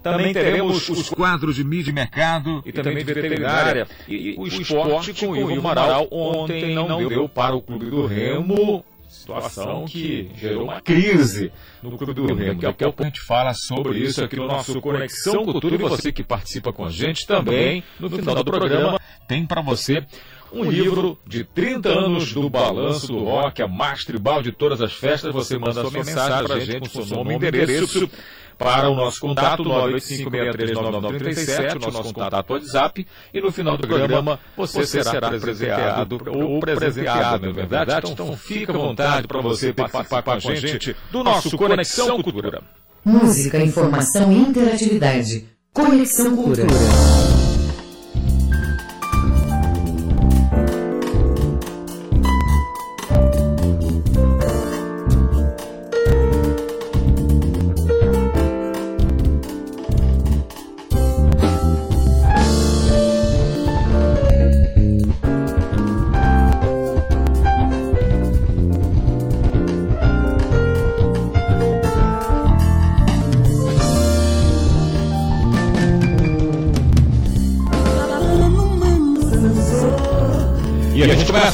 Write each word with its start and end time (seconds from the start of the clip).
Também 0.02 0.32
teremos 0.32 0.88
os 0.88 1.10
quadros 1.10 1.56
de 1.56 1.64
mídia 1.66 1.92
e 1.92 1.94
mercado 1.94 2.64
e 2.66 2.72
também 2.72 3.04
de 3.04 3.04
veterinária. 3.04 3.88
E 4.08 4.36
o 4.38 4.48
esporte 4.48 5.14
com 5.14 5.28
o 5.28 5.52
Ivo 5.52 5.60
Amaral 5.60 6.08
ontem 6.10 6.74
não 6.74 7.06
deu 7.08 7.28
para 7.28 7.56
o 7.56 7.62
Clube 7.62 7.88
do 7.88 8.06
Remo 8.06 8.86
situação 9.08 9.86
que 9.86 10.30
gerou 10.36 10.66
uma 10.66 10.82
crise 10.82 11.52
no 11.82 11.98
Clube 11.98 12.14
do 12.14 12.26
Remo. 12.26 12.62
Daqui 12.62 12.84
a 12.84 12.88
pouco 12.88 13.04
a 13.04 13.06
gente 13.06 13.22
fala 13.22 13.54
sobre 13.54 14.00
isso 14.00 14.24
aqui 14.24 14.36
no 14.36 14.48
nosso 14.48 14.80
Conexão 14.82 15.46
Cultura 15.46 15.76
e 15.76 15.78
você 15.78 16.12
que 16.12 16.24
participa 16.24 16.74
com 16.74 16.86
a 16.86 16.90
gente 16.90 17.26
também, 17.26 17.84
no 18.00 18.10
final 18.10 18.36
do 18.36 18.46
programa, 18.46 19.00
tem 19.28 19.46
para 19.46 19.62
você 19.62 20.06
um 20.52 20.64
livro 20.64 21.18
de 21.26 21.44
30 21.44 21.90
anos 21.90 22.34
do 22.34 22.50
balanço 22.50 23.08
do 23.08 23.20
rock, 23.20 23.62
a 23.62 23.68
mais 23.68 24.04
tribal 24.06 24.42
de 24.42 24.52
todas 24.52 24.82
as 24.82 24.94
festas. 24.94 25.34
Você 25.34 25.58
manda 25.58 25.82
sua 25.82 25.92
mensagem 25.92 26.48
para 26.48 26.56
a 26.56 26.60
gente 26.60 26.90
com 26.90 27.04
seu 27.04 27.18
nome 27.18 27.34
e 27.34 27.36
endereço 27.36 28.10
para 28.58 28.90
o 28.90 28.96
nosso 28.96 29.20
contato 29.20 29.64
985639937, 29.64 31.88
o 31.88 31.92
nosso 31.92 32.14
contato 32.14 32.54
WhatsApp, 32.54 33.06
e 33.34 33.42
no 33.42 33.52
final 33.52 33.78
do 33.78 33.88
programa 33.88 34.40
você 34.56 34.86
será 34.86 35.30
presenteado 35.30 36.20
ou 36.28 36.60
presenteado, 36.60 37.54
não 37.54 37.62
é 37.62 37.66
verdade? 37.66 38.12
Então 38.12 38.36
fica 38.36 38.74
à 38.74 38.78
vontade 38.78 39.28
para 39.28 39.42
você 39.42 39.72
participar 39.74 40.24
com 40.24 40.32
a 40.32 40.40
gente 40.40 40.96
do 41.12 41.24
nosso 41.24 41.56
Conexão 41.58 42.22
Cultura. 42.22 42.62
Música, 43.06 43.60
informação 43.60 44.32
e 44.32 44.38
interatividade. 44.38 45.48
Conexão 45.72 46.36
Cultura. 46.36 46.68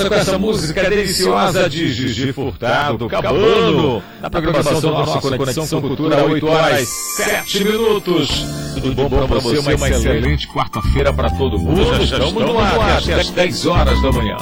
Começa 0.03 0.09
com 0.09 0.16
essa 0.16 0.38
música 0.38 0.90
deliciosa 0.90 1.69
de 1.69 1.91
Gigi 1.94 2.34
Furtado, 2.34 3.08
Cabano, 3.08 4.03
na 4.22 4.30
programação 4.30 4.81
da 4.81 4.90
nossa 4.91 5.22
Conexão 5.22 5.81
Cultura, 5.81 6.24
8 6.25 6.47
horas 6.47 6.88
7 6.88 7.64
minutos. 7.64 8.46
Tudo 8.75 8.94
bom 8.94 9.09
para 9.09 9.40
você? 9.40 9.59
Uma 9.59 9.74
excelente 9.74 10.47
quarta-feira 10.47 11.13
para 11.13 11.30
todo 11.31 11.58
mundo. 11.59 11.84
Já 11.84 12.03
estamos 12.03 12.34
no 12.34 12.59
ar 12.59 12.97
até 12.97 13.13
às 13.13 13.30
10 13.30 13.66
horas 13.66 14.02
da 14.02 14.12
manhã. 14.12 14.38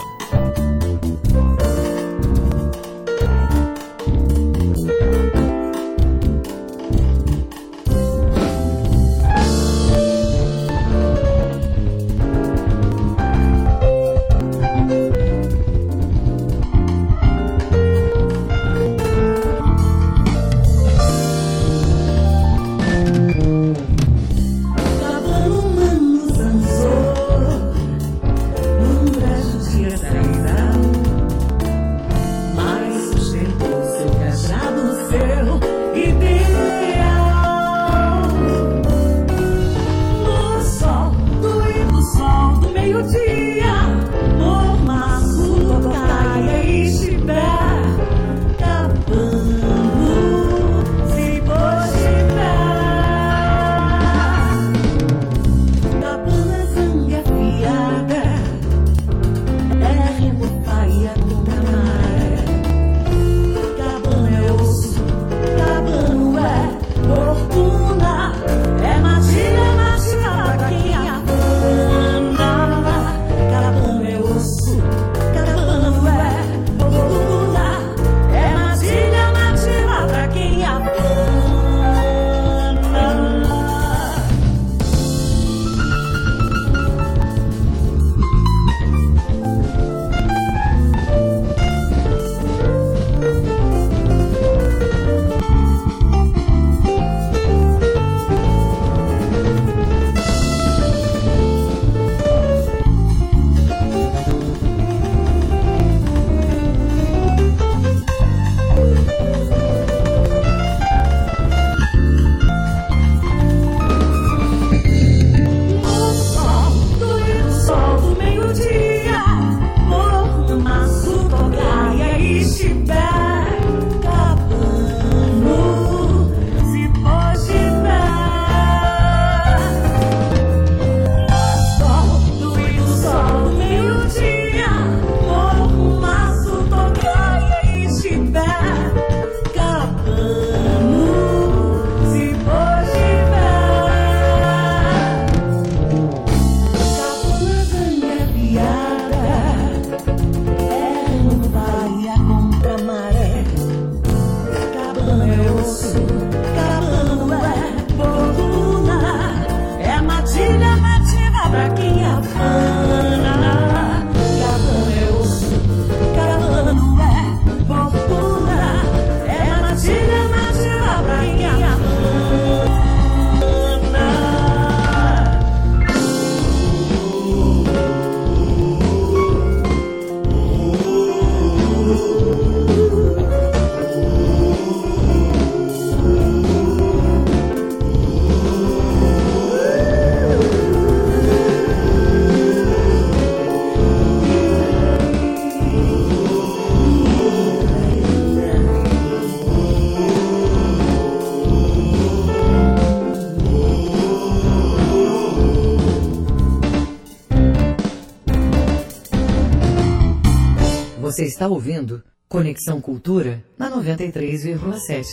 Você 211.11 211.25
está 211.25 211.45
ouvindo 211.45 212.01
Conexão 212.29 212.79
Cultura 212.79 213.43
na 213.59 213.69
93,7. 213.69 215.05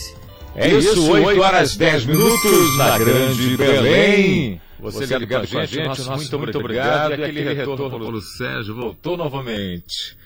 É 0.55 0.69
isso, 0.69 1.11
8 1.11 1.41
horas 1.41 1.75
10 1.75 2.05
minutos 2.05 2.77
na 2.77 2.97
Grande 2.97 3.57
Belém. 3.57 4.61
Você, 4.79 5.05
Você 5.05 5.17
ligado 5.17 5.45
com 5.45 5.57
a 5.57 5.65
gente, 5.65 5.83
nosso 5.83 6.09
muito, 6.09 6.39
muito 6.39 6.57
obrigado. 6.57 7.15
E 7.15 7.23
aquele 7.25 7.53
retorno 7.53 7.99
pelo 7.99 8.21
Sérgio 8.21 8.75
voltou 8.75 9.17
novamente. 9.17 10.17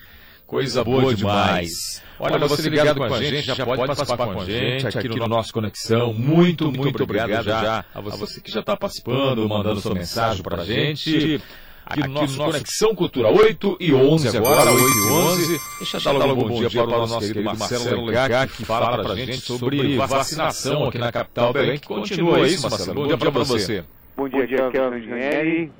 Coisa 0.46 0.84
boa 0.84 1.12
demais. 1.12 2.00
Olha, 2.20 2.38
você 2.46 2.68
ligado 2.68 2.96
com 2.96 3.12
a 3.12 3.20
gente, 3.20 3.44
já 3.44 3.66
pode 3.66 3.84
participar 3.84 4.16
com 4.16 4.40
a 4.40 4.44
gente 4.44 4.86
aqui 4.86 5.08
no 5.08 5.26
nosso 5.26 5.52
Conexão. 5.52 6.12
Muito, 6.14 6.70
muito 6.70 7.02
obrigado 7.02 7.42
já 7.42 7.84
a 7.92 8.00
você 8.00 8.40
que 8.40 8.52
já 8.52 8.60
está 8.60 8.76
participando, 8.76 9.48
mandando 9.48 9.80
sua 9.80 9.94
mensagem 9.94 10.40
para 10.40 10.62
a 10.62 10.64
gente 10.64 11.42
aqui 11.86 12.00
no 12.00 12.14
nosso, 12.14 12.38
nosso 12.38 12.52
Conexão 12.52 12.94
Cultura 12.94 13.28
8 13.28 13.76
e 13.80 13.94
11 13.94 14.36
agora, 14.36 14.70
8 14.70 14.82
e 14.82 15.10
11. 15.10 15.60
Deixa 15.78 16.10
eu 16.10 16.18
dar 16.18 16.26
logo 16.26 16.44
um 16.44 16.48
bom 16.48 16.60
dia 16.60 16.70
para 16.70 16.82
o 16.82 17.06
nosso 17.06 17.20
querido 17.20 17.44
Marcelo 17.44 18.04
Legac, 18.06 18.52
que 18.52 18.64
fala 18.64 19.02
para 19.02 19.12
a 19.12 19.16
gente 19.16 19.40
sobre 19.40 19.96
vacinação 19.96 20.84
aqui 20.84 20.98
na 20.98 21.12
capital 21.12 21.52
Belém, 21.52 21.78
que 21.78 21.86
continua 21.86 22.46
isso, 22.46 22.68
Marcelo. 22.68 22.94
Bom 22.94 23.06
dia 23.06 23.18
para 23.18 23.30
você. 23.30 23.84
Bom 24.16 24.28
dia, 24.28 24.46
Kelvin 24.46 25.02
Gianelli. 25.02 25.72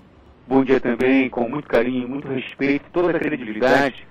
Bom 0.47 0.63
dia 0.63 0.79
também, 0.79 1.31
com 1.31 1.49
muito 1.49 1.67
carinho, 1.67 2.07
muito 2.07 2.29
respeito, 2.29 2.85
toda 2.93 3.17
a 3.17 3.19
credibilidade 3.19 4.07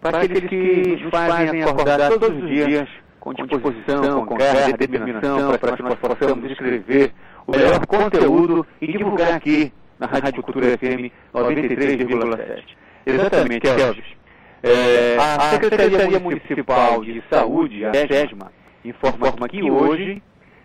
para 0.00 0.20
aqueles 0.20 0.48
que 0.48 1.02
nos 1.02 1.10
fazem 1.10 1.62
acordar 1.62 2.10
todos 2.10 2.42
os 2.42 2.48
dias 2.48 2.88
com 3.18 3.32
disposição, 3.32 4.26
com 4.26 4.36
garra, 4.36 4.72
determinação, 4.72 5.56
para 5.58 5.76
que 5.76 5.82
nós 5.82 5.98
possamos 5.98 6.50
escrever 6.50 7.12
o 7.46 7.52
melhor 7.52 7.86
conteúdo 7.86 8.66
e 8.80 8.86
divulgar 8.86 9.34
aqui 9.34 9.72
na 10.02 10.08
Rádio 10.08 10.42
Cultura 10.42 10.76
FM 10.76 11.12
93,7. 11.32 12.64
Exatamente, 13.06 13.68
Elvis. 13.68 14.04
É, 14.64 15.16
a 15.16 15.50
Secretaria 15.50 16.18
Municipal 16.18 17.04
de 17.04 17.22
Saúde, 17.30 17.84
a 17.84 17.92
SESMA, 17.92 18.52
informa 18.84 19.48
que 19.48 19.62
hoje 19.62 20.20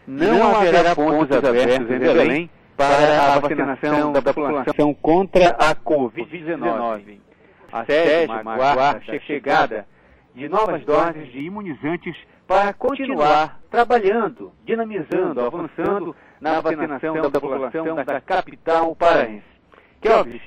não 0.08 0.56
haverá 0.56 0.96
pontos 0.96 1.38
abertos 1.38 1.92
em 1.92 2.00
Belém 2.00 2.50
para 2.76 3.34
a 3.34 3.40
vacinação 3.40 4.12
da 4.12 4.22
população 4.22 4.94
contra 4.96 5.50
a 5.50 5.76
Covid-19. 5.76 7.20
A 7.72 7.86
SESMA 7.86 8.54
aguarda 8.54 8.98
a 8.98 9.20
chegada 9.20 9.86
de 10.34 10.50
novas 10.50 10.84
doses 10.84 11.32
de 11.32 11.40
imunizantes 11.40 12.16
para 12.48 12.74
continuar 12.74 13.60
trabalhando, 13.70 14.54
dinamizando, 14.64 15.42
avançando 15.42 16.16
na 16.40 16.62
vacinação 16.62 17.30
da 17.30 17.42
população 17.42 17.96
da 17.96 18.22
capital 18.22 18.96
paraense. 18.96 19.44
Kelvis, 20.00 20.42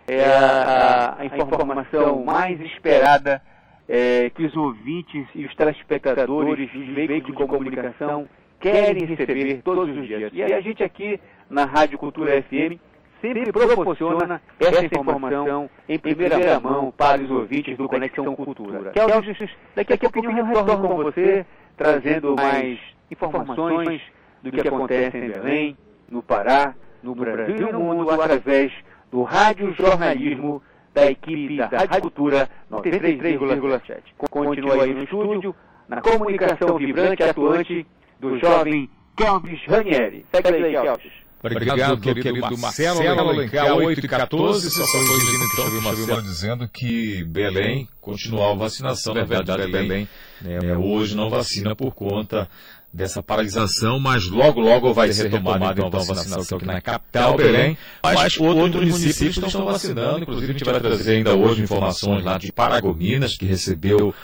é 0.08 0.24
a, 0.24 1.16
a 1.18 1.26
informação 1.26 2.24
mais 2.24 2.60
esperada 2.60 3.42
é, 3.88 4.30
que 4.30 4.44
os 4.44 4.56
ouvintes 4.56 5.26
e 5.34 5.44
os 5.44 5.54
telespectadores 5.54 6.70
dos 6.72 6.86
veículos 6.88 7.26
de 7.26 7.32
comunicação 7.32 8.28
querem 8.58 9.04
receber 9.04 9.60
todos 9.62 9.96
os 9.96 10.06
dias. 10.06 10.32
E 10.32 10.42
a 10.42 10.60
gente 10.60 10.82
aqui 10.82 11.20
na 11.50 11.64
Rádio 11.64 11.98
Cultura 11.98 12.40
FM 12.42 12.80
sempre 13.22 13.52
proporciona 13.52 14.42
essa 14.58 14.84
informação 14.84 15.70
em 15.88 15.98
primeira 15.98 16.60
mão 16.60 16.92
para 16.94 17.22
os 17.22 17.30
ouvintes 17.30 17.76
do 17.78 17.88
Conexão 17.88 18.34
Cultura. 18.34 18.90
Kelvis, 18.90 19.50
daqui 19.74 19.92
a 19.94 20.10
pouquinho 20.10 20.38
eu 20.38 20.44
retorno 20.44 20.88
com 20.88 20.96
você, 20.96 21.46
trazendo 21.76 22.34
mais 22.34 22.78
informações 23.10 24.02
do 24.42 24.50
que 24.50 24.68
acontece 24.68 25.16
em 25.16 25.30
Belém, 25.30 25.76
no 26.10 26.22
Pará, 26.22 26.74
no 27.02 27.14
Brasil 27.14 27.68
e 27.68 27.72
no 27.72 27.80
mundo, 27.80 28.10
através 28.10 28.72
do 29.10 29.22
rádio 29.22 29.72
jornalismo 29.74 30.60
da 30.92 31.10
equipe 31.10 31.56
da 31.56 31.68
Rádio 31.68 32.02
Cultura 32.02 32.48
93,7. 32.70 34.02
Continua 34.18 34.82
aí 34.82 34.92
no 34.92 35.04
estúdio, 35.04 35.54
na 35.88 36.00
comunicação 36.00 36.76
vibrante 36.76 37.22
e 37.22 37.28
atuante 37.28 37.86
do 38.18 38.38
jovem 38.38 38.90
Kelvis 39.16 39.64
Ranieri. 39.66 40.26
Segue 40.32 40.64
aí, 40.64 40.72
Kelvis. 40.72 41.21
Obrigado, 41.42 41.72
Obrigado 41.72 42.00
querido, 42.00 42.22
querido 42.22 42.58
Marcelo, 42.58 43.04
Marcelo 43.04 43.28
Alencar, 43.28 43.74
8 43.74 44.04
e 44.04 44.08
14, 44.08 44.70
só 44.70 44.86
corrigindo 44.86 45.44
então, 45.52 45.66
o 45.66 45.82
Marcelo 45.82 46.22
dizendo 46.22 46.68
que 46.68 47.24
Belém 47.24 47.88
continuou 48.00 48.52
a 48.52 48.54
vacinação, 48.54 49.12
na 49.12 49.24
verdade 49.24 49.70
Belém 49.70 50.08
né, 50.40 50.76
hoje 50.76 51.16
não 51.16 51.28
vacina 51.28 51.74
por 51.74 51.92
conta 51.94 52.48
dessa 52.92 53.22
paralisação, 53.22 53.98
mas 53.98 54.28
logo, 54.28 54.60
logo 54.60 54.92
vai 54.92 55.12
ser 55.12 55.30
retomada 55.30 55.72
então, 55.72 55.86
a 55.86 56.04
vacinação 56.04 56.58
aqui 56.58 56.66
na 56.66 56.80
capital, 56.80 57.36
Belém, 57.36 57.76
mas 58.02 58.38
outros 58.38 58.88
municípios 58.88 59.44
estão 59.44 59.64
vacinando, 59.64 60.20
inclusive 60.20 60.46
a 60.46 60.52
gente 60.52 60.64
vai 60.64 60.78
trazer 60.78 61.16
ainda 61.16 61.34
hoje 61.34 61.62
informações 61.62 62.22
lá 62.22 62.38
de 62.38 62.52
Paragominas, 62.52 63.36
que 63.36 63.46
recebeu 63.46 64.14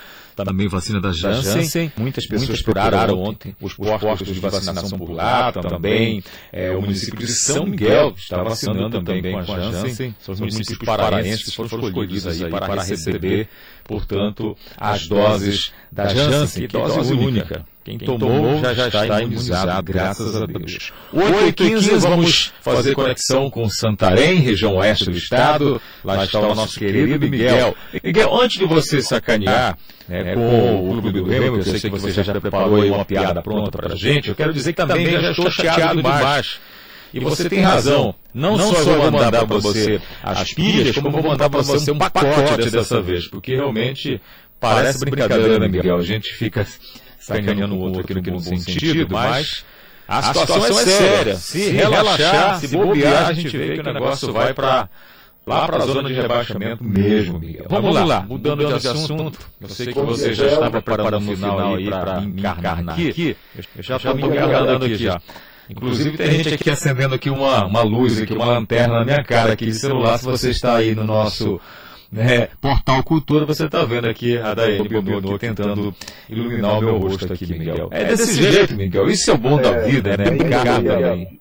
também 0.44 0.68
vacina 0.68 1.00
da 1.00 1.12
Janssen. 1.12 1.92
Muitas 1.96 2.26
pessoas 2.26 2.48
Muitas 2.48 2.62
procuraram 2.62 3.18
ontem 3.20 3.54
os 3.60 3.74
postos 3.74 4.28
de 4.28 4.40
vacinação 4.40 4.98
por 4.98 5.10
lá 5.10 5.52
também. 5.52 6.22
É, 6.52 6.70
o 6.70 6.80
município 6.80 7.18
de 7.18 7.28
São 7.28 7.66
Miguel 7.66 8.14
está 8.16 8.42
vacinando 8.42 9.02
também 9.02 9.32
com 9.44 9.52
a 9.52 9.60
Janssen. 9.70 10.14
São 10.20 10.34
os 10.34 10.40
municípios 10.40 10.78
paraenses 10.84 11.54
foram 11.54 11.68
escolhidos 11.68 12.26
aí 12.26 12.50
para 12.50 12.82
receber, 12.82 13.48
portanto, 13.84 14.56
as 14.76 15.06
doses 15.06 15.72
da 15.90 16.08
Janssen, 16.08 16.66
que 16.66 16.76
é 16.76 16.80
dose 16.80 17.12
única. 17.12 17.66
Quem 17.88 17.98
tomou 17.98 18.60
já, 18.60 18.74
já 18.74 18.88
está 18.88 19.22
imunizado, 19.22 19.82
graças 19.82 20.36
a 20.36 20.44
Deus. 20.44 20.92
8 21.12 21.46
e 21.46 21.52
15 21.52 21.96
vamos 21.96 22.52
fazer 22.60 22.94
conexão 22.94 23.48
com 23.48 23.66
Santarém, 23.70 24.40
região 24.40 24.76
oeste 24.76 25.06
do 25.06 25.16
estado. 25.16 25.80
Lá 26.04 26.24
está 26.24 26.40
o 26.40 26.54
nosso 26.54 26.78
querido 26.78 27.26
Miguel. 27.26 27.74
Miguel, 28.04 28.34
antes 28.38 28.58
de 28.58 28.66
você 28.66 29.00
sacanear 29.00 29.78
né, 30.06 30.34
com 30.34 30.84
o 30.84 30.92
Clube 30.92 31.12
do 31.12 31.24
Remo, 31.24 31.56
eu 31.56 31.62
sei 31.62 31.80
que 31.80 31.88
você 31.88 32.22
já 32.22 32.38
preparou 32.38 32.82
aí 32.82 32.90
uma 32.90 33.04
piada 33.04 33.40
pronta 33.40 33.78
para 33.78 33.94
a 33.94 33.96
gente, 33.96 34.28
eu 34.28 34.34
quero 34.34 34.52
dizer 34.52 34.74
que 34.74 34.86
também 34.86 35.20
já 35.20 35.30
estou 35.30 35.50
chateado 35.50 35.96
demais. 35.96 36.60
E 37.12 37.20
você 37.20 37.48
tem 37.48 37.60
razão. 37.60 38.14
Não, 38.34 38.58
Não 38.58 38.74
só 38.74 38.84
vou 38.84 39.10
mandar 39.10 39.46
para 39.46 39.58
você 39.58 39.98
as 40.22 40.52
pilhas, 40.52 40.94
como 40.94 41.10
vou 41.10 41.22
mandar 41.22 41.48
para 41.48 41.62
você 41.62 41.90
um 41.90 41.96
pacote 41.96 42.70
dessa 42.70 43.00
vez, 43.00 43.26
porque 43.26 43.54
realmente 43.54 44.20
parece 44.60 45.00
brincadeira, 45.06 45.58
né, 45.58 45.68
Miguel? 45.68 45.96
A 45.96 46.02
gente 46.02 46.34
fica 46.34 46.66
sacaneando 47.18 47.74
o 47.74 47.78
outro 47.78 48.00
aqui 48.00 48.14
no 48.14 48.22
bom 48.22 48.40
sentido, 48.40 49.08
mas 49.10 49.64
a 50.06 50.22
situação, 50.22 50.78
é 50.78 50.84
séria. 50.84 51.36
Se 51.36 51.70
relaxar, 51.70 52.60
se 52.60 52.68
bobear, 52.68 53.26
a 53.28 53.32
gente 53.32 53.56
vê 53.56 53.74
que 53.74 53.80
o 53.80 53.92
negócio 53.92 54.32
vai 54.32 54.54
para 54.54 54.88
lá 55.46 55.66
para 55.66 55.76
a 55.78 55.86
zona 55.86 56.08
de 56.08 56.14
rebaixamento 56.14 56.82
mesmo, 56.84 57.38
Miguel. 57.38 57.66
Vamos, 57.68 57.94
Vamos 57.94 58.08
lá, 58.08 58.20
mudando 58.20 58.66
de 58.66 58.88
assunto. 58.88 59.38
Eu 59.60 59.68
sei 59.68 59.92
que 59.92 60.00
você 60.00 60.32
já 60.32 60.46
estava 60.46 60.80
preparando 60.80 61.30
o 61.30 61.36
final 61.36 61.74
aí 61.74 61.86
para 61.88 62.22
encarnar 62.22 62.94
aqui. 62.94 63.36
Eu 63.76 63.82
já 63.82 63.96
estou 63.96 64.14
me 64.14 64.22
encarnando 64.22 64.84
aqui 64.84 64.96
já. 64.96 65.20
Inclusive 65.70 66.16
tem 66.16 66.30
gente 66.30 66.54
aqui 66.54 66.70
acendendo 66.70 67.14
aqui 67.14 67.28
uma, 67.28 67.66
uma 67.66 67.82
luz, 67.82 68.18
aqui, 68.18 68.32
uma 68.32 68.46
lanterna 68.46 69.00
na 69.00 69.04
minha 69.04 69.22
cara 69.22 69.52
aqui 69.52 69.66
de 69.66 69.74
celular, 69.74 70.18
se 70.18 70.24
você 70.24 70.48
está 70.48 70.76
aí 70.76 70.94
no 70.94 71.04
nosso 71.04 71.60
né, 72.10 72.48
Portal 72.60 73.02
Cultura, 73.02 73.44
você 73.44 73.66
está 73.66 73.84
vendo 73.84 74.08
aqui 74.08 74.38
a 74.38 74.54
Daiane 74.54 74.88
Bombeonô 74.88 75.38
tentando 75.38 75.94
iluminar 76.28 76.78
o 76.78 76.82
meu 76.82 76.98
rosto 76.98 77.32
aqui, 77.32 77.46
Miguel. 77.46 77.88
É 77.90 78.04
desse 78.04 78.42
jeito, 78.42 78.74
Miguel. 78.74 79.08
Isso 79.08 79.30
é 79.30 79.34
o 79.34 79.38
bom 79.38 79.60
da 79.60 79.70
é, 79.70 79.84
vida, 79.84 80.16
né? 80.16 80.30
Brincar 80.30 80.82
também. 80.82 81.40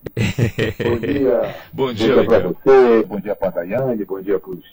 Bom 0.84 1.00
dia. 1.00 1.56
bom 1.74 1.94
dia, 1.94 2.16
bom 2.16 2.22
dia 2.22 2.26
para 2.26 2.48
você, 2.48 3.04
bom 3.08 3.20
dia 3.20 3.36
para 3.36 3.48
a 3.48 3.52
Daiane, 3.52 4.06
bom 4.06 4.22
dia 4.22 4.40
para 4.40 4.52
os 4.52 4.64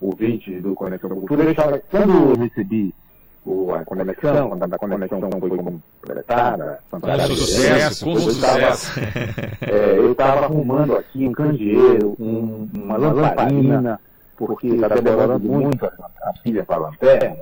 ouvintes 0.00 0.62
do 0.62 0.74
Conexão 0.74 1.10
Cultura. 1.10 1.44
Eu 1.44 1.82
quando 1.90 2.40
recebi 2.40 2.94
o, 3.44 3.74
a 3.74 3.84
conexão, 3.84 4.50
quando 4.50 4.74
a 4.74 4.78
conexão 4.78 5.20
foi 5.40 5.50
completada, 5.50 6.78
com 6.90 7.00
sucesso, 7.36 8.04
com 8.04 8.16
sucesso. 8.16 9.00
É, 9.60 9.98
eu 9.98 10.12
estava 10.12 10.44
arrumando 10.44 10.96
aqui 10.96 11.26
um 11.26 11.32
candeeiro, 11.32 12.16
um, 12.18 12.68
uma 12.74 12.96
lamparina, 12.96 14.00
porque 14.46 14.66
está 14.66 14.88
demorando 14.88 15.48
muito 15.48 15.86
a, 15.86 15.88
a 16.22 16.32
pilha 16.42 16.64
para 16.64 16.76
a 16.76 16.78
lanterna. 16.80 17.36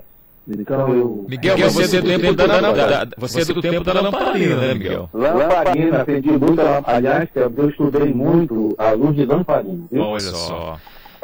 Então 0.47 0.95
eu. 0.95 1.27
Miguel, 1.29 1.57
você 1.71 1.97
é 1.97 2.01
do 2.01 2.09
tempo 2.09 2.35
da, 2.35 2.47
da, 2.47 3.09
você 3.17 3.41
é 3.41 3.45
do 3.45 3.63
tempo 3.63 3.85
da 3.85 4.01
lamparina, 4.01 4.57
né, 4.57 4.75
Miguel? 4.75 5.09
Lamparina, 5.13 6.03
aprendi 6.03 6.31
muito, 6.31 6.61
aliás, 6.85 7.29
eu 7.35 7.69
estudei 7.71 8.13
muito 8.13 8.75
a 8.77 8.91
luz 8.91 9.17
de 9.17 9.25
lamparina. 9.25 9.87
Viu? 9.91 10.03
Olha 10.03 10.21
só. 10.21 10.79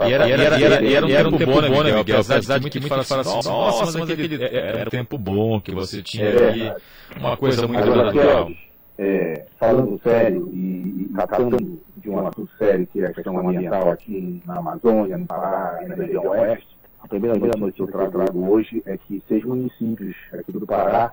E 0.06 0.12
era, 0.12 0.28
e 0.28 0.32
era, 0.32 0.60
e 0.60 0.64
era, 0.64 0.84
e 0.84 0.94
era, 0.94 1.06
um 1.06 1.08
era 1.08 1.28
um 1.28 1.38
tempo 1.38 1.52
bom, 1.52 1.60
né, 1.60 1.68
Miguel? 1.68 1.98
Miguel 1.98 2.20
apesar 2.20 2.58
de 2.58 2.60
muito 2.60 2.80
que 2.80 2.88
fala 2.88 3.00
assim, 3.00 3.20
assim, 3.20 3.48
nossa, 3.48 3.98
mas 3.98 4.10
aquele 4.10 4.44
era 4.44 4.86
um 4.86 4.90
tempo 4.90 5.18
bom 5.18 5.60
que 5.60 5.72
você 5.72 6.02
tinha 6.02 6.28
ali, 6.28 6.72
uma 7.18 7.36
coisa 7.36 7.66
muito 7.66 7.88
legal. 7.88 8.50
É, 8.98 9.44
falando 9.58 10.00
sério 10.02 10.48
e, 10.54 11.02
e 11.02 11.10
tratando 11.14 11.78
de 12.06 12.10
um 12.10 12.26
assunto 12.26 12.48
sério 12.56 12.86
que 12.86 13.00
é 13.00 13.06
a 13.06 13.12
questão 13.12 13.36
ambiental 13.38 13.90
aqui 13.90 14.40
na 14.46 14.58
Amazônia, 14.58 15.18
no 15.18 15.26
Pará 15.26 15.80
e 15.82 15.88
na 15.88 15.94
região 15.96 16.24
oeste, 16.28 16.76
a 17.02 17.08
primeira 17.08 17.36
notícia 17.36 17.86
que 17.86 17.92
eu 17.92 18.10
trago 18.10 18.48
hoje 18.48 18.82
é 18.86 18.96
que 18.96 19.22
seis 19.26 19.44
municípios 19.44 20.14
aqui 20.32 20.52
do 20.52 20.64
Pará 20.64 21.12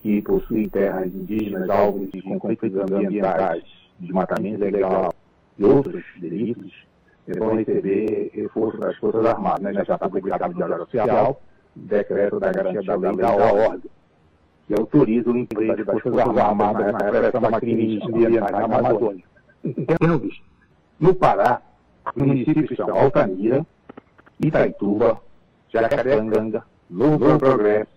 que 0.00 0.22
possuem 0.22 0.68
terras 0.68 1.06
indígenas 1.06 1.68
alvos 1.68 2.08
de 2.12 2.22
conflitos 2.22 2.72
ambientais, 2.76 3.64
desmatamento 3.98 4.64
ilegal 4.64 5.12
e 5.58 5.64
outros 5.64 6.04
delitos, 6.18 6.72
vão 7.36 7.56
receber 7.56 8.30
reforço 8.32 8.78
das 8.78 8.96
Forças 8.98 9.26
Armadas. 9.26 9.60
Né? 9.60 9.74
Já 9.74 9.82
está 9.82 9.98
publicado 9.98 10.48
no 10.48 10.54
Diário 10.54 10.82
Oficial, 10.82 11.42
decreto 11.74 12.38
da 12.38 12.52
garantia 12.52 12.82
da 12.82 12.96
lei 12.96 13.16
da 13.16 13.32
ordem, 13.32 13.90
que 14.68 14.74
autoriza 14.74 15.30
o 15.30 15.36
emprego 15.36 15.84
das 15.84 16.00
Forças 16.00 16.38
Armadas 16.38 16.92
na 16.92 16.98
repressão 16.98 17.40
da 17.40 17.60
crimes 17.60 18.02
ambientais 18.04 18.68
na 18.68 18.78
Amazônia. 18.78 19.24
Então, 19.76 20.20
no 20.98 21.14
Pará, 21.14 21.62
os 22.14 22.22
municípios 22.22 22.76
são 22.76 22.96
Altamira, 22.96 23.66
Itaituba, 24.40 25.20
Jacarecanga, 25.72 26.64
Novo 26.88 27.38
Progresso, 27.38 27.90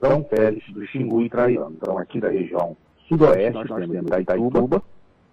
São 0.00 0.24
Félix, 0.24 0.70
do 0.72 0.86
Xingu 0.86 1.22
e 1.22 1.30
Traiano. 1.30 1.76
Então, 1.80 1.98
aqui 1.98 2.20
da 2.20 2.28
região 2.28 2.76
sudoeste, 3.08 3.54
nós 3.54 3.68
temos 3.68 4.18
Itaituba, 4.20 4.82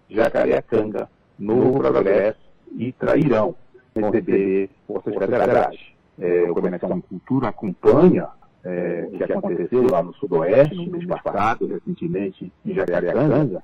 Jacarecanga, 0.08 1.08
Novo 1.38 1.80
Progresso 1.80 2.38
e 2.72 2.92
Trairão 2.92 3.54
receber 3.94 4.70
forças 4.86 5.14
federais. 5.14 5.78
É, 6.18 6.50
o 6.50 6.54
Conexão 6.54 7.00
Cultura 7.00 7.48
acompanha 7.48 8.28
é, 8.64 9.08
o 9.12 9.16
que 9.16 9.32
aconteceu 9.32 9.86
lá 9.90 10.02
no 10.02 10.14
Sudoeste, 10.14 10.74
no 10.74 10.86
mês 10.86 11.06
passado, 11.06 11.66
recentemente, 11.66 12.52
em 12.64 12.74
Jacarecanga, 12.74 13.62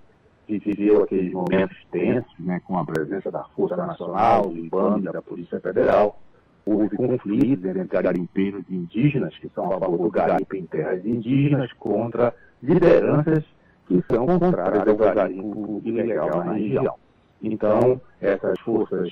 viveu 0.58 1.02
aqueles 1.02 1.32
momentos 1.32 1.76
tensos, 1.90 2.32
né, 2.38 2.60
com 2.66 2.78
a 2.78 2.84
presença 2.84 3.30
da 3.30 3.44
Força 3.56 3.76
Nacional, 3.76 4.48
do 4.48 4.58
IBAN, 4.58 5.00
da 5.00 5.22
Polícia 5.22 5.60
Federal. 5.60 6.18
Houve 6.66 6.96
conflitos 6.96 7.64
entre 7.64 7.84
garimpeiros 7.84 8.64
indígenas, 8.70 9.36
que 9.38 9.48
são 9.50 9.72
a 9.72 9.78
favor 9.78 9.98
do 9.98 10.10
garimpo 10.10 10.56
em 10.56 10.66
terras 10.66 11.04
indígenas, 11.04 11.72
contra 11.74 12.34
lideranças 12.62 13.44
que 13.86 14.04
são 14.10 14.26
contrárias 14.26 14.86
ao 14.86 14.96
garimpo 14.96 15.80
ilegal 15.84 16.44
na 16.44 16.52
região. 16.52 16.94
Então, 17.42 18.00
essas 18.20 18.60
forças 18.60 19.10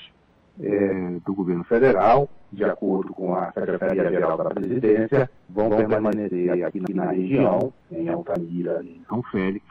é, 0.61 1.19
do 1.25 1.35
governo 1.35 1.65
federal, 1.65 2.29
de 2.53 2.65
acordo 2.65 3.13
com 3.13 3.35
a 3.35 3.53
Secretaria-Geral 3.53 4.37
da 4.37 4.51
Presidência, 4.51 5.31
vão 5.49 5.71
permanecer 5.71 6.65
aqui 6.65 6.83
na 6.95 7.11
região, 7.11 7.73
em 7.91 8.09
Altamira 8.09 8.81
e 8.83 9.01
São 9.09 9.23
Félix, 9.25 9.65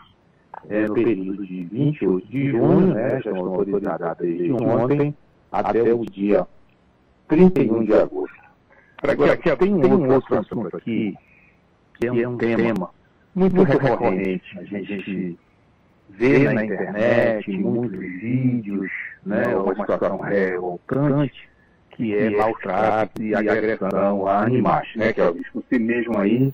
é, 0.69 0.87
no 0.87 0.93
período 0.93 1.45
de 1.45 1.63
28 1.65 2.27
de 2.27 2.51
junho, 2.51 2.93
né, 2.93 3.09
já 3.09 3.31
estão 3.31 3.37
autorizadas 3.37 4.17
desde 4.17 4.51
ontem, 4.51 5.15
até 5.51 5.93
o 5.93 6.05
dia 6.05 6.47
31 7.27 7.83
de 7.85 7.93
agosto. 7.93 8.37
Agora, 9.03 9.33
aqui, 9.33 9.55
tem 9.57 9.73
um 9.73 10.11
outro 10.11 10.39
assunto 10.39 10.75
aqui, 10.75 11.15
que 11.99 12.07
é 12.07 12.27
um 12.27 12.37
tema 12.37 12.89
muito 13.35 13.61
recorrente. 13.63 14.57
A 14.57 14.63
gente 14.63 15.37
vê 16.09 16.51
na 16.51 16.65
internet 16.65 17.51
muitos 17.51 17.99
vídeos, 17.99 18.89
né, 19.25 19.55
uma 19.55 19.75
situação 19.75 20.17
revoltante, 20.17 21.47
que 21.91 22.15
é 22.15 22.29
maltrato 22.29 23.21
e 23.21 23.35
agressão 23.35 24.27
a 24.27 24.43
animais, 24.43 24.87
né, 24.95 25.13
Kelvis? 25.13 25.45
Você 25.53 25.77
mesmo 25.77 26.17
aí 26.17 26.53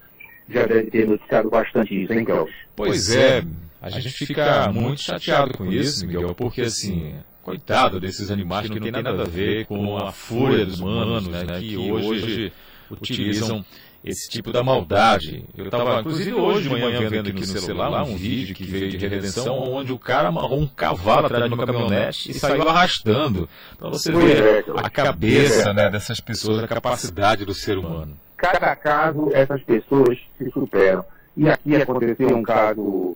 já 0.49 0.65
deve 0.65 0.91
ter 0.91 1.07
noticiado 1.07 1.49
bastante 1.49 2.03
isso, 2.03 2.13
hein, 2.13 2.25
Kelvis? 2.25 2.55
Pois 2.75 3.15
é, 3.15 3.43
a 3.83 3.89
gente 3.89 4.09
fica 4.09 4.71
muito 4.71 5.01
chateado 5.01 5.57
com 5.57 5.65
isso, 5.65 6.07
Miguel, 6.07 6.33
porque 6.33 6.61
assim, 6.61 7.15
coitado 7.41 7.99
desses 7.99 8.31
animais 8.31 8.69
que 8.69 8.79
não 8.79 8.81
tem 8.81 9.03
nada 9.03 9.21
a 9.21 9.25
ver 9.25 9.65
com 9.65 9.97
a 9.97 10.11
fúria 10.11 10.65
dos 10.65 10.79
humanos, 10.79 11.27
né, 11.27 11.43
que 11.59 11.75
hoje 11.75 12.53
utilizam 12.89 13.65
esse 14.01 14.29
tipo 14.29 14.53
da 14.53 14.63
maldade. 14.63 15.45
Eu 15.57 15.65
estava, 15.65 15.99
inclusive, 15.99 16.33
hoje 16.33 16.63
de 16.63 16.69
manhã 16.69 17.09
vendo 17.09 17.29
aqui 17.29 17.41
no 17.41 17.45
celular 17.45 18.03
um 18.03 18.15
vídeo 18.15 18.55
que 18.55 18.63
veio 18.63 18.89
de 18.89 18.97
redenção, 18.97 19.57
onde 19.59 19.91
o 19.91 19.99
cara 19.99 20.29
amarrou 20.29 20.59
um 20.59 20.67
cavalo 20.67 21.25
atrás 21.25 21.49
de 21.49 21.53
uma 21.53 21.65
caminhonete 21.65 22.31
e 22.31 22.33
saiu 22.33 22.67
arrastando. 22.67 23.49
Para 23.77 23.89
você 23.89 24.13
ver 24.13 24.65
a 24.77 24.89
cabeça 24.89 25.73
né, 25.73 25.89
dessas 25.89 26.21
pessoas, 26.21 26.63
a 26.63 26.67
capacidade 26.67 27.43
do 27.43 27.53
ser 27.53 27.77
humano. 27.77 28.17
Cada 28.37 28.75
caso, 28.75 29.29
essas 29.33 29.61
pessoas 29.63 30.17
se 30.37 30.49
superam. 30.51 31.03
E 31.35 31.49
aqui 31.49 31.75
aconteceu 31.75 32.35
um 32.35 32.43
caso 32.43 33.15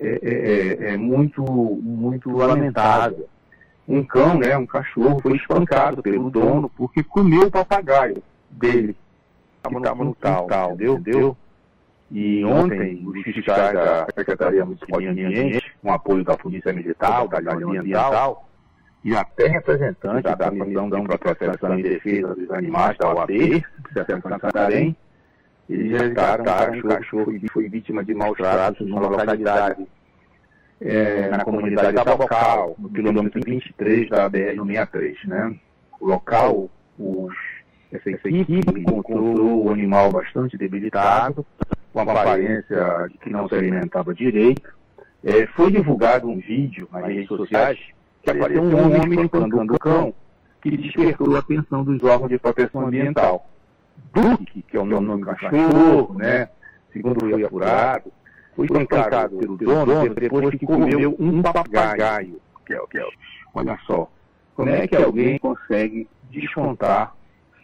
é, 0.00 0.18
é, 0.22 0.88
é, 0.90 0.94
é 0.94 0.96
muito, 0.96 1.42
muito 1.42 2.30
lamentável. 2.30 3.28
Um 3.86 4.02
cão, 4.02 4.38
né, 4.38 4.56
um 4.56 4.66
cachorro, 4.66 5.20
foi 5.20 5.36
espancado 5.36 6.02
pelo 6.02 6.30
dono 6.30 6.70
porque 6.76 7.02
comeu 7.02 7.42
o 7.42 7.50
papagaio 7.50 8.22
dele 8.50 8.96
que 9.62 9.76
estava 9.76 10.04
no 10.04 10.14
quintal, 10.14 10.72
entendeu? 10.72 10.94
entendeu? 10.94 11.36
E 12.10 12.44
ontem, 12.44 13.02
os 13.04 13.22
fiscais 13.22 13.72
da 13.72 14.06
Secretaria 14.14 14.64
Municipal 14.64 15.00
de 15.00 15.08
Ambiente, 15.08 15.74
com 15.82 15.92
apoio 15.92 16.24
da 16.24 16.36
Polícia 16.36 16.72
Militar, 16.72 17.26
da 17.26 17.40
Guarda 17.40 17.66
Ambiental, 17.66 18.48
e 19.02 19.14
até 19.14 19.48
representantes 19.48 20.22
da 20.22 20.50
Comissão 20.50 20.88
de 20.88 21.18
Proteção 21.18 21.78
e 21.78 21.82
Defesa 21.82 22.34
dos 22.34 22.50
Animais, 22.50 22.96
da 22.98 23.12
OAB, 23.12 23.30
Secretaria 23.88 24.16
de 24.16 24.40
Santarém, 24.40 24.96
eles 25.68 25.92
resgataram 25.92 26.72
que 26.72 26.86
o 26.86 26.88
cachorro 26.88 27.32
foi 27.52 27.68
vítima 27.68 28.04
de 28.04 28.14
maus 28.14 28.36
tratos 28.36 28.86
numa 28.86 29.08
localidade, 29.08 29.86
é, 30.80 31.28
na 31.28 31.44
comunidade 31.44 31.96
local, 31.96 32.74
no 32.78 32.90
quilômetro 32.90 33.40
23 33.44 34.08
da 34.08 34.28
BR-163, 34.28 35.16
né? 35.26 35.56
O 36.00 36.06
local, 36.06 36.68
os 36.98 37.32
essa 37.92 38.10
equipe 38.10 38.60
encontrou 38.76 39.66
o 39.66 39.70
animal 39.70 40.10
bastante 40.10 40.58
debilitado 40.58 41.46
com 41.92 42.00
aparência 42.00 43.08
de 43.08 43.18
que 43.18 43.30
não 43.30 43.48
se 43.48 43.54
alimentava 43.54 44.12
direito. 44.12 44.74
É, 45.22 45.46
foi 45.48 45.70
divulgado 45.70 46.28
um 46.28 46.38
vídeo 46.38 46.88
nas 46.92 47.06
redes 47.06 47.28
sociais 47.28 47.78
que 48.22 48.30
apareceu 48.30 48.62
um 48.62 49.00
homem 49.00 49.22
espancando 49.22 49.74
o 49.74 49.78
cão 49.78 50.12
que 50.60 50.76
despertou 50.76 51.36
a 51.36 51.38
atenção 51.38 51.84
dos 51.84 52.02
órgãos 52.02 52.30
de 52.30 52.38
proteção 52.38 52.86
ambiental. 52.86 53.48
Duque, 54.12 54.62
que 54.62 54.76
é 54.76 54.80
o 54.80 54.84
nome 54.84 55.20
do 55.20 55.26
cachorro, 55.26 56.14
né? 56.18 56.48
segundo 56.92 57.20
foi 57.20 57.44
apurado, 57.44 58.12
foi 58.54 58.66
espancado 58.66 59.36
pelo 59.36 59.56
dono 59.56 60.14
depois 60.14 60.50
que 60.50 60.64
comeu 60.64 61.16
um 61.18 61.42
papagaio. 61.42 62.40
Que 62.64 62.74
é, 62.74 62.80
que 62.90 62.98
é, 62.98 63.06
olha 63.52 63.78
só, 63.86 64.08
como 64.54 64.70
é 64.70 64.86
que 64.86 64.96
alguém 64.96 65.38
consegue 65.38 66.08
descontar 66.30 67.14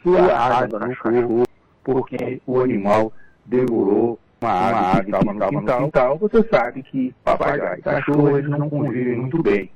sua 0.02 0.20
raiva 0.20 0.78
no 0.78 0.96
cachorro 0.96 1.44
porque 1.82 2.42
o 2.46 2.60
animal 2.60 3.12
devorou 3.46 4.18
uma 4.42 4.52
ave 4.52 5.04
que 5.04 5.10
estava 5.10 5.32
no 5.32 5.66
quintal, 5.78 6.18
você 6.18 6.46
sabe 6.49 6.82
que 6.82 7.14
papagaio 7.25 7.78
e 7.78 7.82
cachorro 7.82 8.37
eles 8.37 8.50
não 8.50 8.68
convivem 8.68 9.16
muito 9.16 9.42
bem. 9.42 9.70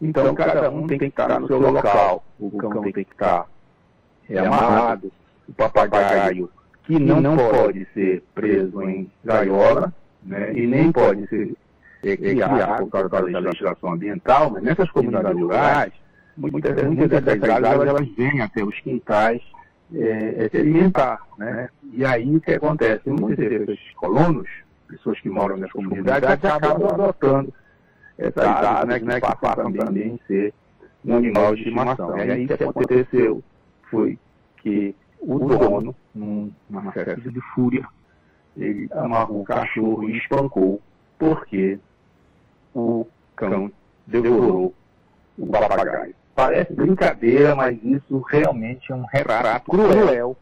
Então, 0.00 0.32
cada 0.34 0.70
um 0.70 0.86
tem 0.86 0.98
que 0.98 1.06
estar 1.06 1.40
no 1.40 1.46
seu 1.48 1.58
local. 1.58 2.24
O 2.38 2.56
cão 2.56 2.82
tem 2.82 2.92
que 2.92 3.00
estar 3.00 3.46
é, 4.30 4.38
amarrado. 4.38 5.10
O 5.48 5.52
papagaio, 5.52 6.50
que 6.84 6.98
não, 6.98 7.20
não 7.20 7.36
pode 7.36 7.86
ser 7.94 8.22
preso 8.34 8.82
em 8.82 9.10
gaiola, 9.24 9.92
né, 10.22 10.52
e 10.52 10.66
nem 10.66 10.92
pode 10.92 11.26
ser 11.28 11.54
é, 12.02 12.16
criado 12.16 12.84
por 12.84 12.90
causa 12.90 13.08
da 13.08 13.38
legislação 13.40 13.92
ambiental, 13.92 14.50
mas 14.50 14.62
nessas 14.62 14.90
comunidades 14.90 15.40
rurais, 15.40 15.92
muitas, 16.36 16.82
muitas 16.84 17.22
dessas 17.22 17.40
gaiolas 17.40 17.88
elas 17.88 18.08
vêm 18.14 18.40
até 18.40 18.62
os 18.62 18.78
quintais 18.80 19.42
é, 19.94 20.44
é, 20.44 20.48
se 20.48 20.56
alimentar. 20.58 21.20
Né? 21.36 21.68
E 21.92 22.04
aí 22.04 22.36
o 22.36 22.40
que 22.40 22.52
acontece? 22.52 23.08
Muitos 23.08 23.36
desses 23.36 23.80
colonos, 23.96 24.48
pessoas 24.86 25.20
que 25.20 25.28
moram 25.28 25.56
nas 25.56 25.72
comunidades, 25.72 26.28
acabam 26.28 26.86
adotando 26.86 27.52
essas 28.16 28.44
aves 28.44 29.02
né, 29.02 29.20
que 29.20 29.36
passam 29.36 29.72
também 29.72 30.18
a 30.22 30.26
ser 30.26 30.54
um 31.04 31.16
animal 31.16 31.54
de 31.54 31.62
estimação. 31.62 32.16
E 32.18 32.30
aí 32.30 32.44
o 32.44 32.48
que 32.48 32.64
aconteceu 32.64 33.42
foi 33.90 34.18
que 34.58 34.94
o 35.20 35.38
dono, 35.38 35.94
numa 36.14 36.92
festa 36.92 37.30
de 37.30 37.40
fúria, 37.54 37.84
ele 38.56 38.88
amarrou 38.92 39.42
o 39.42 39.44
cachorro 39.44 40.08
e 40.08 40.16
espancou, 40.18 40.80
porque 41.18 41.78
o 42.74 43.06
cão 43.36 43.70
devorou 44.06 44.74
o 45.36 45.46
papagaio. 45.46 46.14
Parece 46.34 46.72
brincadeira, 46.72 47.54
mas 47.54 47.78
isso 47.82 48.20
realmente 48.20 48.92
é 48.92 48.94
um 48.94 49.04
retrato 49.04 49.70
cruel, 49.70 50.36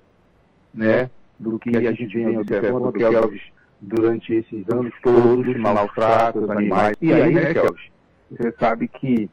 né, 0.73 1.11
do 1.39 1.59
que 1.59 1.75
a 1.77 1.93
gente 1.93 2.15
vem 2.15 2.39
observando, 2.39 2.93
Kelvis, 2.93 3.43
durante 3.81 4.35
esses 4.35 4.69
anos 4.69 4.93
todos, 5.03 5.57
maus 5.57 5.93
tratos, 5.95 6.49
animais. 6.51 6.97
E 7.01 7.13
aí, 7.13 7.35
né, 7.35 7.55
Kelvis, 7.55 7.91
você 8.31 8.53
sabe 8.59 8.89
que 8.89 9.31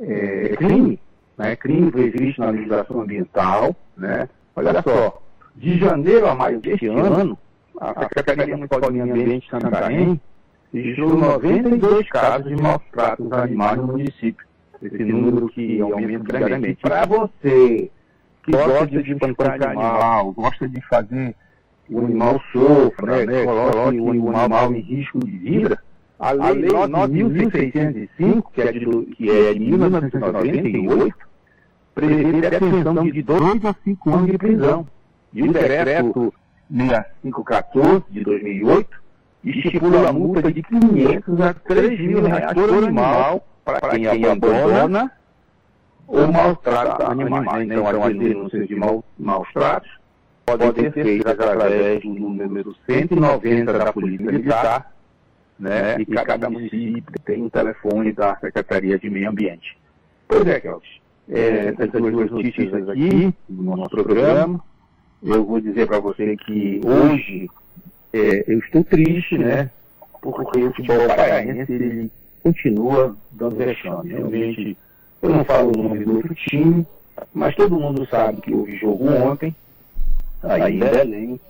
é, 0.00 0.52
é 0.52 0.56
crime, 0.56 0.98
né, 1.36 1.56
crime 1.56 1.90
previsto 1.90 2.40
na 2.40 2.50
legislação 2.50 3.02
ambiental, 3.02 3.76
né, 3.96 4.28
olha 4.68 4.82
só, 4.82 5.22
de 5.56 5.78
janeiro 5.78 6.26
a 6.28 6.34
maio 6.34 6.60
deste 6.60 6.86
ano, 6.86 7.38
a 7.80 8.02
Secretaria 8.02 8.56
Municipal 8.56 8.80
de 8.80 8.98
Meio 8.98 9.14
Ambiente 9.14 9.44
de 9.44 9.50
Santarém 9.50 10.20
registrou 10.72 11.16
92 11.16 12.08
casos 12.08 12.48
de 12.48 12.62
maus 12.62 12.82
tratos 12.92 13.32
animais 13.32 13.76
no 13.78 13.86
município. 13.88 14.46
esse 14.82 15.04
número 15.04 15.48
que 15.48 15.80
aumenta 15.80 16.24
diariamente. 16.24 16.80
Para 16.80 17.06
você 17.06 17.90
que 18.44 18.52
gosta 18.52 18.86
de 18.86 19.12
espancar 19.12 19.62
animal, 19.62 20.32
gosta 20.32 20.68
de 20.68 20.80
fazer 20.88 21.34
o 21.90 21.98
animal 22.04 22.40
sofra, 22.52 23.26
né, 23.26 23.44
coloque 23.44 24.00
o 24.00 24.10
animal 24.10 24.72
em 24.72 24.80
risco 24.80 25.18
de 25.18 25.36
vida, 25.38 25.82
a 26.18 26.30
Lei 26.32 26.68
9.605, 26.68 28.44
que 28.52 28.60
é 28.60 28.72
de, 28.72 28.86
que 29.16 29.30
é 29.30 29.54
de 29.54 29.60
1998, 29.60 31.16
prevê 32.00 32.40
detenção 32.40 33.04
de 33.04 33.22
2 33.22 33.64
a 33.64 33.74
5 33.84 34.10
anos 34.10 34.30
de 34.30 34.38
prisão. 34.38 34.86
E 35.32 35.42
o 35.42 35.52
decreto 35.52 36.34
6514 36.70 38.04
de 38.10 38.24
2008 38.24 39.00
estipula 39.44 40.08
a 40.08 40.12
multa 40.12 40.52
de 40.52 40.62
500 40.62 41.40
a 41.40 41.54
3 41.54 42.00
mil 42.00 42.22
reais 42.22 42.52
por 42.52 42.84
animal 42.84 43.46
para 43.64 43.80
quem 43.90 44.06
abandona 44.06 45.12
ou 46.06 46.32
maltrata 46.32 47.10
animais. 47.10 47.66
Né? 47.68 47.74
Então, 47.76 48.04
as 48.04 48.18
denúncias 48.18 48.68
de 48.68 48.76
maus 48.76 49.48
tratos 49.52 49.90
podem 50.44 50.72
ser 50.72 50.92
feitas 50.92 51.38
através 51.38 52.02
do 52.02 52.08
número 52.08 52.74
190 52.86 53.72
da 53.72 53.92
Polícia 53.92 54.26
Militar, 54.26 54.92
né? 55.58 55.96
e 56.00 56.06
cada 56.06 56.50
município 56.50 57.04
tem 57.24 57.42
um 57.42 57.48
telefone 57.48 58.12
da 58.12 58.36
Secretaria 58.36 58.98
de 58.98 59.08
Meio 59.08 59.30
Ambiente. 59.30 59.78
Pois 60.26 60.46
é, 60.46 60.60
Kelvis, 60.60 60.99
é, 61.30 61.74
essas 61.78 61.90
duas 61.90 62.30
notícias 62.30 62.88
aqui 62.88 63.32
no 63.48 63.76
nosso 63.76 63.90
programa, 63.90 64.60
eu 65.22 65.44
vou 65.44 65.60
dizer 65.60 65.86
para 65.86 66.00
você 66.00 66.36
que 66.36 66.80
hoje 66.84 67.48
é, 68.12 68.44
eu 68.52 68.58
estou 68.58 68.82
triste, 68.82 69.38
né? 69.38 69.70
Porque 70.20 70.62
o 70.62 70.72
futebol 70.72 71.06
paraense 71.06 71.72
ele 71.72 72.10
continua 72.42 73.16
dando 73.30 73.56
vexame. 73.56 74.10
Realmente, 74.10 74.76
eu 75.22 75.30
não 75.30 75.44
falo 75.44 75.72
o 75.74 75.82
nome 75.82 76.04
do 76.04 76.16
outro 76.16 76.34
time, 76.34 76.86
mas 77.32 77.54
todo 77.54 77.78
mundo 77.78 78.06
sabe 78.08 78.40
que 78.40 78.52
houve 78.52 78.76
jogo 78.76 79.08
ontem, 79.08 79.54
aí 80.42 80.74
em 80.74 80.78
Belém, 80.78 81.40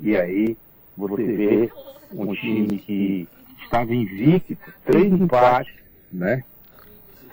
e 0.00 0.16
aí 0.16 0.56
você 0.96 1.22
vê 1.24 1.72
um 2.12 2.32
time 2.34 2.78
que 2.78 3.28
estava 3.62 3.92
invicto, 3.94 4.56
três 4.84 5.12
empates, 5.12 5.74
né? 6.12 6.44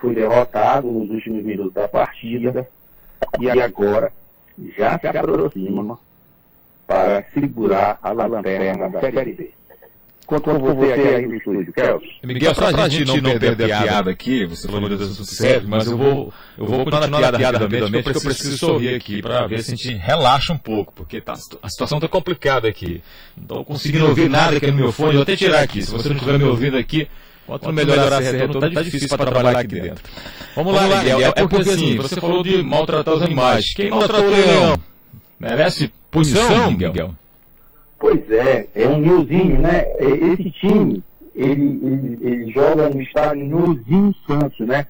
Foi 0.01 0.15
derrotado 0.15 0.91
nos 0.91 1.09
últimos 1.11 1.43
minutos 1.43 1.73
da 1.73 1.87
partida 1.87 2.67
e 3.39 3.49
agora 3.49 4.11
já 4.75 4.97
se 4.97 5.07
aproxima 5.07 5.99
para 6.87 7.23
segurar 7.31 7.99
a 8.01 8.11
lanterna 8.11 8.89
da 8.89 8.99
Série 8.99 9.33
B. 9.33 9.51
Quanto 10.25 10.49
a 10.49 10.57
você 10.57 10.93
aí 10.93 11.27
no 11.27 11.35
estúdio. 11.35 11.73
Miguel, 12.23 12.55
só 12.55 12.67
a 12.67 12.87
gente 12.89 13.21
não 13.21 13.37
perder 13.37 13.73
a 13.73 13.81
piada 13.81 14.11
aqui, 14.11 14.45
você 14.45 14.67
falou 14.67 14.87
de 14.87 14.95
assunto 14.95 15.25
sério, 15.25 15.67
mas 15.67 15.85
eu 15.85 15.97
vou, 15.97 16.33
eu 16.57 16.65
vou 16.65 16.85
continuar 16.85 17.07
na 17.07 17.17
piada, 17.17 17.37
piada 17.37 17.57
rapidamente, 17.59 18.03
porque 18.03 18.17
eu 18.17 18.21
preciso 18.21 18.57
sorrir 18.57 18.95
aqui 18.95 19.21
para 19.21 19.45
ver 19.45 19.61
se 19.61 19.73
a 19.73 19.75
gente 19.75 19.93
relaxa 19.93 20.53
um 20.53 20.57
pouco, 20.57 20.93
porque 20.93 21.19
tá, 21.19 21.33
a 21.61 21.69
situação 21.69 21.97
está 21.97 22.07
complicada 22.07 22.67
aqui. 22.67 23.03
Não 23.35 23.43
estou 23.43 23.65
conseguindo 23.65 24.07
ouvir 24.07 24.29
nada 24.29 24.55
aqui 24.57 24.67
no 24.67 24.77
meu 24.77 24.91
fone, 24.91 25.13
vou 25.13 25.23
até 25.23 25.35
tirar 25.35 25.61
aqui, 25.61 25.81
se 25.81 25.91
você 25.91 26.07
não 26.07 26.15
estiver 26.15 26.37
me 26.37 26.45
ouvindo 26.45 26.77
aqui, 26.77 27.09
Quanto 27.51 27.73
melhorar 27.73 28.21
esse 28.21 28.37
retorno, 28.37 28.65
está 28.65 28.81
difícil 28.81 29.09
para 29.09 29.29
trabalhar 29.29 29.59
aqui 29.59 29.81
dentro. 29.81 30.01
Vamos 30.55 30.73
lá, 30.73 30.87
Miguel. 30.87 31.19
É 31.19 31.31
porque 31.33 31.69
assim, 31.69 31.97
você 31.97 32.15
falou 32.15 32.41
de 32.41 32.63
maltratar 32.63 33.13
os 33.13 33.21
animais. 33.21 33.73
Quem 33.73 33.89
maltratou 33.89 34.29
o 34.29 34.31
leão? 34.31 34.79
Merece 35.37 35.91
punição, 36.09 36.71
Miguel? 36.71 37.13
Pois 37.99 38.31
é, 38.31 38.67
é 38.73 38.87
um 38.87 38.99
Nilzinho, 39.01 39.59
né? 39.59 39.85
Esse 39.99 40.49
time, 40.51 41.03
ele, 41.35 41.79
ele, 41.83 42.19
ele 42.21 42.51
joga 42.53 42.89
no 42.89 43.01
estádio 43.01 43.43
Nilzinho 43.43 44.15
Santos, 44.25 44.65
né? 44.65 44.87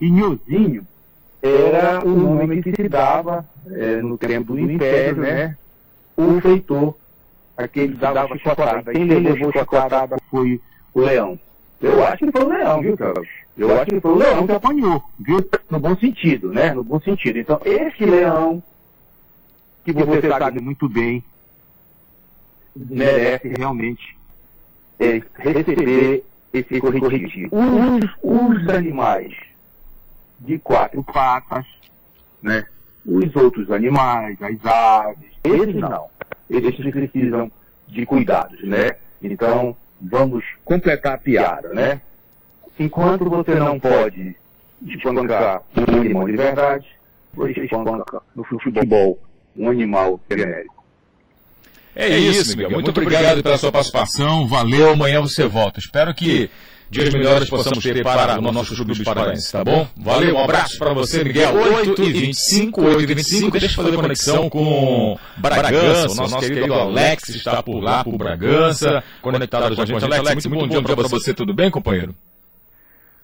E 0.00 0.08
Nilzinho 0.08 0.86
era 1.42 2.00
o 2.06 2.10
nome 2.10 2.62
que 2.62 2.70
se 2.76 2.88
dava 2.88 3.44
é, 3.72 3.96
no 3.96 4.16
tempo 4.16 4.52
do 4.52 4.60
Império, 4.60 5.16
né? 5.20 5.56
O 6.16 6.40
feitor, 6.40 6.94
aquele 7.56 7.94
que 7.94 7.98
dava 7.98 8.38
chicotada. 8.38 8.92
Quem 8.92 9.04
levou 9.04 9.50
chicotada 9.50 10.16
foi 10.30 10.60
o 10.94 11.00
Leão. 11.00 11.36
Eu 11.80 12.04
acho 12.04 12.24
que 12.24 12.32
foi 12.32 12.42
o 12.42 12.48
Leão, 12.48 12.80
viu, 12.80 12.96
Carlos? 12.96 13.28
Eu 13.56 13.74
acho 13.76 13.86
que 13.86 14.00
foi 14.00 14.10
o 14.12 14.16
Leão 14.16 14.46
que 14.46 14.52
apanhou, 14.52 15.02
viu? 15.18 15.38
No 15.70 15.78
bom 15.78 15.96
sentido, 15.96 16.52
né? 16.52 16.72
No 16.72 16.82
bom 16.82 17.00
sentido. 17.00 17.38
Então, 17.38 17.60
esse 17.64 18.04
Leão, 18.04 18.62
que 19.84 19.92
você 19.92 20.28
sabe 20.28 20.60
muito 20.60 20.88
bem, 20.88 21.22
merece 22.74 23.48
realmente 23.48 24.16
é, 24.98 25.20
receber 25.36 26.24
esse 26.52 26.80
corretivo. 26.80 27.50
Os, 27.52 28.10
os 28.22 28.68
animais 28.68 29.34
de 30.40 30.58
quatro 30.58 31.02
patas, 31.02 31.64
né? 32.42 32.66
Os 33.04 33.34
outros 33.36 33.70
animais, 33.70 34.36
as 34.40 34.64
aves, 34.64 35.30
esses 35.42 35.74
não. 35.74 36.08
Esses 36.48 36.90
precisam 36.90 37.50
de 37.88 38.06
cuidados, 38.06 38.62
né? 38.62 38.96
Então, 39.22 39.76
vamos 40.00 40.44
completar 40.64 41.14
a 41.14 41.18
piada, 41.18 41.68
né? 41.70 42.00
Enquanto 42.78 43.28
você 43.28 43.54
não 43.54 43.78
pode 43.78 44.36
espancar 44.86 45.62
um 45.76 46.00
animal 46.00 46.26
de 46.26 46.36
verdade, 46.36 46.86
você 47.32 47.64
espanca 47.64 48.22
no 48.34 48.44
futebol 48.44 49.18
um 49.56 49.68
animal 49.68 50.20
genérico. 50.30 50.84
É, 51.94 52.10
é 52.10 52.18
isso, 52.18 52.50
Miguel. 52.56 52.70
Muito, 52.70 52.86
Muito 52.86 53.00
obrigado 53.00 53.42
pela 53.42 53.56
sua 53.56 53.70
participação. 53.70 54.48
Valeu. 54.48 54.90
Amanhã 54.90 55.20
você 55.20 55.46
volta. 55.46 55.78
Espero 55.78 56.12
que 56.12 56.50
dias 56.90 57.12
melhores 57.12 57.48
possamos 57.48 57.82
ter 57.82 58.02
para 58.02 58.38
o 58.38 58.52
nosso 58.52 58.74
clube 58.74 58.92
de 58.94 59.04
paraense, 59.04 59.52
tá 59.52 59.64
bom? 59.64 59.86
Valeu, 59.96 60.34
um 60.34 60.38
abraço 60.38 60.78
para 60.78 60.92
você, 60.92 61.24
Miguel. 61.24 61.54
8 61.54 62.02
e 62.02 62.12
25, 62.12 62.82
8 62.82 63.02
e 63.02 63.06
25, 63.06 63.58
deixa 63.58 63.80
eu 63.80 63.84
fazer 63.84 63.96
conexão 63.96 64.48
com 64.48 65.18
Bragança, 65.36 66.22
o 66.22 66.28
nosso 66.28 66.38
querido 66.40 66.74
Alex 66.74 67.28
está 67.30 67.62
por 67.62 67.80
lá, 67.80 68.04
por 68.04 68.16
Bragança, 68.16 69.02
conectado 69.20 69.74
com 69.74 69.82
a 69.82 69.86
gente. 69.86 70.04
Alex, 70.04 70.46
muito 70.46 70.68
bom 70.68 70.82
dia 70.82 70.96
para 70.96 71.08
você, 71.08 71.34
tudo 71.34 71.54
bem, 71.54 71.70
companheiro? 71.70 72.14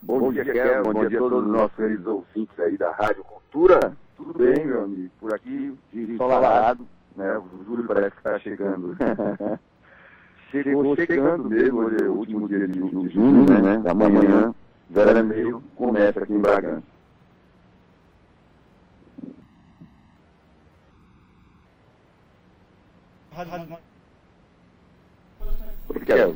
Bom 0.03 0.33
dia, 0.33 0.45
Kel, 0.45 0.83
bom 0.83 1.07
dia 1.07 1.19
a 1.19 1.21
todos 1.21 1.45
os 1.45 1.53
nossos 1.53 1.77
queridos 1.77 2.07
ouvintes 2.07 2.59
aí 2.59 2.77
da 2.79 2.91
Rádio 2.93 3.23
Cultura. 3.23 3.93
Tudo 4.17 4.33
bem, 4.39 4.67
meu 4.67 4.85
amigo? 4.85 5.11
Por 5.21 5.35
aqui, 5.35 5.75
de 5.93 6.13
ensolarado, 6.13 6.87
né? 7.17 7.39
O 7.39 7.65
Júlio 7.65 7.87
parece 7.87 8.11
que 8.13 8.17
está 8.17 8.39
chegando. 8.39 8.97
Chegou 10.51 10.97
chegando 10.97 11.49
mesmo, 11.49 11.79
hoje 11.79 11.97
é 12.03 12.09
o 12.09 12.13
último 12.13 12.49
dia 12.49 12.67
de, 12.67 12.73
de 12.73 13.09
junho, 13.15 13.47
né? 13.47 13.79
Da 13.79 13.95
manhã, 13.95 14.53
zero 14.93 15.19
e 15.19 15.23
meio, 15.23 15.63
começa 15.77 16.21
aqui 16.21 16.33
em 16.33 16.41
Bragança. 16.41 16.83
Kel, 26.05 26.35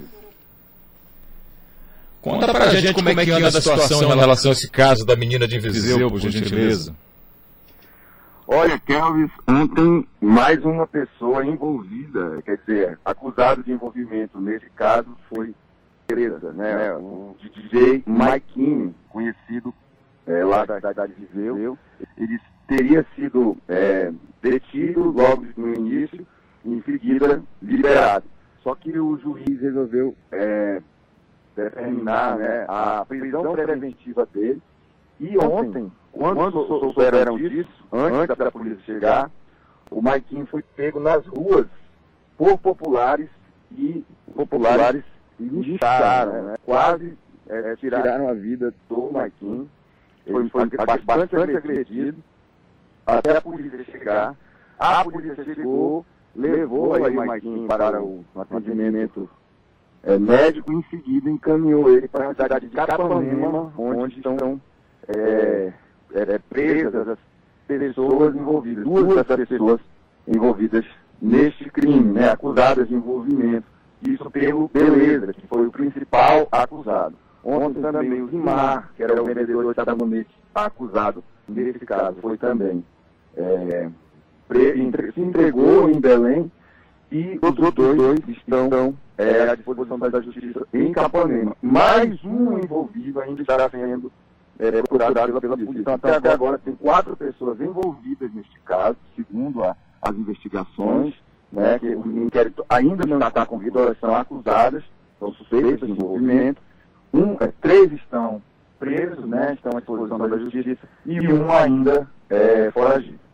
Conta 2.22 2.52
pra 2.52 2.68
gente 2.68 2.94
como 2.94 3.08
é 3.08 3.24
que 3.24 3.30
anda 3.30 3.48
a 3.48 3.52
situação 3.52 4.02
em 4.02 4.16
relação 4.16 4.50
a 4.50 4.52
esse 4.52 4.70
caso 4.70 5.04
da 5.04 5.16
menina 5.16 5.46
de 5.46 5.58
Viseu, 5.58 6.08
por 6.08 6.20
gentileza. 6.20 6.94
Olha, 8.46 8.78
Kelvis, 8.78 9.30
ontem 9.48 10.06
mais 10.20 10.62
uma 10.64 10.86
pessoa 10.86 11.44
envolvida, 11.46 12.42
quer 12.42 12.58
dizer, 12.58 12.98
acusado 13.02 13.62
de 13.62 13.72
envolvimento 13.72 14.38
nesse 14.38 14.68
caso 14.70 15.16
foi 15.30 15.54
presa, 16.06 16.52
né? 16.52 16.92
O 16.92 17.34
DJ 17.40 18.02
Maikinho, 18.06 18.94
conhecido 19.08 19.72
é, 20.26 20.44
lá 20.44 20.66
da 20.66 20.76
cidade 20.76 21.14
de 21.14 21.24
Viseu, 21.24 21.78
ele 22.18 22.38
teria 22.68 23.06
sido 23.14 23.56
é, 23.66 24.12
detido 24.42 25.10
logo 25.10 25.46
no 25.56 25.74
início 25.74 26.26
e 26.66 26.68
em 26.68 26.82
seguida 26.82 27.42
liberado. 27.62 28.26
Só 28.62 28.74
que 28.74 28.98
o 28.98 29.18
juiz 29.18 29.58
resolveu 29.58 30.14
é, 30.30 30.82
determinar 31.56 32.36
né, 32.36 32.66
a 32.68 33.06
prisão 33.06 33.54
preventiva 33.54 34.26
dele 34.26 34.60
e 35.24 35.38
ontem 35.38 35.90
quando 36.12 36.66
souberam 36.66 37.36
disso, 37.36 37.70
antes 37.92 38.36
da 38.36 38.50
polícia 38.50 38.78
chegar, 38.84 39.30
o 39.90 40.00
Maiquinho 40.00 40.46
foi 40.46 40.62
pego 40.76 41.00
nas 41.00 41.26
ruas 41.26 41.66
por 42.36 42.58
populares 42.58 43.28
e 43.72 44.04
populares 44.34 45.02
lincharam, 45.40 46.42
né? 46.42 46.56
quase 46.64 47.16
é, 47.48 47.76
tiraram 47.76 48.28
a 48.28 48.34
vida 48.34 48.72
do 48.88 49.10
Maiquinho. 49.12 49.68
Ele 50.26 50.48
foi, 50.48 50.68
foi 50.68 51.02
bastante 51.04 51.56
agredido 51.56 52.18
até 53.06 53.36
a 53.36 53.40
polícia 53.40 53.84
chegar. 53.84 54.36
A 54.78 55.04
polícia 55.04 55.44
chegou, 55.44 56.04
levou 56.34 56.94
aí 56.94 57.16
o 57.16 57.26
Maiquinho 57.26 57.66
para 57.66 58.02
o 58.02 58.24
atendimento 58.36 59.28
é, 60.02 60.18
médico 60.18 60.72
e 60.72 60.76
em 60.76 60.82
seguida 60.84 61.30
encaminhou 61.30 61.90
ele 61.90 62.08
para 62.08 62.28
a 62.28 62.34
cidade 62.34 62.68
de 62.68 62.76
Capanema, 62.76 63.72
onde 63.76 64.16
estão 64.16 64.60
é, 65.08 65.72
é, 66.14 66.38
presas 66.48 67.08
as 67.08 67.18
pessoas 67.66 68.34
envolvidas, 68.34 68.84
duas 68.84 69.14
dessas 69.14 69.48
pessoas 69.48 69.80
envolvidas 70.26 70.84
neste 71.20 71.70
crime, 71.70 72.12
né, 72.12 72.30
acusadas 72.30 72.88
de 72.88 72.94
envolvimento. 72.94 73.66
Isso 74.02 74.30
pelo 74.30 74.68
Beleza, 74.68 75.32
que 75.32 75.46
foi 75.46 75.66
o 75.66 75.72
principal 75.72 76.46
acusado. 76.52 77.14
Ontem 77.42 77.80
também 77.80 78.20
o 78.20 78.26
Rimar, 78.26 78.90
que 78.96 79.02
era 79.02 79.20
o 79.20 79.24
vendedor 79.24 79.74
de 79.74 80.26
acusado 80.54 81.24
nesse 81.48 81.80
caso, 81.80 82.16
foi 82.20 82.36
também 82.36 82.84
é, 83.36 83.88
se 85.14 85.20
entregou 85.20 85.90
em 85.90 86.00
Belém 86.00 86.50
e 87.10 87.38
os 87.40 87.58
outros 87.58 87.96
dois 87.96 88.20
estão 88.28 88.94
é, 89.16 89.48
à 89.48 89.54
disposição 89.54 89.98
da 89.98 90.20
justiça 90.20 90.66
em 90.72 90.92
Capanema. 90.92 91.56
Mais 91.62 92.22
um 92.24 92.58
envolvido 92.58 93.20
ainda 93.20 93.42
está 93.42 93.68
sendo 93.70 94.10
é, 94.58 94.70
procurado 94.70 95.14
pela, 95.14 95.40
pela 95.40 95.56
polícia. 95.56 95.80
Então, 95.80 95.94
até 95.94 96.32
agora, 96.32 96.58
tem 96.58 96.74
quatro 96.74 97.16
pessoas 97.16 97.60
envolvidas 97.60 98.32
neste 98.32 98.58
caso, 98.60 98.96
segundo 99.16 99.62
a, 99.64 99.76
as 100.00 100.16
investigações, 100.16 101.14
né, 101.52 101.78
que 101.78 101.86
o 101.86 102.24
inquérito 102.24 102.64
ainda 102.68 103.06
não 103.06 103.18
está 103.26 103.46
concluído, 103.46 103.78
elas 103.78 103.98
são 103.98 104.14
acusadas, 104.14 104.82
são 105.18 105.32
suspeitas 105.34 105.86
de 105.86 105.92
envolvimento. 105.92 106.60
Um, 107.12 107.34
é, 107.40 107.52
três 107.60 107.92
estão 107.92 108.42
presos, 108.78 109.24
né, 109.24 109.54
estão 109.54 109.72
à 109.72 109.80
disposição 109.80 110.18
da 110.18 110.36
justiça, 110.36 110.78
e 111.06 111.20
um 111.32 111.50
ainda 111.50 112.08
é, 112.28 112.70
foragido. 112.70 113.24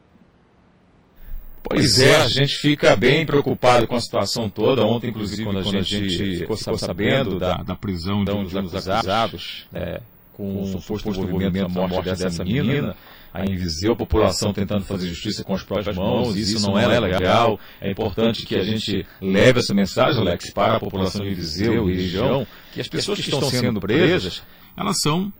Pois 1.62 2.00
é, 2.00 2.16
a 2.16 2.26
gente 2.26 2.56
fica 2.56 2.96
bem 2.96 3.24
preocupado 3.24 3.86
com 3.86 3.94
a 3.94 4.00
situação 4.00 4.48
toda. 4.48 4.84
Ontem, 4.84 5.10
inclusive, 5.10 5.44
quando 5.44 5.58
a 5.58 5.62
gente 5.62 6.38
ficou 6.38 6.56
sabendo 6.56 7.38
da, 7.38 7.58
da 7.58 7.76
prisão 7.76 8.24
de 8.24 8.32
um 8.32 8.42
dos 8.42 8.56
acusados, 8.56 9.68
é, 9.72 10.00
com 10.40 10.62
o 10.62 10.66
suposto 10.66 11.10
envolvimento 11.10 11.68
na 11.68 11.86
morte 11.86 12.16
dessa 12.16 12.42
menina, 12.42 12.96
a 13.32 13.42
a 13.42 13.96
população 13.96 14.52
tentando 14.52 14.84
fazer 14.84 15.06
justiça 15.08 15.44
com 15.44 15.54
as 15.54 15.62
próprias 15.62 15.94
mãos, 15.94 16.34
isso 16.34 16.66
não 16.66 16.78
é 16.78 16.98
legal. 16.98 17.60
É 17.80 17.90
importante 17.90 18.46
que 18.46 18.56
a 18.56 18.64
gente 18.64 19.06
leve 19.20 19.60
essa 19.60 19.74
mensagem, 19.74 20.20
Alex, 20.20 20.50
para 20.50 20.76
a 20.76 20.80
população 20.80 21.22
de 21.22 21.34
Viseu 21.34 21.90
e 21.90 21.94
região, 21.94 22.46
que 22.72 22.80
as 22.80 22.88
pessoas 22.88 23.20
que 23.20 23.28
estão 23.28 23.50
sendo 23.50 23.80
presas, 23.80 24.42
elas 24.76 24.98
são 25.00 25.30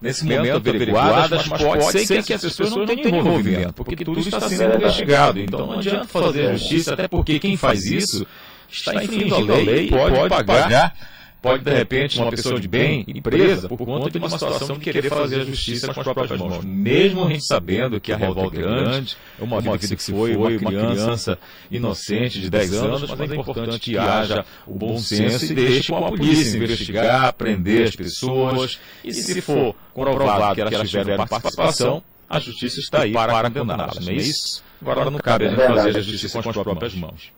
nesse 0.00 0.24
momento 0.24 0.56
averiguadas, 0.56 1.46
mas 1.46 1.62
pode 1.62 2.06
ser 2.06 2.24
que 2.24 2.32
as 2.32 2.42
pessoas 2.42 2.70
não 2.70 2.84
tenham 2.84 3.20
envolvimento, 3.20 3.84
porque 3.84 4.04
tudo 4.04 4.18
está 4.18 4.40
sendo 4.40 4.76
investigado. 4.76 5.38
Então 5.38 5.66
não 5.66 5.78
adianta 5.78 6.04
fazer 6.06 6.56
justiça, 6.58 6.94
até 6.94 7.06
porque 7.06 7.38
quem 7.38 7.56
faz 7.56 7.86
isso 7.86 8.26
está 8.68 9.02
infringindo 9.02 9.52
a 9.52 9.56
lei 9.56 9.86
e 9.86 9.90
pode 9.90 10.28
pagar 10.28 10.94
pode, 11.40 11.64
de 11.64 11.70
repente, 11.72 12.18
uma 12.18 12.30
pessoa 12.30 12.60
de 12.60 12.68
bem 12.68 13.04
ir 13.06 13.20
presa 13.20 13.68
por 13.68 13.78
conta 13.78 14.10
de 14.10 14.18
uma 14.18 14.28
situação 14.28 14.76
de 14.76 14.80
querer 14.80 15.08
fazer 15.08 15.40
a 15.40 15.44
justiça 15.44 15.92
com 15.92 16.00
as 16.00 16.04
próprias 16.04 16.40
mãos. 16.40 16.64
Mesmo 16.64 17.24
a 17.24 17.28
gente 17.28 17.44
sabendo 17.44 18.00
que 18.00 18.12
a 18.12 18.16
revolta 18.16 18.56
é 18.56 18.60
grande, 18.60 19.16
é 19.38 19.44
uma 19.44 19.60
vida 19.60 19.78
que 19.78 19.86
se 19.86 20.12
foi, 20.12 20.36
uma 20.36 20.52
criança 20.52 21.38
inocente 21.70 22.40
de 22.40 22.50
10 22.50 22.74
anos, 22.74 23.10
mas 23.10 23.30
é 23.30 23.36
importante 23.36 23.78
que 23.78 23.98
haja 23.98 24.44
o 24.66 24.74
bom 24.74 24.98
senso 24.98 25.52
e 25.52 25.54
deixe 25.54 25.92
com 25.92 26.04
a 26.04 26.08
polícia 26.08 26.56
investigar, 26.56 27.32
prender 27.34 27.88
as 27.88 27.96
pessoas, 27.96 28.78
e 29.04 29.12
se 29.12 29.40
for 29.40 29.74
comprovado 29.94 30.54
que 30.54 30.74
elas 30.74 30.90
tiveram 30.90 31.26
participação, 31.26 32.02
a 32.28 32.38
justiça 32.38 32.80
está 32.80 33.02
aí 33.02 33.12
para 33.12 33.50
condená-las, 33.50 34.04
não 34.04 34.12
é 34.12 34.16
isso? 34.16 34.62
Agora 34.80 35.10
não 35.10 35.18
cabe 35.18 35.46
a 35.46 35.50
gente 35.50 35.66
fazer 35.66 35.96
a 35.96 36.00
justiça 36.00 36.42
com 36.42 36.50
as 36.50 36.56
próprias 36.56 36.94
mãos. 36.94 37.32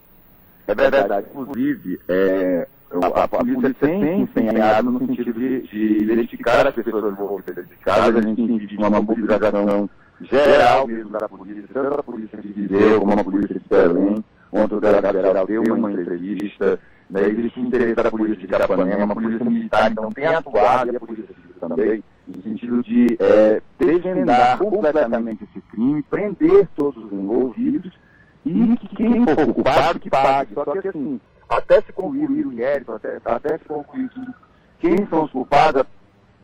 É 0.67 0.75
verdade. 0.75 1.27
Inclusive, 1.31 2.01
é, 2.09 2.69
a, 2.91 3.25
a 3.25 3.29
polícia 3.29 3.75
tem 3.75 4.23
empenhado 4.23 4.91
no 4.91 4.99
sentido 4.99 5.33
de, 5.33 5.63
de 5.63 6.03
identificar 6.03 6.67
as 6.67 6.75
pessoas 6.75 7.13
envolvidas 7.13 7.57
nesse 7.57 7.77
caso. 7.83 8.19
A 8.19 8.23
gente 8.23 8.67
tem 8.67 8.79
uma 8.79 8.91
mobilização 8.91 9.89
geral 10.21 10.87
mesmo 10.87 11.11
da 11.11 11.29
polícia, 11.29 11.65
tanto 11.73 11.97
da 11.97 12.03
polícia 12.03 12.39
de 12.39 12.49
Viseu 12.53 13.01
como 13.01 13.13
a 13.13 13.25
polícia 13.25 13.55
de 13.55 13.69
Belém. 13.69 14.25
Ontem 14.53 14.75
o 14.75 14.81
delegado 14.81 15.23
geral 15.23 15.47
deu 15.47 15.63
uma 15.63 15.93
entrevista. 15.93 16.79
Né, 17.09 17.27
existe 17.27 17.59
interesse 17.59 17.95
da 17.95 18.09
polícia 18.09 18.37
de 18.37 18.47
Capanema, 18.47 19.05
uma 19.05 19.15
polícia 19.15 19.45
militar, 19.45 19.91
então 19.91 20.13
tem 20.13 20.27
atuado, 20.27 20.93
e 20.93 20.97
a 20.97 21.01
polícia 21.01 21.27
civil 21.27 21.57
também, 21.59 22.05
no 22.29 22.41
sentido 22.41 22.83
de 22.85 23.17
é, 23.19 23.61
desvendar 23.81 24.57
completamente 24.59 25.43
esse 25.43 25.61
crime, 25.73 26.05
prender 26.05 26.69
todos 26.77 27.05
os 27.05 27.13
envolvidos 27.13 27.93
e 28.47 28.77
que 28.77 28.95
quem 28.95 29.25
for 29.27 29.55
culpado 29.55 29.99
que 29.99 30.09
pague. 30.09 30.55
Só 30.55 30.65
que 30.67 30.87
assim, 30.87 31.21
até 31.51 31.81
se 31.83 31.93
concluir 31.93 32.47
o 32.47 32.53
inquérito, 32.53 32.93
até, 32.93 33.19
até 33.25 33.59
se 33.59 33.65
concluir 33.65 34.09
quem 34.79 35.07
são 35.09 35.25
os 35.25 35.31
culpados, 35.31 35.83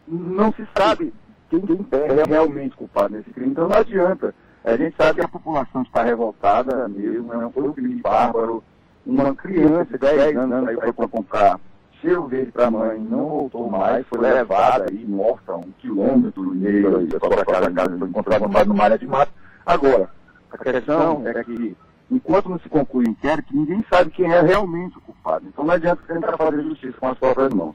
não 0.06 0.52
se 0.52 0.66
sabe 0.76 1.12
quem, 1.48 1.60
quem 1.60 1.78
é 2.00 2.24
realmente 2.26 2.76
culpado 2.76 3.14
nesse 3.14 3.30
crime. 3.30 3.52
Então 3.52 3.68
não 3.68 3.76
adianta. 3.76 4.34
A 4.64 4.76
gente 4.76 4.96
sabe 4.96 5.20
que 5.20 5.24
a 5.24 5.28
população 5.28 5.82
está 5.82 6.02
revoltada 6.02 6.88
mesmo, 6.88 7.50
foi 7.52 7.62
um 7.62 7.72
crime 7.72 8.00
bárbaro. 8.02 8.64
Uma 9.06 9.32
criança 9.36 9.92
de 9.92 9.98
10 9.98 10.36
anos 10.36 10.68
aí 10.68 10.76
foi 10.76 11.08
comprar 11.08 11.60
cheiro 12.00 12.26
verde 12.26 12.50
para 12.50 12.66
a 12.66 12.70
mãe, 12.70 12.98
não 12.98 13.28
voltou 13.28 13.70
mais, 13.70 14.04
foi 14.08 14.18
levada 14.18 14.86
aí, 14.90 15.06
morta 15.06 15.54
um 15.54 15.70
quilômetro 15.78 16.52
e 16.54 16.58
meio 16.58 17.08
só 17.12 17.28
para 17.28 17.44
casa, 17.44 17.70
casa 17.70 17.96
foi 17.96 18.08
encontrada 18.08 18.64
no 18.64 18.82
área 18.82 18.98
de 18.98 19.06
mato. 19.06 19.32
Agora, 19.64 20.10
a 20.50 20.58
questão 20.58 21.22
é 21.26 21.44
que 21.44 21.76
enquanto 22.10 22.48
não 22.48 22.58
se 22.58 22.68
conclui 22.68 23.06
o 23.06 23.10
inquérito, 23.10 23.54
ninguém 23.54 23.84
sabe 23.90 24.10
quem 24.10 24.30
é 24.30 24.40
realmente 24.40 24.96
o 24.98 25.00
culpado. 25.00 25.46
Então 25.48 25.64
não 25.64 25.74
adianta 25.74 26.02
tentar 26.06 26.36
fazer 26.36 26.62
justiça 26.62 26.96
com 26.98 27.08
as 27.08 27.18
próprias 27.18 27.52
mãos. 27.52 27.74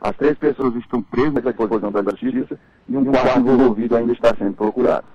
As 0.00 0.16
três 0.16 0.38
pessoas 0.38 0.74
estão 0.76 1.02
presas 1.02 1.44
à 1.44 1.50
disposição 1.50 1.90
da 1.90 2.02
justiça 2.10 2.58
e 2.88 2.96
um 2.96 3.04
quarto 3.04 3.38
envolvido 3.40 3.96
ainda 3.96 4.12
está 4.12 4.34
sendo 4.36 4.54
procurado. 4.54 5.06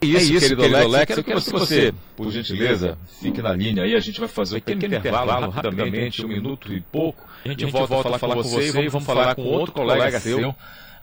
isso, 0.00 0.16
é 0.16 0.22
isso 0.22 0.40
querido, 0.40 0.62
querido 0.62 0.76
Alex. 0.78 1.16
Eu 1.16 1.24
quero 1.24 1.42
que 1.42 1.50
você, 1.52 1.94
por 2.16 2.30
gentileza, 2.30 2.98
fique 3.20 3.42
na 3.42 3.52
linha 3.52 3.82
aí. 3.82 3.94
A 3.94 4.00
gente 4.00 4.18
vai 4.18 4.28
fazer 4.28 4.56
um 4.56 4.60
pequeno 4.60 4.94
intervalo 4.94 5.50
rapidamente, 5.50 6.24
um 6.24 6.28
minuto 6.28 6.72
e 6.72 6.80
pouco. 6.80 7.22
A 7.44 7.48
gente, 7.48 7.64
a 7.64 7.68
gente 7.68 7.72
volta 7.72 7.94
a 7.94 8.02
falar, 8.02 8.18
falar 8.18 8.34
com 8.36 8.42
você 8.42 8.80
e 8.80 8.88
vamos 8.88 9.06
falar 9.06 9.34
com 9.34 9.42
outro 9.42 9.74
colega 9.74 10.18
seu 10.18 10.54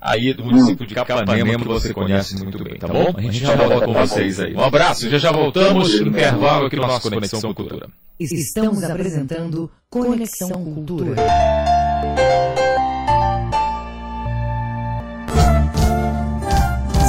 aí 0.01 0.33
do 0.33 0.43
município 0.43 0.87
de 0.87 0.95
Capanema, 0.95 1.59
que 1.59 1.67
você 1.67 1.93
conhece 1.93 2.35
muito 2.37 2.63
bem, 2.63 2.77
tá 2.77 2.87
bom? 2.87 3.13
A 3.15 3.21
gente 3.21 3.39
já 3.39 3.55
volta 3.55 3.85
com 3.85 3.93
vocês 3.93 4.39
aí. 4.39 4.55
Um 4.55 4.63
abraço, 4.63 5.09
já 5.09 5.17
já 5.19 5.31
voltamos, 5.31 5.93
intervalo 5.93 6.65
aqui 6.65 6.75
no 6.75 6.87
nosso 6.87 7.09
Conexão 7.09 7.53
Cultura. 7.53 7.87
Estamos 8.19 8.83
apresentando 8.83 9.69
Conexão 9.89 10.63
Cultura. 10.63 11.15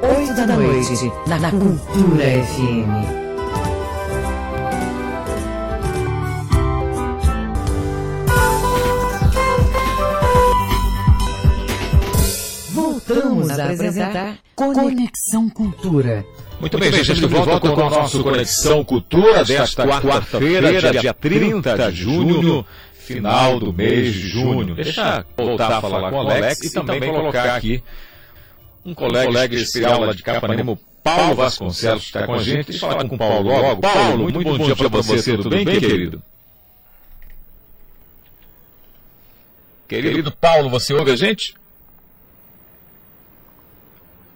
8 0.00 0.34
da 0.34 0.46
noite, 0.46 1.12
na 1.26 1.50
Cultura 1.50 2.24
FM. 2.44 3.28
Voltamos 12.72 13.50
a 13.50 13.64
apresentar 13.64 14.38
Conexão 14.54 15.48
Cultura. 15.50 16.24
Muito 16.60 16.78
bem, 16.78 16.92
gente, 16.92 17.12
estamos 17.12 17.38
de 17.40 17.44
volta 17.44 17.60
com 17.60 17.82
o 17.82 17.90
nosso 17.90 18.22
Conexão 18.22 18.84
Cultura 18.84 19.44
desta 19.44 19.84
quarta-feira, 19.86 20.92
dia 20.92 21.14
30 21.14 21.90
de 21.90 21.96
junho, 21.96 22.64
final 22.94 23.58
do 23.58 23.72
mês 23.72 24.12
de 24.14 24.28
junho. 24.28 24.74
Deixa 24.74 25.24
eu 25.36 25.44
voltar 25.44 25.78
a 25.78 25.80
falar 25.80 26.10
com 26.10 26.16
o 26.16 26.20
Alex 26.20 26.62
e 26.62 26.70
também 26.70 27.12
colocar 27.12 27.56
aqui 27.56 27.82
um 28.84 28.94
colega, 28.94 29.28
um 29.28 29.32
colega 29.32 29.54
especial 29.54 30.00
lá 30.00 30.12
de 30.12 30.22
Capanema, 30.22 30.78
Paulo 31.02 31.34
Vasconcelos, 31.34 32.02
que 32.02 32.08
está 32.08 32.26
com 32.26 32.34
a 32.34 32.42
gente. 32.42 32.66
Deixa 32.66 32.84
eu 32.84 32.90
falar 32.90 33.08
com 33.08 33.14
o 33.14 33.18
Paulo 33.18 33.48
logo. 33.48 33.80
Paulo, 33.80 34.18
muito, 34.18 34.34
muito 34.36 34.58
bom 34.58 34.64
dia 34.64 34.76
para 34.76 34.88
você, 34.88 35.36
tudo 35.36 35.50
bem, 35.50 35.64
querido? 35.64 36.22
Querido 39.88 40.30
Paulo, 40.32 40.68
você 40.68 40.92
ouve 40.92 41.12
a 41.12 41.16
gente? 41.16 41.54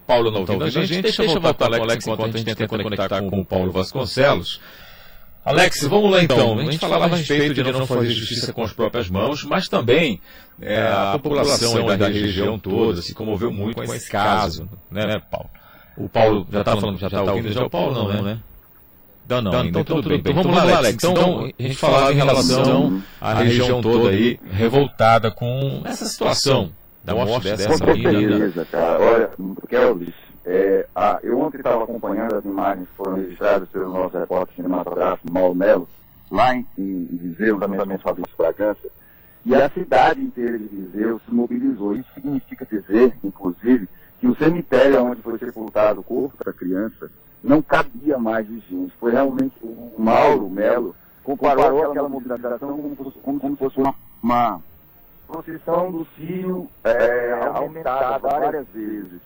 Paulo 0.07 0.31
não 0.31 0.41
ouvindo 0.41 0.63
a 0.63 0.69
gente, 0.69 1.01
deixa, 1.01 1.21
deixa 1.21 1.37
eu 1.37 1.41
voltar 1.41 1.71
o 1.71 1.75
Alex 1.75 2.05
enquanto 2.05 2.35
a 2.35 2.37
gente 2.37 2.55
tenta 2.55 2.67
conectar 2.67 3.21
com 3.21 3.39
o 3.39 3.45
Paulo 3.45 3.71
Vasconcelos. 3.71 4.59
Alex, 5.45 5.83
vamos 5.83 6.09
lá 6.09 6.23
então. 6.23 6.57
A 6.57 6.63
gente 6.63 6.77
falava 6.77 7.05
a 7.05 7.07
respeito 7.09 7.53
de 7.53 7.71
não 7.71 7.85
fazer 7.85 8.11
justiça 8.11 8.53
com 8.53 8.63
as 8.63 8.71
próprias 8.71 9.09
mãos, 9.09 9.43
mas 9.43 9.67
também 9.67 10.21
é, 10.61 10.87
a 10.87 11.19
população 11.21 11.85
da, 11.85 11.95
da 11.97 12.07
região 12.07 12.57
toda 12.57 13.01
se 13.01 13.13
comoveu 13.13 13.51
muito 13.51 13.75
com 13.75 13.93
esse 13.93 14.09
caso, 14.09 14.69
né, 14.89 15.05
né 15.05 15.21
Paulo? 15.29 15.49
O 15.97 16.09
Paulo 16.09 16.47
já 16.51 16.61
está 16.61 16.75
falando, 16.75 16.97
já 16.97 17.07
está 17.07 17.21
ouvindo 17.21 17.51
já 17.51 17.65
o 17.65 17.69
Paulo 17.69 17.93
não, 17.93 18.23
né? 18.23 18.39
Não, 19.27 19.41
não, 19.41 19.51
não 19.51 19.65
então, 19.65 19.83
tudo 19.83 20.09
bem. 20.09 20.19
Então, 20.19 20.31
então 20.31 20.43
vamos 20.43 20.57
lá, 20.57 20.77
Alex. 20.77 20.95
Então, 20.95 21.11
então 21.11 21.51
a 21.57 21.63
gente 21.63 21.75
falava 21.75 22.11
em 22.11 22.15
relação 22.15 23.01
à 23.21 23.33
região 23.35 23.81
toda 23.81 24.09
aí 24.09 24.39
revoltada 24.51 25.31
com 25.31 25.81
essa 25.85 26.05
situação 26.05 26.71
da 27.03 27.13
morte 27.13 27.43
dessa 27.43 27.85
menina. 27.85 28.37
Certeza, 28.37 28.67
cara. 28.69 28.99
Olha, 28.99 29.29
Kelvis, 29.69 30.13
é, 30.45 30.85
a, 30.93 31.19
eu 31.23 31.39
ontem 31.39 31.57
estava 31.57 31.83
acompanhando 31.83 32.35
as 32.35 32.43
imagens 32.43 32.87
que 32.89 32.95
foram 32.95 33.15
registradas 33.15 33.69
pelo 33.69 33.91
nosso 33.91 34.17
repórter 34.17 34.55
cinematográfico 34.55 35.31
Mauro 35.31 35.55
Melo, 35.55 35.87
lá 36.29 36.53
em, 36.53 36.65
em 36.77 37.05
Viseu, 37.11 37.59
também 37.59 37.97
Fabrício 37.99 38.35
Bragança, 38.37 38.89
e 39.45 39.55
a 39.55 39.69
cidade 39.69 40.21
inteira 40.21 40.57
de 40.57 40.67
Viseu 40.67 41.19
se 41.19 41.33
mobilizou. 41.33 41.95
Isso 41.95 42.09
significa 42.13 42.65
dizer, 42.65 43.15
inclusive, 43.23 43.87
que 44.19 44.27
o 44.27 44.35
cemitério 44.35 45.03
onde 45.03 45.21
foi 45.21 45.37
sepultado 45.37 46.01
o 46.01 46.03
corpo 46.03 46.43
da 46.43 46.53
criança 46.53 47.09
não 47.43 47.61
cabia 47.61 48.17
mais 48.17 48.47
de 48.47 48.59
gente. 48.59 48.93
Foi 48.99 49.11
realmente 49.11 49.55
o 49.61 49.93
Mauro 49.97 50.49
Melo 50.49 50.95
comparou 51.23 51.91
aquela 51.91 52.09
mobilização 52.09 52.77
como, 52.77 52.95
como, 52.95 53.39
como 53.39 53.53
se 53.55 53.59
fosse 53.59 53.79
uma, 53.79 53.95
uma 54.21 54.61
procissão 55.27 55.91
do 55.91 56.07
Cio 56.15 56.69
é, 56.83 57.33
aumentada 57.53 58.19
várias 58.19 58.67
vezes 58.69 59.21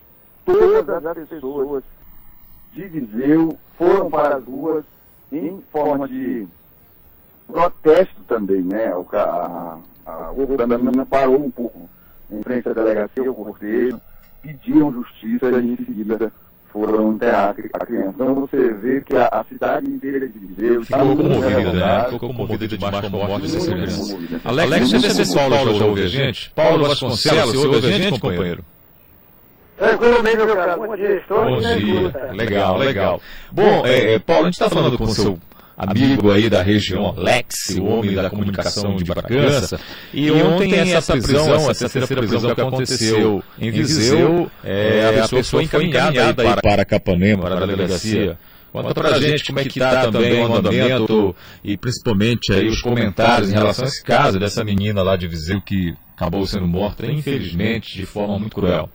todas 0.47 1.05
as 1.05 1.27
pessoas 1.27 1.83
de 2.73 2.87
Viseu 2.87 3.57
foram 3.77 4.09
para 4.09 4.37
as 4.37 4.45
ruas 4.45 4.85
em 5.31 5.61
forma 5.71 6.07
de 6.07 6.47
protesto 7.45 8.21
também, 8.27 8.61
né? 8.61 8.95
O, 8.95 9.05
a, 9.13 9.77
a, 10.05 10.31
o 10.31 10.47
governo 10.47 11.05
parou 11.05 11.43
um 11.43 11.51
pouco 11.51 11.89
em 12.31 12.41
frente 12.41 12.69
à 12.69 12.73
delegacia, 12.73 13.29
o 13.29 13.35
cortejo, 13.35 13.99
pediram 14.41 14.93
justiça 14.93 15.49
e 15.49 15.73
em 15.73 15.77
seguida 15.77 16.31
foram 16.71 17.13
enterrar 17.13 17.55
a 17.73 17.85
criança. 17.85 18.13
Então 18.15 18.35
você 18.35 18.73
vê 18.73 19.01
que 19.01 19.15
a, 19.15 19.27
a 19.27 19.43
cidade 19.45 19.89
inteira 19.89 20.29
de 20.29 20.39
Viseu 20.39 20.83
ficou 20.83 21.17
comovida, 21.17 21.73
né? 21.73 22.03
Ficou 22.05 22.19
comovida 22.29 22.67
demais 22.67 22.99
com 23.01 23.07
a 23.07 23.27
morte 23.27 23.51
dessa 23.51 23.71
criança. 23.71 24.17
Alex, 24.45 24.91
não 24.91 24.99
sei 25.01 25.25
se 25.25 25.35
Paulo 25.35 25.73
já 25.73 25.85
ouve 25.85 26.03
a 26.03 26.07
gente. 26.07 26.51
Paulo 26.51 26.87
Vasconcelos, 26.87 27.53
você 27.53 27.67
ouve 27.67 27.87
a 27.87 27.91
gente, 27.91 28.19
companheiro? 28.19 28.63
Tranquilamente, 29.77 30.37
meu 30.37 30.55
cara. 30.55 30.75
Bom 30.75 30.95
dia, 30.95 31.17
estou 31.17 31.45
Bom 31.45 31.59
dia. 31.59 32.31
Legal, 32.33 32.77
legal. 32.77 33.21
Bom, 33.51 33.85
é, 33.85 34.15
é, 34.15 34.19
Paulo, 34.19 34.43
a 34.43 34.45
gente 34.45 34.55
está 34.55 34.69
falando 34.69 34.97
com 34.97 35.03
o 35.03 35.13
seu 35.13 35.39
amigo 35.77 36.31
aí 36.31 36.49
da 36.49 36.63
região, 36.63 37.13
Lex, 37.15 37.77
o 37.77 37.85
homem 37.85 38.15
da 38.15 38.29
comunicação 38.29 38.95
de 38.95 39.03
Bragança. 39.03 39.79
E 40.11 40.31
ontem 40.31 40.73
essa 40.91 41.13
prisão, 41.13 41.69
essa 41.69 41.87
terceira 41.87 42.23
prisão 42.23 42.55
que 42.55 42.61
aconteceu 42.61 43.43
em 43.59 43.69
Viseu, 43.69 44.49
é, 44.63 45.19
a 45.23 45.27
pessoa 45.27 45.43
foi 45.43 45.63
encaminhada 45.65 46.33
para, 46.33 46.61
para 46.61 46.85
Capanema, 46.85 47.43
para 47.43 47.63
a 47.63 47.67
delegacia. 47.67 48.37
Conta 48.71 48.93
pra 48.93 49.19
gente 49.19 49.45
como 49.45 49.59
é 49.59 49.63
que 49.63 49.79
está 49.79 50.11
também 50.11 50.43
o 50.43 50.53
andamento 50.53 51.35
e 51.63 51.77
principalmente 51.77 52.51
aí 52.51 52.67
os 52.67 52.81
comentários 52.81 53.49
em 53.49 53.53
relação 53.53 53.85
a 53.85 53.87
esse 53.87 54.03
caso 54.03 54.39
dessa 54.39 54.63
menina 54.63 55.01
lá 55.01 55.15
de 55.15 55.27
Viseu 55.27 55.61
que 55.61 55.95
acabou 56.15 56.45
sendo 56.45 56.67
morta, 56.67 57.05
infelizmente, 57.05 57.95
de 57.95 58.05
forma 58.05 58.37
muito 58.39 58.55
cruel. 58.55 58.89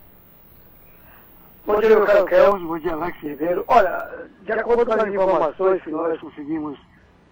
Bom 1.64 1.78
dia, 1.78 1.90
meu 1.90 2.04
caro 2.04 2.24
Kelvin, 2.26 2.66
bom 2.66 2.76
dia, 2.76 2.92
Alex 2.92 3.16
Ribeiro. 3.18 3.64
Olha, 3.68 4.08
de 4.42 4.50
acordo 4.50 4.84
com 4.84 4.94
as 4.94 5.06
informações 5.06 5.80
que 5.82 5.92
nós 5.92 6.20
conseguimos 6.20 6.76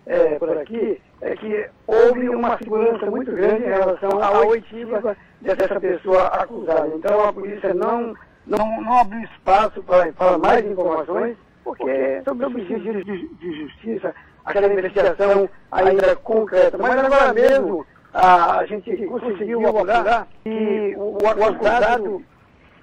é, 0.07 0.39
por 0.39 0.57
aqui, 0.57 1.03
é 1.21 1.35
que 1.35 1.69
houve 1.85 2.29
uma 2.29 2.57
segurança 2.57 3.07
muito 3.07 3.33
grande 3.33 3.65
em 3.65 3.69
relação 3.69 4.23
à 4.23 4.47
oitiva 4.47 5.17
dessa 5.41 5.81
pessoa 5.81 6.29
acusada. 6.29 6.87
Então 6.95 7.25
a 7.25 7.33
polícia 7.33 7.75
não, 7.75 8.15
não, 8.47 8.81
não 8.81 8.99
abriu 9.01 9.21
espaço 9.23 9.83
para, 9.83 10.13
para 10.13 10.39
mais 10.39 10.65
informações, 10.65 11.37
porque 11.65 12.23
sobre 12.25 12.47
o 12.47 12.51
pedido 12.53 13.05
de, 13.05 13.29
de 13.35 13.63
justiça, 13.63 14.15
aquela 14.45 14.73
investigação 14.73 15.49
ainda 15.73 16.15
concreta. 16.15 16.79
Mas 16.79 16.97
agora 16.97 17.33
mesmo 17.33 17.85
a, 18.15 18.65
gente 18.67 18.97
conseguiu 19.07 19.67
apurar 19.67 20.29
que 20.45 20.95
o, 20.97 21.19
o 21.21 21.29
acusado 21.29 22.25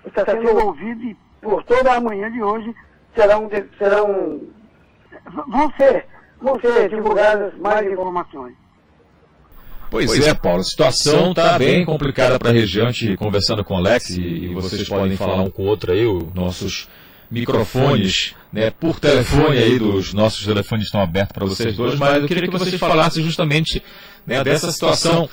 está 0.05 0.25
sendo 0.25 0.65
ouvido 0.65 1.03
e 1.03 1.26
por 1.41 1.63
toda 1.63 1.93
a 1.93 2.01
manhã 2.01 2.31
de 2.31 2.41
hoje 2.41 2.73
serão, 3.15 3.49
serão 3.77 4.41
vão 5.47 5.71
ser, 5.77 6.05
vão 6.41 6.59
ser 6.59 6.89
divulgadas 6.89 7.53
mais 7.57 7.91
informações. 7.91 8.53
Pois, 9.89 10.05
pois 10.05 10.27
é, 10.27 10.33
Paulo, 10.33 10.59
a 10.59 10.63
situação 10.63 11.29
está 11.29 11.57
bem 11.57 11.85
complicada 11.85 12.37
para 12.37 12.49
a 12.49 12.53
região. 12.53 12.89
Conversando 13.17 13.63
com 13.63 13.73
o 13.73 13.77
Alex, 13.77 14.09
e 14.09 14.53
vocês 14.53 14.87
podem 14.87 15.15
falar 15.15 15.41
um 15.41 15.49
com 15.49 15.63
o 15.63 15.65
outro 15.65 15.93
aí, 15.93 16.05
os 16.05 16.33
nossos 16.33 16.89
microfones, 17.31 18.35
né, 18.51 18.71
por 18.71 18.99
telefone 18.99 19.57
aí, 19.57 19.79
dos 19.79 20.13
nossos 20.13 20.45
telefones 20.45 20.85
estão 20.85 21.01
abertos 21.01 21.33
para 21.33 21.45
vocês 21.45 21.75
dois, 21.75 21.97
mas 21.97 22.21
eu 22.21 22.27
queria 22.27 22.43
que 22.43 22.57
vocês 22.57 22.75
falassem 22.75 23.23
justamente 23.23 23.83
né, 24.25 24.43
dessa 24.43 24.71
situação 24.71 25.29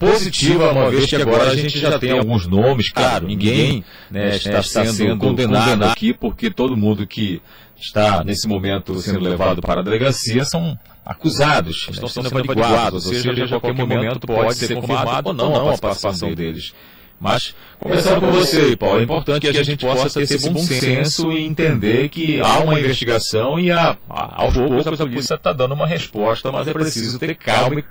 positiva, 0.00 0.72
uma 0.72 0.90
vez 0.90 1.06
que 1.06 1.16
agora 1.16 1.50
a 1.50 1.56
gente 1.56 1.78
já 1.78 1.98
tem 1.98 2.12
alguns 2.12 2.46
nomes, 2.46 2.90
claro, 2.90 3.26
ninguém 3.26 3.84
né, 4.10 4.36
está, 4.36 4.62
sendo 4.62 5.16
condenado 5.18 5.84
aqui, 5.84 6.14
porque 6.14 6.50
todo 6.50 6.76
mundo 6.76 7.06
que 7.06 7.42
está 7.76 8.24
nesse 8.24 8.48
momento 8.48 8.98
sendo 9.00 9.20
levado 9.20 9.60
para 9.60 9.80
a 9.80 9.84
delegacia 9.84 10.44
são 10.44 10.78
acusados, 11.04 11.88
estão 11.90 12.08
sendo 12.08 12.28
averiguados, 12.28 13.06
ou 13.06 13.12
seja, 13.12 13.56
a 13.56 13.60
qualquer 13.60 13.74
momento 13.74 14.26
pode 14.26 14.54
ser 14.54 14.74
confirmado 14.74 15.28
ou 15.28 15.34
não 15.34 15.70
a 15.70 15.78
participação 15.78 16.34
deles. 16.34 16.72
Mas, 17.20 17.54
conversando 17.78 18.22
com 18.22 18.32
você, 18.32 18.74
Paulo, 18.76 18.98
é 18.98 19.02
importante 19.02 19.50
que 19.50 19.58
a 19.58 19.62
gente 19.62 19.84
possa 19.84 20.08
ter 20.08 20.22
esse 20.22 20.48
bom 20.48 20.58
senso 20.58 21.30
e 21.30 21.44
entender 21.44 22.08
que 22.08 22.40
há 22.40 22.60
uma 22.60 22.80
investigação 22.80 23.60
e 23.60 23.70
a, 23.70 23.94
a, 24.08 24.42
aos 24.42 24.54
poucos 24.54 24.86
a 24.86 24.96
polícia 24.96 25.34
está 25.34 25.52
dando 25.52 25.74
uma 25.74 25.86
resposta, 25.86 26.50
mas 26.50 26.66
é 26.66 26.72
preciso 26.72 27.18
ter 27.18 27.34
calma 27.34 27.84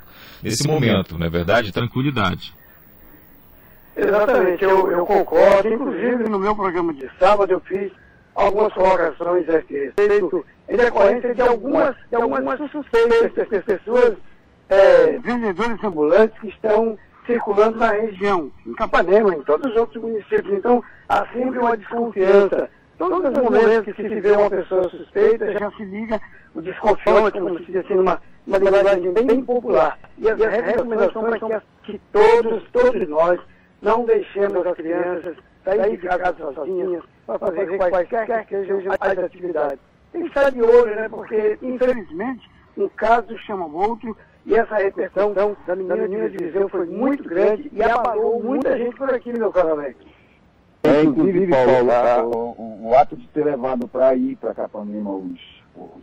nesse 0.43 0.67
momento, 0.67 1.17
não 1.17 1.25
é 1.25 1.30
verdade? 1.30 1.71
Tranquilidade. 1.71 2.54
Exatamente, 3.95 4.63
eu, 4.63 4.91
eu 4.91 5.06
concordo. 5.06 5.67
Inclusive, 5.67 6.30
no 6.30 6.39
meu 6.39 6.56
programa 6.56 6.93
de 6.93 7.10
sábado, 7.19 7.52
eu 7.52 7.60
fiz 7.62 7.91
algumas 8.34 8.71
colocações 8.73 9.49
a 9.49 9.60
esse 9.60 9.73
respeito, 9.73 10.45
em 10.69 10.78
decorrência 10.78 11.36
de 11.36 11.41
algumas, 11.41 11.95
de 12.10 12.15
algumas 12.15 12.60
suspeitas 12.71 13.49
das 13.49 13.63
pessoas, 13.65 14.15
é, 14.69 15.17
vendedores 15.19 15.84
ambulantes 15.84 16.39
que 16.39 16.47
estão 16.47 16.97
circulando 17.25 17.78
na 17.78 17.91
região, 17.91 18.52
em 18.65 18.73
Capanema, 18.73 19.36
em 19.36 19.41
todos 19.43 19.69
os 19.71 19.78
outros 19.78 20.02
municípios. 20.02 20.54
Então, 20.54 20.84
há 21.08 21.25
sempre 21.28 21.60
uma 21.60 21.75
desconfiança. 21.75 22.69
Todos 22.97 23.32
os 23.32 23.38
momentos 23.43 23.95
que 23.95 24.10
se 24.10 24.19
vê 24.19 24.32
uma 24.32 24.49
pessoa 24.49 24.89
suspeita, 24.89 25.52
já 25.54 25.71
se 25.71 25.84
liga 25.84 26.19
o 26.54 26.62
desconfiômetro, 26.62 27.41
como 27.41 27.60
se 27.60 27.65
diz 27.65 27.78
assim, 27.78 27.95
numa, 27.95 28.21
uma 28.50 28.58
linguagem 28.58 29.14
bem, 29.14 29.44
popular. 29.44 29.98
E 30.18 30.30
as 30.30 30.40
recomendações 30.40 31.40
para 31.40 31.62
que, 31.84 31.92
que 31.92 32.02
todos, 32.12 32.64
todos 32.72 33.08
nós, 33.08 33.40
não 33.82 34.04
deixemos 34.06 34.66
as 34.66 34.76
crianças 34.76 35.38
sair 35.64 35.98
de 35.98 36.08
casa 36.08 36.54
sozinhas 36.54 37.04
para 37.26 37.40
fazer 37.40 37.78
quaisquer 37.78 38.46
que 38.46 38.66
sejam 38.66 38.94
as 39.00 39.18
atividades. 39.18 39.80
Tem 40.12 40.22
que 40.24 40.28
estar 40.28 40.50
de 40.50 40.62
olho, 40.62 40.96
né? 40.96 41.08
Porque, 41.08 41.58
infelizmente, 41.62 42.50
um 42.76 42.90
caso 42.90 43.38
chama 43.40 43.66
outro 43.66 44.18
e 44.46 44.56
essa 44.56 44.76
repressão 44.76 45.34
da 45.34 45.76
menina 45.76 46.30
de 46.30 46.38
Viseu 46.44 46.68
foi 46.70 46.88
muito 46.88 47.24
grande 47.24 47.70
e 47.72 47.84
abalou 47.84 48.42
muita 48.42 48.76
gente 48.78 48.96
por 48.96 49.14
aqui, 49.14 49.32
meu 49.32 49.52
caro 49.52 49.72
Alex. 49.74 49.96
É, 50.84 51.04
inclusive, 51.04 51.48
Paulo, 51.48 51.92
a, 51.92 52.24
o, 52.24 52.88
o, 52.88 52.96
ato 52.96 53.16
de 53.16 53.28
ter 53.28 53.46
levado 53.46 53.88
para 53.88 54.16
ir 54.16 54.38
para 54.38 54.56
Capanema 54.56 55.12
os, 55.12 55.40
os 55.76 56.02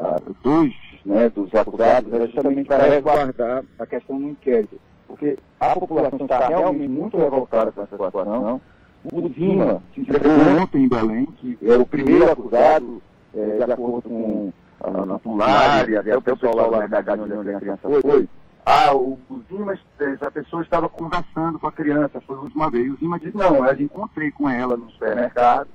ah, 0.00 0.20
dois 0.42 0.74
né, 1.04 1.28
dos 1.28 1.54
acusados 1.54 2.12
era 2.12 2.26
justamente 2.26 2.66
para 2.66 2.84
resguardar 2.84 3.64
a 3.78 3.86
questão 3.86 4.18
do 4.18 4.28
inquérito. 4.28 4.78
Porque 5.06 5.38
a 5.58 5.74
população 5.74 6.20
está 6.20 6.48
realmente 6.48 6.88
muito 6.88 7.16
revoltada 7.16 7.72
com 7.72 7.82
essa 7.82 7.90
situação. 7.90 8.60
O 9.04 9.28
Dima 9.28 9.82
se 9.94 10.00
entregou 10.00 10.32
ontem 10.60 10.84
em 10.84 10.88
Belém, 10.88 11.26
que 11.38 11.58
é 11.62 11.76
o 11.76 11.86
primeiro 11.86 12.30
acusado, 12.30 13.02
é, 13.34 13.64
de 13.64 13.72
acordo 13.72 14.02
com 14.02 14.52
a, 14.80 14.88
a, 14.88 15.82
a 15.82 15.90
e 15.90 15.96
até 15.96 16.16
o 16.16 16.22
pessoal 16.22 16.56
lá 16.56 16.68
da 16.68 16.86
verdade 16.86 17.22
onde 17.22 17.54
a 17.54 17.60
criança 17.60 17.88
foi. 18.02 18.28
Ah, 18.66 18.94
o, 18.94 19.18
o 19.30 19.40
Zima, 19.48 19.78
essa 19.98 20.30
pessoa 20.30 20.62
estava 20.62 20.90
conversando 20.90 21.58
com 21.58 21.66
a 21.66 21.72
criança, 21.72 22.20
foi 22.20 22.36
a 22.36 22.40
última 22.40 22.70
vez. 22.70 22.92
O 22.92 22.96
Zima 22.96 23.18
disse, 23.18 23.36
não, 23.36 23.64
eu 23.64 23.80
encontrei 23.80 24.30
com 24.30 24.48
ela 24.48 24.76
no 24.76 24.90
supermercado, 24.90 25.68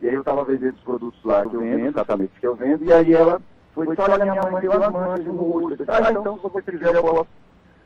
e 0.00 0.08
aí 0.08 0.14
eu 0.14 0.20
estava 0.20 0.44
vendendo 0.44 0.74
os 0.74 0.80
produtos 0.82 1.18
lá 1.24 1.44
que 1.44 1.54
eu 1.54 1.60
vendo, 1.60 1.86
exatamente 1.86 2.32
que 2.38 2.46
eu 2.46 2.54
vendo, 2.54 2.84
e 2.84 2.92
aí 2.92 3.12
ela 3.12 3.42
foi, 3.84 3.94
olha, 3.98 4.24
minha 4.24 4.50
mãe 4.50 4.60
deu 4.62 4.72
as 4.72 4.92
manchas 4.92 5.26
no 5.26 5.34
rosto. 5.34 5.84
Ah, 5.88 6.10
então, 6.10 6.36
se 6.36 6.42
você 6.42 6.62
quiser, 6.62 6.94
eu 6.94 7.02
posso 7.02 7.26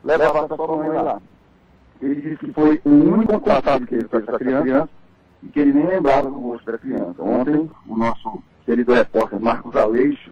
levar 0.03 0.47
para 0.47 0.55
sua 0.55 0.77
mãe 0.77 0.89
lá. 0.89 1.21
Ele 2.01 2.15
disse 2.15 2.37
que 2.37 2.53
foi 2.53 2.81
o 2.85 2.89
único 2.89 3.39
contato 3.39 3.85
que 3.85 3.95
ele 3.95 4.07
fez 4.07 4.25
com 4.25 4.35
a 4.35 4.39
criança, 4.39 4.89
e 5.43 5.47
que 5.47 5.59
ele 5.59 5.73
nem 5.73 5.87
lembrava 5.87 6.29
do 6.29 6.39
rosto 6.39 6.71
da 6.71 6.77
criança. 6.77 7.21
Ontem, 7.21 7.69
o 7.87 7.97
nosso 7.97 8.41
querido 8.65 8.93
repórter 8.93 9.39
Marcos 9.39 9.75
Aleixo, 9.75 10.31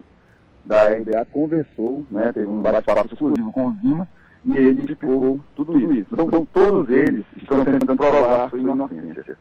da 0.64 0.88
RBA, 0.88 1.26
conversou, 1.32 2.04
né, 2.10 2.32
teve 2.32 2.46
um 2.46 2.62
bate-papo 2.62 3.12
exclusivo 3.12 3.52
com 3.52 3.68
o 3.68 3.74
Zima, 3.82 4.08
e 4.44 4.56
ele 4.56 4.80
explicou 4.80 5.40
tudo 5.54 5.78
isso. 5.78 6.06
Então, 6.12 6.26
então 6.26 6.46
todos 6.52 6.88
eles 6.88 7.24
estão 7.36 7.64
tentando 7.64 7.96
provar 7.96 8.48
sua 8.48 8.58
inocência. 8.58 9.36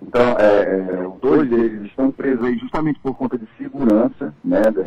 Então, 0.00 0.36
é, 0.38 0.62
é, 0.62 1.12
dois 1.20 1.48
deles 1.48 1.82
estão 1.86 2.10
presos 2.10 2.44
aí 2.44 2.58
justamente 2.58 3.00
por 3.00 3.16
conta 3.16 3.38
de 3.38 3.48
segurança, 3.56 4.34
né, 4.44 4.62
de 4.62 4.82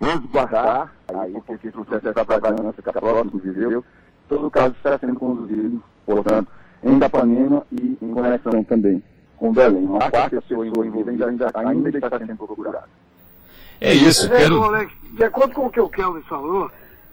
resguardar, 0.00 0.92
aí, 1.14 1.40
porque 1.46 1.68
o 1.68 1.72
processo 1.72 2.08
está 2.08 2.24
trabalhando, 2.24 2.72
fica 2.72 2.92
próximo 2.92 3.30
do 3.30 3.38
Viseu. 3.38 3.84
Todo 4.28 4.46
o 4.46 4.50
caso 4.50 4.74
está 4.76 4.98
sendo 4.98 5.14
conduzido, 5.14 5.82
portanto, 6.04 6.48
em 6.82 6.98
Dapanema 6.98 7.64
e 7.70 7.96
em 8.00 8.12
conexão 8.12 8.64
também 8.64 9.02
com 9.36 9.52
Belém. 9.52 9.84
Uma 9.84 10.10
quarta 10.10 10.40
pessoa 10.40 10.66
envolvida 10.66 11.10
ainda, 11.10 11.28
ainda, 11.28 11.50
ainda 11.54 11.98
está 11.98 12.18
sendo 12.18 12.36
procurada. 12.36 12.88
É 13.80 13.92
isso, 13.92 14.28
quero... 14.28 14.62
Alex, 14.62 14.92
de 15.12 15.24
acordo 15.24 15.54
com 15.54 15.66
o 15.66 15.70
que 15.70 15.80
o 15.80 15.88
Kelvin 15.88 16.22
falou, 16.22 16.70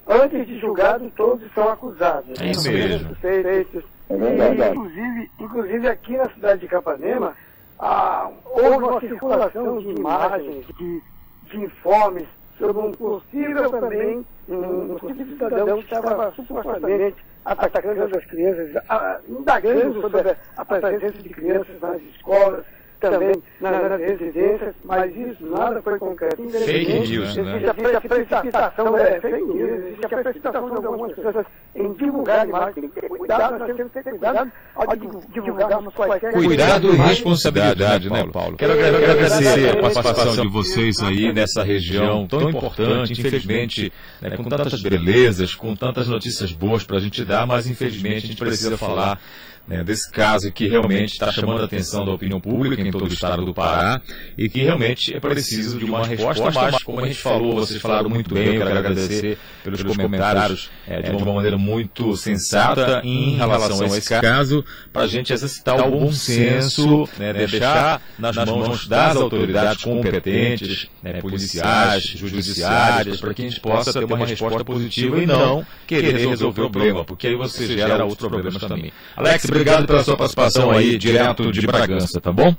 antes 0.08 0.48
de 0.48 0.60
julgado, 0.60 1.12
todos 1.16 1.44
são 1.54 1.70
acusados. 1.70 2.40
É 2.40 2.52
isso 2.52 2.72
mesmo. 2.72 3.10
Suspeitos. 3.10 3.84
É 4.10 4.18
verdade. 4.18 4.72
inclusive, 4.72 5.32
inclusive 5.40 5.88
aqui 5.88 6.18
na 6.18 6.30
cidade 6.30 6.62
de 6.62 6.68
Capanema, 6.68 7.34
ah, 7.80 8.30
houve 8.46 8.86
uma 8.86 9.00
circulação 9.00 9.80
de 9.80 9.90
imagens, 9.90 10.66
de, 10.78 11.02
de 11.50 11.58
informes 11.58 12.28
sobre 12.58 12.78
um 12.78 12.92
possível 12.92 13.70
também, 13.72 14.26
um, 14.48 14.96
possível 14.98 15.26
cidadão 15.28 15.78
que 15.80 15.94
estava 15.94 16.32
supostamente 16.32 17.16
atacando 17.46 18.18
as 18.18 18.26
crianças, 18.26 18.84
indagando 19.28 20.02
sobre 20.02 20.36
a 20.58 20.66
presença 20.66 21.18
de 21.18 21.30
crianças 21.30 21.82
nas 21.82 22.02
escolas, 22.02 22.66
também 23.10 23.44
nas 23.60 24.00
residências, 24.00 24.76
mas 24.86 25.16
isso 25.16 25.46
nada 25.46 25.82
foi 25.82 26.00
concreto. 26.00 26.38
Fake 26.50 27.00
news, 27.00 27.36
né? 27.36 27.58
Existe 27.58 27.96
a 27.96 28.02
precipitação, 28.02 28.98
é, 28.98 29.20
fake 29.20 29.44
news, 29.44 29.72
existe 29.72 30.06
a 30.06 30.10
precipitação 30.10 30.70
de 30.70 30.86
algumas 30.86 31.14
pessoas 31.14 31.46
em 31.76 31.94
divulgar 31.94 32.48
imagens. 32.48 32.76
Tem 32.76 32.90
que 32.90 33.02
ter 33.02 33.10
cuidado, 33.10 33.60
nós 33.60 33.76
temos 33.76 33.92
que 33.92 34.04
ter 34.04 34.10
cuidado 34.10 34.52
ao 34.76 34.96
divulgarmos 34.96 35.94
quaisquer... 35.94 36.32
Cuidado 36.32 36.94
e 36.94 36.96
responsabilidade, 36.96 38.10
né, 38.10 38.26
Paulo? 38.32 38.56
Quero 38.56 38.74
agradecer 38.74 39.78
a 39.78 39.82
participação 39.82 40.46
de 40.46 40.52
vocês 40.54 41.02
aí 41.02 41.34
nessa 41.34 41.62
região 41.62 42.26
tão 42.26 42.50
importante, 42.50 43.12
infelizmente, 43.12 43.92
né, 44.22 44.38
com 44.38 44.44
tantas 44.46 44.82
belezas, 44.82 45.54
com 45.54 45.76
tantas 45.76 46.08
notícias 46.08 46.54
boas 46.54 46.84
para 46.86 46.98
a 46.98 47.02
gente 47.02 47.26
dar, 47.26 47.46
mas 47.46 47.68
infelizmente 47.68 48.26
a 48.26 48.28
gente 48.28 48.40
precisa 48.40 48.78
falar 48.78 49.20
né, 49.68 49.84
desse 49.84 50.12
caso 50.12 50.52
que 50.52 50.68
realmente 50.68 51.14
está 51.14 51.32
chamando 51.32 51.62
a 51.62 51.66
atenção 51.66 52.06
da 52.06 52.12
opinião 52.12 52.40
pública 52.40 52.82
em 52.82 52.92
todo 52.92 53.06
o 53.06 53.08
estado 53.08 53.46
do 53.46 53.54
Pará 53.54 54.02
e 54.38 54.50
que 54.50 54.62
realmente 54.62 55.16
é 55.16 55.20
preciso 55.20 55.80
de 55.80 55.86
uma 55.86 56.06
resposta, 56.06 56.52
mas 56.52 56.84
como 56.84 57.00
a 57.00 57.08
gente 57.08 57.20
falou, 57.20 57.56
vocês 57.56 57.82
falaram 57.82 58.10
muito 58.10 58.34
bem, 58.34 58.56
eu 58.56 58.66
quero 58.66 58.78
agradecer 58.78 59.38
pelos 59.64 59.82
comentários 59.82 60.70
é, 60.86 61.02
de 61.02 61.12
uma 61.12 61.34
maneira 61.34 61.58
muito 61.58 62.16
sensata 62.18 63.02
em 63.04 63.38
relação 63.38 63.82
a 63.82 63.98
esse 63.98 64.10
caso, 64.10 64.66
para 64.92 65.04
a 65.04 65.08
gente 65.08 65.32
exercitar 65.32 65.88
o 65.88 65.92
bom 65.92 66.12
senso, 66.12 67.08
né, 67.18 67.32
deixar 67.32 68.02
nas 68.20 68.36
mãos 68.36 68.86
das 68.88 69.16
autoridades 69.16 69.82
competentes, 69.82 70.90
né, 71.02 71.22
policiais, 71.22 72.04
judiciárias, 72.04 73.22
para 73.22 73.34
que 73.34 73.46
a 73.46 73.50
gente 73.50 73.62
possa 73.62 73.94
ter 73.94 74.04
uma 74.04 74.26
resposta 74.26 74.66
positiva 74.66 75.22
e 75.22 75.26
não 75.26 75.66
querer 75.88 76.18
resolver 76.18 76.62
o 76.62 76.70
problema, 76.70 77.06
porque 77.06 77.28
aí 77.28 77.36
você 77.36 77.66
gera 77.66 78.04
outros 78.04 78.28
problemas 78.28 78.62
também. 78.62 78.92
Alex, 79.16 79.53
obrigado 79.54 79.86
pela 79.86 80.04
sua 80.04 80.18
participação 80.18 80.72
aí, 80.72 80.98
direto 80.98 81.52
de 81.52 81.66
Bragança, 81.68 82.20
tá 82.20 82.32
bom? 82.32 82.56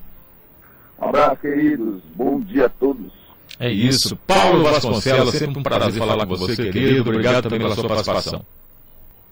Um 1.01 1.09
abraço, 1.09 1.37
queridos. 1.37 2.01
Bom 2.15 2.41
dia 2.41 2.67
a 2.67 2.69
todos. 2.69 3.13
É 3.59 3.71
isso. 3.71 4.17
Paulo 4.27 4.63
Vasconcelos, 4.63 5.35
sempre 5.35 5.59
um 5.59 5.63
prazer 5.63 5.93
falar 5.95 6.27
com 6.27 6.37
você, 6.37 6.71
querido. 6.71 7.11
Obrigado 7.11 7.43
também 7.43 7.61
pela 7.61 7.75
sua 7.75 7.89
participação. 7.89 8.45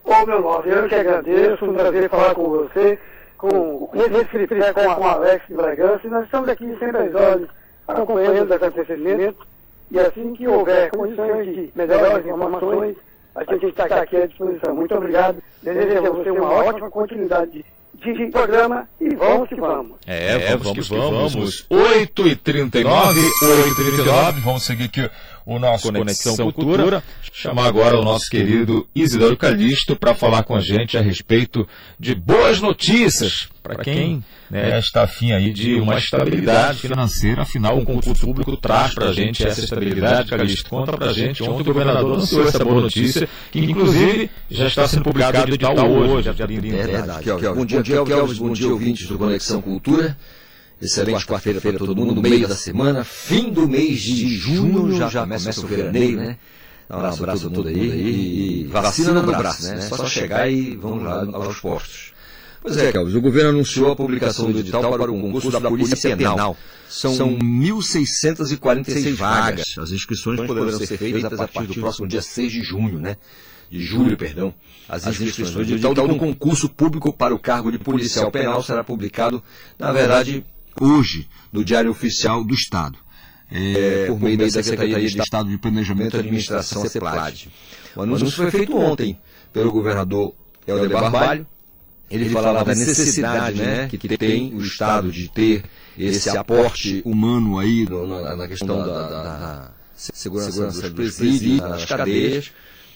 Ô, 0.05 0.27
meu 0.27 0.43
nome, 0.43 0.69
eu 0.69 0.89
que 0.89 0.95
agradeço. 0.95 1.65
Um 1.65 1.75
prazer 1.75 2.11
falar 2.11 2.35
com 2.35 2.49
você, 2.51 2.99
com 3.39 3.91
esse 3.95 4.47
tripé 4.47 4.73
com, 4.73 4.95
com 4.95 5.07
Alex 5.07 5.47
de 5.49 5.55
Bragança. 5.55 6.01
E 6.05 6.11
nós 6.11 6.25
estamos 6.25 6.49
aqui 6.49 6.77
sempre 6.79 6.99
às 6.99 7.15
horas, 7.15 7.49
acompanhando 7.87 8.45
os 8.45 8.51
acontecimentos. 8.51 9.47
E 9.91 9.99
assim 9.99 10.35
que 10.35 10.49
houver 10.49 10.91
condições 10.91 11.47
de 11.47 11.73
melhores 11.75 12.27
informações, 12.27 12.97
a 13.35 13.45
gente 13.55 13.67
está 13.67 13.85
aqui 13.85 14.17
à 14.17 14.27
disposição. 14.27 14.75
Muito 14.75 14.95
obrigado. 14.95 15.43
Desejo 15.63 16.07
a 16.07 16.11
você 16.11 16.31
uma 16.31 16.51
ótima 16.51 16.91
continuidade 16.91 17.65
de, 17.95 18.13
de 18.13 18.27
programa 18.27 18.89
e 19.01 19.15
vamos 19.15 19.49
que 19.49 19.55
vamos. 19.55 19.97
É, 20.07 20.53
é 20.53 20.57
vamos, 20.57 20.89
que 20.89 20.95
vamos. 20.95 21.67
8h39, 21.71 22.85
8h39. 22.85 24.33
Vamos 24.45 24.63
seguir 24.65 24.85
aqui 24.85 25.11
o 25.45 25.59
nosso 25.59 25.85
Conexão, 25.85 26.37
Conexão 26.37 26.53
Cultura. 26.53 26.83
Cultura. 26.83 27.05
Chamar 27.33 27.67
agora 27.67 27.99
o 27.99 28.05
nosso 28.05 28.31
querido 28.31 28.87
Isidoro 28.95 29.37
Calixto 29.37 29.97
para 29.97 30.15
falar 30.15 30.45
com 30.45 30.55
a 30.55 30.61
gente 30.61 30.97
a 30.97 31.01
respeito 31.01 31.67
de 31.99 32.15
boas 32.15 32.61
notícias 32.61 33.49
para 33.63 33.77
quem 33.77 34.25
né, 34.51 34.79
está 34.79 35.05
afim 35.05 35.33
aí 35.33 35.53
de 35.53 35.75
uma 35.77 35.97
estabilidade 35.97 36.81
financeira. 36.81 37.43
Afinal, 37.43 37.79
o 37.79 37.85
concurso 37.85 38.27
público 38.27 38.57
traz 38.57 38.95
para 38.95 39.09
a 39.09 39.13
gente 39.13 39.47
essa 39.47 39.61
estabilidade. 39.61 40.31
Calixto, 40.31 40.69
conta 40.69 40.97
para 40.97 41.11
a 41.11 41.13
gente. 41.13 41.43
Ontem 41.43 41.63
o 41.63 41.65
governador 41.65 42.15
anunciou 42.15 42.47
essa 42.47 42.65
boa 42.65 42.83
notícia, 42.83 43.29
que 43.51 43.61
inclusive 43.61 44.31
já 44.51 44.67
está 44.67 44.87
sendo 44.87 45.05
publicado 45.05 45.51
de 45.51 45.59
tal 45.59 45.91
hoje. 45.91 46.29
É 46.29 46.87
verdade. 46.87 47.31
Bom 47.55 47.65
dia, 47.65 47.83
Kelvis. 47.83 48.39
Bom 48.39 48.53
dia, 48.53 48.69
ouvintes 48.69 49.07
do 49.07 49.19
Conexão 49.19 49.63
Cultura. 49.63 50.17
Excelente 50.83 51.25
quarta-feira 51.25 51.79
para 51.79 51.87
todo 51.87 51.95
mundo, 51.95 52.21
meio 52.21 52.49
da 52.49 52.57
semana, 52.57 53.05
fim 53.05 53.51
do 53.51 53.69
mês 53.69 54.01
de 54.01 54.37
junho, 54.37 54.93
já, 54.97 55.09
já 55.09 55.21
começa 55.23 55.61
o 55.61 55.67
veraneio, 55.67 56.17
né? 56.17 56.37
Um 56.91 56.97
abraço, 56.97 57.25
a 57.25 57.37
todo 57.39 57.57
mundo 57.57 57.69
aí 57.69 58.65
e 58.65 58.65
vacina 58.65 59.23
no 59.23 59.33
braço, 59.33 59.69
né? 59.69 59.81
Só 59.81 60.07
chegar 60.07 60.51
e 60.51 60.77
vamos 60.77 61.05
lá 61.05 61.25
aos 61.33 61.61
postos. 61.61 62.13
Pois 62.61 62.77
é, 62.77 62.93
Carlos, 62.93 63.15
o 63.15 63.21
governo 63.21 63.51
anunciou 63.51 63.93
a 63.93 63.97
publicação 63.97 64.51
do 64.51 64.59
edital 64.59 64.83
para 64.83 65.11
o 65.11 65.21
concurso 65.21 65.51
da 65.51 65.61
Polícia 65.61 66.17
Penal. 66.17 66.57
São 66.89 67.37
1.646 67.39 69.15
vagas. 69.15 69.75
As 69.79 69.91
inscrições 69.91 70.41
poderão 70.47 70.79
ser 70.79 70.97
feitas 70.97 71.25
a 71.25 71.49
partir 71.49 71.67
do 71.67 71.75
próximo 71.75 72.07
dia 72.07 72.23
6 72.23 72.53
de 72.53 72.63
junho, 72.63 73.01
né? 73.01 73.17
De 73.71 73.81
julho, 73.81 74.17
perdão. 74.17 74.55
As 74.89 75.07
inscrições 75.07 75.51
do 75.51 75.63
edital 75.63 75.95
do 75.95 76.17
concurso 76.17 76.69
público 76.69 77.13
para 77.13 77.35
o 77.35 77.39
cargo 77.39 77.73
de 77.73 77.79
policial 77.79 78.31
penal 78.31 78.63
será 78.63 78.85
publicado, 78.85 79.43
na 79.79 79.91
verdade, 79.93 80.45
hoje, 80.81 81.29
no 81.53 81.65
Diário 81.65 81.91
Oficial 81.91 82.45
do 82.45 82.55
Estado. 82.55 82.99
É, 83.55 84.07
por 84.07 84.19
meio 84.19 84.39
da 84.39 84.51
Secretaria 84.51 84.99
de 84.99 85.19
Estado 85.19 85.51
de 85.51 85.59
Planejamento 85.59 86.17
e 86.17 86.21
Administração, 86.21 86.87
CEPLAD. 86.89 87.51
O 87.95 88.03
anúncio 88.03 88.31
foi 88.31 88.51
feito 88.51 88.75
ontem 88.75 89.19
pelo 89.53 89.71
governador 89.71 90.35
Helder 90.67 90.89
Barbalho, 90.89 91.47
ele 92.11 92.29
falava 92.29 92.65
da 92.65 92.75
necessidade 92.75 93.59
né, 93.59 93.89
que 93.89 94.17
tem 94.17 94.55
o 94.55 94.61
Estado 94.61 95.11
de 95.11 95.29
ter 95.29 95.65
esse 95.99 96.29
aporte 96.31 97.03
humano 97.05 97.59
aí 97.59 97.85
no, 97.85 98.07
na, 98.07 98.37
na, 98.37 98.49
questão 98.49 98.79
da, 98.79 99.09
da, 99.09 99.23
da 99.23 99.71
segurança, 99.95 100.53
segurança 100.53 100.91
dos 100.91 100.95
presídios, 101.17 101.61
das 101.61 101.85
cadeias. 101.87 102.51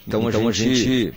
Então, 0.07 0.29
então 0.29 0.49
a 0.49 0.53
gente 0.53 1.15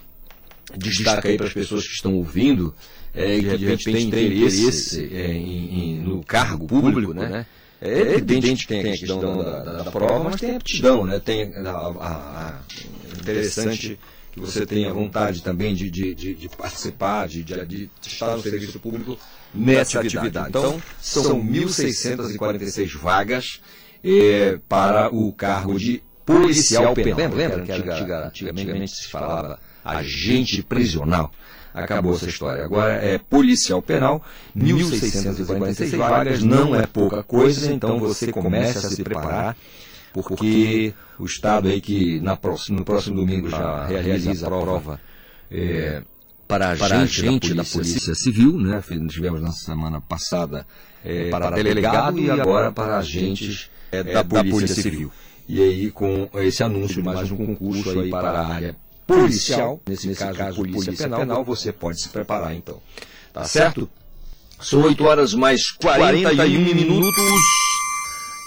destaca 0.77 1.27
aí 1.27 1.37
para 1.37 1.47
as 1.47 1.53
pessoas 1.53 1.85
que 1.85 1.93
estão 1.93 2.15
ouvindo 2.15 2.73
é, 3.13 3.39
que 3.39 3.57
de 3.57 3.65
repente 3.65 3.91
tem 3.91 4.07
interesse 4.07 5.09
é, 5.13 5.31
em, 5.31 5.79
em, 5.79 5.99
no 5.99 6.23
cargo 6.23 6.67
público, 6.67 7.13
né? 7.13 7.45
É 7.81 8.15
evidente 8.15 8.67
que 8.67 8.73
tem 8.73 8.79
a 8.81 8.97
questão 8.97 9.19
da, 9.37 9.63
da, 9.63 9.83
da 9.83 9.91
prova, 9.91 10.25
mas 10.25 10.41
tem 10.41 10.51
a 10.51 10.57
aptidão, 10.57 11.05
né? 11.05 11.19
Tem 11.19 11.53
a, 11.55 11.69
a, 11.69 12.47
a 12.47 12.59
interessante 13.17 13.97
que 14.31 14.39
você 14.39 14.65
tenha 14.65 14.93
vontade 14.93 15.41
também 15.41 15.73
de, 15.73 15.89
de, 15.89 16.13
de, 16.13 16.35
de 16.35 16.49
participar, 16.49 17.27
de, 17.27 17.43
de, 17.43 17.65
de, 17.65 17.89
estar 18.05 18.35
no 18.35 18.41
serviço 18.41 18.79
público 18.79 19.17
nessa 19.53 20.01
atividade. 20.01 20.49
Então, 20.49 20.81
são 21.01 21.41
1.646 21.41 22.97
vagas 22.97 23.61
eh, 24.03 24.59
para 24.67 25.13
o 25.13 25.31
cargo 25.33 25.79
de 25.79 26.03
policial 26.25 26.93
penal. 26.93 27.17
Lembra, 27.17 27.37
lembra 27.37 27.61
que 27.63 27.71
antiga, 27.71 28.27
antigamente 28.27 28.91
se 28.91 29.07
falava 29.07 29.59
agente 29.83 30.61
prisional? 30.61 31.31
Acabou 31.73 32.15
essa 32.15 32.27
história. 32.27 32.63
Agora 32.63 32.93
é 32.93 33.17
policial 33.17 33.81
penal, 33.81 34.23
1.646 34.57 35.95
vagas, 35.97 36.43
não 36.43 36.75
é 36.75 36.85
pouca 36.85 37.23
coisa, 37.23 37.71
então 37.71 37.99
você 37.99 38.31
começa 38.31 38.87
a 38.87 38.89
se 38.89 39.03
preparar 39.03 39.55
porque 40.11 40.93
o 41.17 41.25
Estado 41.25 41.67
aí 41.67 41.81
que 41.81 42.19
na 42.19 42.35
próximo, 42.35 42.79
no 42.79 42.85
próximo 42.85 43.17
domingo 43.17 43.49
já 43.49 43.85
realiza 43.85 44.45
a 44.45 44.49
prova 44.49 44.99
é, 45.51 46.01
para 46.47 46.69
a 46.69 46.75
gente, 46.75 47.21
gente 47.21 47.53
da, 47.53 47.63
Polícia, 47.63 47.63
da 47.63 47.63
Polícia 47.63 48.15
Civil, 48.15 48.57
né? 48.57 48.83
tivemos 49.07 49.41
na 49.41 49.51
semana 49.51 50.01
passada 50.01 50.65
é, 51.03 51.29
para 51.29 51.51
delegado 51.51 52.19
e 52.19 52.29
agora 52.29 52.71
para 52.71 52.97
agentes 52.97 53.69
é, 53.91 54.03
da, 54.03 54.23
Polícia, 54.23 54.43
da 54.43 54.51
Polícia 54.51 54.81
Civil. 54.81 55.11
E 55.47 55.61
aí 55.61 55.91
com 55.91 56.29
esse 56.35 56.63
anúncio, 56.63 57.03
mais 57.03 57.31
um 57.31 57.37
concurso 57.37 57.99
aí 57.99 58.09
para 58.09 58.29
a 58.29 58.47
área 58.47 58.75
policial, 59.09 59.81
nesse, 59.87 60.07
nesse 60.07 60.19
caso, 60.19 60.37
caso 60.37 60.55
Polícia, 60.57 60.85
Polícia 60.85 61.05
penal, 61.05 61.19
penal, 61.19 61.43
você 61.43 61.71
pode 61.71 62.01
se 62.01 62.09
preparar 62.09 62.53
então. 62.53 62.81
Tá 63.33 63.43
certo? 63.43 63.89
São 64.61 64.81
8 64.81 65.03
horas 65.03 65.33
mais 65.33 65.71
41, 65.71 66.21
41 66.21 66.75
minutos. 66.75 67.43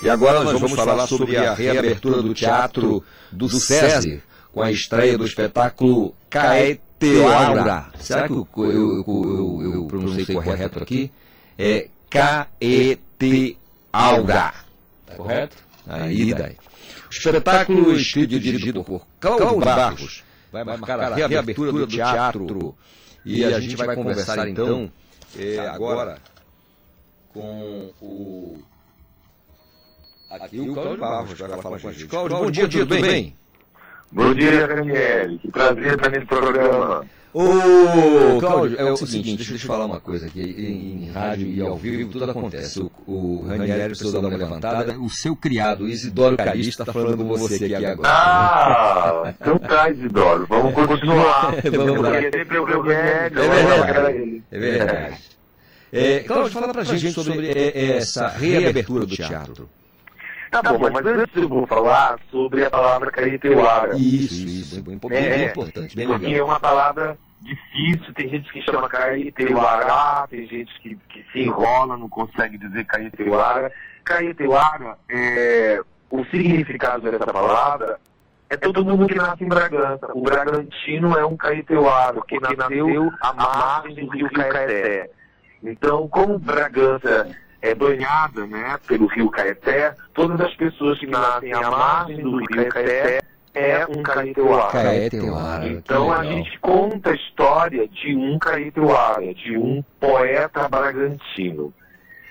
E 0.03 0.11
agora 0.11 0.45
nós 0.45 0.61
vamos 0.61 0.77
falar 0.77 1.07
sobre 1.07 1.37
a 1.37 1.55
reabertura 1.55 2.23
do 2.23 2.35
teatro 2.35 3.05
do 3.31 3.49
SESI, 3.49 4.23
com 4.53 4.63
a 4.63 4.71
estreia 4.71 5.17
do 5.17 5.25
espetáculo 5.25 6.15
Caeteaura. 6.29 7.87
Será 7.99 8.27
que 8.27 8.35
eu, 8.35 8.47
eu, 8.57 9.05
eu, 9.07 9.73
eu 9.75 9.85
pronunciei 9.87 10.27
correto 10.27 10.83
aqui? 10.83 11.11
É 11.59 11.89
Caeteaura. 12.11 13.57
Tá 15.07 15.15
correto? 15.17 15.57
Aí 15.87 16.35
daí. 16.35 16.57
O 17.09 17.15
espetáculo 17.15 17.95
escrito 17.95 18.35
e 18.35 18.39
dirigido 18.39 18.85
por 18.85 19.07
Cláudio 19.21 19.59
Barros 19.61 20.23
vai 20.53 20.65
marcar 20.65 21.01
a 21.01 21.15
reabertura 21.15 21.73
do 21.73 21.87
teatro. 21.87 22.77
E 23.25 23.45
a 23.45 23.59
gente 23.59 23.77
vai 23.77 23.95
conversar 23.95 24.49
então 24.49 24.91
é, 25.39 25.59
agora 25.61 26.19
com 27.33 27.91
o 28.01 28.63
Aqui 30.29 30.61
o 30.61 30.73
Cláudio 30.73 30.97
Barros 30.99 31.39
vai 31.39 31.49
falar 31.61 31.79
com 31.79 31.89
a 31.89 31.93
gente. 31.93 32.07
Cláudio, 32.07 32.39
bom 32.39 32.51
dia, 32.51 32.69
tudo 32.69 33.01
bem? 33.01 33.37
Bom 34.11 34.35
dia, 34.35 34.67
Daniel. 34.67 35.39
Que 35.39 35.51
prazer 35.51 35.95
estar 35.95 36.11
nesse 36.11 36.27
programa. 36.27 37.07
Ô, 37.35 38.39
Cláudio, 38.39 38.79
é 38.79 38.93
o 38.93 38.97
seguinte, 38.97 39.37
deixa 39.37 39.55
eu 39.55 39.59
te 39.59 39.67
falar 39.67 39.87
uma 39.87 39.99
coisa 39.99 40.27
aqui. 40.27 40.43
Em, 40.43 41.05
em 41.05 41.11
rádio 41.11 41.49
e 41.49 41.63
ao 41.63 41.77
vivo 41.77 42.11
tudo 42.11 42.31
acontece. 42.31 42.81
O, 42.81 42.91
o 43.07 43.47
Ranieri 43.47 43.87
precisou 43.87 44.21
dar 44.21 44.29
uma 44.29 44.37
levantada. 44.37 44.99
O 44.99 45.09
seu 45.09 45.35
criado, 45.35 45.89
Isidoro 45.89 46.37
Calista, 46.37 46.83
está 46.83 46.93
falando 46.93 47.17
com 47.17 47.25
você 47.25 47.65
aqui 47.65 47.75
agora. 47.75 48.09
Ah, 48.09 49.35
então 49.41 49.59
tá, 49.59 49.91
Isidoro. 49.91 50.47
Vamos 50.47 50.75
continuar. 50.75 51.55
Vamos 51.73 52.01
lá. 52.01 52.17
É 52.17 52.31
verdade. 52.31 54.43
É 54.51 54.59
verdade. 54.59 55.17
É, 55.91 56.21
Cláudio, 56.21 56.53
fala 56.53 56.73
pra 56.73 56.85
gente 56.85 57.13
sobre 57.13 57.51
essa 57.51 58.29
reabertura 58.29 59.07
do 59.07 59.17
teatro. 59.17 59.69
Tá, 60.53 60.63
bom, 60.63 60.91
mas 60.93 61.07
antes 61.07 61.35
eu 61.35 61.49
vou 61.49 61.67
falar 61.67 62.19
sobre 62.31 62.63
a 62.63 62.71
palavra 62.71 63.11
caeteuara. 63.11 63.97
Isso, 63.97 64.47
isso, 64.47 64.83
bem, 64.83 64.99
bem 64.99 65.19
é, 65.19 65.47
importante, 65.47 65.97
bem 65.97 66.07
porque 66.07 66.27
legal. 66.27 66.41
é 66.41 66.45
uma 66.45 66.61
palavra 66.61 67.19
difícil, 67.41 68.13
tem 68.13 68.29
gente 68.29 68.53
que 68.53 68.61
chama 68.61 68.87
caeteuara, 68.87 70.29
tem 70.29 70.47
gente 70.47 70.71
que, 70.81 70.95
que 71.09 71.25
se 71.33 71.41
enrola, 71.41 71.97
não 71.97 72.07
consegue 72.07 72.59
dizer 72.59 72.85
caeteuara. 72.85 73.73
Caeteuara, 74.05 74.99
é, 75.11 75.81
o 76.11 76.23
significado 76.27 77.11
dessa 77.11 77.33
palavra 77.33 77.99
é 78.51 78.57
todo 78.59 78.85
mundo 78.85 79.07
que 79.07 79.15
nasce 79.15 79.45
em 79.45 79.49
Bragança. 79.49 80.07
O 80.13 80.21
Bragantino 80.21 81.17
é 81.17 81.25
um 81.25 81.35
caeteuaro, 81.35 82.23
que 82.25 82.39
nasceu 82.39 83.11
à 83.23 83.33
margem 83.33 84.05
do 84.05 84.13
rio 84.13 84.31
Caeté. 84.31 85.09
Então, 85.63 86.07
como 86.09 86.39
Bragança 86.39 87.35
é 87.63 87.75
banhada 87.75 88.45
né, 88.47 88.77
pelo 88.87 89.07
rio 89.07 89.31
Caeté, 89.31 89.95
todas 90.13 90.41
as 90.41 90.55
pessoas 90.57 90.99
que 90.99 91.07
nascem 91.07 91.53
à 91.53 91.71
margem 91.71 92.21
do 92.21 92.37
rio 92.39 92.69
Caeté 92.69 93.23
é 93.55 93.87
um 93.87 94.03
caeteuara. 94.03 94.73
Caeteuara. 94.73 95.69
Então 95.69 96.13
a 96.13 96.25
gente 96.25 96.59
conta 96.59 97.11
a 97.11 97.15
história 97.15 97.87
de 97.87 98.17
um 98.17 98.39
caeteuara, 98.39 99.33
de 99.35 99.57
um 99.57 99.83
poeta 100.01 100.69
bragantino. 100.69 101.73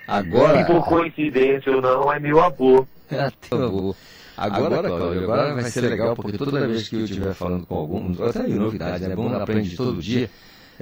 Agora... 0.07 0.59
E 0.59 0.65
por 0.65 0.83
coincidência 0.85 1.71
ou 1.73 1.81
não, 1.81 2.11
é 2.11 2.19
meu 2.19 2.41
avô. 2.41 2.85
É 3.09 3.29
teu 3.49 3.63
avô. 3.63 3.95
Agora, 4.35 4.79
agora, 4.79 4.87
Cláudio, 4.87 5.23
agora 5.23 5.53
vai 5.53 5.63
ser 5.65 5.81
legal, 5.81 6.15
porque 6.15 6.37
toda 6.37 6.67
vez 6.67 6.89
que 6.89 6.95
eu 6.95 7.03
estiver 7.03 7.33
falando 7.33 7.65
com 7.67 7.75
algum, 7.75 8.11
até 8.25 8.41
aí 8.41 8.53
novidade, 8.53 9.03
é 9.03 9.15
bom, 9.15 9.31
aprende 9.35 9.75
todo 9.75 10.01
dia, 10.01 10.29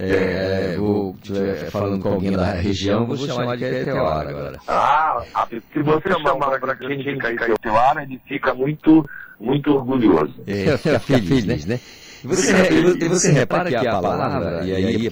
é, 0.01 0.75
vou 0.77 1.13
estiver 1.21 1.69
falando 1.69 2.01
com 2.01 2.13
alguém 2.13 2.31
da 2.31 2.53
região, 2.53 3.05
vou 3.05 3.17
chamar 3.17 3.57
de 3.57 3.69
Caeteuara 3.69 4.29
agora. 4.29 4.59
Ah, 4.65 5.21
se 5.49 5.81
você 5.81 6.09
chamar 6.09 6.59
para 6.59 6.75
quem 6.77 6.99
de 6.99 7.17
Caeteuara, 7.17 8.03
ele 8.03 8.21
fica 8.25 8.53
muito, 8.53 9.05
muito 9.37 9.75
orgulhoso. 9.75 10.33
É, 10.47 10.77
fica 10.77 10.99
feliz, 10.99 11.65
né? 11.65 11.79
E 12.23 12.27
você, 12.27 12.51
e 12.99 13.07
você 13.07 13.31
repara 13.31 13.69
que 13.69 13.75
a 13.75 14.01
palavra, 14.01 14.65
e 14.65 14.73
aí 14.73 15.09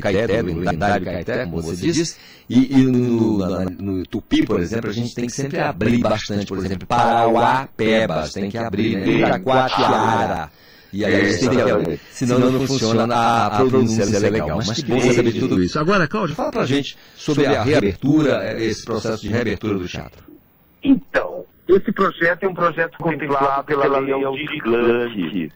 Caeté, 0.00 0.42
do 0.42 0.58
lendário 0.58 1.04
Caeté, 1.04 1.44
como 1.44 1.62
você 1.62 1.86
diz, 1.86 2.18
e, 2.48 2.80
e 2.80 2.82
no, 2.84 3.38
no, 3.38 3.64
no, 3.70 4.06
Tupi, 4.06 4.44
por 4.44 4.60
exemplo, 4.60 4.90
a 4.90 4.92
gente 4.92 5.14
tem 5.14 5.26
que 5.26 5.32
sempre 5.32 5.60
abrir 5.60 5.98
bastante, 5.98 6.46
por 6.46 6.58
exemplo, 6.58 6.86
Parauapebas, 6.86 8.32
tem 8.32 8.50
que 8.50 8.58
abrir, 8.58 8.96
né? 8.98 9.06
Itacoatiara. 9.06 10.50
E 10.92 11.04
aí, 11.04 11.14
é, 11.14 11.20
que, 11.20 11.32
senão, 11.32 11.98
senão 12.10 12.50
não 12.50 12.66
funciona 12.66 13.14
a, 13.14 13.46
a 13.46 13.50
pronúncia 13.50 14.02
é 14.02 14.30
legal. 14.30 14.58
Mas 14.58 14.82
que 14.82 14.84
bom 14.84 15.00
saber 15.00 15.32
de 15.32 15.40
tudo 15.40 15.62
isso. 15.62 15.78
Agora, 15.78 16.06
Cláudio, 16.06 16.36
fala 16.36 16.50
pra 16.50 16.66
gente 16.66 16.98
sobre 17.16 17.46
a 17.46 17.62
reabertura, 17.62 18.60
esse 18.62 18.84
processo 18.84 19.22
de 19.22 19.28
reabertura 19.28 19.78
do 19.78 19.88
teatro. 19.88 20.22
Então, 20.82 21.46
esse 21.68 21.92
projeto 21.92 22.42
é 22.42 22.48
um 22.48 22.54
projeto 22.54 22.98
contemplado 22.98 23.64
pela 23.64 23.98
Lei 23.98 24.12
Aldir 24.12 24.62
Blanc, 24.62 25.52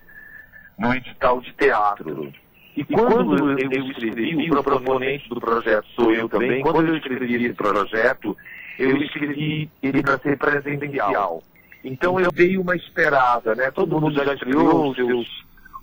no 0.78 0.94
edital 0.94 1.40
de 1.40 1.52
teatro. 1.52 2.32
E 2.74 2.84
quando 2.84 3.36
eu, 3.38 3.58
eu 3.58 3.90
escrevi, 3.90 4.50
o 4.50 4.62
proponente 4.62 5.28
do 5.28 5.40
projeto 5.40 5.86
sou 5.94 6.12
eu 6.12 6.28
também, 6.28 6.62
quando 6.62 6.86
eu 6.88 6.96
escrevi 6.96 7.44
esse 7.44 7.54
projeto, 7.54 8.36
eu 8.78 8.96
escrevi 8.98 9.70
ele 9.82 10.02
para 10.02 10.18
ser 10.18 10.38
presencial. 10.38 11.42
Então 11.86 12.18
eu 12.18 12.32
dei 12.32 12.58
uma 12.58 12.74
esperada, 12.74 13.54
né? 13.54 13.70
Todo 13.70 14.00
mundo 14.00 14.12
já 14.12 14.36
criou 14.36 14.90
os 14.90 14.96
seus, 14.96 15.28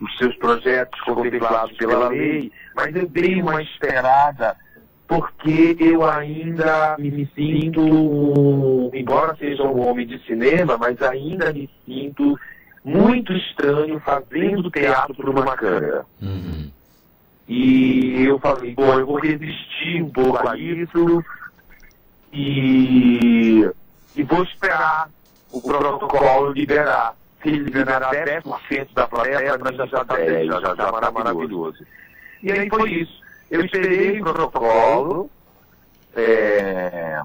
os 0.02 0.18
seus 0.18 0.36
projetos 0.36 1.00
contemplados 1.02 1.78
pela 1.78 2.10
lei, 2.10 2.52
mas 2.76 2.94
eu 2.94 3.08
dei 3.08 3.42
uma 3.42 3.62
esperada 3.62 4.58
porque 5.08 5.78
eu 5.80 6.04
ainda 6.04 6.98
me 7.00 7.30
sinto, 7.34 8.92
embora 8.94 9.36
seja 9.38 9.64
um 9.64 9.88
homem 9.88 10.06
de 10.06 10.20
cinema, 10.26 10.78
mas 10.78 11.02
ainda 11.02 11.54
me 11.54 11.70
sinto 11.86 12.38
muito 12.84 13.32
estranho 13.32 14.00
fazendo 14.02 14.70
teatro 14.72 15.16
por 15.16 15.30
uma 15.30 15.56
câmera. 15.56 16.06
Uhum. 16.22 16.70
E 17.48 18.26
eu 18.26 18.40
falei, 18.40 18.74
bom, 18.74 19.00
eu 19.00 19.06
vou 19.06 19.20
resistir 19.20 20.02
um 20.02 20.10
pouco 20.10 20.48
a 20.48 20.58
isso 20.58 21.24
e, 22.32 23.70
e 24.16 24.24
vou 24.24 24.44
esperar 24.44 25.10
o 25.54 25.62
protocolo 25.62 26.52
liberar. 26.52 27.16
Se 27.42 27.50
ele 27.50 27.66
liberar 27.66 28.12
10% 28.12 28.94
da 28.94 29.08
plateia, 29.08 29.58
para 29.58 29.72
mim 29.72 29.78
já 29.78 29.86
está 29.86 30.04
10, 30.04 30.48
já 30.48 30.72
está 30.72 31.12
maravilhoso. 31.12 31.86
E 32.42 32.52
aí 32.52 32.68
foi 32.70 32.92
isso. 32.92 33.22
Eu 33.52 33.64
esperei 33.64 34.20
o 34.20 34.24
protocolo 34.24 35.30
é, 36.16 37.22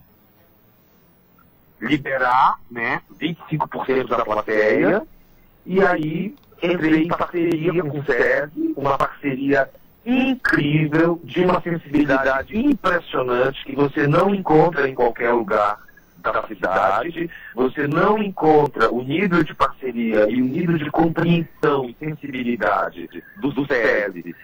liberar 1.80 2.58
né, 2.70 3.00
25% 3.18 4.08
da 4.08 4.24
plateia 4.24 5.02
e 5.64 5.80
aí 5.82 6.34
entrei 6.62 7.04
em 7.04 7.08
parceria 7.08 7.82
com 7.82 7.98
o 7.98 8.04
SESI, 8.04 8.74
uma 8.76 8.98
parceria 8.98 9.70
incrível, 10.04 11.20
de 11.22 11.44
uma 11.44 11.60
sensibilidade 11.60 12.56
impressionante 12.56 13.64
que 13.64 13.74
você 13.74 14.06
não 14.06 14.34
encontra 14.34 14.88
em 14.88 14.94
qualquer 14.94 15.32
lugar 15.32 15.78
da 16.32 16.46
cidade, 16.46 17.30
você 17.54 17.86
não 17.86 18.18
encontra 18.18 18.92
o 18.92 19.02
nível 19.02 19.42
de 19.42 19.54
parceria 19.54 20.28
e 20.30 20.40
o 20.40 20.44
nível 20.44 20.78
de 20.78 20.90
compreensão 20.90 21.88
e 21.88 21.96
sensibilidade 21.98 23.08
do, 23.40 23.52
do 23.52 23.66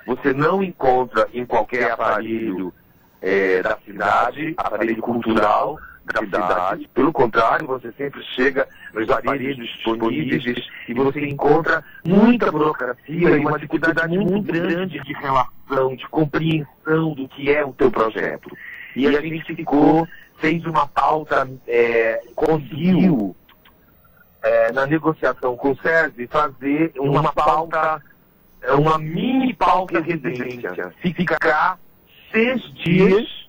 você 0.06 0.32
não 0.32 0.62
encontra 0.62 1.28
em 1.32 1.44
qualquer 1.44 1.92
aparelho 1.92 2.72
é, 3.20 3.62
da 3.62 3.78
cidade, 3.84 4.54
aparelho 4.56 5.00
cultural 5.00 5.78
da 6.12 6.20
cidade. 6.20 6.88
Pelo 6.92 7.12
contrário, 7.12 7.66
você 7.66 7.90
sempre 7.92 8.22
chega 8.34 8.68
nos 8.92 9.08
aparelhos 9.08 9.56
disponíveis 9.56 10.68
e 10.88 10.94
você 10.94 11.26
encontra 11.26 11.82
muita 12.04 12.52
burocracia 12.52 13.30
e 13.30 13.40
uma 13.40 13.58
dificuldade 13.58 14.18
muito 14.18 14.52
grande 14.52 15.00
de 15.00 15.12
relação, 15.14 15.96
de 15.96 16.06
compreensão 16.08 17.14
do 17.14 17.26
que 17.28 17.50
é 17.50 17.64
o 17.64 17.72
teu 17.72 17.90
projeto. 17.90 18.54
E 18.94 19.08
a 19.08 19.20
gente 19.20 19.54
ficou, 19.54 20.06
fez 20.38 20.64
uma 20.64 20.86
pauta, 20.86 21.48
é, 21.66 22.22
conseguiu, 22.34 23.34
é, 24.42 24.72
na 24.72 24.86
negociação 24.86 25.56
com 25.56 25.72
o 25.72 25.76
SESI, 25.76 26.26
fazer 26.26 26.92
uma 26.98 27.32
pauta, 27.32 28.02
uma 28.76 28.98
mini 28.98 29.54
pauta 29.54 30.00
residência. 30.00 30.92
Ficar 31.00 31.78
seis 32.30 32.62
dias 32.74 33.44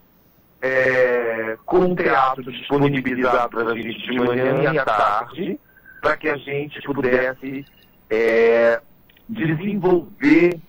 é, 0.62 1.58
com 1.66 1.80
o 1.92 1.96
teatro 1.96 2.52
disponibilizado 2.52 3.50
para 3.50 3.72
a 3.72 3.76
gente 3.76 4.00
de 4.00 4.20
manhã 4.20 4.74
e 4.74 4.78
à 4.78 4.86
tarde, 4.86 5.60
para 6.02 6.18
que 6.18 6.30
a 6.30 6.38
gente 6.38 6.82
pudesse 6.82 7.66
é, 8.10 8.82
desenvolver 9.28 10.60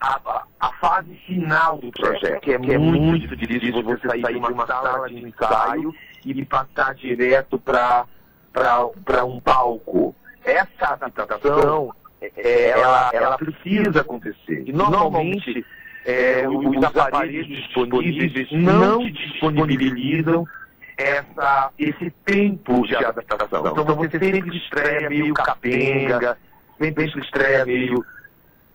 a, 0.00 0.44
a, 0.60 0.72
fase 0.74 1.14
final 1.26 1.78
do 1.78 1.90
projeto, 1.92 2.40
que 2.40 2.52
é, 2.52 2.58
que 2.58 2.72
é 2.72 2.78
muito 2.78 3.36
difícil 3.36 3.82
você 3.82 4.08
sair 4.08 4.22
de 4.22 4.36
uma 4.36 4.66
sala 4.66 5.08
de 5.08 5.24
ensaio 5.24 5.94
e 6.24 6.44
passar 6.44 6.94
direto 6.94 7.58
para 7.58 9.24
um 9.24 9.40
palco. 9.40 10.14
Essa 10.44 10.94
adaptação, 10.94 11.94
é, 12.20 12.68
ela, 12.70 13.10
ela 13.12 13.38
precisa 13.38 14.00
acontecer. 14.00 14.64
E 14.66 14.72
normalmente 14.72 15.64
é, 16.04 16.48
os 16.48 16.82
aparelhos 16.84 17.46
disponíveis 17.46 18.50
não 18.52 18.98
disponibilizam 19.10 20.46
essa, 20.96 21.70
esse 21.78 22.10
tempo 22.24 22.86
de 22.86 22.96
adaptação. 22.96 23.66
Então 23.68 23.84
você 23.94 24.18
sempre 24.18 24.56
estreia 24.56 25.08
meio 25.08 25.34
capenga, 25.34 26.36
sempre 26.78 27.04
estreia 27.04 27.64
meio, 27.64 28.04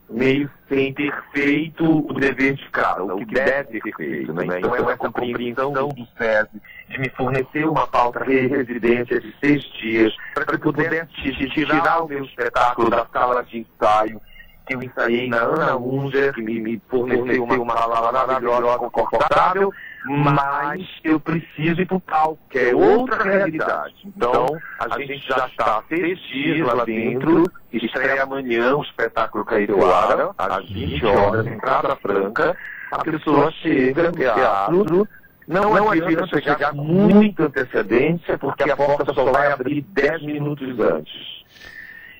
meio 0.09 0.49
sem 0.69 0.93
ter 0.93 1.13
feito 1.31 1.83
o 1.83 2.13
dever 2.13 2.53
de 2.53 2.69
casa, 2.69 3.03
o 3.03 3.17
que 3.25 3.33
deve 3.33 3.81
ser 3.81 3.95
feito. 3.95 4.33
Né? 4.33 4.59
Então 4.59 4.75
é 4.75 4.81
essa 4.81 4.97
compreensão 4.97 5.73
do 5.73 6.07
SESI 6.17 6.61
de 6.89 6.99
me 6.99 7.09
fornecer 7.09 7.65
uma 7.65 7.87
pauta 7.87 8.23
de 8.25 8.47
residência 8.47 9.19
de 9.19 9.33
seis 9.39 9.63
dias 9.81 10.13
para 10.33 10.45
que 10.45 10.55
eu 10.55 10.59
pudesse 10.59 11.07
tirar 11.49 12.03
o 12.03 12.07
meu 12.07 12.23
espetáculo 12.23 12.89
da 12.89 13.05
sala 13.07 13.43
de 13.43 13.59
ensaio 13.59 14.21
que 14.65 14.75
eu 14.75 14.81
ensaiei 14.81 15.27
na 15.27 15.37
Ana 15.37 15.75
Unger, 15.75 16.33
que 16.33 16.41
me, 16.41 16.59
me 16.59 16.81
forneceu 16.89 17.43
uma 17.43 17.77
sala 17.77 18.11
maravilhosa, 18.11 18.89
confortável, 18.89 19.73
mas 20.05 20.85
eu 21.03 21.19
preciso 21.19 21.81
ir 21.81 21.85
para 21.85 21.97
o 21.97 22.01
palco, 22.01 22.39
que 22.49 22.59
é 22.59 22.75
outra 22.75 23.23
realidade. 23.23 23.95
Então, 24.05 24.57
a 24.79 24.99
gente 24.99 25.25
já 25.27 25.47
está 25.47 25.83
seis 25.87 26.19
dias 26.19 26.67
lá 26.67 26.83
dentro, 26.83 27.49
estreia 27.71 28.23
amanhã 28.23 28.75
o 28.75 28.83
espetáculo 28.83 29.45
Caíroara, 29.45 30.31
às 30.37 30.69
20 30.69 31.05
horas, 31.05 31.47
entrada 31.47 31.95
franca, 31.95 32.57
a 32.91 32.99
pessoa 32.99 33.51
chega 33.51 34.03
no 34.03 34.11
teatro, 34.11 35.07
não, 35.47 35.73
não 35.73 35.89
adianta 35.89 36.27
chegar 36.27 36.71
com 36.71 36.83
muita 36.83 37.45
antecedência, 37.45 38.37
porque 38.37 38.69
a 38.69 38.75
porta 38.75 39.13
só 39.13 39.25
vai 39.31 39.51
abrir 39.51 39.81
10 39.81 40.23
minutos 40.23 40.79
antes. 40.79 41.43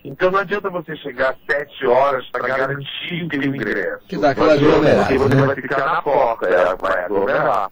Então 0.03 0.29
não 0.29 0.39
adianta 0.39 0.69
você 0.69 0.95
chegar 0.97 1.29
às 1.29 1.37
7 1.49 1.87
horas 1.87 2.25
para 2.29 2.47
garantir 2.47 3.23
o 3.23 3.29
teu 3.29 3.43
ingresso. 3.43 4.05
Que 4.07 4.17
dá 4.17 4.31
aquela 4.31 4.53
aglomerada. 4.53 5.05
Porque 5.05 5.17
você 5.17 5.35
vai 5.35 5.55
ficar 5.55 5.85
na 5.85 6.01
porta, 6.01 6.47
ela 6.47 6.75
vai 6.75 7.05
aglomerar. 7.05 7.71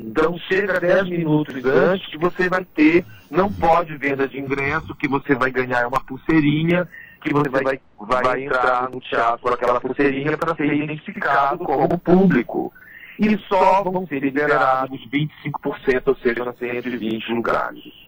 Então 0.00 0.38
chega 0.38 0.80
10 0.80 1.08
minutos 1.08 1.64
antes 1.64 2.06
que 2.08 2.18
você 2.18 2.48
vai 2.48 2.64
ter, 2.64 3.04
não 3.30 3.52
pode 3.52 3.96
venda 3.96 4.26
de 4.26 4.38
ingresso, 4.38 4.94
que 4.94 5.08
você 5.08 5.34
vai 5.34 5.50
ganhar 5.50 5.86
uma 5.86 6.00
pulseirinha, 6.00 6.88
que 7.22 7.32
você 7.32 7.48
vai, 7.48 7.80
vai 7.98 8.44
entrar 8.44 8.90
no 8.90 9.00
teatro 9.00 9.40
com 9.40 9.48
aquela 9.48 9.80
pulseirinha 9.80 10.36
para 10.36 10.54
ser 10.54 10.72
identificado 10.72 11.64
como 11.64 11.98
público. 11.98 12.72
E 13.18 13.38
só 13.48 13.82
vão 13.82 14.06
ser 14.06 14.20
liberados 14.20 15.00
25%, 15.10 16.02
ou 16.06 16.16
seja, 16.16 16.54
120 16.58 17.32
lugares. 17.32 18.05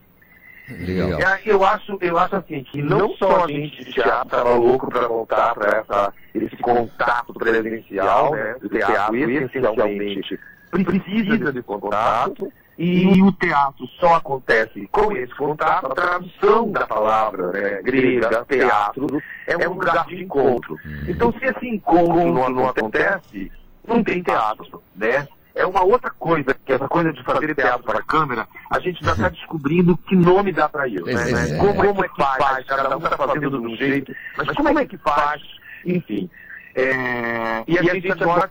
Legal. 0.71 1.21
É, 1.21 1.41
eu 1.45 1.65
acho, 1.65 1.99
eu 2.01 2.19
acho 2.19 2.37
assim 2.37 2.63
que 2.63 2.83
não 2.83 3.15
só 3.17 3.45
a 3.45 3.49
gente 3.49 3.85
de 3.85 3.93
teatro 3.93 4.27
estava 4.27 4.55
louco 4.55 4.89
para 4.89 5.09
voltar 5.09 5.55
para 5.55 6.13
esse 6.35 6.57
contato 6.59 7.33
presencial 7.33 8.33
né, 8.33 8.57
do 8.61 8.69
teatro, 8.69 9.17
essencialmente 9.17 10.39
precisa 10.71 11.53
de 11.53 11.63
contato, 11.63 12.53
e 12.77 13.21
o 13.23 13.33
teatro 13.33 13.87
só 13.99 14.17
acontece 14.17 14.87
com 14.93 15.11
esse 15.13 15.35
contato, 15.35 15.87
a 15.87 15.95
tradução 15.95 16.71
da 16.71 16.87
palavra 16.87 17.51
né, 17.51 17.83
grega, 17.83 18.45
teatro, 18.45 19.21
é 19.47 19.69
um 19.69 19.73
lugar 19.73 20.07
de 20.07 20.23
encontro. 20.23 20.77
Então, 21.09 21.33
se 21.33 21.45
esse 21.45 21.67
encontro 21.67 22.33
não, 22.33 22.49
não 22.49 22.69
acontece, 22.69 23.51
não 23.87 24.05
tem 24.05 24.23
teatro, 24.23 24.83
né? 24.95 25.27
É 25.59 25.67
uma 25.67 25.83
outra 25.83 26.11
coisa, 26.11 26.55
que 26.55 26.73
essa 26.73 26.89
coisa 26.89 27.13
de 27.13 27.23
fazer 27.25 27.53
teatro 27.55 27.83
para 27.83 27.99
a 27.99 28.03
câmera, 28.03 28.47
a 28.71 28.79
gente 28.79 29.05
já 29.05 29.13
está 29.13 29.29
descobrindo 29.29 29.97
que 29.97 30.15
nome 30.15 30.53
dá 30.53 30.69
para 30.69 30.87
isso. 30.87 31.05
Né? 31.05 31.15
É. 31.15 31.59
Como, 31.59 31.75
como, 31.75 32.05
é 32.05 32.09
que 32.09 32.17
faz? 32.17 32.65
Cada 32.65 32.97
um 32.97 33.03
está 33.03 33.17
fazendo 33.17 33.51
de 33.51 33.67
um 33.67 33.77
jeito, 33.77 34.15
mas 34.37 34.49
como 34.53 34.79
é 34.79 34.87
que 34.87 34.97
faz? 34.99 35.43
Enfim. 35.85 36.31
É, 36.75 37.65
e, 37.67 37.77
a 37.77 37.83
gente 37.83 38.13
agora 38.13 38.49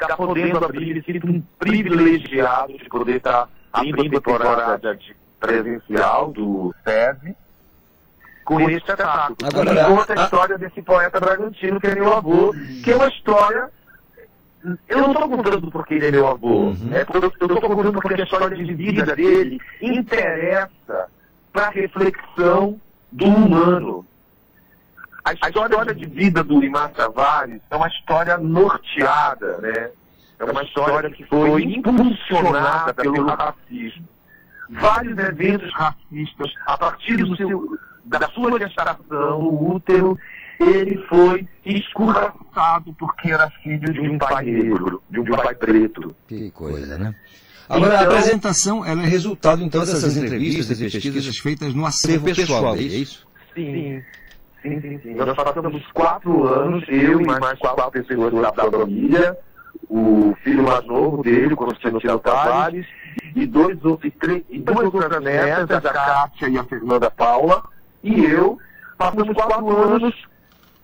está 0.00 0.16
podendo 0.16 0.64
abrir, 0.64 1.02
sinto 1.04 1.26
um 1.26 1.42
privilegiado 1.58 2.78
de 2.78 2.88
poder 2.88 3.16
estar 3.16 3.46
tá 3.46 3.48
abrindo 3.72 4.16
a 4.16 4.20
temporada 4.20 4.98
presencial 5.40 6.30
do 6.30 6.72
SESI 6.84 7.36
com 8.44 8.60
esse 8.60 8.76
espetáculo. 8.76 9.36
Agora, 9.42 9.72
e 9.72 9.84
conta 9.84 10.12
a 10.20 10.24
história 10.24 10.58
desse 10.58 10.80
poeta 10.80 11.18
bragantino 11.18 11.80
que 11.80 11.88
é 11.88 11.94
meu 11.96 12.14
avô, 12.14 12.54
que 12.84 12.92
é 12.92 12.94
uma 12.94 13.08
história 13.08 13.68
eu 14.88 14.98
não 14.98 15.12
estou 15.12 15.28
contando 15.28 15.70
porque 15.70 15.94
ele 15.94 16.06
é 16.06 16.10
meu 16.10 16.26
avô. 16.26 16.68
Uhum. 16.68 16.90
É, 16.92 17.00
eu 17.02 17.28
estou 17.28 17.60
contando 17.60 18.00
porque 18.00 18.20
a 18.20 18.24
história 18.24 18.56
de 18.56 18.74
vida 18.74 19.14
dele 19.14 19.60
interessa 19.80 21.08
para 21.52 21.66
a 21.66 21.70
reflexão 21.70 22.80
do 23.12 23.26
humano. 23.26 24.06
A 25.24 25.32
história 25.32 25.94
de 25.94 26.06
vida 26.06 26.44
do 26.44 26.60
Limar 26.60 26.90
Tavares 26.92 27.60
é 27.70 27.76
uma 27.76 27.88
história 27.88 28.38
norteada, 28.38 29.58
né? 29.58 29.90
É 30.38 30.44
uma 30.44 30.62
história 30.62 31.10
que 31.10 31.24
foi 31.24 31.62
impulsionada 31.64 32.94
pelo 32.94 33.26
racismo. 33.26 34.06
Vários 34.68 35.16
eventos 35.18 35.72
racistas, 35.72 36.52
a 36.66 36.76
partir 36.76 37.16
do 37.16 37.36
seu, 37.36 37.78
da 38.04 38.28
sua 38.28 38.58
gestação, 38.58 39.40
o 39.40 39.74
útero, 39.74 40.18
ele 40.58 41.02
foi 41.08 41.46
escorraçado 41.64 42.92
porque 42.98 43.30
era 43.30 43.50
filho 43.62 43.92
de 43.92 44.00
um 44.00 44.18
pai 44.18 44.44
negro, 44.44 45.02
de 45.10 45.20
um 45.20 45.24
pai 45.24 45.54
preto. 45.54 46.14
Que 46.26 46.50
coisa, 46.50 46.98
né? 46.98 47.14
Agora, 47.68 47.94
então, 47.94 48.06
a 48.06 48.10
apresentação 48.10 48.84
ela 48.84 49.02
é 49.02 49.06
resultado, 49.06 49.62
então, 49.62 49.80
dessas 49.80 50.16
entrevistas 50.16 50.80
e 50.80 50.84
pesquisas 50.84 51.38
feitas 51.38 51.74
no 51.74 51.84
acervo 51.84 52.26
pessoal, 52.26 52.76
é 52.76 52.80
isso? 52.80 53.26
Sim. 53.54 54.02
Sim, 54.62 54.80
sim, 54.80 55.00
sim. 55.00 55.14
Nós 55.14 55.34
passamos 55.34 55.82
quatro 55.92 56.46
anos, 56.48 56.84
eu 56.88 57.20
e 57.20 57.24
mais 57.24 57.58
quatro 57.58 57.90
pessoas 57.90 58.32
da 58.34 58.52
família, 58.52 59.36
o 59.88 60.34
filho 60.42 60.62
mais 60.62 60.84
novo 60.86 61.22
dele, 61.22 61.54
o 61.54 61.56
Constantino 61.56 62.18
Tavares, 62.18 62.86
e, 63.34 63.46
dois 63.46 63.84
outros, 63.84 64.12
três, 64.20 64.42
e 64.50 64.58
duas 64.58 64.92
outras 64.92 65.22
netas, 65.22 65.84
a 65.84 65.92
Kátia 65.92 66.48
e 66.48 66.58
a 66.58 66.64
Fernanda 66.64 67.10
Paula, 67.10 67.62
e 68.02 68.24
eu, 68.24 68.58
passamos 68.98 69.32
quatro 69.34 69.94
anos 69.94 70.14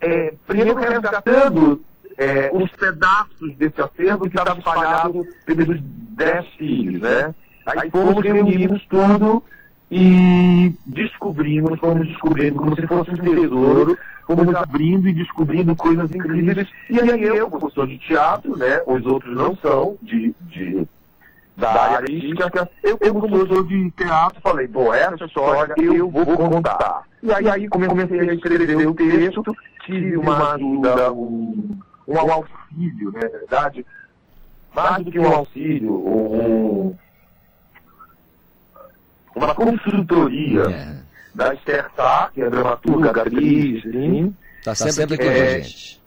é, 0.03 0.35
primeiro 0.47 0.75
resgatando 0.75 1.81
é, 2.19 2.51
os 2.53 2.71
pedaços 2.73 3.55
desse 3.57 3.81
acervo 3.81 4.29
que 4.29 4.37
estavam 4.37 4.59
espalhados 4.59 5.27
pelos 5.47 5.81
dez 5.81 6.47
filhos, 6.59 7.01
né? 7.01 7.33
Aí 7.65 7.89
fomos, 7.91 8.23
reunimos 8.23 8.85
tudo 8.87 9.43
e 9.89 10.75
descobrimos, 10.85 11.79
fomos 11.79 12.09
descobrindo 12.09 12.57
como 12.57 12.75
se 12.75 12.87
fosse 12.89 13.13
um 13.13 13.17
tesouro, 13.17 13.97
fomos 14.27 14.55
abrindo 14.57 15.09
e 15.09 15.13
descobrindo 15.13 15.77
coisas 15.77 16.13
incríveis. 16.13 16.69
E 16.91 17.01
aí 17.01 17.23
eu, 17.23 17.49
professor 17.49 17.87
de 17.87 17.99
teatro, 17.99 18.57
né? 18.57 18.83
Os 18.87 19.07
outros 19.07 19.37
não 19.37 19.57
são 19.57 19.97
de, 20.03 20.35
de 20.41 20.85
da 21.57 21.71
área 21.71 21.99
artística, 21.99 22.69
eu, 22.83 22.99
eu 23.01 23.15
como 23.15 23.29
professor 23.29 23.67
de 23.67 23.91
teatro, 23.93 24.41
falei, 24.41 24.67
bom, 24.67 24.93
essa 24.93 25.25
história 25.25 25.75
eu 25.79 26.11
vou 26.11 26.25
contar. 26.25 27.03
E 27.23 27.33
aí, 27.33 27.49
aí 27.49 27.69
comecei 27.69 28.21
a 28.31 28.35
escrever 28.35 28.87
o 28.87 28.95
texto, 28.95 29.57
tive 29.85 30.17
uma 30.17 30.55
ajuda, 30.55 31.13
um, 31.13 31.79
um 32.09 32.19
auxílio, 32.19 33.13
né, 33.13 33.21
na 33.23 33.29
verdade, 33.39 33.87
mais 34.75 35.05
do 35.05 35.11
que 35.13 35.19
um 35.21 35.27
auxílio, 35.27 35.93
um, 35.93 36.97
uma 39.37 39.55
consultoria 39.55 40.63
É. 40.63 40.97
da 41.35 41.55
Esther 41.55 41.87
Sá, 41.97 42.31
que 42.33 42.43
é 42.43 42.51
dramaturga, 42.51 43.11
atriz, 43.11 43.83
sim. 43.83 44.35
Tá 44.65 44.75
sempre 44.75 45.15
aqui 45.15 45.25
com 45.25 45.31
a 45.31 45.33
É. 45.35 45.61
gente. 45.63 46.02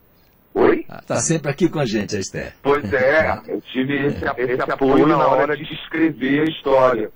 Oi? 0.55 0.85
Tá 1.05 1.17
sempre 1.17 1.51
aqui 1.51 1.67
com 1.67 1.79
a 1.79 1.85
gente, 1.85 2.15
a 2.15 2.19
Esther. 2.19 2.53
Pois 2.63 2.91
é, 2.93 3.41
eu 3.47 3.61
tive 3.61 4.07
esse, 4.07 4.23
esse 4.23 4.71
apoio 4.71 5.05
na 5.05 5.27
hora 5.27 5.55
de 5.55 5.63
escrever 5.63 6.41
a 6.41 6.45
história. 6.45 7.11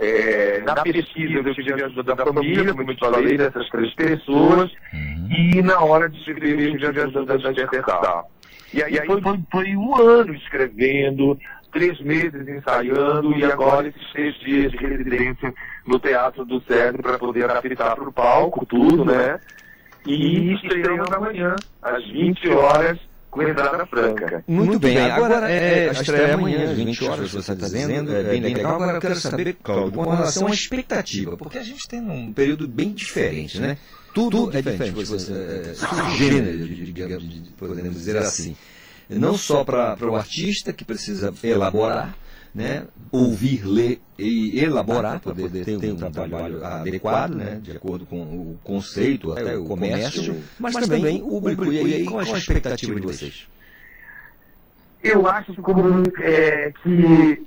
É, 0.00 0.60
na 0.60 0.74
pesquisa 0.82 1.38
eu 1.38 1.54
tive 1.54 1.72
a 1.72 1.86
ajuda 1.86 2.14
da 2.14 2.24
família, 2.24 2.72
como 2.72 2.90
eu 2.90 2.96
te 2.96 3.00
falei, 3.00 3.36
dessas 3.36 3.68
três 3.68 3.92
pessoas, 3.94 4.70
e 4.92 5.60
na 5.62 5.80
hora 5.80 6.08
de 6.08 6.18
escrever 6.18 6.68
eu 6.68 6.78
tive 6.78 7.00
a 7.00 7.04
ajuda 7.04 7.38
da 7.38 7.52
Gertá. 7.52 8.24
E 8.72 8.82
aí 8.82 8.96
foi, 9.06 9.20
foi, 9.20 9.40
foi 9.50 9.76
um 9.76 9.96
ano 9.96 10.34
escrevendo, 10.34 11.38
três 11.72 12.00
meses 12.00 12.46
ensaiando, 12.48 13.36
e 13.36 13.44
agora 13.44 13.88
esses 13.88 14.12
três 14.12 14.34
dias 14.40 14.72
de 14.72 14.78
residência 14.78 15.54
no 15.86 15.98
Teatro 15.98 16.44
do 16.44 16.60
Cedro 16.62 17.02
para 17.02 17.18
poder 17.18 17.44
adaptar 17.44 17.96
para 17.96 18.08
o 18.08 18.12
palco, 18.12 18.66
tudo, 18.66 19.04
né? 19.04 19.40
E 20.08 20.54
estreamos 20.54 21.10
amanhã, 21.12 21.54
às 21.82 22.04
20 22.10 22.48
horas, 22.48 22.98
com 23.30 23.42
entrada 23.42 23.84
franca. 23.86 24.42
Muito 24.48 24.78
bem, 24.78 24.98
agora 24.98 25.50
é, 25.50 25.90
a 25.90 25.92
estreia 25.92 26.22
é 26.28 26.32
amanhã, 26.32 26.70
às 26.70 26.76
20 26.76 27.04
horas, 27.04 27.30
você 27.30 27.52
está 27.52 27.66
dizendo, 27.66 28.14
é 28.14 28.22
bem 28.22 28.40
legal. 28.40 28.74
Agora 28.76 28.96
eu 28.96 29.00
quero 29.00 29.16
saber, 29.16 29.56
Cláudio, 29.62 29.92
com 29.92 30.10
relação 30.10 30.46
à 30.46 30.50
expectativa, 30.50 31.36
porque 31.36 31.58
a 31.58 31.62
gente 31.62 31.86
tem 31.86 32.00
um 32.00 32.32
período 32.32 32.66
bem 32.66 32.92
diferente, 32.92 33.60
né? 33.60 33.76
Tudo 34.14 34.50
é 34.56 34.62
diferente, 34.62 35.04
você, 35.04 35.32
é, 35.32 35.74
subgênero, 35.74 36.66
digamos, 36.66 37.28
de- 37.28 37.50
podemos 37.50 37.92
dizer 37.94 38.16
assim. 38.16 38.56
Não 39.10 39.36
só 39.38 39.62
para 39.64 39.96
o 40.02 40.16
artista 40.16 40.72
que 40.72 40.84
precisa 40.84 41.32
elaborar, 41.44 42.14
né, 42.54 42.84
ouvir, 43.12 43.64
ler 43.64 44.00
e 44.18 44.60
elaborar, 44.62 45.20
para 45.20 45.34
poder 45.34 45.64
ter 45.64 45.92
um 45.92 46.10
trabalho 46.10 46.64
adequado, 46.64 47.34
né, 47.34 47.60
de 47.62 47.72
acordo 47.72 48.06
com 48.06 48.20
o 48.20 48.58
conceito, 48.64 49.32
até 49.32 49.56
o 49.56 49.64
comércio, 49.64 50.42
mas 50.58 50.74
também 50.74 51.22
o 51.22 51.28
público. 51.28 51.72
E 51.72 51.94
aí, 51.94 52.04
qual 52.04 52.22
é 52.22 52.32
a 52.32 52.38
expectativa 52.38 52.94
de 52.94 53.06
vocês? 53.06 53.48
Eu 55.02 55.28
acho 55.28 55.54
como, 55.62 56.02
é, 56.20 56.72
que 56.82 57.46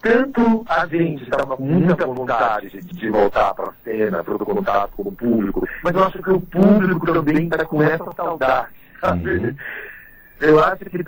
tanto 0.00 0.64
a 0.68 0.86
gente 0.86 1.24
estava 1.24 1.56
com 1.56 1.64
muita 1.64 2.06
vontade 2.06 2.70
de, 2.70 2.80
de 2.80 3.10
voltar 3.10 3.54
para 3.54 3.70
a 3.70 3.72
cena, 3.84 4.24
para 4.24 4.34
o 4.34 4.38
contato 4.38 4.92
com 4.96 5.08
o 5.08 5.12
público, 5.12 5.68
mas 5.82 5.94
eu 5.94 6.04
acho 6.04 6.22
que 6.22 6.30
o 6.30 6.40
público 6.40 7.06
também 7.12 7.44
está 7.44 7.64
com 7.64 7.82
essa 7.82 8.10
saudade. 8.16 8.68
sabe? 9.00 9.54
Eu 10.40 10.62
acho 10.62 10.84
que 10.84 10.98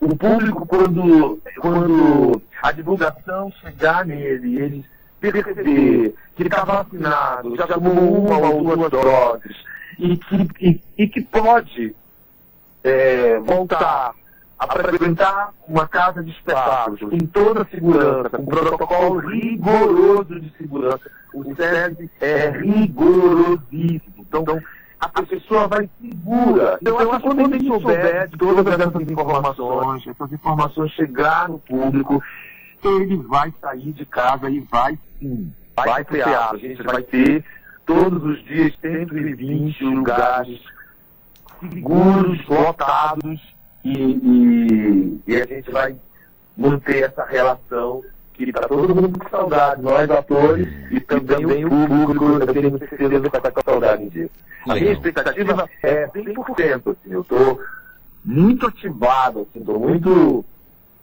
o, 0.00 0.16
público, 0.16 0.66
quando, 0.66 1.40
quando 1.60 2.42
a 2.62 2.72
divulgação 2.72 3.52
chegar 3.60 4.04
nele, 4.04 4.60
ele 4.60 4.84
perceber 5.20 6.14
que 6.36 6.42
está 6.42 6.64
vacinado, 6.64 7.56
já 7.56 7.66
tomou 7.66 8.26
uma 8.26 8.38
ou 8.38 8.74
duas 8.74 8.90
doses, 8.90 9.56
e 9.98 10.16
que, 10.16 10.48
e, 10.60 10.80
e 10.98 11.08
que 11.08 11.20
pode 11.22 11.94
é, 12.82 13.38
voltar 13.40 14.14
a 14.58 14.66
frequentar 14.68 15.52
uma 15.66 15.88
casa 15.88 16.22
de 16.22 16.30
espetáculos 16.30 17.00
com 17.00 17.18
toda 17.26 17.62
a 17.62 17.66
segurança, 17.66 18.30
com 18.30 18.42
um 18.42 18.46
protocolo 18.46 19.18
rigoroso 19.18 20.40
de 20.40 20.56
segurança. 20.56 21.10
O 21.34 21.42
SESI 21.54 22.10
é 22.20 22.50
rigorosíssimo. 22.50 24.14
Então, 24.18 24.44
a 25.02 25.22
pessoa 25.22 25.66
vai 25.66 25.90
segura. 26.00 26.78
Então, 26.80 27.00
eu 27.00 27.10
acho 27.10 27.20
que 27.20 27.26
quando 27.26 27.54
ele 27.54 27.66
souber 27.66 28.28
de 28.28 28.38
todas 28.38 28.66
essas 28.66 29.02
informações, 29.02 30.06
essas 30.06 30.32
informações 30.32 30.92
chegar 30.92 31.48
no 31.48 31.58
público, 31.58 32.22
ele 32.84 33.16
vai 33.16 33.52
sair 33.60 33.92
de 33.92 34.06
casa 34.06 34.48
e 34.48 34.60
vai 34.60 34.96
sim. 35.18 35.52
Vai 35.74 36.04
pro 36.04 36.14
teatro. 36.14 36.56
A 36.56 36.60
gente 36.60 36.82
vai 36.82 37.02
ter 37.02 37.44
todos 37.84 38.22
os 38.22 38.44
dias 38.44 38.72
120 38.80 39.84
lugares 39.84 40.60
seguros, 41.60 42.46
lotados, 42.46 43.40
e, 43.84 43.92
e, 43.92 45.22
e 45.26 45.36
a 45.36 45.46
gente 45.46 45.70
vai 45.70 45.96
manter 46.56 47.04
essa 47.04 47.24
relação 47.24 48.02
que 48.32 48.44
está 48.44 48.62
todo 48.62 48.94
mundo 48.94 49.18
com 49.18 49.28
saudade, 49.28 49.82
nós 49.82 50.10
atores 50.10 50.68
e 50.90 51.00
também 51.00 51.64
o 51.64 51.70
público, 51.70 52.24
eu 52.24 52.46
tenho 52.46 52.78
certeza 52.78 53.20
que 53.20 53.36
está 53.36 53.50
com 53.50 53.62
saudade 53.62 54.08
disso. 54.08 54.30
A 54.68 54.74
minha 54.74 54.92
expectativa 54.92 55.68
é 55.82 56.06
100%, 56.08 56.90
assim, 56.90 57.12
eu 57.12 57.20
estou 57.20 57.60
muito 58.24 58.66
ativado, 58.66 59.40
assim, 59.40 59.60
estou 59.60 60.44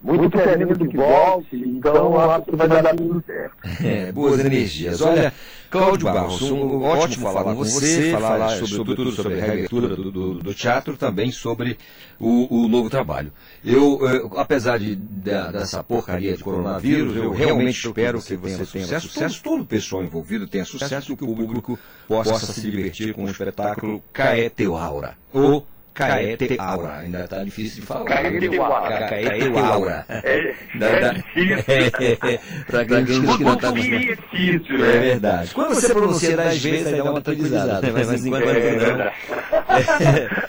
muito, 0.01 0.21
muito 0.21 0.37
querendo 0.37 0.87
que 0.87 0.97
volte, 0.97 1.55
então 1.55 1.95
eu 1.95 2.31
acho 2.31 2.45
que 2.45 2.55
vai 2.55 2.67
dar 2.67 2.95
tudo 2.95 3.23
certo. 3.25 3.55
É, 3.83 4.11
boas 4.11 4.39
energias. 4.39 5.01
Olha, 5.01 5.33
Cláudio 5.69 6.05
Barros, 6.05 6.41
um, 6.41 6.81
ótimo 6.83 7.31
falar 7.31 7.43
com 7.43 7.55
você, 7.55 8.11
falar 8.11 8.49
sobre 8.65 8.95
tudo 8.95 9.11
sobre 9.11 9.33
a 9.39 9.45
reabertura 9.45 9.95
do, 9.95 10.11
do, 10.11 10.33
do 10.35 10.53
teatro, 10.53 10.95
também 10.95 11.31
sobre 11.31 11.77
o, 12.19 12.63
o 12.63 12.67
novo 12.67 12.89
trabalho. 12.89 13.31
Eu, 13.63 13.99
eh, 14.07 14.29
apesar 14.37 14.79
de, 14.79 14.95
da, 14.95 15.51
dessa 15.51 15.83
porcaria 15.83 16.35
de 16.35 16.43
coronavírus, 16.43 17.15
eu 17.15 17.31
realmente 17.31 17.87
espero 17.87 18.21
que 18.21 18.35
você 18.35 18.65
tenha 18.65 18.99
sucesso, 18.99 19.43
todo 19.43 19.61
o 19.61 19.65
pessoal 19.65 20.03
envolvido 20.03 20.47
tenha 20.47 20.65
sucesso, 20.65 21.15
que 21.15 21.23
o 21.23 21.35
público 21.35 21.77
possa 22.07 22.51
se 22.51 22.61
divertir 22.61 23.13
com 23.13 23.25
o 23.25 23.29
espetáculo 23.29 24.01
Caeteaura. 24.13 25.17
Ou 25.33 25.65
Caeteaura, 26.07 26.97
ainda 26.97 27.23
está 27.25 27.43
difícil 27.43 27.81
de 27.81 27.87
falar. 27.87 28.05
Caeteaura. 28.05 29.07
Caeteaura. 29.09 30.05
É, 30.09 30.55
Da- 30.75 30.99
da- 30.99 31.15
Pra 32.67 32.85
quem 32.85 33.05
que 33.05 33.43
não 33.43 33.55
tá 33.57 33.71
Muito 33.71 33.89
difícil, 33.89 34.85
É 34.85 34.99
verdade. 34.99 35.53
Quando 35.53 35.75
você 35.75 35.93
pronuncia 35.93 36.35
dez 36.37 36.61
vezes, 36.61 36.87
aí 36.87 36.97
dá 36.97 37.03
uma 37.11 37.21
tranquilizada. 37.21 37.81
né? 37.81 38.03
Mas 38.05 38.25
enquanto 38.25 38.43
É 38.49 38.53
não. 38.53 38.79
verdade. 38.79 39.15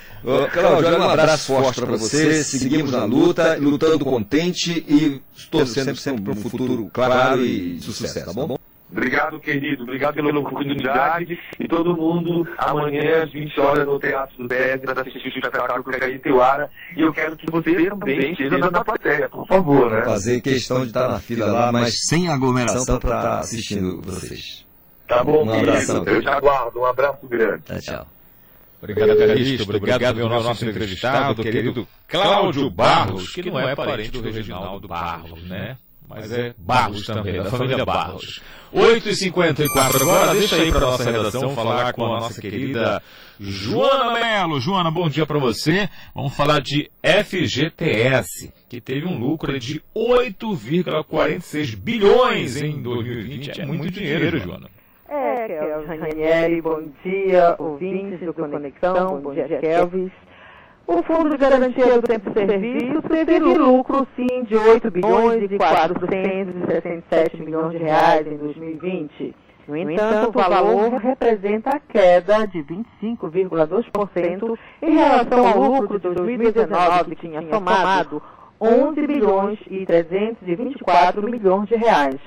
Ô, 0.22 0.46
Cláudio, 0.48 0.98
um 0.98 1.02
abraço 1.08 1.46
forte 1.46 1.80
para 1.80 1.96
você. 1.96 2.44
Seguimos 2.44 2.92
na 2.92 3.04
luta, 3.04 3.56
lutando 3.56 4.04
contente 4.04 4.84
e 4.86 5.20
torcendo 5.50 5.96
sempre 5.96 6.22
para 6.22 6.32
um 6.32 6.36
futuro 6.36 6.90
claro 6.92 7.42
e 7.42 7.76
de 7.76 7.82
sucesso, 7.84 8.26
tá 8.26 8.32
bom? 8.32 8.58
Obrigado, 8.92 9.38
querido. 9.38 9.84
Obrigado 9.84 10.14
pela 10.14 10.38
oportunidade. 10.38 11.38
E 11.58 11.68
todo 11.68 11.96
mundo, 11.96 12.46
amanhã, 12.58 13.22
às 13.22 13.32
20 13.32 13.60
horas, 13.60 13.86
no 13.86 13.98
Teatro 13.98 14.36
do 14.36 14.48
Dez, 14.48 14.80
para 14.80 15.00
assistir 15.00 15.26
o 15.26 15.28
espetáculo 15.28 15.84
Caeteuara. 15.84 16.70
E 16.96 17.02
eu 17.02 17.12
quero 17.12 17.36
que 17.36 17.50
você 17.50 17.88
também 17.88 18.32
esteja 18.32 18.58
na 18.58 18.84
plateia, 18.84 19.28
por 19.28 19.46
favor, 19.46 19.90
né? 19.90 20.02
Fazer 20.02 20.40
questão 20.40 20.80
de 20.80 20.88
estar 20.88 21.08
na 21.08 21.20
fila 21.20 21.46
lá, 21.46 21.72
mas 21.72 22.06
sem 22.06 22.28
aglomeração 22.28 22.98
para 22.98 23.16
estar 23.16 23.38
assistindo 23.38 24.00
vocês. 24.02 24.66
Tá 25.06 25.22
bom, 25.24 25.44
Um 25.44 25.50
querido. 25.50 26.10
Eu 26.10 26.22
te 26.22 26.28
aguardo. 26.28 26.80
Um 26.80 26.86
abraço 26.86 27.26
grande. 27.26 27.62
Tchau, 27.64 27.80
tchau. 27.80 28.06
Obrigado, 28.82 29.18
Calixto. 29.18 29.76
Obrigado, 29.76 30.16
meu 30.16 30.28
nosso 30.28 30.64
entrevistado, 30.64 31.42
querido 31.42 31.86
Cláudio 32.08 32.70
Barros, 32.70 33.30
que 33.32 33.50
não 33.50 33.60
é 33.60 33.76
parente 33.76 34.10
do 34.10 34.30
Reginaldo 34.30 34.88
Barros, 34.88 35.42
né? 35.44 35.76
Mas 36.10 36.32
é 36.32 36.52
Barros 36.58 37.06
também, 37.06 37.40
da 37.40 37.44
família 37.44 37.84
Barros. 37.84 38.42
8h54 38.74 40.02
agora, 40.02 40.32
deixa 40.34 40.56
aí 40.56 40.72
para 40.72 40.80
nossa 40.80 41.08
redação 41.08 41.54
falar 41.54 41.92
com 41.92 42.04
a 42.04 42.20
nossa 42.20 42.40
querida 42.40 43.00
Joana 43.38 44.12
Melo. 44.12 44.60
Joana, 44.60 44.90
bom 44.90 45.08
dia 45.08 45.24
para 45.24 45.38
você. 45.38 45.88
Vamos 46.12 46.36
falar 46.36 46.60
de 46.60 46.90
FGTS, 47.00 48.52
que 48.68 48.80
teve 48.80 49.06
um 49.06 49.20
lucro 49.20 49.56
de 49.56 49.80
8,46 49.94 51.76
bilhões 51.76 52.60
em 52.60 52.82
2020. 52.82 53.60
É 53.60 53.66
muito 53.66 53.88
dinheiro, 53.92 54.36
Joana. 54.40 54.68
É, 55.08 55.46
Kelvis 55.46 56.00
Ranieri, 56.00 56.60
bom 56.60 56.82
dia, 57.04 57.54
ouvintes 57.56 58.18
do 58.20 58.34
Conexão, 58.34 59.20
bom 59.20 59.32
dia, 59.32 59.46
Kelvis. 59.60 60.10
O 60.92 61.04
Fundo 61.04 61.30
de 61.30 61.36
Garantia 61.36 62.00
do 62.00 62.02
Tempo 62.02 62.30
de 62.30 62.34
Serviço 62.34 63.00
teve 63.02 63.38
lucro, 63.38 64.08
sim, 64.16 64.42
de 64.42 64.56
8 64.56 64.90
bilhões 64.90 65.48
e 65.48 65.56
467 65.56 67.40
milhões 67.40 67.70
de 67.70 67.76
reais 67.78 68.26
em 68.26 68.36
2020. 68.36 69.36
No 69.68 69.78
entanto, 69.78 70.30
o 70.30 70.32
valor 70.32 70.94
representa 70.94 71.76
a 71.76 71.78
queda 71.78 72.44
de 72.48 72.64
25,2% 72.64 74.58
em 74.82 74.94
relação 74.94 75.46
ao 75.46 75.62
lucro 75.62 76.00
de 76.00 76.10
2019, 76.10 77.14
que 77.14 77.20
tinha 77.20 77.40
somado 77.48 78.20
11 78.60 79.06
bilhões 79.06 79.60
e 79.68 79.86
324 79.86 81.22
milhões 81.22 81.68
de 81.68 81.76
reais. 81.76 82.18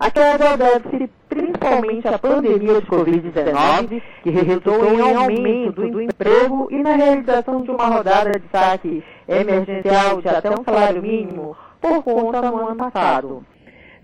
A 0.00 0.10
queda 0.10 0.56
deve-se 0.56 1.10
principalmente 1.28 2.08
à 2.08 2.18
pandemia 2.18 2.80
de 2.80 2.86
Covid-19, 2.86 4.02
que 4.22 4.30
resultou 4.30 4.82
em 4.86 4.98
aumento 4.98 5.82
do 5.82 6.00
emprego 6.00 6.68
e 6.70 6.82
na 6.82 6.96
realização 6.96 7.60
de 7.60 7.70
uma 7.70 7.84
rodada 7.84 8.40
de 8.40 8.48
saque 8.50 9.04
emergencial 9.28 10.22
de 10.22 10.28
até 10.30 10.48
um 10.50 10.64
salário 10.64 11.02
mínimo 11.02 11.54
por 11.82 12.02
conta 12.02 12.40
do 12.40 12.56
ano 12.56 12.76
passado. 12.76 13.44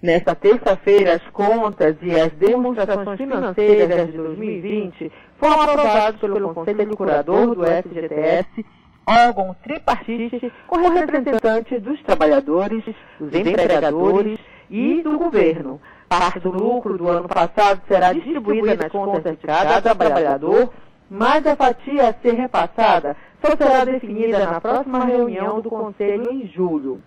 Nesta 0.03 0.34
terça-feira, 0.34 1.14
as 1.14 1.22
contas 1.30 1.97
e 2.03 2.11
as 2.11 2.30
demonstrações 2.32 3.16
financeiras 3.16 4.12
de 4.12 4.18
2020 4.18 5.11
foram 5.38 5.62
aprovadas 5.62 6.20
pelo 6.20 6.53
Conselho 6.53 6.94
Curador 6.94 7.55
do 7.55 7.64
FGTS, 7.64 8.66
órgão 9.09 9.57
tripartite 9.62 10.53
com 10.66 10.76
representantes 10.90 11.80
dos 11.80 12.03
trabalhadores, 12.03 12.84
dos 13.18 13.34
empregadores 13.34 14.38
e 14.71 15.03
do 15.03 15.19
governo. 15.19 15.81
Parte 16.09 16.39
do 16.39 16.51
lucro 16.51 16.97
do 16.97 17.09
ano 17.09 17.29
passado 17.29 17.81
será 17.89 18.12
distribuída 18.12 18.77
nas 18.77 18.93
contas 18.93 19.37
de 19.37 19.47
cada 19.47 19.81
trabalhador, 19.81 20.73
mas 21.11 21.47
a 21.47 21.57
fatia 21.57 22.09
a 22.09 22.14
ser 22.14 22.35
repassada 22.35 23.17
só 23.45 23.57
será 23.57 23.85
definida 23.85 24.47
na 24.47 24.61
próxima 24.61 25.05
reunião 25.05 25.61
do 25.61 25.69
Conselho 25.69 26.31
em 26.33 26.47
julho. 26.47 27.01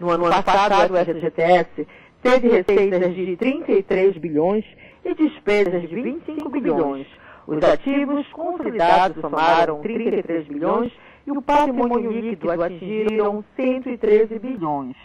No 0.00 0.10
ano 0.10 0.24
passado, 0.30 0.92
o 0.92 0.96
FGTS 0.96 1.86
teve 2.22 2.48
receitas 2.48 3.14
de 3.14 3.36
33 3.36 4.16
bilhões 4.18 4.64
e 5.04 5.14
despesas 5.14 5.88
de 5.88 5.94
25 5.94 6.48
bilhões. 6.50 7.06
Os 7.46 7.62
ativos 7.62 8.26
consolidados 8.28 9.20
somaram 9.20 9.80
33 9.82 10.46
bilhões 10.46 10.92
e 11.26 11.30
o 11.30 11.42
patrimônio 11.42 12.10
líquido 12.10 12.50
atingiram 12.62 13.44
113 13.56 14.38
bilhões. 14.38 14.96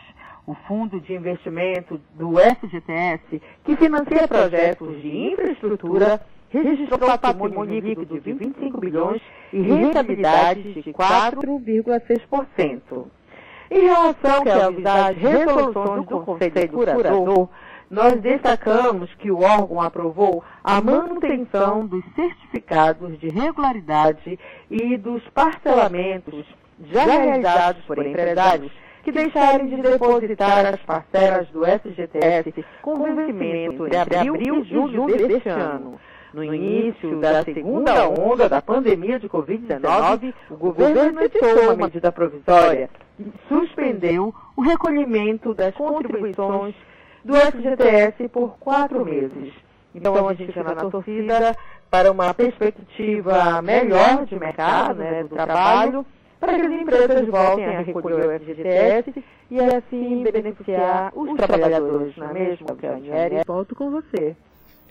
O 0.50 0.56
Fundo 0.68 1.00
de 1.00 1.14
Investimento 1.14 2.02
do 2.16 2.39
FGTS, 2.39 3.39
que 3.64 3.76
financia 3.76 4.28
projetos 4.28 5.00
de 5.00 5.32
infraestrutura, 5.32 6.20
registrou 6.50 7.16
patrimônio 7.20 7.80
líquido 7.80 8.20
de 8.20 8.34
25 8.34 8.80
bilhões 8.80 9.22
e 9.54 9.62
rentabilidade 9.62 10.74
de 10.74 10.91
4,6%. 10.91 13.06
Em 13.70 13.82
relação 13.82 14.43
às 14.88 15.16
resoluções 15.16 16.08
do 16.08 16.22
Conselho 16.22 16.70
Curador, 16.70 17.47
nós 17.88 18.20
destacamos 18.20 19.14
que 19.20 19.30
o 19.30 19.43
órgão 19.43 19.80
aprovou 19.80 20.43
a 20.64 20.82
manutenção 20.82 21.86
dos 21.86 22.04
certificados 22.16 23.20
de 23.20 23.30
regularidade 23.30 24.39
e 24.68 24.97
dos 24.97 25.22
parcelamentos 25.30 26.43
já 26.91 27.04
realizados 27.04 27.86
por 27.86 28.04
empresários 28.04 28.72
que 29.10 29.12
deixarem 29.12 29.68
de 29.68 29.82
depositar 29.82 30.66
as 30.68 30.80
parcelas 30.82 31.47
do 31.49 31.66
FGTS 31.66 32.64
com 32.82 33.16
vencimento 33.16 33.88
entre 33.88 33.97
abril 33.97 34.36
e 34.36 34.64
julho 34.64 35.07
deste 35.07 35.49
ano. 35.49 35.99
No 36.32 36.43
início 36.43 37.20
da 37.20 37.43
segunda 37.43 38.07
onda 38.07 38.47
da 38.47 38.62
pandemia 38.62 39.20
de 39.20 39.28
Covid-19, 39.28 40.32
o 40.51 40.55
governo 40.55 41.22
editou 41.22 41.74
uma 41.74 41.88
medida 41.88 42.12
provisória 42.12 42.88
que 43.18 43.34
suspendeu 43.47 44.34
o 44.55 44.62
recolhimento 44.62 45.55
das 45.55 45.74
contribuições 45.74 46.76
do 47.26 47.36
FGTS 47.36 48.30
por 48.30 48.57
quatro 48.60 49.03
meses. 49.03 49.51
Então 49.95 50.28
a 50.28 50.34
gente 50.36 50.53
fica 50.53 50.76
na 50.76 50.88
torcida 50.88 51.55
para 51.89 52.12
uma 52.12 52.32
perspectiva 52.32 53.60
melhor 53.64 54.28
de 54.28 54.38
mercado, 54.38 54.99
né, 54.99 55.24
do 55.24 55.30
trabalho, 55.30 56.05
para 56.39 56.55
que 56.55 56.61
as 56.61 56.71
empresas 56.71 57.27
voltem 57.27 57.65
a 57.65 57.81
recolher 57.81 58.27
o 58.27 58.39
FGTS 58.39 59.23
e 59.51 59.59
assim 59.59 60.23
beneficiar 60.23 61.11
os 61.15 61.35
trabalhadores, 61.35 62.15
não 62.15 62.29
é 62.29 62.33
mesmo, 62.33 62.67
Daniela? 62.75 63.43
Volto 63.45 63.75
com 63.75 63.91
você. 63.91 64.35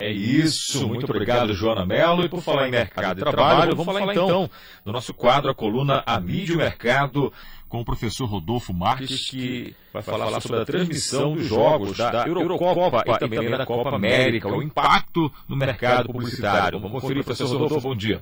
É 0.01 0.13
isso, 0.13 0.87
muito 0.87 1.11
obrigado, 1.11 1.53
Joana 1.55 1.85
Mello. 1.85 2.25
E 2.25 2.29
por 2.29 2.41
falar 2.41 2.69
em 2.69 2.71
mercado 2.71 3.19
e 3.19 3.21
trabalho, 3.21 3.75
vamos 3.75 3.93
falar 3.93 4.13
então 4.13 4.49
do 4.85 4.93
nosso 4.93 5.13
quadro, 5.13 5.51
a 5.51 5.55
coluna 5.55 6.05
A 6.07 6.21
Mídia 6.21 6.53
e 6.53 6.55
o 6.55 6.59
Mercado, 6.59 7.33
com 7.69 7.81
o 7.81 7.85
professor 7.85 8.27
Rodolfo 8.27 8.73
Marques, 8.73 9.29
que 9.29 9.75
vai 9.93 10.03
falar 10.03 10.41
sobre 10.41 10.61
a 10.61 10.65
transmissão 10.65 11.35
dos 11.35 11.47
jogos 11.47 11.97
da 11.97 12.27
Eurocopa 12.29 13.03
e 13.07 13.19
também 13.19 13.51
da 13.51 13.67
Copa 13.67 13.97
América, 13.97 14.49
o 14.49 14.63
impacto 14.63 15.33
no 15.49 15.57
mercado 15.57 16.13
publicitário. 16.13 16.79
Vamos 16.79 17.03
conferir, 17.03 17.25
professor 17.25 17.59
Rodolfo, 17.59 17.89
bom 17.89 17.97
dia. 17.97 18.21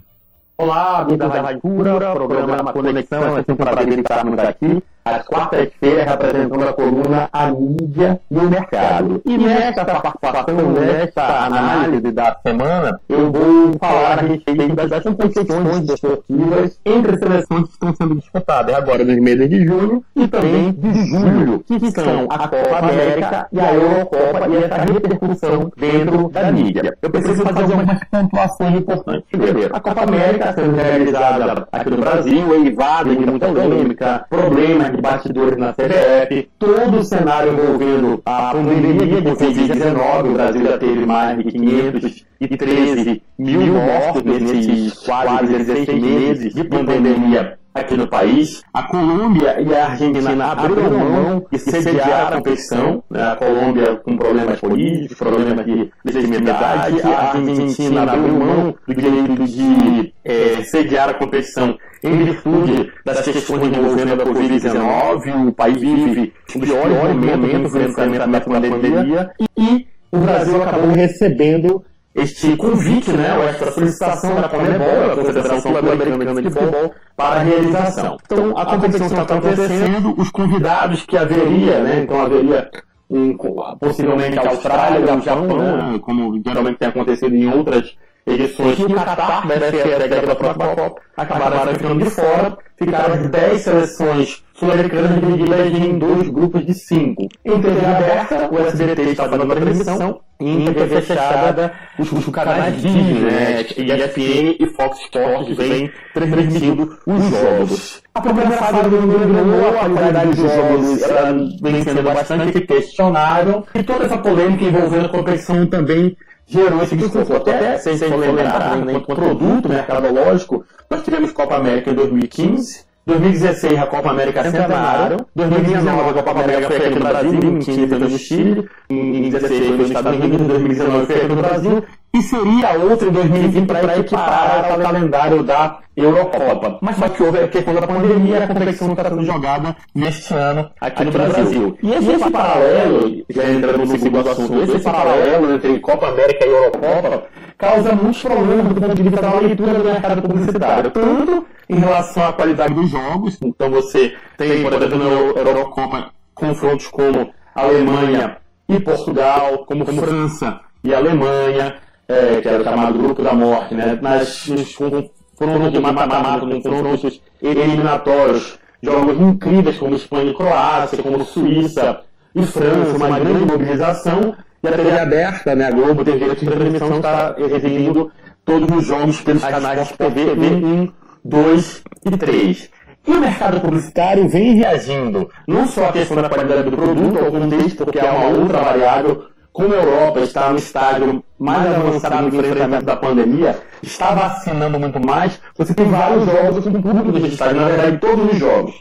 Olá, 0.58 1.00
amigos 1.00 1.18
da 1.18 1.42
Rádio 1.42 1.60
Cura, 1.60 2.12
programa 2.14 2.72
Conexão, 2.72 3.36
é 3.36 3.42
sempre 3.42 3.52
um 3.52 3.56
prazer 3.56 3.98
estarmos 3.98 4.38
aqui 4.38 4.82
às 5.06 5.24
quartas-feiras, 5.24 6.04
representando 6.04 6.68
a 6.68 6.72
coluna 6.72 7.28
A 7.32 7.46
Mídia 7.46 8.20
e 8.28 8.36
o 8.36 8.50
Mercado. 8.50 9.22
E 9.24 9.38
nesta 9.38 9.84
participação, 9.84 10.72
nesta 10.72 11.46
análise 11.46 12.10
da 12.10 12.36
semana, 12.44 13.00
eu 13.08 13.30
vou 13.30 13.72
falar 13.78 14.18
a 14.18 14.22
respeito 14.22 14.74
das 14.74 15.02
competições 15.04 15.86
desportivas 15.86 16.80
entre 16.84 17.18
seleções 17.18 17.64
que 17.66 17.72
estão 17.72 17.94
sendo 17.94 18.16
disputadas 18.16 18.74
agora 18.74 19.04
nos 19.04 19.16
meses 19.16 19.48
de 19.48 19.64
junho 19.64 20.02
e 20.16 20.26
também 20.26 20.72
de 20.72 21.06
julho, 21.06 21.64
que 21.64 21.90
são 21.92 22.26
a 22.28 22.48
Copa 22.48 22.78
América 22.78 23.46
e 23.52 23.60
a 23.60 23.74
Eurocopa 23.74 24.48
e 24.48 24.56
essa 24.56 24.92
repercussão 24.92 25.70
dentro 25.76 26.28
da 26.30 26.50
mídia. 26.50 26.96
Eu 27.00 27.10
preciso 27.10 27.44
fazer 27.44 27.62
algumas 27.62 28.00
pontuações 28.10 28.74
importantes. 28.76 29.24
Primeiro, 29.30 29.76
a 29.76 29.80
Copa 29.80 30.02
América 30.02 30.52
sendo 30.52 30.74
realizada 30.74 31.68
aqui 31.70 31.90
no 31.90 31.96
Brasil, 31.98 32.54
eivada 32.54 33.14
de 33.14 33.26
muita 33.26 33.46
polêmica, 33.48 34.26
problemas 34.28 34.95
de 34.96 35.02
bastidores 35.02 35.58
na 35.58 35.72
CBF, 35.72 36.48
todo 36.58 36.98
o 36.98 37.04
cenário 37.04 37.52
envolvendo 37.52 38.20
a 38.24 38.52
pandemia 38.52 39.20
de 39.20 39.30
Covid-19, 39.30 40.30
o 40.30 40.32
Brasil 40.32 40.64
já 40.64 40.78
teve 40.78 41.06
mais 41.06 41.38
de 41.38 41.44
513 41.44 43.22
mil 43.38 43.74
mortos 43.74 44.22
nesses 44.22 44.98
quase 45.00 45.46
16 45.46 46.02
meses 46.02 46.54
de 46.54 46.64
pandemia 46.64 47.58
aqui 47.80 47.96
no 47.96 48.08
país. 48.08 48.62
A 48.72 48.82
Colômbia 48.82 49.60
e 49.60 49.74
a 49.74 49.86
Argentina 49.86 50.52
abriram 50.52 50.90
mão 50.90 51.46
de 51.50 51.58
sediar 51.58 52.32
a 52.32 52.36
competição. 52.36 53.02
Né? 53.10 53.22
A 53.22 53.36
Colômbia 53.36 53.96
com 53.96 54.16
problemas 54.16 54.60
políticos, 54.60 55.16
problemas 55.16 55.64
de 55.64 55.90
legitimidade. 56.04 57.02
A 57.02 57.32
Argentina 57.32 58.02
abriu 58.02 58.34
mão 58.34 58.74
do 58.86 58.94
direito 58.94 59.44
de 59.44 60.12
é, 60.24 60.62
sediar 60.64 61.10
a 61.10 61.14
competição 61.14 61.78
em 62.02 62.24
virtude 62.24 62.92
das 63.04 63.20
questões 63.22 63.62
envolvendo 63.66 64.12
a 64.12 64.24
Covid-19. 64.24 65.48
O 65.48 65.52
país 65.52 65.80
vive 65.80 66.32
o 66.54 66.60
pior 66.60 66.88
momento 66.88 67.70
de 67.70 67.84
enfrentamento 67.84 68.30
da 68.30 68.40
pandemia 68.40 69.30
e 69.56 69.86
o 70.10 70.18
Brasil 70.18 70.62
acabou 70.62 70.92
recebendo 70.92 71.84
este 72.16 72.56
convite, 72.56 73.12
né, 73.12 73.36
ou 73.36 73.44
esta 73.44 73.70
solicitação 73.70 74.40
da 74.40 74.48
Comebol, 74.48 75.12
a 75.12 75.16
Confederação 75.16 75.60
Sul-Americana 75.60 76.42
de 76.42 76.50
Futebol, 76.50 76.94
para 77.14 77.36
a 77.36 77.42
realização. 77.42 78.16
Então, 78.24 78.56
a 78.56 78.64
competição 78.64 79.06
está 79.06 79.22
acontecendo, 79.22 80.14
os 80.16 80.30
convidados 80.30 81.04
que 81.04 81.16
haveria, 81.16 81.80
né, 81.80 82.00
então 82.02 82.20
haveria 82.20 82.70
um, 83.10 83.36
possivelmente 83.78 84.38
a 84.38 84.48
Austrália, 84.48 85.14
o 85.14 85.20
Japão, 85.20 85.76
né, 85.76 85.98
como 86.00 86.40
geralmente 86.42 86.78
tem 86.78 86.88
acontecido 86.88 87.34
em 87.34 87.52
outras 87.52 87.94
edições, 88.26 88.78
e 88.78 88.84
o 88.84 88.88
Qatar, 88.88 89.46
né, 89.46 89.58
que 89.58 89.76
é 89.76 89.96
a 89.96 90.00
sede 90.00 90.26
da 90.26 90.34
próxima 90.34 90.66
Copa, 90.74 91.00
acabaram 91.16 91.72
ficando 91.74 92.04
de 92.04 92.10
fora, 92.10 92.58
ficaram 92.76 93.14
as 93.14 93.30
10 93.30 93.60
seleções 93.60 94.44
sul-americanas 94.54 95.20
divididas 95.20 95.66
em 95.72 95.98
dois 95.98 96.28
grupos 96.28 96.66
de 96.66 96.74
cinco. 96.74 97.28
Em 97.44 97.60
TV 97.60 97.86
aberta, 97.86 98.48
o 98.50 98.58
SBT 98.66 99.02
está 99.02 99.26
dando 99.26 99.52
a 99.52 99.56
transmissão, 99.56 100.20
e 100.40 100.50
em 100.50 100.72
TV 100.72 101.00
fechada, 101.02 101.72
os, 101.98 102.10
os 102.10 102.26
canais 102.28 102.82
Disney, 102.82 103.20
né, 103.20 103.60
ESPN 103.62 104.56
e 104.58 104.66
Fox 104.74 104.98
Sports 105.02 105.56
vêm 105.56 105.90
transmitindo 106.12 106.98
os 107.06 107.24
jogos. 107.30 108.02
A 108.14 108.20
primeira 108.20 108.50
fase 108.52 108.82
do 108.82 108.90
Grêmio, 108.90 109.68
a 109.68 109.88
qualidade 109.88 110.30
dos 110.30 110.52
jogos 110.52 111.02
ela 111.02 111.32
vem 111.62 111.82
sendo 111.82 112.02
bastante 112.02 112.60
questionável, 112.62 113.64
e 113.74 113.82
toda 113.82 114.06
essa 114.06 114.18
polêmica 114.18 114.64
envolvendo 114.64 115.06
a 115.06 115.10
competição 115.10 115.66
também 115.66 116.16
gerou 116.46 116.82
esse 116.82 116.96
discurso. 116.96 117.34
Até, 117.34 117.78
sem 117.78 117.96
se 117.96 118.06
lembrar, 118.06 118.76
né, 118.76 118.92
enquanto 118.94 119.20
produto 119.20 119.68
mercadológico, 119.68 120.64
nós 120.88 121.02
tivemos 121.02 121.32
Copa 121.32 121.56
América 121.56 121.90
em 121.90 121.94
2015, 121.94 122.86
2016 123.06 123.78
a 123.78 123.86
Copa 123.86 124.10
América 124.10 124.42
Centenário, 124.42 125.26
2019 125.34 126.10
a 126.10 126.12
Copa 126.12 126.30
América 126.30 126.66
foi 126.66 126.76
aqui 126.76 126.98
no 126.98 127.00
Brasil, 127.00 127.34
em 127.34 127.58
15 127.58 127.86
foi 127.86 127.98
no 127.98 128.18
Chile, 128.18 128.68
em 128.90 129.30
2016 129.30 129.66
foi 129.66 129.76
nos 129.76 129.86
Estados 129.88 130.12
Unidos, 130.12 130.40
em 130.40 130.46
2019 130.46 131.06
foi 131.06 131.16
aqui 131.16 131.28
no 131.28 131.36
Brasil, 131.36 131.84
que 132.16 132.22
seria 132.22 132.72
outra 132.78 133.08
em 133.08 133.12
2020 133.12 133.66
para 133.66 133.98
equiparar 133.98 134.72
ao 134.72 134.78
calendário 134.78 135.42
da 135.42 135.80
Eurocopa. 135.94 136.78
Mas 136.80 136.96
só 136.96 137.08
que 137.08 137.22
houve 137.22 137.40
a 137.40 137.48
questão 137.48 137.74
da 137.74 137.86
pandemia, 137.86 138.44
a 138.44 138.46
competição 138.46 138.90
está 138.90 139.08
sendo 139.10 139.24
jogada 139.24 139.76
neste 139.94 140.32
ano 140.32 140.70
aqui, 140.80 141.04
no 141.04 141.10
Brasil. 141.10 141.78
E 141.82 141.92
esse, 141.92 142.10
esse 142.12 142.30
paralelo, 142.30 143.24
já 143.28 143.50
entrando 143.50 143.78
no 143.78 143.98
segundo 143.98 144.30
assunto, 144.30 144.62
esse 144.62 144.78
paralelo 144.78 145.54
entre 145.54 145.78
Copa 145.80 146.08
América 146.08 146.46
e 146.46 146.48
Eurocopa 146.48 147.24
causa 147.58 147.94
muitos 147.94 148.22
problemas 148.22 148.66
do 148.66 148.80
ponto 148.80 148.94
de 148.94 149.02
vista 149.02 149.20
da 149.20 149.40
leitura 149.40 149.74
do 149.74 149.84
mercado 149.84 150.22
publicitário. 150.22 150.90
Tanto 150.90 151.46
em 151.68 151.76
relação 151.76 152.28
à 152.28 152.32
qualidade 152.32 152.74
dos 152.74 152.88
jogos, 152.88 153.38
então 153.42 153.70
você 153.70 154.14
tem, 154.38 154.62
por 154.62 154.72
exemplo, 154.72 154.98
na 154.98 155.04
Eurocopa, 155.40 156.10
confrontos 156.34 156.86
como 156.88 157.30
Alemanha 157.54 158.36
e 158.68 158.80
Portugal, 158.80 159.64
como 159.66 159.84
França 159.84 160.60
e 160.84 160.94
Alemanha, 160.94 161.76
é, 162.08 162.40
que 162.40 162.48
era 162.48 162.60
o 162.60 162.64
chamado 162.64 162.98
Grupo 162.98 163.22
da 163.22 163.32
Morte, 163.32 163.74
né? 163.74 163.98
Nas, 164.00 164.46
nos 164.48 164.74
confrontos 164.74 165.72
de 165.72 165.80
mata-mata, 165.80 166.46
confrontos 166.46 167.20
eliminatórios, 167.42 168.58
jogos 168.82 169.20
incríveis 169.20 169.78
como 169.78 169.96
Espanha 169.96 170.30
e 170.30 170.34
Croácia, 170.34 171.02
como 171.02 171.24
Suíça 171.24 172.00
e 172.34 172.42
França, 172.44 172.96
uma 172.96 173.18
grande 173.18 173.44
mobilização, 173.44 174.34
e 174.62 174.68
a 174.68 174.72
TV 174.72 174.98
aberta, 174.98 175.54
né, 175.54 175.66
a 175.66 175.70
Globo, 175.70 176.04
TV 176.04 176.34
de 176.34 176.46
transmissão, 176.46 176.96
está 176.96 177.34
exibindo 177.38 178.10
todos 178.44 178.76
os 178.76 178.86
jogos 178.86 179.20
pelos 179.20 179.44
canais 179.44 179.92
TV 179.92 180.32
1, 180.32 180.92
2 181.24 181.82
e 182.06 182.16
3. 182.16 182.70
E 183.06 183.12
o 183.12 183.20
mercado 183.20 183.60
publicitário 183.60 184.28
vem 184.28 184.56
reagindo 184.56 185.30
não 185.46 185.66
só 185.66 185.86
à 185.88 185.92
questão 185.92 186.20
da 186.20 186.28
qualidade 186.28 186.68
do 186.68 186.76
produto, 186.76 187.18
ao 187.18 187.30
contexto, 187.30 187.84
porque 187.84 188.00
é 188.00 188.10
uma 188.10 188.38
outra 188.38 188.60
variável, 188.60 189.24
como 189.56 189.72
a 189.72 189.76
Europa 189.78 190.20
está 190.20 190.50
no 190.50 190.58
estágio 190.58 191.24
mais 191.38 191.66
avançado 191.66 192.28
no 192.28 192.28
enfrentamento 192.28 192.84
da 192.84 192.94
pandemia, 192.94 193.58
está 193.82 194.14
vacinando 194.14 194.78
muito 194.78 195.00
mais, 195.00 195.40
você 195.56 195.72
tem 195.72 195.86
vários 195.86 196.26
jogos 196.26 196.62
com 196.62 196.82
público 196.82 197.10
registrado, 197.12 197.54
na 197.58 197.68
verdade 197.68 197.96
todos 197.96 198.32
os 198.32 198.38
jogos. 198.38 198.74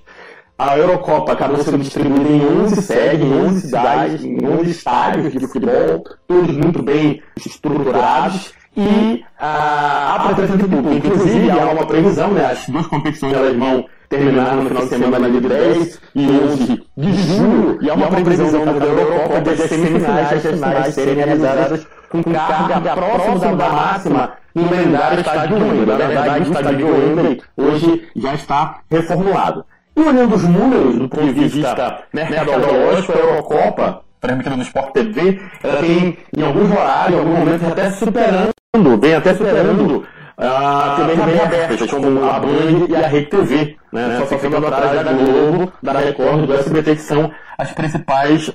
A 0.60 0.78
Eurocopa 0.78 1.32
acabou 1.32 1.64
sendo 1.64 1.78
distribuída 1.78 2.30
em 2.30 2.46
11 2.64 2.82
sedes, 2.82 3.22
em 3.22 3.34
11 3.34 3.62
cidades, 3.62 4.26
em 4.26 4.46
11 4.46 4.70
estádios 4.70 5.32
de 5.32 5.48
futebol, 5.48 6.04
todos 6.28 6.58
muito 6.58 6.84
bem 6.84 7.24
estruturados, 7.38 8.54
e 8.78 9.24
a, 9.40 10.16
a 10.16 10.34
presença 10.34 10.58
de 10.58 10.64
público. 10.64 11.08
Inclusive, 11.08 11.52
há 11.52 11.66
uma 11.72 11.86
previsão, 11.86 12.32
né, 12.32 12.46
as 12.46 12.68
duas 12.68 12.88
competições 12.88 13.34
elas 13.34 13.56
vão 13.56 13.86
terminar 14.10 14.56
no 14.56 14.68
final 14.68 14.84
de 14.84 14.90
semana 14.90 15.30
de 15.30 15.40
10 15.40 16.02
e 16.16 16.28
11 16.28 16.84
de 16.98 17.14
julho, 17.14 17.78
e 17.82 17.90
há 17.90 17.94
uma 17.94 18.08
previsão 18.08 18.66
da 18.66 18.86
Eurocopa 18.86 19.42
de 19.42 19.50
as 19.50 19.70
semifinais 19.70 20.32
e 20.32 20.36
as 20.36 20.42
finais 20.42 20.94
serem 20.94 21.16
realizadas 21.16 21.88
com 22.10 22.24
carga 22.24 22.96
próxima 22.96 23.56
da 23.56 23.70
máxima 23.70 24.34
no 24.54 24.70
lendário 24.70 25.20
estádio 25.20 25.58
Wembley. 25.58 25.86
Na 25.86 25.96
verdade, 25.96 26.50
o 26.50 26.54
estádio 26.54 26.88
Wembley 26.88 27.42
hoje 27.58 28.08
já 28.16 28.34
está 28.34 28.80
reformulado. 28.90 29.66
E 29.98 30.02
olhando 30.02 30.36
os 30.36 30.44
números 30.44 30.96
do 30.96 31.10
ponto 31.10 31.34
de 31.34 31.48
vista 31.48 32.04
mercadológico, 32.14 33.14
a 33.14 33.16
Eurocopa, 33.16 34.02
transmitida 34.20 34.58
no 34.58 34.64
Sport 34.64 34.92
TV, 34.92 35.42
ela 35.64 35.78
tem, 35.78 36.18
em 36.36 36.44
alguns 36.44 36.72
horários, 36.72 37.16
em 37.16 37.20
alguns 37.20 37.40
momentos, 37.40 37.68
até 37.68 37.92
superando, 37.92 38.50
vem 38.98 39.16
até 39.16 39.34
superando 39.34 40.06
a 40.38 40.96
TV 40.98 41.16
bem 41.24 41.40
abertas, 41.40 41.90
como 41.90 42.24
a 42.26 42.40
Band 42.40 42.88
e 42.90 42.96
a 42.96 43.08
Rede 43.08 43.28
TV, 43.28 43.78
né? 43.92 44.26
só 44.28 44.38
ficando 44.38 44.68
atrás 44.68 45.06
da 45.06 45.14
Globo, 45.14 45.72
da 45.82 45.94
Record, 45.94 46.46
do 46.46 46.54
SBT, 46.54 46.96
que 46.96 47.02
são 47.02 47.32
as 47.58 47.72
principais 47.72 48.52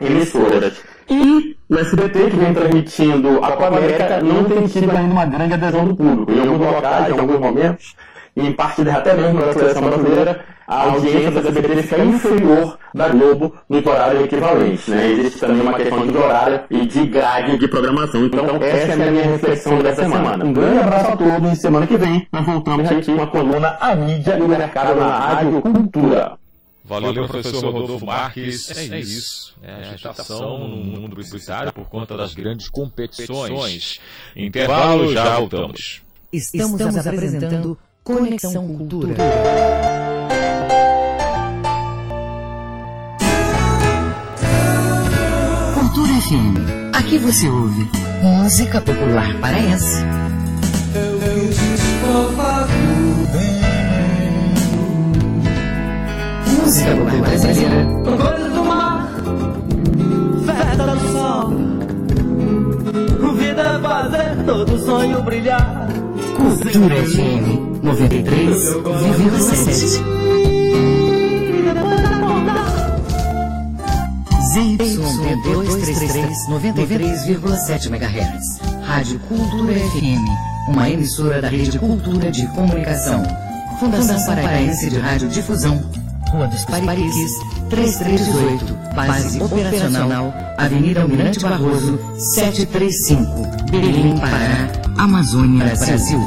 emissoras. 0.00 0.82
E 1.08 1.56
o 1.68 1.78
SBT, 1.78 2.30
que 2.30 2.36
vem 2.36 2.54
transmitindo 2.54 3.44
a 3.44 3.52
Copa 3.52 3.66
América, 3.66 4.22
não 4.22 4.44
tem 4.44 4.66
tido 4.66 4.90
ainda 4.90 5.12
uma 5.12 5.26
grande 5.26 5.54
adesão 5.54 5.86
do 5.86 5.96
público. 5.96 6.32
Em 6.32 6.40
alguns 6.40 6.58
locais, 6.58 7.14
em 7.14 7.18
alguns 7.18 7.38
momentos, 7.38 7.96
e 8.34 8.46
em 8.46 8.52
parte 8.52 8.82
até 8.88 9.14
mesmo 9.14 9.40
da 9.40 9.52
seleção 9.52 9.82
brasileira, 9.82 10.44
a 10.66 10.84
audiência 10.84 11.30
da 11.30 11.40
SBT 11.40 11.82
fica 11.82 12.04
inferior 12.04 12.78
da 12.94 13.08
Globo 13.08 13.54
nos 13.68 13.84
horários 13.84 14.24
equivalentes. 14.24 14.88
Né? 14.88 15.10
Existe 15.12 15.40
também 15.40 15.60
uma 15.60 15.74
questão 15.74 16.06
de 16.06 16.16
horário 16.16 16.60
e 16.70 16.86
de 16.86 17.06
grade 17.06 17.58
de 17.58 17.68
programação. 17.68 18.24
Então, 18.24 18.56
essa 18.62 18.92
é 18.92 19.08
a 19.08 19.10
minha 19.10 19.24
reflexão 19.24 19.78
dessa 19.82 20.02
semana. 20.02 20.44
Um 20.44 20.52
grande 20.52 20.78
abraço 20.78 21.10
a 21.12 21.16
todos 21.16 21.52
e 21.52 21.56
semana 21.56 21.86
que 21.86 21.96
vem 21.96 22.26
nós 22.32 22.46
voltamos 22.46 22.90
aqui 22.90 23.14
com 23.14 23.22
a 23.22 23.26
coluna 23.26 23.76
A 23.80 23.94
Mídia 23.94 24.38
e 24.38 24.42
o 24.42 24.48
Mercado 24.48 24.98
na 24.98 25.18
Rádio 25.18 25.60
Cultura. 25.60 26.38
Valeu, 26.84 27.14
Valeu 27.14 27.28
professor 27.28 27.70
Rodolfo 27.70 28.06
Marques. 28.06 28.70
É 28.76 28.98
isso. 28.98 29.54
É 29.62 29.90
agitação 29.90 30.58
no 30.58 30.76
mundo 30.76 31.10
publicitário 31.10 31.72
por 31.72 31.88
conta 31.88 32.16
das 32.16 32.34
grandes 32.34 32.68
competições. 32.68 34.00
Intervalo, 34.34 35.12
já 35.12 35.36
voltamos. 35.38 36.02
Estamos, 36.32 36.80
Estamos 36.80 37.06
apresentando 37.06 37.78
Conexão 38.04 38.66
Cultura. 38.66 39.14
Cultura 45.74 46.12
FM. 46.20 46.96
Aqui 46.96 47.18
você 47.18 47.48
ouve 47.48 47.88
música 48.20 48.80
popular 48.80 49.38
paraense. 49.40 50.02
Eu 50.96 51.22
Música 56.60 56.96
popular 56.96 57.20
brasileira. 57.20 57.86
Coisas 58.04 58.52
do 58.52 58.64
mar, 58.64 59.08
festa 60.44 60.86
do 60.96 61.12
sol. 61.12 61.52
Vida 63.36 63.78
fazer 63.80 64.44
todo 64.44 64.78
sonho 64.84 65.22
brilhar. 65.22 65.82
Cultura 66.42 66.96
FM 66.96 67.78
93,7. 67.84 70.02
ZYB233 74.52 76.48
93,7 76.48 77.86
MHz. 77.86 78.58
Rádio 78.82 79.20
Cultura 79.20 79.72
FM, 79.72 80.18
uma 80.68 80.90
emissora 80.90 81.40
da 81.40 81.48
Rede 81.48 81.78
Cultura 81.78 82.32
de 82.32 82.44
Comunicação. 82.48 83.22
Fundação 83.78 84.26
Paraense 84.26 84.90
de 84.90 84.98
Rádio 84.98 85.28
Difusão. 85.28 85.80
Rua 86.32 86.48
dos 86.48 86.64
Pariquis, 86.64 87.38
3318. 87.70 88.76
Base 88.96 89.40
operacional, 89.40 90.34
Avenida 90.58 91.02
Almirante 91.02 91.38
Barroso, 91.38 92.00
735. 92.18 93.46
Belém, 93.70 94.18
Pará, 94.18 94.81
Amazônia, 94.98 95.64
Brasil. 95.64 96.20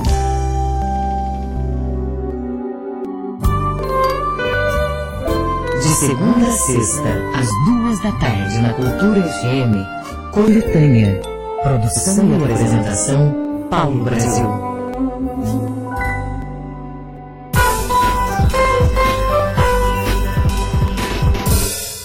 De 5.82 5.88
segunda 5.88 6.48
a 6.48 6.52
sexta, 6.52 7.10
às 7.36 7.48
duas 7.66 8.00
da 8.02 8.12
tarde, 8.14 8.60
na 8.60 8.74
Cultura 8.74 9.22
FM, 9.22 10.32
Coletânea. 10.34 11.22
Produção 11.64 12.30
e 12.30 12.44
apresentação, 12.44 13.68
Paulo 13.70 14.04
Brasil. 14.04 14.48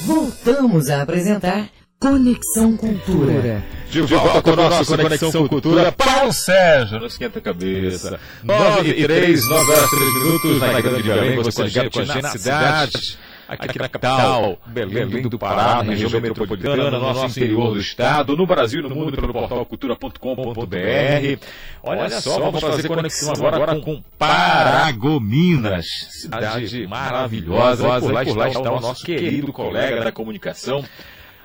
Voltamos 0.06 0.90
a 0.90 1.02
apresentar 1.02 1.68
Conexão 2.00 2.78
Cultura. 2.78 3.62
De 3.90 4.00
volta 4.00 4.40
com 4.40 4.50
a 4.52 4.56
nossa 4.56 4.96
Conexão 4.96 5.46
Cultura. 5.46 5.92
Paulo 5.92 6.32
Sérgio, 6.32 6.98
não 6.98 7.06
esquenta 7.06 7.40
a 7.40 7.42
cabeça. 7.42 8.18
9 8.42 8.88
e 8.88 9.04
3, 9.04 9.46
9 9.46 9.70
horas 9.70 9.90
3 9.90 10.14
minutos, 10.14 10.60
na 10.60 10.80
Grande 10.80 11.02
de 11.02 11.08
Belém, 11.10 11.36
você 11.36 11.62
ligado 11.62 11.90
com 11.90 12.00
a 12.00 12.04
gente 12.06 12.22
na 12.22 12.28
cidade, 12.30 13.18
aqui 13.46 13.78
na 13.78 13.86
capital, 13.86 14.58
Belém 14.64 15.28
do 15.28 15.38
Pará, 15.38 15.82
na 15.82 15.92
região 15.92 16.18
metropolitana, 16.22 16.90
no 16.90 17.00
nosso 17.00 17.26
interior 17.26 17.74
do 17.74 17.80
estado, 17.80 18.34
no 18.34 18.46
Brasil 18.46 18.80
e 18.80 18.88
no 18.88 18.94
mundo 18.94 19.12
pelo 19.12 19.34
portal 19.34 19.66
cultura.com.br. 19.66 21.44
Olha 21.82 22.10
só, 22.18 22.40
vamos 22.40 22.62
fazer 22.62 22.88
conexão 22.88 23.34
agora 23.36 23.78
com 23.78 24.02
Paragominas, 24.18 25.84
cidade 26.12 26.86
maravilhosa. 26.86 27.86
E 27.98 28.00
por 28.00 28.38
lá 28.38 28.48
está 28.48 28.72
o 28.72 28.80
nosso 28.80 29.04
querido 29.04 29.52
colega 29.52 30.02
da 30.02 30.10
comunicação, 30.10 30.82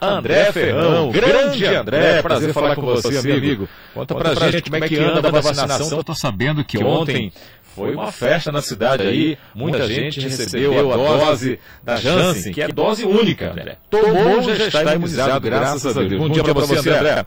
André 0.06 0.52
Ferrão, 0.52 1.12
grande 1.12 1.66
André, 1.66 2.22
prazer 2.22 2.54
falar 2.54 2.76
com 2.76 2.82
você, 2.82 3.18
amigo. 3.18 3.68
Conta 3.94 4.16
pra 4.16 4.34
gente 4.50 4.70
como 4.70 4.84
é 4.84 4.88
que 4.88 4.98
anda 4.98 5.28
a 5.28 5.32
vacinação. 5.32 5.98
Eu 5.98 6.04
tô 6.04 6.14
sabendo 6.14 6.64
que 6.64 6.84
ontem 6.84 7.32
foi 7.64 7.94
uma 7.94 8.12
festa 8.12 8.52
na 8.52 8.62
cidade 8.62 9.04
aí, 9.04 9.38
muita 9.54 9.86
gente 9.88 10.22
recebeu 10.22 10.94
a 10.94 10.98
dose 10.98 11.60
da 11.84 11.98
Janssen, 11.98 12.54
que 12.54 12.62
é 12.62 12.68
dose 12.70 13.06
única, 13.06 13.52
André. 13.52 13.78
Tomou, 13.90 14.42
já 14.44 14.68
está 14.68 14.96
imunizado, 14.96 15.46
graças 15.46 15.98
a 15.98 16.02
Deus. 16.02 16.22
Bom 16.22 16.30
dia 16.30 16.44
pra 16.44 16.54
você, 16.54 16.90
André. 16.90 17.26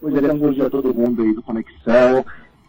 Bom 0.00 0.10
dia, 0.10 0.34
bom 0.34 0.52
dia 0.52 0.66
a 0.66 0.70
todo 0.70 0.94
mundo 0.94 1.22
aí 1.22 1.32
do 1.32 1.42
Conexão. 1.42 2.24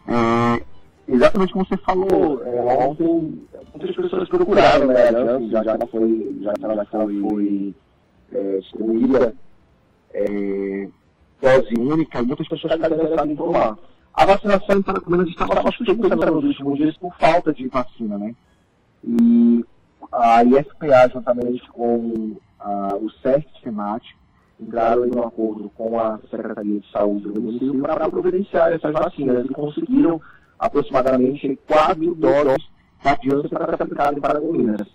É, 0.06 0.62
exatamente 1.08 1.52
como 1.52 1.66
você 1.66 1.76
falou, 1.78 2.42
é, 2.44 2.60
ontem 2.84 3.42
muitas 3.74 3.96
pessoas 3.96 4.28
procuraram, 4.28 4.86
né, 4.86 5.02
a 5.02 5.12
Janssen, 5.12 5.50
já, 5.50 5.64
já 5.64 5.78
foi, 5.90 6.36
já 6.42 6.52
ela 6.62 6.84
foi 6.86 7.74
é, 8.34 8.58
distribuída. 8.58 9.34
É, 10.12 10.88
dose 11.40 11.74
única 11.78 12.20
e 12.20 12.26
muitas 12.26 12.48
pessoas 12.48 12.72
ficaram 12.72 12.96
interessadas 12.96 13.30
em 13.30 13.36
tomar. 13.36 13.76
A 14.14 14.26
vacinação 14.26 14.78
em 14.78 14.82
Paracominas 14.82 15.28
estava 15.28 15.72
suspensa 15.72 16.16
nos 16.16 16.44
últimos 16.44 16.78
dias 16.78 16.96
por 16.96 17.14
falta 17.16 17.52
de 17.52 17.66
vacina, 17.68 18.16
né? 18.16 18.34
E 19.02 19.64
a 20.12 20.44
IFPA, 20.44 21.10
juntamente 21.12 21.68
com 21.70 22.36
a, 22.60 22.96
o 22.96 23.10
CERT 23.22 23.46
Senat, 23.62 24.04
entraram 24.60 25.04
em 25.04 25.14
um 25.14 25.22
acordo 25.26 25.68
com 25.76 25.98
a 25.98 26.18
Secretaria 26.30 26.80
de 26.80 26.90
Saúde 26.90 27.28
do 27.28 27.40
município 27.40 27.82
para 27.82 28.08
providenciar 28.08 28.72
essas 28.72 28.92
vacinas 28.92 29.44
e 29.44 29.48
conseguiram 29.48 30.20
aproximadamente 30.58 31.58
4 31.66 32.14
doses 32.14 32.64
da 33.02 33.18
Janssen 33.22 33.50
para 33.50 33.76
ser 33.76 33.82
aplicada 33.82 34.16
em 34.16 34.20
Paragominas, 34.20 34.86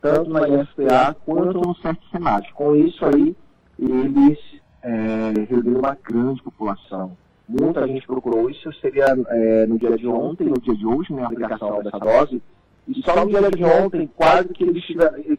tanto 0.00 0.30
na 0.30 0.48
IFPA 0.48 1.16
quanto 1.24 1.60
no 1.60 1.74
CERT 1.76 2.00
Senat. 2.10 2.52
Com 2.54 2.74
isso 2.76 3.04
aí, 3.04 3.36
eles 3.78 4.38
é, 4.82 5.32
reuniram 5.48 5.80
uma 5.80 5.96
grande 6.02 6.42
população. 6.42 7.16
Muita 7.48 7.86
gente 7.86 8.06
procurou 8.06 8.50
isso, 8.50 8.72
seria 8.80 9.06
é, 9.28 9.66
no 9.66 9.78
dia 9.78 9.96
de 9.96 10.06
ontem, 10.06 10.48
no 10.48 10.60
dia 10.60 10.74
de 10.74 10.86
hoje, 10.86 11.12
né, 11.12 11.22
a 11.22 11.26
aplicação 11.26 11.82
dessa 11.82 11.98
dose, 11.98 12.42
e 12.88 13.02
só 13.02 13.16
no 13.16 13.28
dia 13.28 13.50
de 13.50 13.64
ontem, 13.64 14.08
quase 14.14 14.48
que 14.48 14.64
eles, 14.64 14.84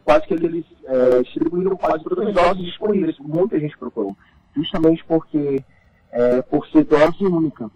quase 0.04 0.26
que 0.26 0.34
eles 0.34 0.64
é, 0.84 1.22
distribuíram 1.22 1.76
quase 1.76 2.04
todas 2.04 2.28
as 2.28 2.34
doses 2.34 2.64
disponíveis. 2.64 3.18
Muita 3.18 3.58
gente 3.58 3.76
procurou. 3.78 4.16
Justamente 4.54 5.02
porque, 5.04 5.62
é, 6.10 6.42
por 6.42 6.66
ser 6.68 6.84
dose 6.84 7.24
única, 7.24 7.70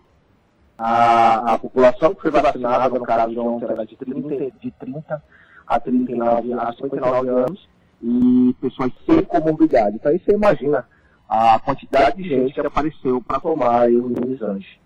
a, 0.77 1.55
a 1.55 1.59
população 1.59 2.15
que 2.15 2.23
foi 2.23 2.31
vacinada, 2.31 2.99
no 2.99 3.05
caso 3.05 3.31
de 3.31 3.39
ontem, 3.39 3.65
era 3.65 3.87
de 3.87 3.97
30, 3.97 4.51
de 4.61 4.71
30 4.73 5.23
a 5.67 5.81
39 5.81 6.53
a 6.55 6.73
59 6.73 7.29
anos, 7.29 7.69
e 8.03 8.55
pessoas 8.61 8.91
sem 9.07 9.23
comorbidade. 9.23 9.97
Então 9.97 10.11
aí 10.11 10.19
você 10.19 10.33
imagina 10.33 10.85
a 11.29 11.59
quantidade 11.61 12.23
de 12.23 12.29
gente 12.29 12.53
que 12.53 12.61
apareceu 12.61 13.23
para 13.23 13.41
tomar 13.41 13.89
o 13.89 13.91
imunizante. 13.91 14.81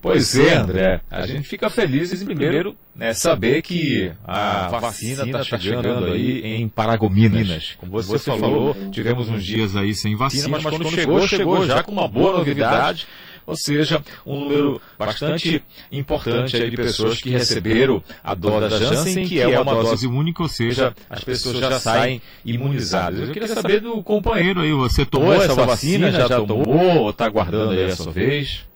Pois 0.00 0.36
é, 0.36 0.56
André. 0.56 1.00
A 1.08 1.24
gente 1.28 1.46
fica 1.46 1.70
feliz 1.70 2.20
em 2.20 2.24
primeiro 2.24 2.76
né, 2.92 3.14
saber 3.14 3.62
que 3.62 4.12
a 4.24 4.66
vacina 4.66 5.24
está 5.24 5.44
chegando 5.44 6.06
aí 6.06 6.44
em 6.44 6.68
Paragominas. 6.68 7.76
Como 7.78 7.92
você, 7.92 8.18
você 8.18 8.36
falou, 8.36 8.74
tivemos 8.90 9.28
uns 9.28 9.44
dias 9.44 9.76
aí 9.76 9.94
sem 9.94 10.16
vacina, 10.16 10.48
mas 10.48 10.64
quando 10.64 10.90
chegou, 10.90 11.28
chegou 11.28 11.64
já 11.64 11.84
com 11.84 11.92
uma 11.92 12.08
boa 12.08 12.38
novidade. 12.38 13.06
Ou 13.46 13.56
seja, 13.56 14.02
um 14.26 14.40
número 14.40 14.80
bastante 14.98 15.62
importante 15.90 16.56
aí 16.56 16.70
de 16.70 16.76
pessoas 16.76 17.20
que 17.20 17.30
receberam 17.30 18.02
a 18.22 18.34
dose 18.34 18.68
da 18.68 18.78
Janssen, 18.78 19.26
que 19.26 19.40
é 19.40 19.58
uma 19.58 19.74
dose 19.74 20.06
única, 20.06 20.42
ou 20.42 20.48
seja, 20.48 20.94
as 21.10 21.24
pessoas 21.24 21.58
já 21.58 21.78
saem 21.78 22.20
imunizadas. 22.44 23.28
Eu 23.28 23.32
queria 23.32 23.48
saber 23.48 23.80
do 23.80 24.02
companheiro 24.02 24.60
aí, 24.60 24.72
você 24.72 25.04
tomou 25.04 25.32
essa 25.32 25.54
vacina, 25.54 26.10
já 26.10 26.28
tomou 26.28 27.02
ou 27.02 27.10
está 27.10 27.26
aguardando 27.26 27.72
aí 27.72 27.84
a 27.84 27.96
sua 27.96 28.12
vez? 28.12 28.66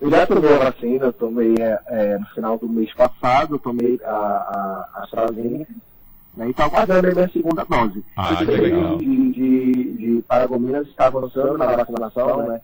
Eu 0.00 0.10
já 0.10 0.26
tomei 0.26 0.54
a 0.54 0.58
vacina, 0.58 1.06
eu 1.06 1.12
tomei 1.12 1.54
é, 1.58 1.78
é, 1.86 2.18
no 2.18 2.26
final 2.26 2.58
do 2.58 2.68
mês 2.68 2.92
passado, 2.94 3.54
eu 3.54 3.58
tomei 3.58 3.98
a, 4.04 4.10
a, 4.10 4.88
a 4.94 5.02
AstraZeneca, 5.04 5.72
né, 6.36 6.46
e 6.46 6.50
estou 6.50 6.66
aguardando 6.66 7.08
a 7.08 7.14
minha 7.14 7.28
segunda 7.28 7.64
dose. 7.64 8.04
Ah, 8.16 8.36
que 8.36 8.44
legal. 8.44 8.98
De, 8.98 9.32
de, 9.32 9.92
de 9.94 10.22
Paragominas 10.28 10.86
está 10.88 11.06
avançando 11.06 11.56
na 11.56 11.66
vacinação, 11.66 12.48
né? 12.48 12.60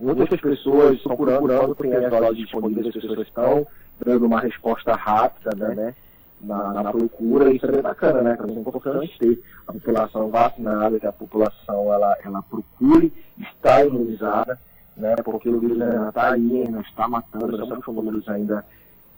Muitas 0.00 0.40
pessoas 0.40 0.96
estão 0.96 1.14
procurando, 1.14 1.74
tem 1.74 1.94
as 1.94 2.10
doses 2.10 2.38
disponíveis, 2.38 2.86
as 2.86 2.94
pessoas 2.94 3.18
estão 3.18 3.66
dando 4.02 4.24
uma 4.24 4.40
resposta 4.40 4.94
rápida, 4.94 5.50
né? 5.54 5.94
Na, 6.40 6.72
na 6.72 6.90
procura, 6.90 7.52
isso 7.52 7.66
é 7.66 7.82
bacana, 7.82 8.22
né? 8.22 8.38
É 8.42 8.50
importante 8.50 9.18
ter 9.18 9.42
a 9.68 9.74
população 9.74 10.30
vacinada, 10.30 10.98
que 10.98 11.06
a 11.06 11.12
população 11.12 11.92
ela, 11.92 12.16
ela 12.24 12.42
procure 12.42 13.12
estar 13.38 13.84
imunizada, 13.84 14.58
né? 14.96 15.16
Porque 15.16 15.50
o 15.50 15.60
vírus 15.60 15.78
ainda 15.82 16.08
está 16.08 16.32
aí, 16.32 16.62
ainda 16.62 16.80
está 16.80 17.06
matando, 17.06 17.62
estamos 17.62 17.84
com 17.84 17.92
números 17.92 18.26
ainda 18.26 18.64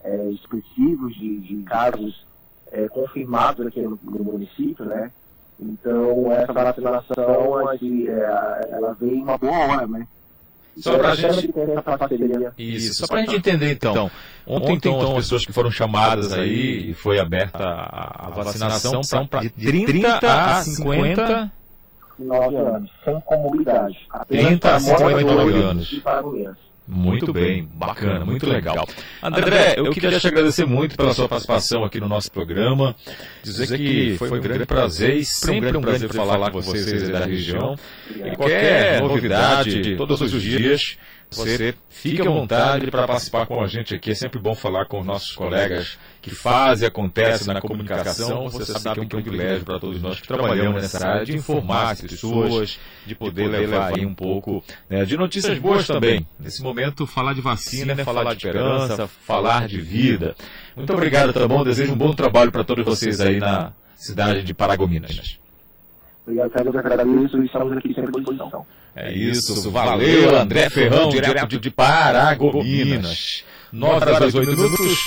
é, 0.03 0.31
expressivos 0.31 1.15
de, 1.15 1.39
de 1.43 1.63
casos 1.63 2.27
é, 2.73 2.89
confirmados 2.89 3.65
aqui 3.65 3.83
no, 3.83 3.97
no, 4.03 4.25
município, 4.25 4.85
né? 4.85 5.13
Então, 5.61 6.33
essa 6.33 6.53
vacinação, 6.53 7.71
é, 7.71 8.69
ela 8.71 8.95
vem 8.95 9.23
uma 9.23 9.39
boa 9.39 9.59
hora, 9.59 9.87
né? 9.87 10.09
Só 10.77 10.99
para 10.99 11.11
a 11.11 11.15
gente. 11.15 11.53
Isso, 12.59 12.95
só 12.95 13.07
para 13.07 13.19
a 13.19 13.21
gente 13.21 13.37
entender 13.37 13.73
então. 13.73 14.11
Ontem, 14.47 14.75
então, 14.75 15.01
as 15.01 15.15
pessoas 15.15 15.45
que 15.47 15.53
foram 15.53 15.71
chamadas 15.71 16.33
aí 16.33 16.91
e 16.91 16.95
foi 16.95 17.19
aberta 17.19 17.63
a, 17.63 18.29
a 18.29 18.31
vacinação 18.31 19.03
são 19.03 19.27
para 19.27 19.43
de 19.43 19.85
30 19.85 20.19
a 20.23 20.63
50. 20.63 21.53
9 22.19 22.57
anos, 22.57 22.91
sem 23.05 23.21
comorbidade. 23.21 23.99
30 24.29 24.75
a 24.75 24.81
59 24.81 25.63
anos. 25.63 26.03
Muito 26.87 27.33
bem, 27.33 27.69
bacana, 27.75 28.25
muito 28.25 28.45
legal. 28.49 28.89
André, 29.23 29.75
eu 29.77 29.91
queria 29.91 30.19
te 30.19 30.27
agradecer 30.27 30.67
muito 30.67 30.97
pela 30.97 31.15
sua 31.15 31.29
participação 31.29 31.85
aqui 31.85 32.01
no 32.01 32.09
nosso 32.09 32.31
programa. 32.31 32.95
Dizer 33.43 33.77
que 33.77 34.17
foi 34.19 34.31
um 34.31 34.41
grande 34.41 34.67
prazer 34.67 35.17
e 35.17 35.25
sempre 35.25 35.77
um 35.77 35.81
prazer 35.81 36.13
falar 36.13 36.51
com 36.51 36.61
vocês 36.61 37.09
da 37.09 37.25
região. 37.25 37.77
E 38.17 38.37
qualquer 38.37 39.01
novidade, 39.01 39.97
todos 39.97 40.21
os 40.21 40.43
dias, 40.43 40.99
você 41.33 41.75
fique 41.89 42.21
à 42.21 42.25
vontade 42.25 42.91
para 42.91 43.07
participar 43.07 43.47
com 43.47 43.63
a 43.63 43.67
gente 43.67 43.95
aqui. 43.95 44.11
É 44.11 44.15
sempre 44.15 44.39
bom 44.39 44.55
falar 44.55 44.87
com 44.87 45.01
os 45.01 45.07
nossos 45.07 45.33
colegas 45.33 45.99
que 46.21 46.31
fazem 46.31 46.85
e 46.85 46.89
acontecem 46.89 47.53
na 47.53 47.61
comunicação. 47.61 48.49
Você 48.49 48.73
sabe 48.79 49.07
que 49.07 49.17
é 49.17 49.19
um 49.19 49.23
privilégio 49.23 49.65
para 49.65 49.79
todos 49.79 50.01
nós 50.01 50.21
que 50.21 50.29
trabalhamos 50.29 50.83
nessa 50.83 51.07
área 51.07 51.25
de 51.25 51.37
informar 51.37 51.93
as 51.93 52.01
pessoas, 52.01 52.79
de 53.07 53.15
poder 53.15 53.49
levar 53.49 53.95
aí 53.95 54.07
um 54.07 54.15
pouco 54.15 54.63
né, 54.89 55.05
de 55.05 55.17
notícias 55.17 55.59
boas 55.59 55.87
também. 55.87 56.27
Nesse 56.39 56.63
momento, 56.63 57.07
falar 57.07 57.35
de 57.35 57.41
vacina 57.41 57.93
é 57.93 58.05
falar 58.05 58.25
de 58.25 58.47
esperança, 58.47 59.07
falar 59.07 59.67
de 59.67 59.81
vida. 59.81 60.35
Muito 60.77 60.93
obrigado, 60.93 61.33
tá 61.33 61.47
bom? 61.47 61.65
Desejo 61.65 61.93
um 61.93 61.97
bom 61.97 62.13
trabalho 62.13 62.53
para 62.53 62.65
todos 62.65 62.85
vocês 62.85 63.21
aí 63.21 63.39
na 63.39 63.73
cidade 63.97 64.43
de 64.43 64.55
Paragominas. 64.55 65.39
Obrigado, 66.27 66.51
Carlos. 66.51 66.77
Agradeço 66.77 67.43
e 67.43 67.47
estamos 67.47 67.77
aqui 67.77 67.95
sempre 67.95 68.11
à 68.11 68.13
disposição. 68.13 68.67
É 68.95 69.13
isso. 69.13 69.71
Valeu, 69.71 70.37
André 70.37 70.69
Ferrão, 70.71 71.09
direto 71.09 71.59
de 71.59 71.71
Paragominas. 71.71 73.45
9 73.73 74.11
horas 74.11 74.35
8 74.35 74.51
minutos. 74.51 74.99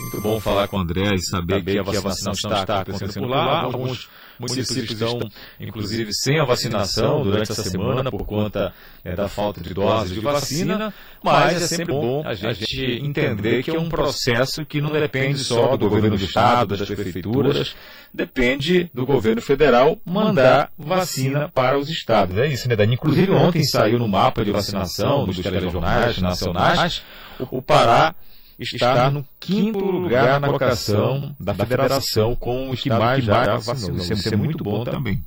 Muito 0.00 0.20
bom 0.20 0.40
falar 0.40 0.66
com 0.66 0.78
o 0.78 0.80
André 0.80 1.14
e 1.14 1.22
saber 1.22 1.62
que 1.62 1.78
a 1.78 1.82
vacinação 1.82 2.32
está 2.32 2.80
acontecendo 2.80 3.12
por 3.14 3.28
lá. 3.28 3.60
Alguns 3.62 4.08
municípios 4.38 4.90
estão, 4.90 5.18
inclusive, 5.60 6.12
sem 6.12 6.40
a 6.40 6.44
vacinação 6.44 7.22
durante 7.22 7.52
essa 7.52 7.62
semana 7.62 8.10
por 8.10 8.24
conta 8.24 8.72
é, 9.04 9.14
da 9.14 9.28
falta 9.28 9.60
de 9.60 9.72
doses 9.74 10.14
de 10.14 10.20
vacina, 10.20 10.92
mas 11.22 11.62
é 11.62 11.66
sempre 11.66 11.92
bom 11.92 12.22
a 12.26 12.34
gente 12.34 13.00
entender 13.02 13.62
que 13.62 13.70
é 13.70 13.78
um 13.78 13.88
processo 13.88 14.64
que 14.64 14.80
não 14.80 14.90
depende 14.90 15.38
só 15.38 15.76
do 15.76 15.88
governo 15.88 16.16
do 16.16 16.24
Estado, 16.24 16.76
das 16.76 16.88
prefeituras, 16.88 17.74
depende 18.12 18.90
do 18.94 19.04
governo 19.04 19.42
federal 19.42 19.98
mandar 20.04 20.70
vacina 20.78 21.48
para 21.48 21.78
os 21.78 21.88
estados. 21.88 22.36
É 22.36 22.46
isso, 22.46 22.68
né, 22.68 22.76
Dani? 22.76 22.94
Inclusive, 22.94 23.32
ontem 23.32 23.62
saiu 23.64 23.98
no 23.98 24.08
mapa 24.08 24.44
de 24.44 24.50
vacinação 24.50 25.24
dos 25.24 25.38
telejornais 25.38 26.18
nacionais 26.18 27.02
o 27.50 27.60
Pará 27.60 28.14
está 28.58 29.10
no 29.10 29.26
quinto 29.40 29.84
lugar 29.84 30.40
na 30.40 30.46
colocação 30.46 31.34
da 31.38 31.54
federação 31.54 32.34
com 32.36 32.70
os 32.70 32.80
que 32.80 32.90
mais 32.90 33.24
já 33.24 33.56
vacinou. 33.56 33.98
Isso 33.98 34.32
é 34.32 34.36
muito 34.36 34.62
bom 34.62 34.84
também 34.84 35.22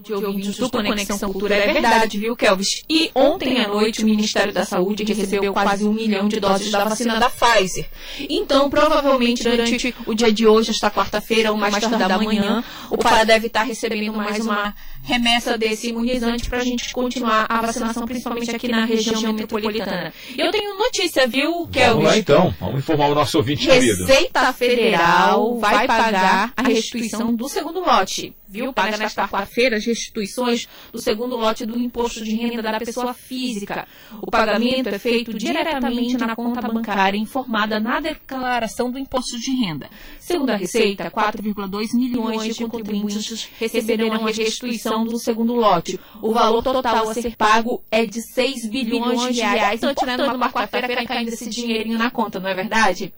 de 0.00 0.14
ouvintes 0.14 0.56
do 0.56 0.70
Conexão 0.70 1.32
Cultura 1.32 1.54
é 1.54 1.72
verdade, 1.72 2.18
viu, 2.18 2.34
Kelvis? 2.34 2.82
E 2.88 3.10
ontem 3.14 3.60
à 3.60 3.68
noite 3.68 4.02
o 4.02 4.04
Ministério 4.04 4.52
da 4.52 4.64
Saúde 4.64 5.04
recebeu 5.04 5.52
quase 5.52 5.84
um 5.84 5.92
milhão 5.92 6.28
de 6.28 6.40
doses 6.40 6.70
da 6.70 6.84
vacina 6.84 7.18
da 7.18 7.30
Pfizer. 7.30 7.88
Então, 8.28 8.68
provavelmente 8.70 9.42
durante 9.42 9.94
o 10.06 10.14
dia 10.14 10.32
de 10.32 10.46
hoje, 10.46 10.70
esta 10.70 10.90
quarta-feira 10.90 11.52
ou 11.52 11.56
mais 11.56 11.76
tarde 11.78 11.96
da 11.96 12.18
manhã, 12.18 12.64
o 12.90 12.96
Pará 12.96 13.24
deve 13.24 13.46
estar 13.46 13.62
recebendo 13.62 14.12
mais 14.12 14.44
uma 14.44 14.74
remessa 15.02 15.56
desse 15.58 15.88
imunizante 15.88 16.48
para 16.48 16.58
a 16.58 16.64
gente 16.64 16.92
continuar 16.92 17.46
a 17.48 17.60
vacinação, 17.60 18.04
principalmente 18.04 18.54
aqui 18.54 18.68
na 18.68 18.84
região 18.84 19.20
metropolitana. 19.20 20.12
Eu 20.36 20.50
tenho 20.50 20.78
notícia, 20.78 21.26
viu, 21.26 21.66
Kelvis? 21.68 21.94
Vamos 21.94 22.04
lá 22.04 22.18
então, 22.18 22.54
vamos 22.60 22.78
informar 22.80 23.08
o 23.08 23.14
nosso 23.14 23.38
ouvinte 23.38 23.66
querido. 23.66 24.04
Receita 24.04 24.52
Federal 24.52 25.58
vai 25.58 25.86
pagar 25.86 26.52
a 26.56 26.62
restituição 26.62 27.34
do 27.34 27.48
segundo 27.48 27.80
lote 27.80 28.34
viu? 28.50 28.72
Paga 28.72 28.96
nesta 28.96 29.28
quarta-feira 29.28 29.76
as 29.76 29.86
restituições 29.86 30.68
do 30.92 31.00
segundo 31.00 31.36
lote 31.36 31.64
do 31.64 31.78
imposto 31.78 32.24
de 32.24 32.34
renda 32.34 32.60
da 32.60 32.78
pessoa 32.80 33.14
física. 33.14 33.86
O 34.20 34.28
pagamento 34.28 34.88
é 34.88 34.98
feito 34.98 35.32
diretamente 35.32 36.16
na 36.16 36.34
conta 36.34 36.60
bancária 36.60 37.16
informada 37.16 37.78
na 37.78 38.00
declaração 38.00 38.90
do 38.90 38.98
imposto 38.98 39.38
de 39.38 39.52
renda. 39.52 39.88
Segundo 40.18 40.50
a 40.50 40.56
Receita, 40.56 41.10
4,2 41.10 41.94
milhões 41.94 42.56
de 42.56 42.66
contribuintes 42.66 43.48
receberão 43.58 44.26
a 44.26 44.30
restituição 44.30 44.89
do 45.04 45.18
segundo 45.18 45.54
lote. 45.54 45.98
O 46.20 46.32
valor 46.32 46.62
total 46.62 47.08
a 47.08 47.14
ser 47.14 47.36
pago 47.36 47.82
é 47.90 48.04
de 48.04 48.20
6 48.20 48.68
bilhões 48.68 49.34
de 49.34 49.40
reais. 49.40 49.82
Então, 49.82 49.94
tirando 49.94 50.34
uma 50.34 50.50
quarta-feira, 50.50 51.04
caindo 51.04 51.28
esse 51.28 51.48
dinheirinho 51.48 51.98
na 51.98 52.10
conta, 52.10 52.38
não 52.40 52.48
é 52.48 52.54
verdade? 52.54 53.12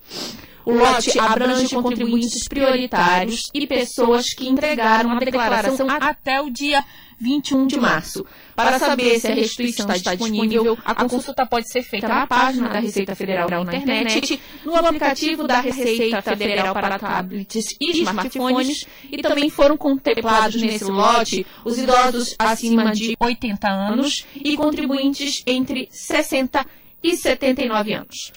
O 0.65 0.73
lote 0.73 1.19
abrange 1.19 1.75
contribuintes 1.75 2.47
prioritários 2.47 3.51
e 3.53 3.67
pessoas 3.67 4.33
que 4.33 4.49
entregaram 4.49 5.11
a 5.11 5.19
declaração 5.19 5.87
até 5.91 6.41
o 6.41 6.51
dia 6.51 6.85
21 7.23 7.67
de 7.67 7.79
março. 7.79 8.27
Para 8.55 8.79
saber 8.79 9.19
se 9.21 9.29
a 9.29 9.35
restituição 9.35 9.91
está 9.91 10.15
disponível, 10.15 10.77
a 10.85 10.95
consulta 10.95 11.47
pode 11.47 11.71
ser 11.71 11.83
feita 11.83 12.09
na 12.09 12.27
página 12.27 12.69
da 12.69 12.81
Receita 12.81 13.15
Federal 13.15 13.49
na 13.49 13.77
internet, 13.77 14.41
no 14.65 14.75
aplicativo 14.75 15.47
da 15.47 15.61
Receita 15.61 16.21
Federal 16.21 16.75
para 16.75 16.99
tablets 16.99 17.77
e 17.81 18.03
smartphones, 18.03 18.87
e 19.11 19.23
também 19.23 19.49
foram 19.49 19.77
contemplados 19.77 20.61
nesse 20.61 20.85
lote 20.85 21.47
os 21.65 21.79
idosos 21.79 22.35
acima 22.39 22.93
de 22.93 23.17
80 23.19 23.69
anos 23.69 24.27
e 24.35 24.57
contribuintes 24.57 25.43
entre 25.47 25.89
60 25.91 26.67
e 27.03 27.17
79 27.17 27.95
anos. 27.95 28.33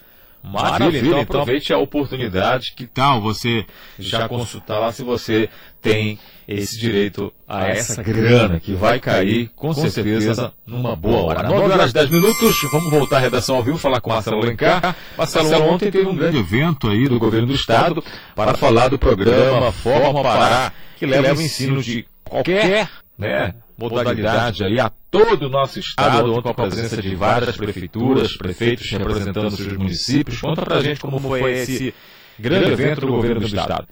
Maravilha, 0.52 1.00
então 1.00 1.22
aproveite 1.22 1.74
a 1.74 1.78
oportunidade. 1.78 2.74
Que 2.76 2.86
tal 2.86 3.20
você 3.20 3.66
já 3.98 4.30
consultar 4.30 4.80
lá 4.80 4.92
se 4.92 5.04
você 5.04 5.50
tem 5.86 6.18
esse 6.48 6.80
direito 6.80 7.32
a 7.48 7.68
essa 7.68 8.02
grana 8.02 8.60
que 8.60 8.74
vai 8.74 9.00
cair, 9.00 9.52
com 9.56 9.72
certeza, 9.72 10.52
numa 10.66 10.96
boa 10.96 11.22
hora. 11.22 11.44
9 11.44 11.72
horas 11.72 11.92
e 11.92 11.94
10 11.94 12.10
minutos, 12.10 12.58
vamos 12.72 12.90
voltar 12.90 13.18
à 13.18 13.20
redação 13.20 13.56
ao 13.56 13.64
vivo, 13.64 13.78
falar 13.78 14.02
com 14.02 14.10
Marcelo 14.10 14.42
Alencar. 14.42 14.96
Marcelo, 15.16 15.64
ontem 15.64 15.92
teve 15.92 16.08
um 16.08 16.16
grande 16.16 16.38
evento 16.38 16.90
aí 16.90 17.08
do 17.08 17.20
governo 17.20 17.48
do 17.48 17.54
estado 17.54 18.04
para 18.36 18.56
falar 18.56 18.88
do 18.88 18.98
programa 18.98 19.72
Forma 19.72 20.24
Pará, 20.24 20.74
que 20.98 21.06
leva 21.06 21.38
o 21.38 21.42
ensino 21.42 21.82
de 21.84 22.06
qualquer 22.24 22.90
né, 23.18 23.54
modalidade 23.78 24.64
aí 24.64 24.80
a 24.80 24.92
todo 25.12 25.44
o 25.44 25.50
nosso 25.50 25.80
estado, 25.80 26.34
ontem 26.34 26.54
com 26.54 26.62
a 26.62 26.68
presença 26.68 27.00
de 27.00 27.16
várias 27.16 27.56
prefeituras, 27.56 28.36
prefeitos 28.36 28.90
representando 28.90 29.56
seus 29.56 29.78
municípios. 29.78 30.42
Conta 30.42 30.64
pra 30.64 30.82
gente 30.82 31.00
como 31.00 31.20
foi 31.20 31.54
esse 31.54 31.94
grande 32.40 32.72
evento 32.72 33.02
do 33.02 33.08
governo 33.08 33.42
do 33.42 33.48
estado. 33.48 33.88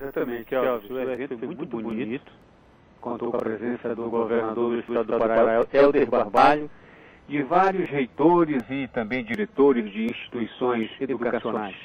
Exatamente, 0.00 0.54
Elvis. 0.54 0.90
O 0.90 0.98
evento 0.98 1.38
foi 1.38 1.48
muito 1.48 1.80
bonito. 1.80 2.32
Contou 3.00 3.30
com 3.30 3.36
a 3.36 3.40
presença 3.40 3.94
do 3.94 4.08
governador 4.08 4.70
do 4.70 4.78
estado 4.80 5.12
do 5.12 5.18
Pará, 5.18 5.66
Helder 5.72 6.08
Barbalho, 6.08 6.70
de 7.28 7.42
vários 7.42 7.88
reitores 7.88 8.62
e 8.70 8.88
também 8.88 9.24
diretores 9.24 9.90
de 9.92 10.06
instituições 10.06 10.90
educacionais. 11.00 11.76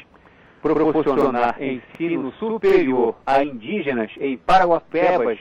Proporcionar 0.62 1.62
ensino 1.62 2.32
superior 2.34 3.16
a 3.26 3.44
indígenas 3.44 4.12
em 4.20 4.38
Paraguapebas 4.38 5.40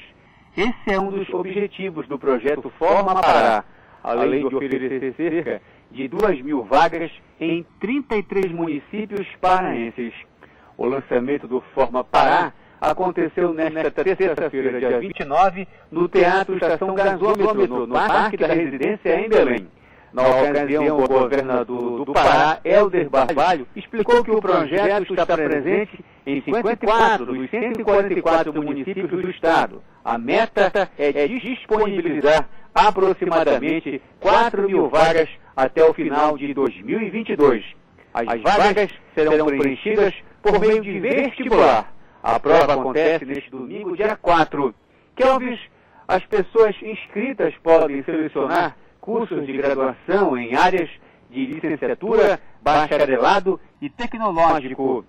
esse 0.55 0.91
é 0.93 1.01
um 1.01 1.11
dos 1.11 1.31
objetivos 1.31 2.07
do 2.07 2.19
projeto 2.19 2.69
Forma 2.79 3.15
Pará, 3.23 3.65
além 4.05 4.47
de 4.47 4.55
oferecer 4.55 5.15
cerca 5.15 5.63
de 5.91 6.09
2 6.09 6.43
mil 6.43 6.63
vagas 6.65 7.11
em 7.41 7.65
33 7.81 8.53
municípios 8.53 9.27
paraenses. 9.41 10.13
O 10.77 10.85
lançamento 10.85 11.49
do 11.49 11.63
Forma 11.75 12.05
Pará 12.05 12.53
aconteceu 12.83 13.55
nesta 13.55 13.91
terça-feira, 13.93 14.81
dia 14.81 14.99
29, 14.99 15.69
no 15.91 16.09
Teatro 16.09 16.55
Estação 16.55 16.95
Gasômetro, 16.95 17.87
no 17.87 17.95
Parque 17.95 18.37
da 18.37 18.49
Residência 18.49 19.21
em 19.21 19.29
Belém. 19.29 19.69
Na 20.13 20.29
ocasião, 20.29 20.99
o 20.99 21.09
governador 21.09 22.05
do 22.05 22.13
Pará, 22.13 22.59
Helder 22.63 23.09
Barbalho, 23.09 23.67
explicou 23.75 24.23
que 24.23 24.31
o 24.31 24.43
projeto 24.43 25.15
está 25.15 25.25
presente 25.25 26.05
em 26.27 26.43
54 26.43 27.25
dos 27.25 27.49
144 27.49 28.53
municípios 28.63 29.09
do 29.09 29.31
estado. 29.31 29.83
A 30.05 30.19
meta 30.19 30.91
é 30.99 31.27
disponibilizar 31.29 32.47
aproximadamente 32.75 34.03
4 34.21 34.67
mil 34.67 34.89
vagas 34.91 35.31
até 35.57 35.83
o 35.85 35.95
final 35.95 36.37
de 36.37 36.53
2022. 36.53 37.65
As 38.13 38.43
vagas 38.43 38.91
serão 39.15 39.47
preenchidas 39.47 40.13
por 40.43 40.59
meio 40.61 40.83
de 40.83 41.01
vestibular. 41.01 41.91
A 42.23 42.39
prova 42.39 42.75
acontece 42.75 43.25
neste 43.25 43.51
domingo, 43.51 43.97
dia 43.97 44.17
4. 44.17 44.73
Kelvis, 45.17 45.59
as 46.07 46.25
pessoas 46.25 46.77
inscritas 46.81 47.53
podem 47.63 48.01
selecionar 48.05 48.77
cursos 49.01 49.45
de 49.45 49.53
graduação 49.53 50.39
em 50.39 50.55
áreas 50.55 50.89
de 51.29 51.47
licenciatura, 51.47 52.39
bacharelado 52.63 53.59
e 53.81 53.91
tecnológico, 53.91 55.05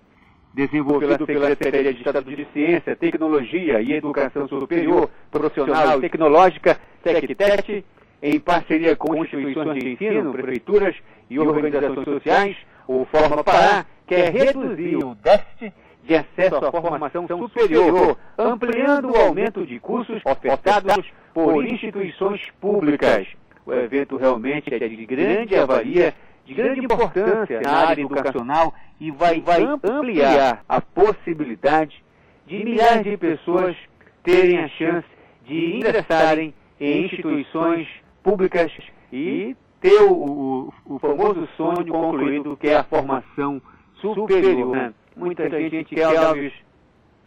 desenvolvido 0.55 1.27
pela 1.27 1.49
Secretaria 1.49 1.93
de 1.93 1.99
Estado 1.99 2.35
de 2.35 2.47
Ciência, 2.51 2.95
Tecnologia 2.95 3.79
e 3.79 3.93
Educação 3.93 4.47
Superior, 4.47 5.07
Profissional 5.29 5.99
e 5.99 6.01
Tecnológica, 6.01 6.79
SECTET, 7.03 7.85
em 8.23 8.39
parceria 8.39 8.95
com 8.95 9.15
instituições 9.23 9.83
de 9.83 9.91
ensino, 9.91 10.31
prefeituras 10.31 10.95
e 11.29 11.37
organizações 11.37 12.05
sociais, 12.05 12.57
o 12.87 13.05
Forma 13.05 13.43
Pará 13.43 13.85
quer 14.07 14.31
reduzir 14.33 14.95
o 14.95 15.13
déficit 15.15 15.73
de 16.03 16.15
acesso 16.15 16.57
à 16.57 16.71
formação 16.71 17.27
superior, 17.27 18.17
ampliando 18.37 19.11
o 19.11 19.15
aumento 19.15 19.65
de 19.65 19.79
cursos 19.79 20.21
ofertados 20.25 21.09
por 21.33 21.65
instituições 21.65 22.41
públicas. 22.59 23.27
O 23.65 23.73
evento 23.73 24.17
realmente 24.17 24.73
é 24.73 24.79
de 24.79 25.05
grande 25.05 25.55
avalia, 25.55 26.13
de 26.45 26.53
grande 26.53 26.81
importância 26.81 27.61
na 27.61 27.87
área 27.87 28.01
educacional 28.01 28.73
e 28.99 29.09
vai, 29.11 29.39
vai 29.39 29.63
ampliar 29.63 30.63
a 30.67 30.81
possibilidade 30.81 32.03
de 32.45 32.63
milhares 32.63 33.03
de 33.03 33.15
pessoas 33.15 33.75
terem 34.21 34.59
a 34.59 34.67
chance 34.67 35.07
de 35.45 35.77
ingressarem 35.77 36.53
em 36.79 37.05
instituições 37.05 37.87
públicas 38.21 38.71
e 39.11 39.55
ter 39.79 40.01
o, 40.01 40.13
o, 40.13 40.73
o 40.85 40.99
famoso 40.99 41.47
sonho 41.55 41.87
concluído, 41.87 42.57
que 42.57 42.67
é 42.67 42.77
a 42.77 42.83
formação 42.83 43.61
superior. 44.01 44.75
Né? 44.75 44.93
Muita 45.15 45.49
gente, 45.49 45.95
Kelvis, 45.95 46.53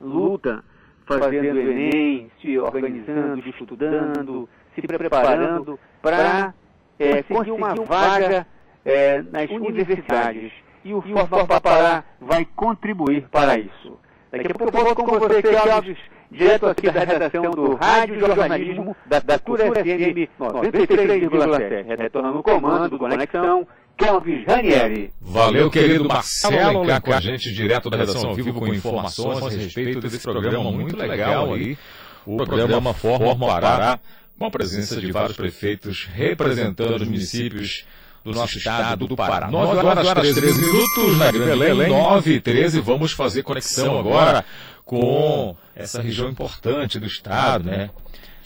luta 0.00 0.64
fazendo 1.06 1.58
Enem, 1.58 2.30
se 2.40 2.58
organizando, 2.58 3.48
estudando, 3.48 4.48
se 4.74 4.82
preparando 4.82 5.78
para 6.02 6.52
é, 6.98 7.22
conseguir 7.22 7.52
uma 7.52 7.74
vaga 7.74 8.46
é, 8.84 9.22
nas 9.22 9.50
universidades. 9.50 10.52
E 10.84 10.94
o 10.94 11.02
Forma 11.02 11.60
Pará 11.60 12.04
vai 12.20 12.44
contribuir 12.44 13.28
para 13.28 13.58
isso. 13.58 13.98
Daqui 14.30 14.52
a 14.52 14.54
pouco 14.54 14.76
eu 14.76 14.84
volto 14.84 15.04
com 15.04 15.18
você, 15.18 15.42
Cláudio, 15.42 15.96
direto 16.30 16.66
aqui 16.66 16.90
da 16.90 17.00
redação 17.00 17.50
do 17.50 17.74
Rádio 17.74 18.20
Jornalismo 18.20 18.96
da, 19.06 19.18
da 19.20 19.38
Cultura 19.38 19.72
FM 19.72 20.28
93,7. 20.38 21.98
Retornando 21.98 22.38
o 22.38 22.42
comando 22.42 22.90
do 22.90 22.98
Conexão, 22.98 23.66
Kelvis 23.97 24.44
Ranieri. 24.47 25.10
Valeu, 25.20 25.70
querido 25.70 26.05
Marcelo, 26.06 26.86
cá 26.86 27.01
com 27.01 27.12
a 27.12 27.20
gente 27.20 27.52
direto 27.52 27.89
da 27.89 27.97
redação 27.97 28.31
ao 28.31 28.35
vivo 28.35 28.52
com 28.52 28.68
informações 28.68 29.43
a 29.43 29.48
respeito 29.48 30.01
desse 30.01 30.20
programa 30.20 30.70
muito 30.70 30.97
legal 30.97 31.55
aí. 31.55 31.78
O 32.27 32.36
programa 32.36 32.93
Forma 32.93 33.36
Pará 33.36 33.98
com 34.39 34.44
a 34.44 34.51
presença 34.51 35.01
de 35.01 35.10
vários 35.10 35.36
prefeitos 35.36 36.06
representando 36.12 36.97
os 36.97 37.09
municípios 37.09 37.86
do 38.23 38.32
nosso 38.32 38.59
estado 38.59 39.06
do 39.06 39.16
Pará. 39.16 39.48
9 39.48 39.78
horas, 39.78 40.06
horas 40.06 40.35
13 40.35 40.60
minutos 40.60 41.16
na 41.16 41.31
Grande 41.31 41.59
Belém, 41.59 41.89
9 41.89 42.35
e 42.35 42.40
13. 42.40 42.81
Vamos 42.81 43.12
fazer 43.12 43.44
conexão 43.44 43.98
agora 43.98 44.44
com 44.85 45.56
essa 45.74 46.02
região 46.02 46.28
importante 46.28 46.98
do 46.98 47.06
estado, 47.06 47.64
né? 47.64 47.90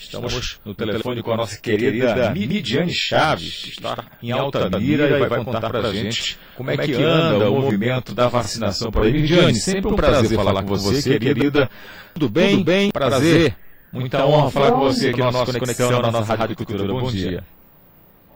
Estamos 0.01 0.59
no 0.65 0.75
telefone 0.75 1.23
com 1.23 1.31
a 1.31 1.37
nossa 1.37 1.61
querida 1.61 2.31
Midiane 2.31 2.91
Chaves, 2.91 3.63
que 3.63 3.69
está 3.69 4.03
em 4.23 4.33
Altamira 4.33 5.07
e 5.07 5.29
vai 5.29 5.45
contar 5.45 5.61
para 5.61 5.89
a 5.89 5.93
gente 5.93 6.39
como 6.57 6.71
é 6.71 6.77
que 6.79 6.95
anda 6.95 7.51
o 7.51 7.61
movimento 7.61 8.15
da 8.15 8.27
vacinação 8.27 8.91
por 8.91 9.03
aí. 9.03 9.13
Midiane, 9.13 9.55
sempre 9.55 9.93
um 9.93 9.95
prazer 9.95 10.37
falar 10.37 10.63
com 10.63 10.75
você, 10.75 11.19
querida. 11.19 11.69
Tudo 12.15 12.31
bem? 12.31 12.57
Tudo 12.57 12.65
bem? 12.65 12.91
Prazer. 12.91 13.55
Muita 13.93 14.25
honra 14.25 14.51
falar 14.51 14.73
com 14.73 14.81
você 14.81 15.11
aqui 15.11 15.21
na 15.21 15.33
nossa 15.33 15.59
conexão, 15.59 16.01
na 16.01 16.11
nossa 16.11 16.35
Rádio 16.35 16.57
Cultura. 16.57 16.87
Bom 16.87 17.11
dia. 17.11 17.45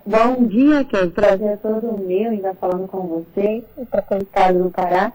Bom 0.05 0.47
dia, 0.47 0.85
que 0.85 0.97
é 0.97 1.05
um 1.05 1.11
prazer 1.11 1.59
todo 1.59 1.97
meu 1.97 2.31
ainda 2.31 2.53
falando 2.61 2.87
com 2.89 3.07
você, 3.07 3.65
para 3.91 4.05
o 4.19 4.23
estado 4.23 4.65
do 4.65 4.71
Pará. 4.71 5.11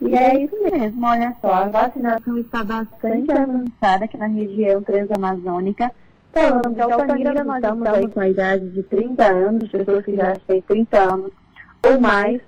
E 0.00 0.14
é 0.14 0.42
isso 0.42 0.56
mesmo, 0.62 1.06
olha 1.06 1.36
só, 1.42 1.52
a 1.52 1.68
vacinação 1.68 2.38
está 2.38 2.64
bastante 2.64 3.30
avançada 3.30 4.06
aqui 4.06 4.16
na 4.16 4.26
região 4.26 4.82
transamazônica. 4.82 5.92
Falando 6.32 6.74
de 6.74 6.80
Altamira, 6.80 7.44
nós 7.44 7.56
estamos 7.56 8.14
com 8.14 8.20
a 8.20 8.28
idade 8.28 8.70
de 8.70 8.82
30 8.84 9.24
anos, 9.26 9.68
pessoas 9.68 10.04
que 10.04 10.16
já 10.16 10.36
têm 10.46 10.62
30 10.62 10.98
anos 10.98 11.32
ou 11.86 12.00
mais, 12.00 12.40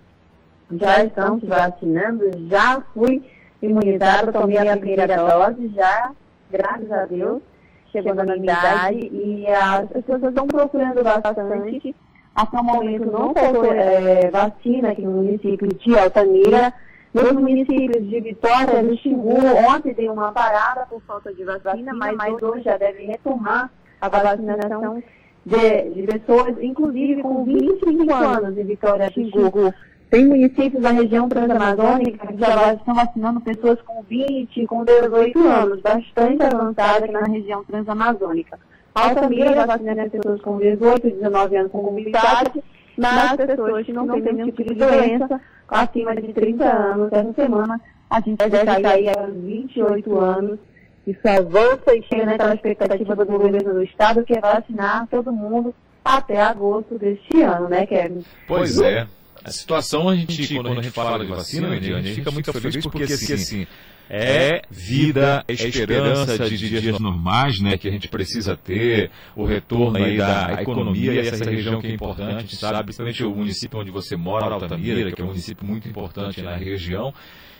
já 0.71 1.05
estão 1.05 1.39
se 1.41 1.47
vacinando, 1.47 2.31
já 2.49 2.81
fui 2.95 3.23
imunizada, 3.61 4.33
tomei 4.33 4.57
a 4.57 4.77
primeira 4.77 5.07
dose, 5.07 5.69
já 5.75 6.13
graças 6.51 6.91
a 6.91 7.05
Deus, 7.07 7.43
chegou 7.91 8.15
na 8.15 8.25
minha 8.25 8.37
idade 8.37 9.11
e 9.13 9.47
as 9.47 9.89
pessoas 9.89 10.23
estão 10.23 10.47
procurando 10.47 11.03
bastante. 11.03 11.95
Até 12.35 12.59
o 12.59 12.65
momento 12.65 13.11
não 13.11 13.35
faltou 13.35 13.73
é, 13.73 14.31
vacina 14.31 14.91
aqui 14.91 15.03
no 15.03 15.23
município 15.23 15.69
de 15.69 15.99
Altamira. 15.99 16.73
Nos 17.15 17.33
municípios 17.33 18.09
de 18.09 18.21
Vitória, 18.21 18.83
de 18.83 18.97
Xingu, 18.97 19.37
ontem 19.69 19.93
tem 19.93 20.09
uma 20.09 20.33
parada 20.33 20.87
por 20.87 21.03
falta 21.03 21.33
de 21.33 21.45
vacina, 21.45 21.93
mas, 21.93 22.17
mas 22.17 22.43
hoje 22.43 22.63
já 22.63 22.79
deve 22.79 23.05
retomar 23.05 23.71
a 24.01 24.09
vacinação 24.09 25.03
de, 25.45 25.91
de 25.91 26.03
pessoas, 26.05 26.57
inclusive 26.61 27.23
com 27.23 27.45
25 27.45 28.15
anos 28.15 28.57
em 28.57 28.65
Vitória, 28.65 29.11
Xingu. 29.13 29.75
Tem 30.09 30.27
municípios 30.27 30.83
da 30.83 30.91
região 30.91 31.29
transamazônica 31.29 32.27
que 32.27 32.39
já 32.39 32.75
estão 32.75 32.95
vacinando 32.95 33.41
pessoas 33.41 33.81
com 33.83 34.03
20, 34.03 34.67
com 34.67 34.85
18 34.85 35.39
anos, 35.39 35.81
bastante 35.81 36.43
avançada 36.43 37.05
aqui 37.05 37.13
na 37.13 37.25
região 37.25 37.65
transamazônica. 37.65 38.59
Altamira 38.95 39.67
vacina 39.67 40.03
as 40.03 40.11
pessoas 40.11 40.41
com 40.43 40.59
18 40.59 41.09
e 41.09 41.11
19 41.13 41.57
anos 41.57 41.73
com 41.73 41.83
comunidade, 41.83 42.63
mas 43.03 43.41
as 43.41 43.47
pessoas 43.47 43.87
que 43.87 43.93
não 43.93 44.09
têm 44.09 44.23
nenhum 44.23 44.51
tipo 44.51 44.65
de 44.65 44.75
doença, 44.75 45.41
acima 45.69 46.15
de 46.17 46.33
30 46.33 46.65
anos, 46.65 47.13
essa 47.13 47.33
semana 47.33 47.81
a 48.11 48.21
gente 48.21 48.39
deve 48.39 48.83
sair 48.83 49.09
aos 49.19 49.35
28 49.35 50.19
anos 50.19 50.59
e 51.07 51.15
só 51.15 51.37
avança 51.39 51.97
e 51.97 52.03
chega 52.05 52.27
naquela 52.27 52.55
expectativa 52.55 53.17
do 53.17 53.27
governo 53.27 53.75
do 53.75 53.83
estado 53.83 54.25
que 54.25 54.35
é 54.35 54.41
vacinar 54.41 55.07
todo 55.09 55.33
mundo 55.33 55.75
até 56.05 56.41
agosto 56.41 56.99
deste 56.99 57.43
ano, 57.43 57.69
né, 57.69 57.87
Kevin? 57.87 58.25
Pois 58.47 58.81
é. 58.81 59.07
A 59.45 59.51
situação, 59.51 60.09
a 60.09 60.15
gente, 60.15 60.55
quando 60.55 60.69
a 60.69 60.75
gente 60.75 60.91
fala 60.91 61.19
de 61.19 61.27
vacina, 61.27 61.69
a 61.69 61.75
gente 61.75 62.15
fica 62.15 62.31
muito 62.31 62.53
feliz 62.53 62.87
porque, 62.87 63.05
assim, 63.05 63.67
é 64.09 64.63
vida, 64.71 65.45
é 65.49 65.53
esperança 65.53 66.39
de 66.49 66.57
dias 66.57 66.99
normais, 66.99 67.61
né, 67.61 67.79
que 67.79 67.89
a 67.89 67.91
gente 67.91 68.09
precisa 68.09 68.57
ter, 68.57 69.11
o 69.35 69.45
retorno 69.45 69.97
aí 69.99 70.17
da 70.17 70.59
economia 70.61 71.15
e 71.15 71.19
essa 71.19 71.49
região 71.49 71.81
que 71.81 71.87
é 71.87 71.93
importante, 71.93 72.37
a 72.37 72.41
gente 72.41 72.57
sabe, 72.57 72.83
principalmente 72.85 73.25
o 73.25 73.35
município 73.35 73.79
onde 73.79 73.91
você 73.91 74.17
mora, 74.17 74.47
Altamira, 74.47 75.11
que 75.13 75.21
é 75.21 75.25
um 75.25 75.29
município 75.29 75.67
muito 75.67 75.89
importante 75.89 76.43
na 76.43 76.57
região. 76.57 77.13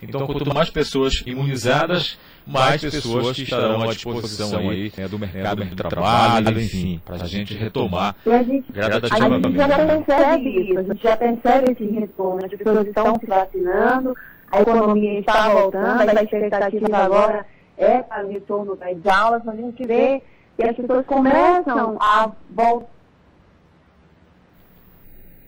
Então, 0.03 0.27
quanto 0.27 0.53
mais 0.53 0.69
pessoas 0.69 1.23
imunizadas, 1.25 2.19
mais 2.45 2.83
pessoas 2.83 3.37
que 3.37 3.45
estarão 3.45 3.83
à 3.83 3.87
disposição 3.87 4.69
aí 4.69 4.93
né, 4.97 5.07
do 5.07 5.17
mercado 5.17 5.65
de 5.65 5.77
trabalho, 5.77 6.61
enfim, 6.61 7.01
para 7.05 7.23
a 7.23 7.27
gente 7.27 7.55
retomar. 7.55 8.17
a 8.27 8.43
gente, 8.43 8.73
gradativamente. 8.73 9.47
A 9.47 9.69
gente 9.69 9.69
já 9.69 9.87
percebe 9.87 10.61
isso, 10.61 10.79
a 10.79 10.83
gente 10.83 11.03
já 11.03 11.17
percebe 11.17 11.73
esse 11.73 11.85
retorno, 11.85 12.45
as 12.45 12.51
pessoas 12.51 12.87
estão 12.89 13.15
se 13.21 13.27
vacinando, 13.27 14.15
a 14.53 14.61
economia 14.61 15.19
está 15.19 15.49
voltando, 15.49 16.01
a 16.03 16.23
expectativa 16.23 16.99
agora 16.99 17.47
é 17.79 18.03
para 18.03 18.27
o 18.27 18.31
retorno 18.31 18.77
das 18.77 19.07
aulas, 19.07 19.49
a 19.49 19.57
gente 19.57 19.85
vê 19.87 20.23
que 20.57 20.63
as 20.63 20.77
pessoas 20.77 21.07
começam 21.07 21.97
a 21.99 22.31
voltar 22.51 23.02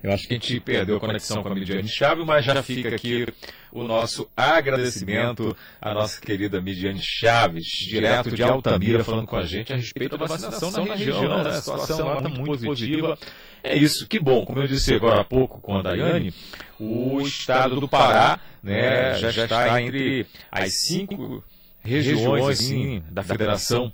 eu 0.04 0.12
acho 0.12 0.28
que 0.28 0.34
a 0.34 0.36
gente 0.36 0.60
perdeu 0.60 0.98
a 0.98 1.00
conexão 1.00 1.42
com 1.42 1.48
a 1.48 1.54
Midiane 1.54 1.88
Chaves, 1.88 2.26
mas 2.26 2.44
já 2.44 2.62
fica 2.62 2.94
aqui 2.94 3.26
o 3.72 3.84
nosso 3.84 4.30
agradecimento 4.36 5.56
à 5.80 5.94
nossa 5.94 6.20
querida 6.20 6.60
Midiane 6.60 7.00
Chaves, 7.02 7.64
direto 7.88 8.30
de 8.30 8.42
Altamira, 8.42 9.02
falando 9.02 9.26
com 9.26 9.36
a 9.36 9.46
gente 9.46 9.72
a 9.72 9.76
respeito 9.76 10.18
da 10.18 10.26
vacinação 10.26 10.70
na 10.70 10.94
região. 10.94 11.42
Né? 11.42 11.48
A 11.48 11.52
situação 11.54 12.06
lá 12.06 12.18
está 12.18 12.28
muito 12.28 12.62
positiva. 12.62 13.18
É 13.62 13.74
isso, 13.74 14.06
que 14.06 14.20
bom. 14.20 14.44
Como 14.44 14.60
eu 14.60 14.66
disse 14.66 14.94
agora 14.94 15.22
há 15.22 15.24
pouco 15.24 15.58
com 15.58 15.78
a 15.78 15.80
Daiane, 15.80 16.34
o 16.78 17.22
estado 17.22 17.80
do 17.80 17.88
Pará 17.88 18.38
né, 18.62 19.14
já, 19.14 19.30
está 19.30 19.80
entre 19.80 20.26
as 20.52 20.82
cinco 20.82 21.42
regiões 21.82 22.60
assim, 22.60 23.02
da 23.10 23.22
federação 23.22 23.90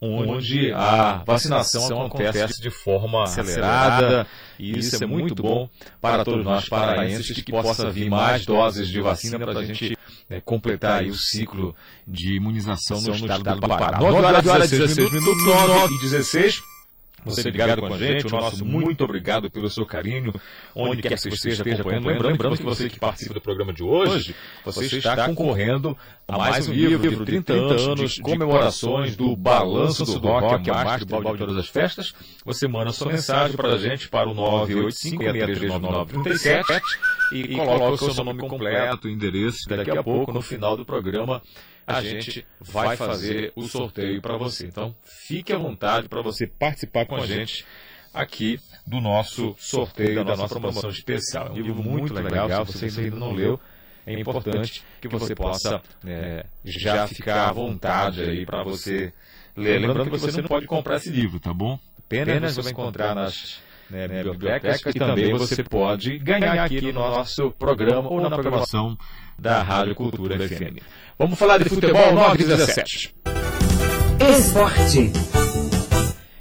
onde 0.00 0.72
a 0.72 1.22
vacinação 1.26 2.06
acontece 2.06 2.60
de 2.60 2.70
forma 2.70 3.24
acelerada. 3.24 4.26
e 4.58 4.78
isso 4.78 5.02
é 5.02 5.06
muito 5.06 5.34
bom 5.42 5.68
para 6.00 6.24
todos 6.24 6.44
nós 6.44 6.68
paraenses 6.68 7.42
que 7.42 7.52
possa 7.52 7.90
vir 7.90 8.08
mais 8.08 8.46
doses 8.46 8.88
de 8.88 9.00
vacina 9.00 9.38
para 9.38 9.58
a 9.58 9.64
gente 9.64 9.96
né, 10.28 10.40
completar 10.44 11.04
o 11.04 11.14
ciclo 11.14 11.74
de 12.06 12.36
imunização 12.36 13.00
no 13.00 13.14
estado 13.14 13.60
do 13.60 13.68
Pará. 13.68 13.98
9 13.98 14.48
horas 14.48 14.72
e 14.72 14.78
16 14.78 15.12
minutos, 15.12 15.44
9 15.44 15.94
e 15.94 16.00
16 16.00 16.62
você 17.24 17.50
ligado 17.50 17.80
com 17.80 17.92
a 17.92 17.98
gente, 17.98 18.26
o 18.26 18.30
nosso 18.30 18.64
muito 18.64 19.04
obrigado 19.04 19.50
pelo 19.50 19.68
seu 19.68 19.84
carinho, 19.84 20.32
onde 20.74 21.02
quer 21.02 21.10
que 21.10 21.16
você 21.16 21.28
esteja 21.28 21.62
acompanhando. 21.62 22.22
Lembrando 22.22 22.56
que 22.56 22.62
você 22.62 22.88
que 22.88 22.98
participa 22.98 23.34
do 23.34 23.40
programa 23.40 23.72
de 23.72 23.82
hoje, 23.82 24.34
você 24.64 24.98
está 24.98 25.26
concorrendo 25.26 25.96
a 26.26 26.38
mais 26.38 26.68
um 26.68 26.72
livro, 26.72 27.02
livro 27.02 27.24
30 27.24 27.52
anos 27.52 28.12
de 28.12 28.22
comemorações 28.22 29.16
do 29.16 29.36
Balanço 29.36 30.04
do 30.04 30.28
Rock, 30.28 30.70
a 30.70 30.84
Master 30.84 31.06
de 31.06 31.38
todas 31.38 31.56
as 31.56 31.68
festas. 31.68 32.14
Você 32.44 32.68
manda 32.68 32.92
sua 32.92 33.12
mensagem 33.12 33.56
para 33.56 33.74
a 33.74 33.78
gente 33.78 34.08
para 34.08 34.28
o 34.28 34.34
985-639937 34.34 36.82
e 37.32 37.56
coloca 37.56 38.04
o 38.04 38.12
seu 38.12 38.24
nome 38.24 38.40
completo, 38.40 39.08
endereço, 39.08 39.68
daqui 39.68 39.90
a 39.90 40.02
pouco, 40.02 40.32
no 40.32 40.40
final 40.40 40.76
do 40.76 40.84
programa, 40.84 41.42
a 41.90 42.02
gente 42.02 42.46
vai 42.60 42.96
fazer 42.96 43.52
o 43.54 43.62
sorteio 43.62 44.20
para 44.20 44.36
você. 44.36 44.66
Então, 44.66 44.94
fique 45.04 45.52
à 45.52 45.58
vontade 45.58 46.08
para 46.08 46.22
você 46.22 46.46
participar 46.46 47.06
com 47.06 47.16
a 47.16 47.26
gente 47.26 47.64
aqui 48.12 48.58
do 48.86 49.00
nosso 49.00 49.54
sorteio, 49.58 50.24
da 50.24 50.36
nossa 50.36 50.48
promoção 50.48 50.90
especial. 50.90 51.48
É 51.48 51.50
um 51.50 51.56
livro 51.56 51.74
muito 51.82 52.12
legal, 52.12 52.66
se 52.66 52.88
você 52.90 53.00
ainda 53.00 53.16
não 53.16 53.32
leu, 53.32 53.60
é 54.06 54.18
importante 54.18 54.82
que 55.00 55.08
você 55.08 55.34
possa 55.34 55.80
é, 56.04 56.46
já 56.64 57.06
ficar 57.06 57.48
à 57.48 57.52
vontade 57.52 58.22
aí 58.22 58.44
para 58.44 58.62
você 58.62 59.12
ler. 59.56 59.80
Lembrando 59.80 60.10
que 60.10 60.18
você 60.18 60.40
não 60.40 60.48
pode 60.48 60.66
comprar 60.66 60.96
esse 60.96 61.10
livro, 61.10 61.38
tá 61.38 61.52
bom? 61.52 61.78
Apenas 61.98 62.56
você 62.56 62.62
vai 62.62 62.72
encontrar 62.72 63.14
nas 63.14 63.60
né, 63.88 64.22
bibliotecas 64.22 64.94
e 64.94 64.98
também 64.98 65.32
você 65.32 65.62
pode 65.62 66.18
ganhar 66.18 66.64
aqui 66.64 66.80
no 66.80 66.92
nosso 66.92 67.50
programa 67.52 68.08
ou 68.08 68.20
na 68.20 68.30
programação 68.30 68.96
da 69.38 69.62
Rádio 69.62 69.94
Cultura 69.94 70.36
FM. 70.36 70.82
Vamos 71.20 71.38
falar 71.38 71.58
de 71.58 71.68
futebol 71.68 72.14
917. 72.14 73.14
Esporte. 74.38 75.12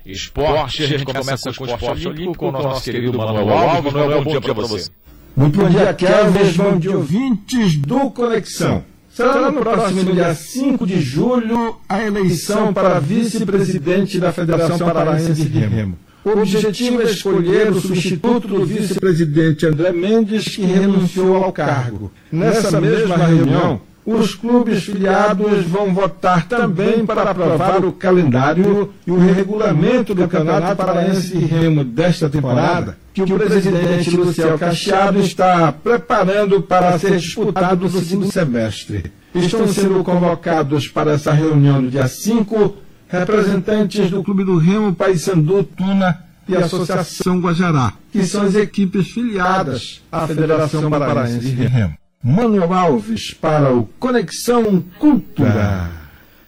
Esporte, 0.06 0.84
a 0.84 0.88
gente 0.88 1.04
começa 1.04 1.52
com 1.54 1.66
o 1.66 1.68
esporte 1.68 2.08
olímpico 2.08 2.38
com 2.38 2.48
o 2.48 2.52
nosso 2.54 2.84
querido 2.86 3.18
Manuel 3.18 3.50
Alves. 3.50 3.92
Manuel, 3.92 4.24
bom 4.24 4.40
dia 4.40 4.40
para 4.40 4.54
você. 4.54 4.90
Muito 5.36 5.60
bom 5.60 5.70
dia, 5.70 5.94
Kelvin, 5.94 6.52
bom 6.54 6.78
dia, 6.80 6.96
ouvintes 6.96 7.76
do 7.76 8.10
Conexão. 8.10 8.86
Será 9.10 9.52
no 9.52 9.60
próximo 9.60 10.14
dia 10.14 10.34
5 10.34 10.88
de 10.88 11.02
julho 11.02 11.78
a 11.90 12.02
eleição 12.02 12.74
para 12.74 13.00
vice-presidente 13.00 14.18
da 14.18 14.32
Federação 14.32 14.78
Paraense 14.78 15.44
de 15.44 15.60
Remo. 15.60 16.00
O 16.24 16.30
objetivo 16.30 17.02
é 17.02 17.06
escolher 17.06 17.70
o 17.70 17.82
substituto 17.82 18.48
do 18.48 18.66
vice-presidente 18.66 19.66
André 19.66 19.92
Mendes, 19.92 20.56
que 20.56 20.62
renunciou 20.62 21.36
ao 21.44 21.52
cargo. 21.52 22.10
Nessa 22.32 22.80
mesma 22.80 23.18
reunião, 23.18 23.82
os 24.14 24.34
clubes 24.34 24.84
filiados 24.84 25.66
vão 25.66 25.94
votar 25.94 26.48
também 26.48 27.06
para 27.06 27.30
aprovar 27.30 27.86
o 27.86 27.92
calendário 27.92 28.92
e 29.06 29.12
o 29.12 29.20
regulamento 29.20 30.16
do 30.16 30.28
Campeonato 30.28 30.76
Paraense 30.76 31.38
de 31.38 31.46
Remo 31.46 31.84
desta 31.84 32.28
temporada, 32.28 32.98
que 33.14 33.22
o 33.22 33.38
presidente 33.38 34.10
Luciel 34.16 34.58
Cacheado 34.58 35.20
está 35.20 35.72
preparando 35.72 36.62
para 36.62 36.98
ser 36.98 37.18
disputado 37.18 37.88
no 37.88 37.90
segundo 37.90 38.32
semestre. 38.32 39.12
Estão 39.36 39.68
sendo 39.68 40.04
convocados 40.04 40.88
para 40.88 41.12
essa 41.12 41.32
reunião 41.32 41.82
no 41.82 41.92
dia 41.92 42.08
5 42.08 42.76
representantes 43.08 44.10
do 44.10 44.24
Clube 44.24 44.44
do 44.44 44.58
Remo, 44.58 44.94
Paysandu, 44.94 45.64
Tuna 45.64 46.20
e 46.48 46.56
Associação 46.56 47.40
Guajará, 47.40 47.94
que 48.12 48.26
são 48.26 48.42
as 48.44 48.56
equipes 48.56 49.12
filiadas 49.12 50.02
à 50.12 50.26
Federação 50.26 50.90
Paraense 50.90 51.52
de 51.52 51.66
Remo. 51.68 51.99
Manuel 52.22 52.74
Alves 52.74 53.34
para 53.34 53.74
o 53.74 53.86
Conexão 53.98 54.82
Cultura. 55.00 55.90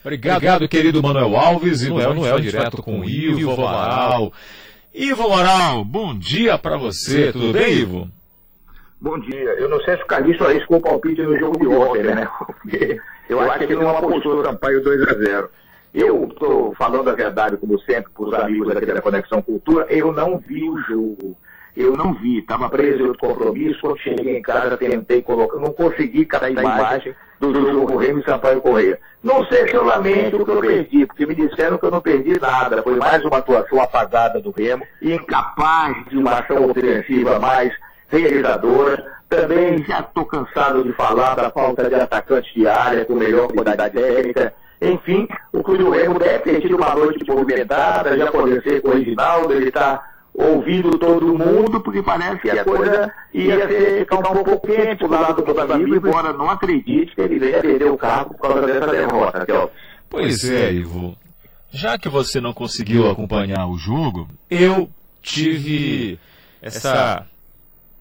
Obrigado, 0.03 0.35
Obrigado 0.35 0.67
querido 0.67 1.01
Manuel 1.01 1.37
Alves. 1.37 1.81
E 1.81 1.89
Noel, 1.89 2.13
Noel 2.13 2.41
direto 2.41 2.83
com 2.83 2.99
o 2.99 3.05
Ivo 3.05 3.53
Amaral. 3.53 4.33
Ivo 4.93 5.23
Amaral, 5.23 5.85
bom 5.85 6.13
dia 6.17 6.57
para 6.57 6.75
você. 6.75 7.31
Tudo 7.31 7.53
bem, 7.53 7.73
Ivo? 7.73 8.09
Bom 8.99 9.17
dia. 9.19 9.37
Eu 9.37 9.69
não 9.69 9.79
sei 9.81 9.95
se 9.95 10.03
o 10.03 10.07
Calixto 10.07 10.43
arriscou 10.43 10.77
o 10.77 10.81
palpite 10.81 11.21
no 11.21 11.39
jogo 11.39 11.57
de 11.57 11.67
ontem, 11.67 12.03
né? 12.03 12.27
Porque 12.61 12.99
eu 13.29 13.39
acho 13.39 13.59
que 13.59 13.63
ele 13.63 13.75
não 13.75 13.97
apostou 13.97 14.35
no 14.35 14.43
Sampaio 14.43 14.83
2 14.83 15.01
a 15.03 15.13
0 15.13 15.49
eu 15.93 16.25
estou 16.25 16.73
falando 16.75 17.09
a 17.09 17.13
verdade, 17.13 17.57
como 17.57 17.79
sempre, 17.81 18.11
para 18.13 18.23
os 18.23 18.33
amigos 18.33 18.69
aqui 18.75 18.85
da 18.85 19.01
Conexão 19.01 19.41
Cultura, 19.41 19.85
eu 19.89 20.13
não 20.13 20.37
vi 20.37 20.69
o 20.69 20.77
jogo. 20.83 21.37
Eu 21.75 21.95
não 21.95 22.13
vi, 22.13 22.39
estava 22.39 22.69
preso 22.69 22.99
em 22.99 23.07
outro 23.07 23.27
compromisso, 23.27 23.79
quando 23.79 23.99
cheguei 23.99 24.37
em 24.37 24.41
casa 24.41 24.75
tentei 24.77 25.21
colocar, 25.21 25.57
não 25.57 25.71
consegui 25.71 26.25
captar 26.25 26.49
a 26.57 26.61
imagem 26.61 27.15
do 27.39 27.53
jogo 27.53 27.97
Remo 27.97 28.19
e 28.19 28.23
Sampaio 28.23 28.61
Correia. 28.61 28.99
Não 29.23 29.45
sei 29.45 29.67
se 29.67 29.75
eu 29.75 29.85
lamento 29.85 30.37
o 30.37 30.45
que 30.45 30.51
eu 30.51 30.59
perdi, 30.59 31.05
porque 31.05 31.25
me 31.25 31.35
disseram 31.35 31.77
que 31.77 31.85
eu 31.85 31.91
não 31.91 32.01
perdi 32.01 32.39
nada. 32.39 32.83
Foi 32.83 32.95
mais 32.95 33.23
uma 33.23 33.37
atuação 33.37 33.81
apagada 33.81 34.41
do 34.41 34.51
Remo, 34.51 34.85
incapaz 35.01 35.95
de 36.09 36.17
uma 36.17 36.39
ação 36.39 36.69
ofensiva 36.69 37.39
mais 37.39 37.71
realizadora. 38.09 39.21
Também 39.29 39.83
já 39.85 40.01
estou 40.01 40.25
cansado 40.25 40.83
de 40.83 40.91
falar 40.93 41.35
da 41.35 41.49
falta 41.49 41.87
de 41.87 41.95
atacante 41.95 42.53
de 42.53 42.67
área 42.67 43.05
com 43.05 43.15
melhor 43.15 43.47
qualidade 43.47 43.93
técnica. 43.93 44.53
Enfim, 44.81 45.27
o 45.53 45.63
Clube 45.63 45.83
do 45.83 45.91
Remo 45.91 46.17
deve 46.17 46.39
ter 46.39 46.61
tido 46.61 46.75
uma 46.75 46.95
noite 46.95 47.23
movimentada, 47.27 48.17
já 48.17 48.31
conversei 48.31 48.81
com 48.81 48.89
o 48.89 48.93
Reginaldo, 48.95 49.53
ele 49.53 49.67
está 49.67 50.03
ouvindo 50.33 50.97
todo 50.97 51.37
mundo, 51.37 51.81
porque 51.81 52.01
parece 52.01 52.41
que 52.41 52.49
a 52.49 52.63
coisa 52.63 53.13
ia 53.33 53.67
ser, 53.67 53.99
ficar 53.99 54.19
um 54.19 54.21
pouco 54.43 54.67
quente 54.67 54.99
do 54.99 55.09
lado 55.09 55.41
do 55.41 55.59
amigo, 55.59 55.95
embora 55.95 56.33
não 56.33 56.49
acredite 56.49 57.13
que 57.13 57.21
ele 57.21 57.39
venha 57.39 57.61
perder 57.61 57.91
o 57.91 57.97
carro 57.97 58.29
por 58.29 58.39
causa 58.39 58.65
dessa 58.65 58.87
derrota, 58.87 59.45
Kelvin. 59.45 59.69
Pois 60.09 60.43
é, 60.49 60.71
Ivo. 60.71 61.17
Já 61.69 61.97
que 61.97 62.09
você 62.09 62.41
não 62.41 62.53
conseguiu 62.53 63.09
acompanhar 63.09 63.65
o 63.67 63.77
jogo, 63.77 64.27
eu 64.49 64.89
tive 65.21 66.19
essa 66.61 67.25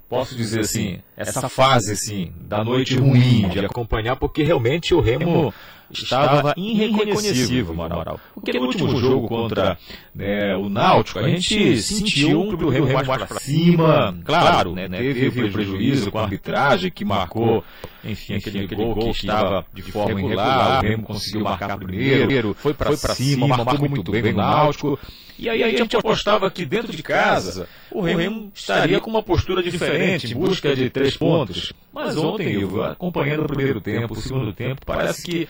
posso 0.09 0.35
dizer 0.35 0.61
assim, 0.61 1.01
essa 1.16 1.48
fase 1.48 1.93
assim 1.93 2.32
da 2.40 2.65
noite 2.65 2.97
ruim 2.97 3.48
de 3.48 3.61
acompanhar, 3.61 4.16
porque 4.16 4.43
realmente 4.43 4.93
o 4.93 5.01
Remo 5.01 5.55
estava 5.93 6.55
irreconhecível, 6.57 7.73
Amaral. 7.73 8.21
Porque 8.35 8.59
no 8.59 8.67
último 8.67 8.97
jogo 8.97 9.29
contra 9.29 9.79
né, 10.15 10.57
o 10.57 10.69
Náutico, 10.69 11.19
a 11.19 11.29
gente 11.29 11.81
sentiu 11.83 12.43
um 12.43 12.51
o 12.51 12.69
Remo 12.69 12.93
mais 12.93 13.07
para 13.07 13.27
cima, 13.41 14.17
claro, 14.25 14.75
né, 14.75 14.89
teve 14.89 15.51
prejuízo 15.51 16.11
com 16.11 16.19
a 16.19 16.23
arbitragem 16.23 16.91
que 16.91 17.05
marcou, 17.05 17.65
enfim, 18.05 18.35
aquele, 18.35 18.65
aquele 18.65 18.85
gol 18.85 19.12
que 19.12 19.21
estava 19.21 19.65
de 19.73 19.83
forma 19.83 20.21
irregular, 20.21 20.79
o 20.79 20.83
Remo 20.83 21.03
conseguiu 21.03 21.43
marcar 21.43 21.77
primeiro, 21.77 22.55
foi 22.55 22.75
para 22.75 22.95
cima, 22.97 23.47
marcou 23.49 23.89
muito 23.89 24.11
bem 24.12 24.33
o 24.33 24.37
Náutico. 24.37 24.99
E 25.39 25.49
aí 25.49 25.62
a 25.62 25.71
gente 25.71 25.97
apostava 25.97 26.51
que 26.51 26.67
dentro 26.67 26.95
de 26.95 27.03
casa 27.03 27.67
o 27.91 28.03
Remo 28.03 28.53
estaria 28.55 29.01
com 29.01 29.09
uma 29.09 29.23
postura 29.23 29.62
diferente, 29.62 30.31
em 30.31 30.35
busca 30.35 30.77
de 30.77 30.91
três 30.91 31.17
pontos. 31.17 31.73
Mas 31.93 32.17
ontem, 32.17 32.61
eu 32.61 32.85
acompanhando 32.85 33.45
o 33.45 33.47
primeiro 33.47 33.81
tempo, 33.81 34.12
o 34.12 34.21
segundo 34.21 34.53
tempo, 34.53 34.83
parece 34.85 35.23
que 35.23 35.49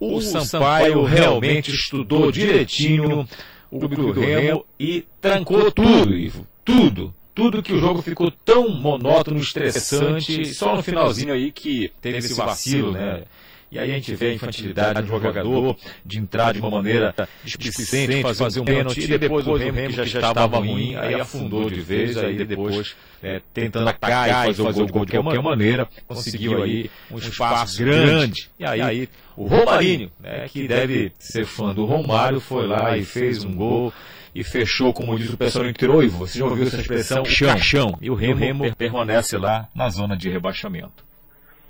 o 0.00 0.20
Sampaio 0.20 1.02
realmente 1.04 1.70
estudou 1.70 2.30
direitinho 2.30 3.28
o 3.70 3.78
clube 3.78 3.96
do 3.96 4.12
Remo 4.12 4.64
e 4.78 5.04
trancou 5.20 5.70
tudo, 5.70 6.14
Ivo. 6.14 6.46
Tudo. 6.64 7.14
Tudo 7.34 7.62
que 7.62 7.72
o 7.72 7.78
jogo 7.78 8.02
ficou 8.02 8.30
tão 8.30 8.68
monótono, 8.68 9.38
estressante, 9.38 10.46
só 10.46 10.74
no 10.74 10.82
finalzinho 10.82 11.32
aí 11.32 11.52
que 11.52 11.92
teve 12.00 12.18
esse 12.18 12.34
vacilo, 12.34 12.90
né? 12.92 13.22
E 13.70 13.78
aí 13.78 13.90
a 13.90 13.94
gente 13.94 14.14
vê 14.14 14.28
a 14.28 14.34
infantilidade 14.34 15.02
do 15.02 15.08
jogador 15.08 15.76
de 16.04 16.18
entrar 16.18 16.54
de 16.54 16.60
uma 16.60 16.70
maneira 16.70 17.14
displicente, 17.44 18.22
fazer 18.34 18.60
um 18.60 18.64
pênalti, 18.64 19.12
e 19.12 19.18
depois 19.18 19.46
o 19.46 19.54
Remo, 19.54 19.88
que 19.88 19.92
já 19.92 20.04
estava 20.04 20.58
ruim, 20.58 20.96
aí 20.96 21.14
afundou 21.14 21.68
de 21.68 21.80
vez, 21.80 22.16
aí 22.16 22.44
depois, 22.44 22.96
é, 23.22 23.42
tentando 23.52 23.88
atacar 23.88 24.28
e 24.50 24.54
fazer 24.54 24.62
o 24.62 24.86
gol 24.86 25.04
de 25.04 25.12
qualquer 25.12 25.42
maneira, 25.42 25.88
conseguiu 26.06 26.62
aí 26.62 26.90
um 27.10 27.18
espaço 27.18 27.78
grande. 27.84 28.48
E 28.58 28.64
aí 28.64 29.08
o 29.36 29.46
Romarinho, 29.46 30.10
né, 30.18 30.48
que 30.48 30.66
deve 30.66 31.12
ser 31.18 31.44
fã 31.44 31.74
do 31.74 31.84
Romário, 31.84 32.40
foi 32.40 32.66
lá 32.66 32.96
e 32.96 33.04
fez 33.04 33.44
um 33.44 33.54
gol 33.54 33.92
e 34.34 34.44
fechou, 34.44 34.92
como 34.92 35.18
diz 35.18 35.30
o 35.30 35.36
pessoal 35.36 35.64
no 35.64 35.70
interior, 35.70 36.06
você 36.08 36.38
já 36.38 36.44
ouviu 36.44 36.66
essa 36.66 36.80
expressão, 36.80 37.24
chão, 37.24 37.58
chão. 37.58 37.98
E 38.00 38.10
o 38.10 38.14
Remo, 38.14 38.34
o 38.34 38.38
Remo 38.38 38.76
permanece 38.76 39.36
lá 39.36 39.68
na 39.74 39.88
zona 39.88 40.16
de 40.16 40.28
rebaixamento. 40.28 41.07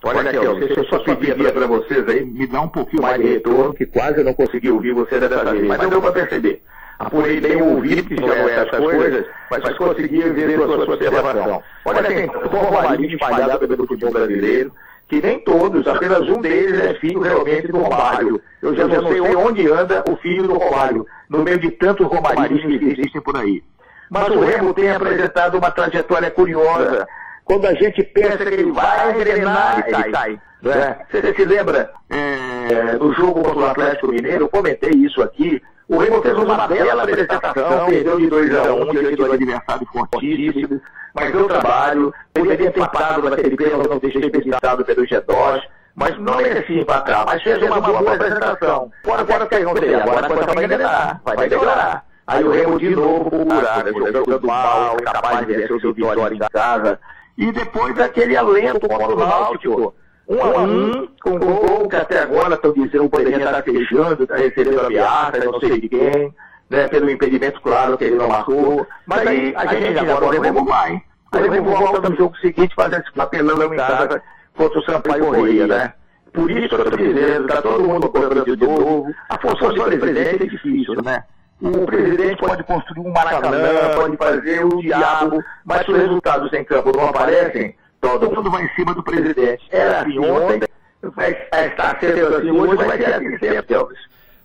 Olha, 0.02 0.30
Kel, 0.30 0.54
deixa 0.60 0.80
eu 0.80 0.84
só 0.84 0.98
pedir 1.16 1.52
para 1.52 1.66
vocês 1.66 2.08
aí, 2.08 2.24
me 2.24 2.46
dá 2.46 2.60
um 2.60 2.68
pouquinho 2.68 3.02
mais 3.02 3.20
de 3.20 3.28
retorno, 3.28 3.74
que 3.74 3.84
quase 3.84 4.18
eu 4.18 4.24
não 4.24 4.34
consegui 4.34 4.70
ouvir 4.70 4.94
você 4.94 5.18
dessa 5.18 5.44
vez, 5.44 5.66
mas 5.66 5.90
deu 5.90 6.00
para 6.00 6.12
perceber. 6.12 6.62
Apurei 6.98 7.40
bem 7.40 7.62
o 7.62 7.76
ouvido, 7.76 8.08
que 8.08 8.16
já 8.16 8.34
é 8.34 8.60
essas 8.60 8.78
coisas, 8.78 9.26
mas 9.50 9.76
consegui 9.76 10.20
ver 10.20 10.54
a 10.54 10.66
sua 10.66 10.94
observação. 10.94 11.62
Olha, 11.84 12.02
tem 12.02 12.26
Romarinho 12.26 13.10
espalhado 13.10 13.68
pelo 13.68 13.86
futebol 13.86 14.12
brasileiro, 14.12 14.72
que 15.08 15.22
nem 15.22 15.40
todos, 15.40 15.86
apenas 15.86 16.28
um 16.28 16.40
deles 16.40 16.80
é 16.80 16.94
filho 16.94 17.20
realmente 17.20 17.68
do 17.68 17.78
Romário. 17.78 18.40
Eu 18.60 18.74
já 18.74 18.86
não 18.86 19.08
sei 19.08 19.20
onde 19.20 19.70
anda 19.70 20.04
o 20.08 20.16
filho 20.16 20.48
do 20.48 20.58
Romário, 20.58 21.06
no 21.28 21.42
meio 21.42 21.58
de 21.58 21.70
tantos 21.72 22.06
Romarinhos 22.06 22.62
que 22.62 22.84
existem 22.84 23.20
por 23.22 23.36
aí. 23.36 23.62
Mas 24.10 24.28
o 24.28 24.40
Remo 24.40 24.74
tem 24.74 24.90
apresentado 24.90 25.58
uma 25.58 25.70
trajetória 25.70 26.30
curiosa, 26.30 27.06
quando 27.48 27.66
a 27.66 27.74
gente 27.74 28.02
pensa 28.02 28.36
que 28.36 28.54
ele 28.54 28.70
vai 28.70 29.10
engrenar, 29.10 29.84
ele 29.88 30.12
cai. 30.12 30.38
Né? 30.60 30.96
Você 31.10 31.34
se 31.34 31.44
lembra 31.46 31.90
é, 32.10 32.96
do 32.98 33.12
jogo 33.14 33.42
contra 33.42 33.58
o 33.58 33.66
Atlético 33.66 34.08
Mineiro? 34.08 34.44
Eu 34.44 34.48
comentei 34.48 34.90
isso 34.90 35.22
aqui. 35.22 35.62
O 35.88 35.96
Remo 35.96 36.20
fez 36.20 36.36
uma 36.36 36.68
bela 36.68 37.04
apresentação, 37.04 37.86
perdeu 37.86 38.18
de 38.18 38.28
2 38.28 38.54
a 38.54 38.74
1 38.74 38.82
um, 38.82 38.90
diante 38.90 39.16
do 39.16 39.32
adversário 39.32 39.88
fortíssimo, 39.90 40.82
mas 41.14 41.32
deu 41.32 41.48
trabalho, 41.48 42.12
poderia 42.34 42.70
ter 42.70 42.78
empatado 42.78 43.30
naquele 43.30 43.56
pênalti, 43.56 43.88
não 43.88 43.98
deixei 43.98 44.20
desperdiçado 44.20 44.84
pelo 44.84 45.06
G2, 45.06 45.62
mas 45.94 46.18
não 46.18 46.36
merecia 46.36 46.82
empatar, 46.82 47.24
mas 47.24 47.42
fez 47.42 47.62
uma 47.62 47.80
boa 47.80 48.14
apresentação. 48.14 48.92
Agora, 49.04 49.22
agora, 49.22 49.48
agora, 49.50 50.02
agora 50.02 50.26
a 50.26 50.28
coisa 50.28 50.54
vai 50.54 50.64
engrenar, 50.64 51.20
vai 51.24 51.36
melhorar. 51.36 52.04
Aí 52.26 52.44
o 52.44 52.50
Remo 52.50 52.78
de 52.78 52.94
novo 52.94 53.30
por 53.30 53.44
buraco, 53.46 54.12
jogando 54.12 54.46
mal, 54.46 54.96
capaz 54.98 55.46
de 55.46 55.54
vencer 55.54 55.74
o 55.74 55.80
seu 55.80 55.94
vitória 55.94 56.34
em 56.34 56.38
casa, 56.50 57.00
e 57.38 57.52
depois 57.52 57.98
aquele 58.00 58.36
alento 58.36 58.80
contra 58.80 59.14
o 59.14 59.16
Náutico. 59.16 59.94
Um 60.28 60.42
a 60.42 60.62
um, 60.62 61.08
com 61.22 61.30
um 61.30 61.38
gol 61.38 61.88
que 61.88 61.96
até 61.96 62.20
agora 62.20 62.54
estão 62.54 62.72
dizendo 62.72 63.04
o 63.04 63.08
poderia 63.08 63.38
estar 63.38 63.62
fechando, 63.62 64.24
está 64.24 64.36
recebendo 64.36 64.80
ameaça, 64.80 65.38
não 65.42 65.58
sei 65.58 65.80
de 65.80 65.88
quem, 65.88 66.34
né, 66.68 66.86
pelo 66.88 67.08
impedimento 67.08 67.58
claro 67.62 67.96
que 67.96 68.04
ele 68.04 68.16
não 68.16 68.28
marcou. 68.28 68.86
Mas 69.06 69.26
aí 69.26 69.54
a 69.56 69.66
gente 69.74 69.98
agora 69.98 70.26
o 70.26 70.42
Remo 70.42 70.64
vai. 70.66 71.00
O 71.32 71.38
Remo 71.38 71.70
volta 71.70 72.10
no 72.10 72.16
jogo 72.16 72.36
seguinte 72.38 72.74
fazendo 72.74 73.00
esse 73.00 73.12
papelão 73.12 73.72
em 73.72 73.76
casa 73.76 74.22
contra 74.54 74.78
o 74.78 74.82
Sampaio 74.82 75.26
Correia, 75.26 75.66
né? 75.66 75.92
Por 76.32 76.50
isso 76.50 76.74
eu 76.74 76.82
estou 76.82 76.98
dizendo, 76.98 77.46
está 77.48 77.62
todo 77.62 77.88
mundo 77.88 78.08
correndo 78.10 78.44
de 78.44 78.66
novo. 78.66 79.14
A 79.30 79.38
função 79.38 79.70
de 79.70 79.96
presidente 79.96 80.42
é 80.42 80.46
difícil, 80.46 81.02
né? 81.02 81.24
O 81.60 81.86
presidente 81.86 82.36
pode 82.36 82.62
construir 82.62 83.00
um 83.00 83.12
Maracanã, 83.12 83.94
pode 83.96 84.16
fazer 84.16 84.64
o 84.64 84.80
diabo, 84.80 85.42
mas 85.64 85.84
se 85.84 85.90
os 85.90 85.98
resultados 85.98 86.52
em 86.52 86.64
campo 86.64 86.96
não 86.96 87.08
aparecem, 87.08 87.74
todo 88.00 88.30
mundo 88.30 88.50
vai 88.50 88.64
em 88.64 88.74
cima 88.74 88.94
do 88.94 89.02
presidente. 89.02 89.62
Era 89.70 90.02
assim 90.02 90.18
ontem, 90.18 90.68
vai 91.02 91.32
estar 91.32 91.98
sendo 91.98 92.36
assim 92.36 92.50
hoje, 92.50 92.76
vai 92.76 92.96
ser 92.96 93.14
assim 93.14 93.38
sempre, 93.38 93.74
Elvis. 93.74 93.98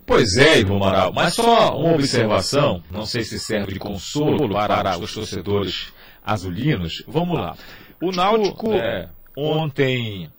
Pois 0.06 0.36
é, 0.36 0.58
Ivo 0.58 0.76
Amaral, 0.76 1.12
mas 1.14 1.34
só 1.34 1.78
uma 1.78 1.94
observação, 1.94 2.82
não 2.90 3.06
sei 3.06 3.22
se 3.22 3.38
serve 3.38 3.72
de 3.72 3.78
consolo 3.78 4.48
para 4.50 4.98
os 4.98 5.14
torcedores 5.14 5.94
azulinos. 6.24 7.02
Vamos 7.08 7.38
lá. 7.38 7.54
O 8.02 8.10
Náutico 8.10 8.72
é, 8.72 9.08
ontem 9.36 10.30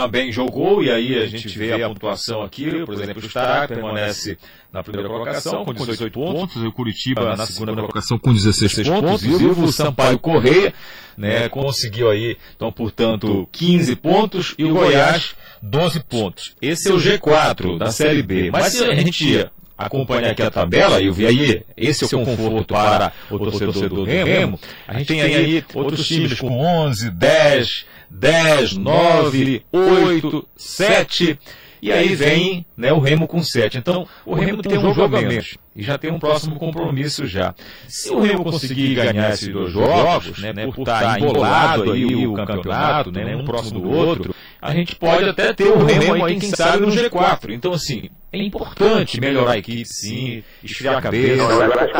também 0.00 0.32
jogou, 0.32 0.82
e 0.82 0.90
aí 0.90 1.18
a 1.18 1.26
gente 1.26 1.46
vê 1.58 1.72
a 1.82 1.88
pontuação 1.88 2.42
aqui, 2.42 2.84
por 2.86 2.94
exemplo, 2.94 3.22
o 3.22 3.26
Stará 3.26 3.68
permanece 3.68 4.38
na 4.72 4.82
primeira 4.82 5.08
colocação 5.08 5.64
com 5.64 5.74
18 5.74 6.10
pontos, 6.12 6.56
o 6.56 6.72
Curitiba 6.72 7.36
na 7.36 7.44
segunda 7.46 7.74
colocação 7.74 8.18
com 8.18 8.32
16 8.32 8.88
pontos, 8.88 9.24
e 9.24 9.46
o 9.46 9.70
Sampaio 9.70 10.18
Correia 10.18 10.72
né, 11.18 11.48
conseguiu 11.50 12.10
aí, 12.10 12.36
então, 12.56 12.72
portanto, 12.72 13.46
15 13.52 13.96
pontos, 13.96 14.54
e 14.56 14.64
o 14.64 14.72
Goiás 14.72 15.34
12 15.62 16.00
pontos. 16.04 16.54
Esse 16.62 16.90
é 16.90 16.94
o 16.94 16.96
G4 16.96 17.76
da 17.76 17.90
Série 17.90 18.22
B. 18.22 18.50
Mas 18.50 18.72
se 18.72 18.84
a 18.84 18.94
gente 18.94 19.50
acompanhar 19.76 20.30
aqui 20.30 20.42
a 20.42 20.50
tabela 20.50 21.00
e 21.00 21.10
ver 21.10 21.26
aí, 21.26 21.62
esse 21.76 22.04
é 22.04 22.16
o 22.16 22.24
conforto 22.24 22.72
para 22.72 23.12
o 23.30 23.38
torcedor 23.38 23.88
do 23.88 24.04
Remo, 24.04 24.58
a 24.88 24.98
gente 24.98 25.08
tem 25.08 25.20
aí 25.20 25.62
outros 25.74 26.06
times 26.06 26.38
com 26.40 26.48
11, 26.58 27.10
10, 27.10 27.86
10, 28.10 28.76
9, 28.76 29.62
8, 29.72 30.48
7. 30.56 31.38
E 31.82 31.90
aí 31.90 32.14
vem 32.14 32.66
né, 32.76 32.92
o 32.92 32.98
Remo 32.98 33.26
com 33.26 33.42
7. 33.42 33.78
Então, 33.78 34.06
o 34.26 34.34
Remo 34.34 34.60
tem 34.62 34.78
um 34.78 34.92
jogo 34.92 35.16
a 35.16 35.22
menos. 35.22 35.56
E 35.74 35.82
já 35.82 35.96
tem 35.96 36.10
um 36.10 36.18
próximo 36.18 36.56
compromisso 36.56 37.26
já. 37.26 37.54
Se 37.88 38.10
o 38.10 38.20
Remo 38.20 38.44
conseguir 38.44 38.94
ganhar 38.94 39.30
esses 39.30 39.48
dois 39.48 39.72
jogos, 39.72 40.38
né, 40.38 40.52
por 40.52 40.80
estar 40.80 41.18
embolado 41.18 41.92
aí 41.92 42.26
o 42.26 42.34
campeonato, 42.34 43.10
né, 43.10 43.34
um 43.34 43.44
próximo 43.44 43.80
do 43.80 43.90
outro, 43.90 44.34
a 44.60 44.74
gente 44.74 44.94
pode 44.96 45.28
até 45.28 45.54
ter 45.54 45.68
o 45.68 45.82
Remo 45.82 46.24
aí, 46.24 46.38
quem 46.38 46.50
sabe, 46.50 46.84
no 46.84 46.92
G4. 46.92 47.50
Então, 47.54 47.72
assim, 47.72 48.10
é 48.30 48.42
importante 48.42 49.18
melhorar 49.18 49.52
a 49.52 49.58
equipe, 49.58 49.86
sim, 49.86 50.42
esfriar 50.62 50.98
a 50.98 51.00
cabeça, 51.00 51.42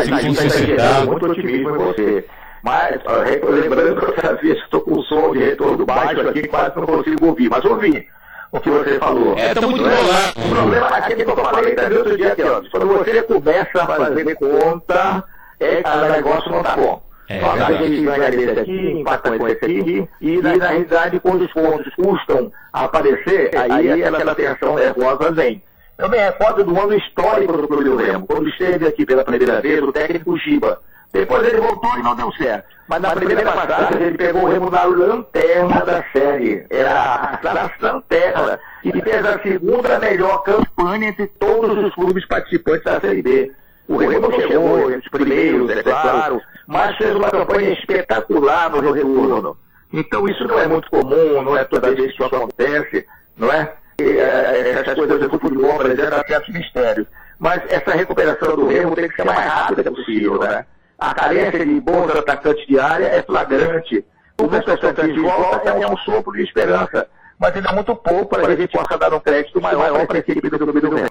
se 0.04 0.26
consertar. 0.26 1.06
muito 1.06 1.26
otimismo 1.26 1.70
em 1.70 1.78
você. 1.78 2.24
Mas, 2.62 3.00
lembrando 3.42 4.00
que 4.00 4.06
eu 4.06 4.36
vez 4.36 4.58
estou 4.58 4.80
com 4.82 4.98
o 4.98 5.02
som 5.04 5.32
de 5.32 5.38
retorno 5.38 5.86
baixo 5.86 6.20
aqui, 6.28 6.46
quase 6.46 6.76
não 6.76 6.86
consigo 6.86 7.26
ouvir, 7.26 7.48
mas 7.48 7.64
ouvi 7.64 8.06
o 8.52 8.60
que 8.60 8.68
você 8.68 8.98
falou. 8.98 9.38
É, 9.38 9.54
tá 9.54 9.62
muito 9.62 9.82
bolado. 9.82 10.32
O 10.36 10.54
problema 10.54 10.88
é 10.88 10.98
aquele 10.98 11.24
que 11.24 11.30
eu 11.30 11.36
falei 11.36 11.74
também 11.74 11.98
outro 11.98 12.16
dia 12.16 12.32
aqui, 12.32 12.42
ó. 12.42 12.62
Quando 12.70 12.86
você 12.88 13.22
começa 13.22 13.82
a 13.82 13.86
fazer 13.86 14.34
conta, 14.34 15.24
é, 15.60 15.82
o 15.86 16.12
negócio 16.12 16.50
não 16.50 16.62
tá 16.62 16.76
bom. 16.76 17.02
É, 17.28 17.40
a 17.44 17.72
gente 17.74 18.02
ganha 18.02 18.30
desse 18.30 18.60
aqui, 18.60 18.90
empata 18.90 19.38
com 19.38 19.46
esse 19.46 19.64
aqui, 19.64 20.08
e 20.20 20.42
na 20.42 20.50
realidade, 20.50 21.20
quando 21.20 21.42
os 21.42 21.52
pontos 21.52 21.94
custam 21.94 22.52
aparecer, 22.72 23.50
aí 23.56 24.02
aquela 24.02 24.34
tensão 24.34 24.74
nervosa 24.74 25.30
vem. 25.30 25.62
Eu 25.96 26.08
me 26.08 26.16
recordo 26.16 26.64
do 26.64 26.80
ano 26.80 26.94
histórico 26.94 27.52
do 27.52 27.68
Clube 27.68 27.84
do 27.84 27.96
Remo, 27.96 28.26
quando 28.26 28.48
esteve 28.48 28.86
aqui 28.86 29.06
pela 29.06 29.24
primeira 29.24 29.60
vez 29.60 29.80
o 29.80 29.92
técnico 29.92 30.36
Giba. 30.38 30.80
Depois 31.12 31.46
ele 31.46 31.60
voltou 31.60 31.98
e 31.98 32.02
não 32.02 32.14
deu 32.14 32.30
certo. 32.32 32.68
Mas 32.88 33.02
na 33.02 33.14
primeira 33.14 33.52
passagem 33.52 34.02
ele 34.02 34.16
pegou 34.16 34.42
o 34.42 34.48
Remo 34.48 34.70
na 34.70 34.84
lanterna 34.84 35.84
da 35.84 36.04
série. 36.12 36.64
Era 36.70 37.38
a 37.42 37.70
lanterna. 37.80 38.60
E 38.84 38.92
fez 39.02 39.26
a 39.26 39.40
segunda 39.40 39.98
melhor 39.98 40.42
campanha 40.42 41.08
entre 41.08 41.26
todos 41.26 41.84
os 41.84 41.94
clubes 41.94 42.26
participantes 42.26 42.84
da 42.84 43.00
Série 43.00 43.22
B. 43.22 43.52
O 43.88 43.96
Remo 43.96 44.32
chegou 44.32 44.90
entre 44.90 44.98
os 44.98 45.08
primeiros, 45.08 45.70
é 45.70 45.82
claro, 45.82 46.40
mas 46.66 46.96
fez 46.96 47.14
uma 47.14 47.28
campanha 47.28 47.72
espetacular 47.72 48.70
no 48.70 48.92
retorno. 48.92 49.56
Então 49.92 50.28
isso 50.28 50.46
não 50.46 50.58
é 50.60 50.68
muito 50.68 50.88
comum, 50.88 51.42
não 51.42 51.56
é 51.56 51.64
toda 51.64 51.92
vez 51.92 52.06
que 52.06 52.22
isso 52.22 52.24
acontece, 52.24 53.04
não 53.36 53.52
é? 53.52 53.72
é 54.00 54.70
essas 54.80 54.94
coisas 54.94 55.20
do 55.20 55.38
futebol 55.40 55.78
brasileiro 55.78 56.14
há 56.14 56.24
certos 56.24 56.54
mistérios. 56.54 57.06
Mas 57.38 57.62
essa 57.68 57.90
recuperação 57.90 58.54
do 58.54 58.68
Remo 58.68 58.94
tem 58.94 59.08
que 59.08 59.16
ser 59.16 59.24
mais 59.24 59.38
rápida 59.38 59.90
possível, 59.90 60.38
né? 60.38 60.64
A 61.00 61.14
carência 61.14 61.64
de 61.64 61.80
bons 61.80 62.10
atacantes 62.10 62.66
de 62.66 62.78
área 62.78 63.06
é 63.06 63.22
flagrante. 63.22 64.04
o 64.38 64.42
Lucas 64.42 64.64
Tocantins 64.64 65.20
volta 65.20 65.70
é 65.70 65.86
um 65.86 65.96
sopro 65.98 66.32
de 66.32 66.42
esperança, 66.42 67.08
mas 67.38 67.56
ainda 67.56 67.70
é 67.70 67.74
muito 67.74 67.96
pouco 67.96 68.26
para 68.26 68.46
a 68.46 68.54
gente 68.54 68.70
possa 68.70 68.98
dar 68.98 69.14
um 69.14 69.20
crédito 69.20 69.60
maior 69.62 70.06
para 70.06 70.18
a 70.18 70.20
equipe 70.20 70.50
do 70.50 70.58
Clube 70.58 70.80
do 70.80 70.94
Remo. 70.94 71.10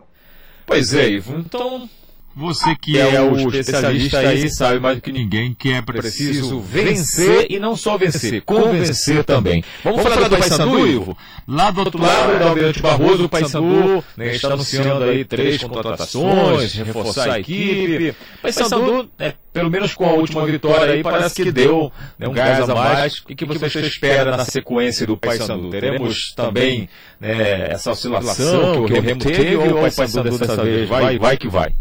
Pois 0.67 0.93
é, 0.93 1.09
Ivo. 1.09 1.39
Então, 1.39 1.89
você 2.35 2.75
que 2.75 2.97
é 2.97 3.21
o 3.21 3.35
especialista 3.35 4.19
aí 4.19 4.49
sabe 4.49 4.79
mais 4.79 4.97
do 4.97 5.01
que 5.01 5.11
ninguém 5.11 5.53
que 5.53 5.71
é 5.71 5.81
preciso 5.81 6.59
vencer 6.61 7.47
e 7.49 7.59
não 7.59 7.75
só 7.75 7.97
vencer, 7.97 8.41
convencer 8.43 9.23
também. 9.23 9.63
Vamos, 9.83 10.03
Vamos 10.03 10.13
falar 10.13 10.29
do 10.29 10.37
Paysandu, 10.37 10.87
Ivo? 10.87 11.17
Lá 11.47 11.71
do 11.71 11.79
outro 11.79 12.01
lado 12.01 12.39
da 12.39 12.49
Almirante 12.49 12.81
Barroso, 12.81 13.25
o 13.25 13.29
Paysandu 13.29 14.03
né, 14.15 14.35
está 14.35 14.53
anunciando 14.53 15.03
aí 15.03 15.25
três 15.25 15.61
contratações, 15.61 16.73
reforçar 16.73 17.31
a 17.31 17.39
equipe. 17.39 18.15
Paysandu, 18.41 19.09
é, 19.17 19.33
pelo 19.51 19.69
menos 19.69 19.93
com 19.93 20.05
a 20.05 20.13
última 20.13 20.45
vitória 20.45 20.93
aí, 20.93 21.03
parece 21.03 21.43
que 21.43 21.51
deu 21.51 21.91
né, 22.17 22.27
um 22.27 22.33
gás 22.33 22.69
a 22.69 22.75
mais. 22.75 23.19
O 23.19 23.35
que 23.35 23.45
você 23.45 23.79
espera 23.81 24.37
na 24.37 24.45
sequência 24.45 25.05
do 25.05 25.17
Paysandu? 25.17 25.69
Teremos 25.69 26.33
também 26.35 26.87
né, 27.19 27.71
essa 27.71 27.91
oscilação 27.91 28.85
que 28.85 28.93
o 28.93 29.01
Remo 29.01 29.19
teve 29.19 29.55
ou 29.57 29.85
o 29.85 29.91
Paysandu 29.91 30.37
dessa 30.37 30.63
vez 30.63 30.87
vai, 30.87 31.17
vai 31.17 31.35
que 31.35 31.47
vai? 31.47 31.73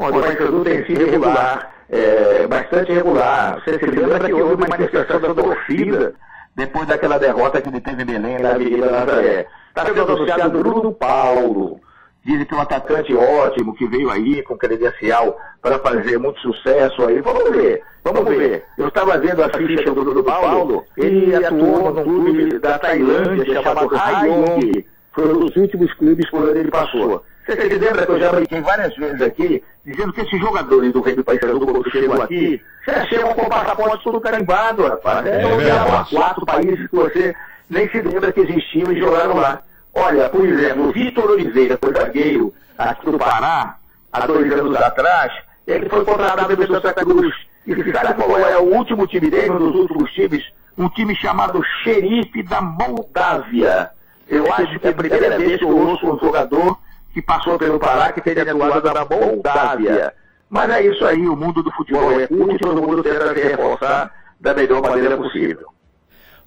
O 0.00 0.20
Paysandu 0.22 0.64
tem 0.64 0.82
sido 0.86 1.10
regular, 1.10 1.74
é, 1.90 2.46
bastante 2.46 2.90
regular. 2.90 3.60
Você 3.62 3.78
se 3.78 3.84
lembra 3.84 4.18
que 4.20 4.32
houve 4.32 4.54
uma 4.54 4.68
manifestação 4.68 5.20
da 5.20 5.34
torcida 5.34 6.14
depois 6.56 6.88
daquela 6.88 7.18
derrota 7.18 7.60
que 7.60 7.68
ele 7.68 7.82
teve 7.82 8.02
em 8.02 8.06
Belém, 8.06 8.38
na 8.38 8.52
Avenida 8.52 8.90
Nazaré. 8.90 9.46
Está 9.68 9.84
sendo 9.84 10.00
anunciado 10.00 10.58
Bruno 10.58 10.90
Paulo. 10.94 11.78
Dizem 12.24 12.46
que 12.46 12.54
é 12.54 12.56
um 12.56 12.62
atacante 12.62 13.14
ótimo, 13.14 13.74
que 13.74 13.86
veio 13.86 14.10
aí 14.10 14.42
com 14.42 14.56
credencial 14.56 15.38
para 15.60 15.78
fazer 15.78 16.18
muito 16.18 16.40
sucesso 16.40 17.06
aí. 17.06 17.20
Vamos 17.20 17.50
ver, 17.50 17.82
vamos 18.02 18.24
ver. 18.24 18.64
Eu 18.78 18.88
estava 18.88 19.18
vendo 19.18 19.44
a 19.44 19.50
ficha 19.50 19.84
do 19.84 20.02
Bruno 20.02 20.24
Paulo, 20.24 20.82
ele 20.96 21.34
atuou 21.34 21.92
num 21.92 22.04
clube 22.04 22.58
da 22.58 22.78
Tailândia 22.78 23.62
chamado 23.62 23.94
Rayong. 23.94 24.84
Foi 25.12 25.32
um 25.32 25.40
dos 25.40 25.56
últimos 25.56 25.92
clubes 25.94 26.28
por 26.30 26.48
onde 26.48 26.58
ele 26.60 26.70
passou. 26.70 27.24
Você 27.46 27.56
se 27.56 27.78
lembra 27.78 28.06
que 28.06 28.12
eu 28.12 28.20
já 28.20 28.32
brinquei 28.32 28.60
várias 28.60 28.94
vezes 28.96 29.20
aqui, 29.22 29.62
dizendo 29.84 30.12
que 30.12 30.20
esses 30.20 30.38
jogadores 30.38 30.92
do 30.92 31.00
Rei 31.00 31.16
do 31.16 31.24
Paysandu, 31.24 31.66
quando 31.66 31.90
chegam 31.90 32.22
aqui, 32.22 32.62
você 32.84 33.06
chegam 33.06 33.34
com 33.34 33.42
o 33.42 33.48
passaporte 33.48 34.04
tudo 34.04 34.20
carimbado, 34.20 34.86
rapaz. 34.86 35.26
É, 35.26 35.42
é 35.42 36.16
quatro 36.16 36.46
países 36.46 36.88
que 36.88 36.96
você 36.96 37.34
nem 37.68 37.88
se 37.90 38.00
lembra 38.00 38.32
que 38.32 38.40
existiam 38.40 38.92
e 38.92 38.98
jogaram 38.98 39.36
lá. 39.36 39.62
Olha, 39.94 40.28
por 40.28 40.46
exemplo, 40.46 40.88
o 40.88 40.92
Vitor 40.92 41.30
Oliveira, 41.30 41.78
foi 41.82 41.92
zagueiro 41.92 42.54
aqui 42.78 43.10
do 43.10 43.18
Pará, 43.18 43.76
há 44.12 44.26
dois 44.26 44.52
anos 44.52 44.76
atrás, 44.76 45.32
ele 45.66 45.88
foi 45.88 46.04
contratado 46.04 46.56
pelo 46.56 46.80
Santa 46.80 46.94
Cruz. 46.94 47.34
E 47.66 47.92
sabe 47.92 48.14
qual 48.14 48.38
é 48.38 48.56
o 48.58 48.74
último 48.74 49.06
time 49.06 49.28
dele, 49.28 49.50
um 49.50 49.58
dos 49.58 49.74
últimos 49.74 50.12
times? 50.12 50.44
Um 50.78 50.88
time 50.88 51.14
chamado 51.16 51.62
Xerife 51.82 52.42
da 52.42 52.60
Moldávia. 52.60 53.90
Eu 54.30 54.52
acho 54.52 54.78
que 54.78 54.86
é 54.86 54.90
a 54.90 54.94
primeira 54.94 55.36
vez 55.36 55.58
que 55.58 55.64
eu 55.64 55.76
ouço 55.76 56.06
um 56.06 56.18
jogador 56.18 56.78
que 57.12 57.20
passou 57.20 57.58
pelo 57.58 57.80
Pará, 57.80 58.12
que 58.12 58.20
teve 58.20 58.40
atuado 58.40 58.92
na 58.92 59.04
Moldávia. 59.04 60.14
Mas 60.48 60.70
é 60.70 60.86
isso 60.86 61.04
aí, 61.04 61.28
o 61.28 61.36
mundo 61.36 61.62
do 61.62 61.70
futebol 61.72 62.12
é 62.12 62.28
curto 62.28 62.54
e 62.54 62.58
todo 62.58 62.80
mundo 62.80 63.02
tenta 63.02 63.34
se 63.34 63.40
reforçar 63.42 64.12
da 64.40 64.54
melhor 64.54 64.80
maneira 64.80 65.16
possível. 65.16 65.66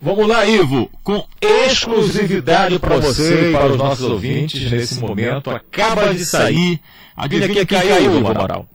Vamos 0.02 0.28
lá, 0.28 0.46
Ivo, 0.46 0.90
com 1.04 1.26
exclusividade 1.42 2.80
para 2.80 2.98
você 2.98 3.50
e 3.50 3.54
para 3.54 3.68
os 3.68 3.78
nossos 3.78 4.06
ouvintes 4.10 4.70
nesse 4.72 5.00
momento. 5.00 5.50
Acaba 5.50 6.14
de 6.14 6.26
sair. 6.26 6.82
Adivinha 7.16 7.66
quem 7.66 7.66
caiu, 7.66 8.18
Ivo 8.18 8.28
Amaral? 8.28 8.66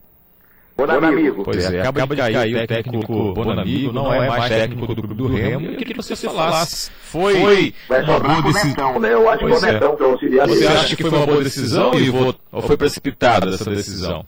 Bonamigo. 0.78 1.42
Pois 1.42 1.72
é, 1.72 1.80
acaba 1.80 2.14
de 2.14 2.22
cair 2.22 2.56
o 2.56 2.66
técnico 2.68 3.32
Bonamigo, 3.34 3.92
não 3.92 4.14
é 4.14 4.28
mais 4.28 4.48
técnico 4.48 4.94
do, 4.94 5.02
do 5.02 5.26
Remo. 5.26 5.66
Eu 5.66 5.76
queria 5.76 5.92
que 5.92 5.96
você 5.96 6.14
falasse. 6.14 6.92
Foi 7.00 7.74
uma 7.88 8.20
boa 8.20 8.42
decisão. 8.42 9.04
Eu 9.04 9.28
acho 9.28 9.40
pois 9.40 9.64
é. 9.64 9.80
Você 10.46 10.66
acha 10.68 10.96
que 10.96 11.02
foi 11.02 11.18
uma 11.18 11.26
boa 11.26 11.42
decisão, 11.42 11.90
ou 12.52 12.62
foi 12.62 12.76
precipitada 12.76 13.50
essa 13.54 13.68
decisão? 13.68 14.24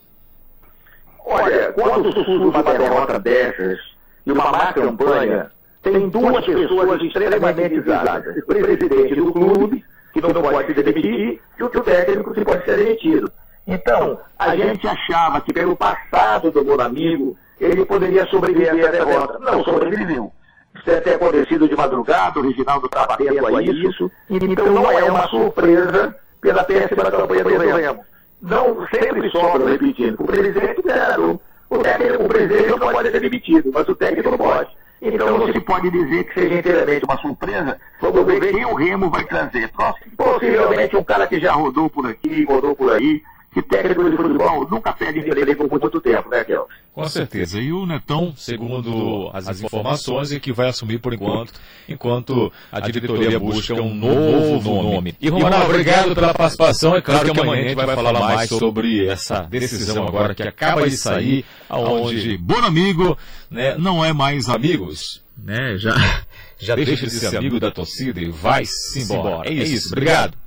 Olha, 1.25 1.71
quando 1.71 2.11
surge 2.11 2.43
uma 2.43 2.61
derrota 2.61 3.17
dessas 3.17 3.79
e 4.25 4.31
uma 4.33 4.51
má 4.51 4.73
campanha, 4.73 5.49
tem 5.81 6.09
duas 6.09 6.45
pessoas 6.45 7.01
extremamente 7.01 7.79
visadas. 7.79 8.35
O 8.35 8.45
presidente 8.45 9.15
do 9.15 9.31
clube, 9.31 9.85
que 10.11 10.19
não 10.19 10.33
pode 10.33 10.73
se 10.73 10.83
demitir, 10.83 11.39
e 11.57 11.63
o 11.63 11.69
técnico 11.69 12.33
que 12.33 12.43
pode 12.43 12.65
ser 12.65 12.75
demitido. 12.75 13.31
Então, 13.71 14.19
a 14.37 14.55
gente 14.55 14.87
achava 14.87 15.39
que 15.41 15.53
pelo 15.53 15.75
passado 15.75 16.51
do 16.51 16.63
Bonamigo, 16.63 17.37
ele 17.59 17.85
poderia 17.85 18.25
sobreviver 18.27 18.77
essa 18.77 18.91
derrota. 18.91 19.39
Não 19.39 19.63
sobreviveu. 19.63 20.31
Isso 20.75 20.85
deve 20.85 21.01
ter 21.01 21.13
acontecido 21.15 21.67
de 21.67 21.75
madrugada, 21.75 22.39
o 22.39 22.43
Reginaldo 22.43 22.85
está 22.85 23.03
atento 23.03 23.45
a 23.45 23.61
isso. 23.61 24.11
Então 24.29 24.65
não 24.67 24.91
é 24.91 25.03
uma 25.03 25.27
surpresa 25.27 26.15
pela 26.39 26.63
péssima 26.63 27.11
campanha 27.11 27.43
do 27.43 27.49
Remo. 27.49 28.05
Não 28.41 28.87
sempre 28.87 29.29
sobra, 29.29 29.69
repetindo. 29.69 30.15
O 30.19 30.25
presidente 30.25 30.81
zero. 30.85 31.39
O, 31.69 31.77
técnico, 31.77 32.23
o 32.23 32.27
presidente 32.27 32.69
não 32.69 32.79
pode 32.79 33.11
ser 33.11 33.19
demitido, 33.21 33.71
mas 33.73 33.87
o 33.87 33.95
técnico 33.95 34.31
não 34.31 34.37
pode. 34.37 34.69
Então 35.01 35.37
não 35.37 35.51
se 35.51 35.59
pode 35.61 35.89
dizer 35.89 36.25
que 36.25 36.33
seja 36.33 36.55
inteiramente 36.55 37.05
uma 37.05 37.17
surpresa. 37.17 37.79
Vamos 38.01 38.25
ver 38.25 38.39
quem 38.51 38.65
o 38.65 38.75
Remo 38.75 39.09
vai 39.09 39.23
trazer. 39.23 39.71
Possivelmente 40.17 40.97
um 40.97 41.03
cara 41.03 41.27
que 41.27 41.39
já 41.39 41.53
rodou 41.53 41.89
por 41.89 42.07
aqui, 42.07 42.43
rodou 42.43 42.75
por 42.75 42.91
aí, 42.91 43.21
que 43.53 43.61
técnico 43.61 44.09
de 44.09 44.15
futebol 44.15 44.67
nunca 44.69 44.93
perde 44.93 45.19
em 45.19 45.55
por 45.55 45.69
muito 45.69 45.99
tempo, 45.99 46.29
né, 46.29 46.43
Kel? 46.43 46.67
Com 46.93 47.07
certeza. 47.07 47.59
E 47.59 47.71
o 47.71 47.85
Netão, 47.85 48.33
segundo 48.35 49.29
as, 49.33 49.47
as 49.47 49.61
informações, 49.61 50.31
é 50.31 50.39
que 50.39 50.53
vai 50.53 50.69
assumir 50.69 50.99
por 50.99 51.13
enquanto, 51.13 51.53
enquanto 51.87 52.51
a 52.71 52.79
diretoria 52.79 53.39
busca 53.39 53.73
um 53.73 53.93
novo 53.93 54.81
nome. 54.81 55.15
E 55.19 55.29
Romanal, 55.29 55.65
obrigado 55.65 56.15
pela 56.15 56.33
participação. 56.33 56.95
É 56.95 57.01
claro 57.01 57.33
que 57.33 57.39
amanhã 57.39 57.65
a 57.65 57.67
gente 57.67 57.75
vai 57.75 57.95
falar 57.95 58.13
mais 58.13 58.49
sobre 58.49 59.07
essa 59.07 59.41
decisão 59.41 60.07
agora 60.07 60.33
que 60.33 60.43
acaba 60.43 60.89
de 60.89 60.95
sair, 60.95 61.45
aonde 61.69 62.37
bom 62.37 62.59
amigo 62.59 63.17
né, 63.49 63.75
não 63.77 64.03
é 64.03 64.13
mais 64.13 64.47
amigos, 64.47 65.21
né? 65.37 65.77
Já, 65.77 65.93
já 66.57 66.75
deixa 66.75 67.05
de 67.05 67.11
ser 67.11 67.35
amigo 67.35 67.59
da 67.59 67.71
torcida 67.71 68.21
e 68.21 68.29
vai-se 68.29 69.01
embora. 69.01 69.49
É 69.49 69.53
isso. 69.53 69.89
Obrigado. 69.89 70.37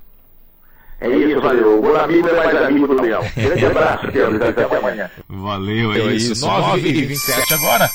É 1.00 1.08
isso, 1.08 1.40
valeu. 1.40 1.78
O 1.78 1.82
bom 1.82 1.96
amigo 1.96 2.28
é 2.28 2.36
mais 2.36 2.62
amigo 2.62 2.86
do 2.86 3.02
Leão. 3.02 3.22
Grande 3.36 3.66
abraço, 3.66 4.06
Deus. 4.10 4.40
Até 4.40 4.64
amanhã. 4.64 5.10
Valeu, 5.28 5.92
é 5.92 6.14
isso. 6.14 6.46
9 6.46 6.88
e 6.88 7.04
27 7.06 7.54
agora. 7.54 7.90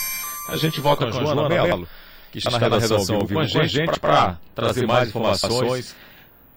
A 0.50 0.58
gente 0.58 0.82
volta 0.82 1.10
com 1.10 1.18
a 1.18 1.24
Joana 1.24 1.48
Mello, 1.48 1.88
que 2.32 2.40
está 2.40 2.52
na 2.52 2.58
redação 2.58 2.98
ao 2.98 3.26
vivo 3.26 3.34
com 3.34 3.60
a 3.60 3.68
gente 3.68 4.00
para 4.00 4.38
trazer 4.56 4.88
mais 4.88 5.10
informações 5.10 5.96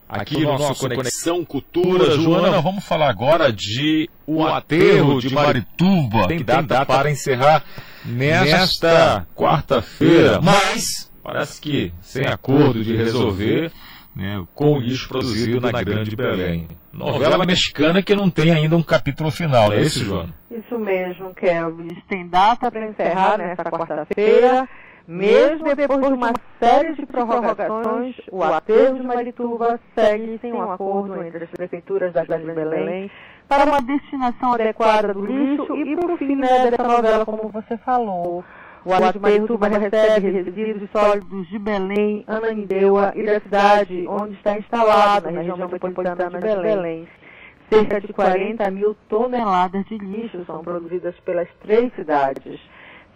aqui 0.08 0.42
no 0.44 0.58
nosso 0.58 0.88
Conexão 0.88 1.44
Cultura. 1.44 2.12
Joana, 2.12 2.60
vamos 2.60 2.84
falar 2.84 3.08
agora 3.08 3.52
de 3.52 4.08
o 4.26 4.46
aterro 4.46 5.20
de 5.20 5.32
Marituba. 5.32 6.28
Tem 6.28 6.42
data 6.42 6.84
para 6.84 7.10
encerrar 7.10 7.64
nesta 8.04 9.26
quarta-feira, 9.34 10.40
mas 10.42 11.10
parece 11.22 11.60
que 11.60 11.92
sem 12.02 12.26
acordo 12.26 12.82
de 12.82 12.96
resolver 12.96 13.72
né, 14.14 14.44
com 14.54 14.74
o 14.74 14.80
lixo 14.80 15.08
produzido 15.08 15.60
na 15.60 15.82
Grande 15.82 16.14
Belém. 16.14 16.68
Novela 16.92 17.44
mexicana 17.46 18.02
que 18.02 18.14
não 18.14 18.30
tem 18.30 18.50
ainda 18.50 18.76
um 18.76 18.82
capítulo 18.82 19.30
final, 19.30 19.72
é 19.72 19.80
isso, 19.80 20.04
João? 20.04 20.28
Isso 20.50 20.78
mesmo, 20.78 21.34
Kelvis. 21.34 21.98
Tem 22.08 22.28
data 22.28 22.70
para 22.70 22.86
encerrar 22.86 23.38
nesta 23.38 23.64
quarta-feira. 23.64 24.68
Mesmo 25.06 25.74
depois 25.74 26.00
de 26.00 26.12
uma 26.12 26.32
série 26.60 26.94
de 26.94 27.04
prorrogações, 27.04 28.14
o 28.30 28.42
aterro 28.42 29.00
de 29.00 29.02
Marituba 29.02 29.80
segue 29.96 30.38
sem 30.40 30.52
um 30.52 30.62
acordo 30.70 31.22
entre 31.24 31.44
as 31.44 31.50
prefeituras 31.50 32.12
da 32.12 32.24
Grande 32.24 32.52
Belém 32.52 33.10
para 33.48 33.64
uma 33.64 33.82
destinação 33.82 34.52
adequada 34.52 35.12
do 35.12 35.26
lixo 35.26 35.74
e, 35.76 35.96
por 35.96 36.16
fim, 36.18 36.36
né, 36.36 36.70
dessa 36.70 36.84
novela, 36.84 37.26
como 37.26 37.48
você 37.48 37.76
falou. 37.78 38.44
O 38.84 38.92
Atertuba 38.92 39.68
recebe 39.68 40.30
resíduos 40.30 40.90
sólidos 40.90 41.48
de 41.48 41.56
Belém, 41.56 42.24
Ananindeua 42.26 43.12
e 43.14 43.22
da 43.22 43.38
cidade 43.38 44.04
onde 44.08 44.34
está 44.34 44.58
instalado, 44.58 45.30
na 45.30 45.38
região 45.38 45.56
metropolitana 45.56 46.40
de 46.40 46.40
Belém. 46.40 47.06
Cerca 47.70 48.00
de 48.00 48.12
40 48.12 48.68
mil 48.72 48.96
toneladas 49.08 49.84
de 49.84 49.96
lixo 49.98 50.44
são 50.44 50.64
produzidas 50.64 51.14
pelas 51.20 51.48
três 51.60 51.94
cidades. 51.94 52.60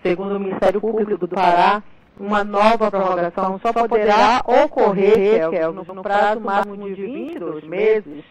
Segundo 0.04 0.36
o 0.36 0.40
Ministério 0.40 0.80
Público 0.80 1.26
do 1.26 1.34
Pará, 1.34 1.82
uma 2.16 2.44
nova 2.44 2.88
prorrogação 2.88 3.58
só 3.58 3.72
poderá 3.72 4.42
ocorrer, 4.46 5.52
é 5.52 5.66
no 5.66 6.00
prazo 6.00 6.40
máximo 6.42 6.76
de 6.76 6.94
22 6.94 7.64
meses, 7.64 8.24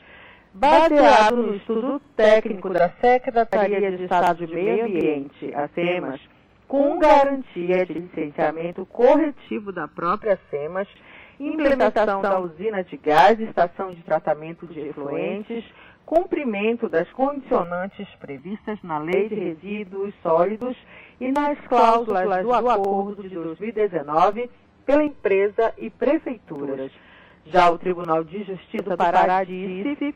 baseado 0.54 1.36
no 1.36 1.56
estudo 1.56 2.02
técnico 2.16 2.70
da 2.70 2.90
Secretaria 3.02 3.92
de 3.92 4.04
Estado 4.06 4.48
de 4.48 4.56
Meio 4.56 4.86
Ambiente, 4.86 5.54
a 5.54 5.68
SEMAS, 5.68 6.22
com 6.68 6.98
garantia 6.98 7.86
de 7.86 7.94
licenciamento 7.94 8.86
corretivo 8.86 9.72
da 9.72 9.88
própria 9.88 10.40
SEMAS, 10.50 10.88
implementação 11.40 12.22
da 12.22 12.40
usina 12.40 12.84
de 12.84 12.98
gás 12.98 13.40
e 13.40 13.44
estação 13.44 13.94
de 13.94 14.02
tratamento 14.04 14.66
de 14.68 14.80
efluentes, 14.80 15.64
cumprimento 16.06 16.88
das 16.88 17.10
condicionantes 17.12 18.08
previstas 18.20 18.80
na 18.84 19.00
Lei 19.00 19.28
de 19.28 19.36
Resíduos 19.36 20.14
Sólidos 20.22 20.78
e 21.20 21.32
nas 21.32 21.60
cláusulas 21.68 22.44
do 22.44 22.54
acordo 22.54 23.24
de 23.24 23.36
2019 23.36 24.50
pela 24.86 25.04
empresa 25.04 25.74
e 25.78 25.90
prefeituras. 25.90 26.92
Já 27.48 27.70
o 27.70 27.78
Tribunal 27.78 28.24
de 28.24 28.44
Justiça 28.44 28.92
do 28.92 28.98
Pará 28.98 29.44
disse, 29.44 30.16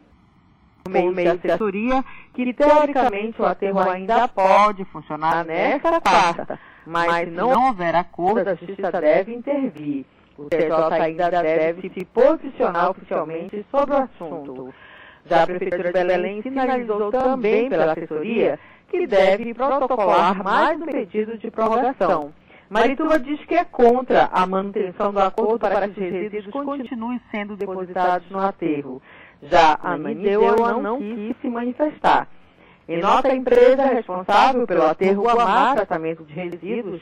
por 0.84 0.92
meio 0.92 1.14
de 1.14 1.48
assessoria, 1.48 2.04
que 2.34 2.54
teoricamente 2.54 3.42
o 3.42 3.46
aterro 3.46 3.80
ainda 3.80 4.28
pode 4.28 4.86
funcionar 4.86 5.46
nesta 5.46 6.00
quarta, 6.02 6.60
mas 6.86 7.26
se 7.26 7.32
não 7.32 7.68
houver 7.68 7.96
acordo, 7.96 8.50
a 8.50 8.56
Justiça 8.56 8.92
deve 8.92 9.34
intervir. 9.34 10.06
O 10.38 10.46
TJ 10.46 11.02
ainda 11.02 11.30
deve 11.30 11.90
se 11.90 12.06
posicionar 12.06 12.92
oficialmente 12.92 13.66
sobre 13.70 13.96
o 13.96 13.98
assunto. 13.98 14.74
Já 15.26 15.44
a 15.44 15.46
Prefeitura 15.46 15.92
de 15.92 16.04
Belém 16.04 16.42
sinalizou 16.42 17.12
também 17.12 17.70
pela 17.70 17.92
assessoria 17.92 18.58
que 18.88 19.06
deve 19.06 19.54
protocolar 19.54 20.42
mais 20.44 20.82
um 20.82 20.86
pedido 20.86 21.38
de 21.38 21.52
prorrogação. 21.52 22.34
Marituba 22.70 23.20
diz 23.20 23.44
que 23.46 23.56
é 23.56 23.66
contra 23.66 24.30
a 24.32 24.46
manutenção 24.46 25.12
do 25.12 25.20
acordo 25.20 25.60
para 25.60 25.88
que 25.88 26.00
os 26.00 26.12
resíduos 26.12 26.54
continuem 26.54 27.20
sendo 27.32 27.56
depositados 27.56 28.30
no 28.30 28.40
aterro. 28.40 29.02
Já 29.44 29.80
a 29.82 29.94
Anideua 29.94 30.82
não 30.82 31.00
quis 31.00 31.36
se 31.42 31.48
manifestar. 31.48 32.28
Em 32.88 33.00
nota, 33.00 33.30
a 33.30 33.36
empresa 33.36 33.86
responsável 33.86 34.66
pelo 34.66 34.84
aterro 34.84 35.24
Guamá 35.24 35.76
Tratamento 35.76 36.24
de 36.24 36.34
Resíduos 36.34 37.02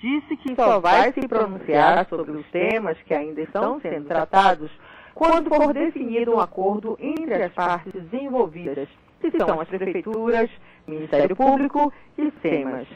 disse 0.00 0.36
que 0.38 0.54
só 0.54 0.80
vai 0.80 1.12
se 1.12 1.28
pronunciar 1.28 2.06
sobre 2.08 2.32
os 2.32 2.46
temas 2.50 2.96
que 3.02 3.14
ainda 3.14 3.40
estão 3.42 3.80
sendo 3.80 4.06
tratados 4.06 4.70
quando 5.14 5.48
for 5.48 5.72
definido 5.72 6.34
um 6.34 6.40
acordo 6.40 6.96
entre 7.00 7.42
as 7.42 7.52
partes 7.52 8.02
envolvidas, 8.12 8.88
que 9.20 9.30
são 9.30 9.60
as 9.60 9.68
prefeituras, 9.68 10.50
Ministério 10.86 11.34
Público 11.34 11.92
e 12.18 12.30
SEMAS. 12.42 12.86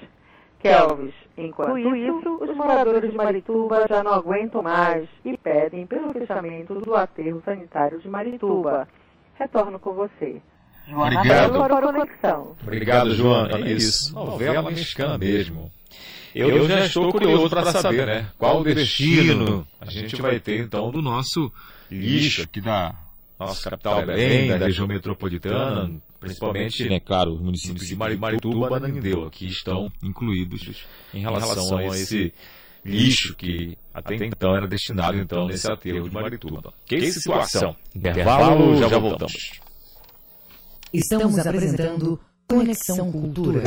Kelvis, 0.61 1.15
enquanto 1.37 1.79
isso, 1.97 2.39
os 2.41 2.55
moradores 2.55 3.11
de 3.11 3.17
Marituba 3.17 3.87
já 3.89 4.03
não 4.03 4.13
aguentam 4.13 4.63
mais 4.63 5.09
e 5.25 5.37
pedem 5.37 5.87
pelo 5.87 6.13
fechamento 6.13 6.75
do 6.75 6.95
aterro 6.95 7.43
sanitário 7.45 7.99
de 7.99 8.09
Marituba. 8.09 8.87
Retorno 9.39 9.79
com 9.79 9.95
você. 9.95 10.41
Obrigado. 10.93 11.53
Para 11.53 11.79
a 11.79 11.93
conexão. 11.93 12.57
Obrigado, 12.63 13.15
João. 13.15 13.47
É 13.47 13.73
isso. 13.73 14.15
Novela 14.15 14.71
mexicana 14.71 15.17
mesmo. 15.17 15.71
Eu, 16.35 16.49
eu 16.51 16.69
já 16.69 16.81
estou 16.81 17.11
curioso 17.11 17.49
para 17.49 17.73
saber, 17.73 18.07
né? 18.07 18.27
Qual 18.39 18.61
o 18.61 18.65
destino 18.65 19.67
a 19.81 19.87
gente 19.87 20.21
vai 20.21 20.39
ter, 20.39 20.61
então, 20.61 20.91
do 20.91 21.03
nosso 21.03 21.53
lixo 21.91 22.43
aqui 22.43 22.61
da 22.61 22.95
nossa 23.39 23.71
capital 23.71 24.05
Belém, 24.05 24.49
da 24.49 24.67
região 24.67 24.87
metropolitana, 24.87 25.91
principalmente, 26.21 26.89
né, 26.89 27.01
claro, 27.01 27.33
os 27.33 27.41
municípios 27.41 27.87
de 27.87 27.97
Marituba 27.97 28.69
e 28.71 28.75
Anandeu, 28.75 29.31
que 29.31 29.47
estão 29.47 29.91
incluídos 30.03 30.87
em 31.15 31.21
relação 31.21 31.79
a 31.79 31.85
esse 31.87 32.33
lixo 32.85 33.35
que 33.35 33.77
até 33.93 34.15
então 34.17 34.55
era 34.55 34.67
destinado 34.67 35.19
então 35.19 35.47
nesse 35.47 35.71
aterro 35.71 36.09
de 36.09 36.15
Marituba. 36.15 36.73
Que 36.87 37.11
situação! 37.11 37.75
Intervalo, 37.95 38.77
já 38.77 38.99
voltamos. 38.99 39.61
Estamos 40.93 41.39
apresentando 41.39 42.21
Conexão 42.49 43.11
Cultura. 43.13 43.63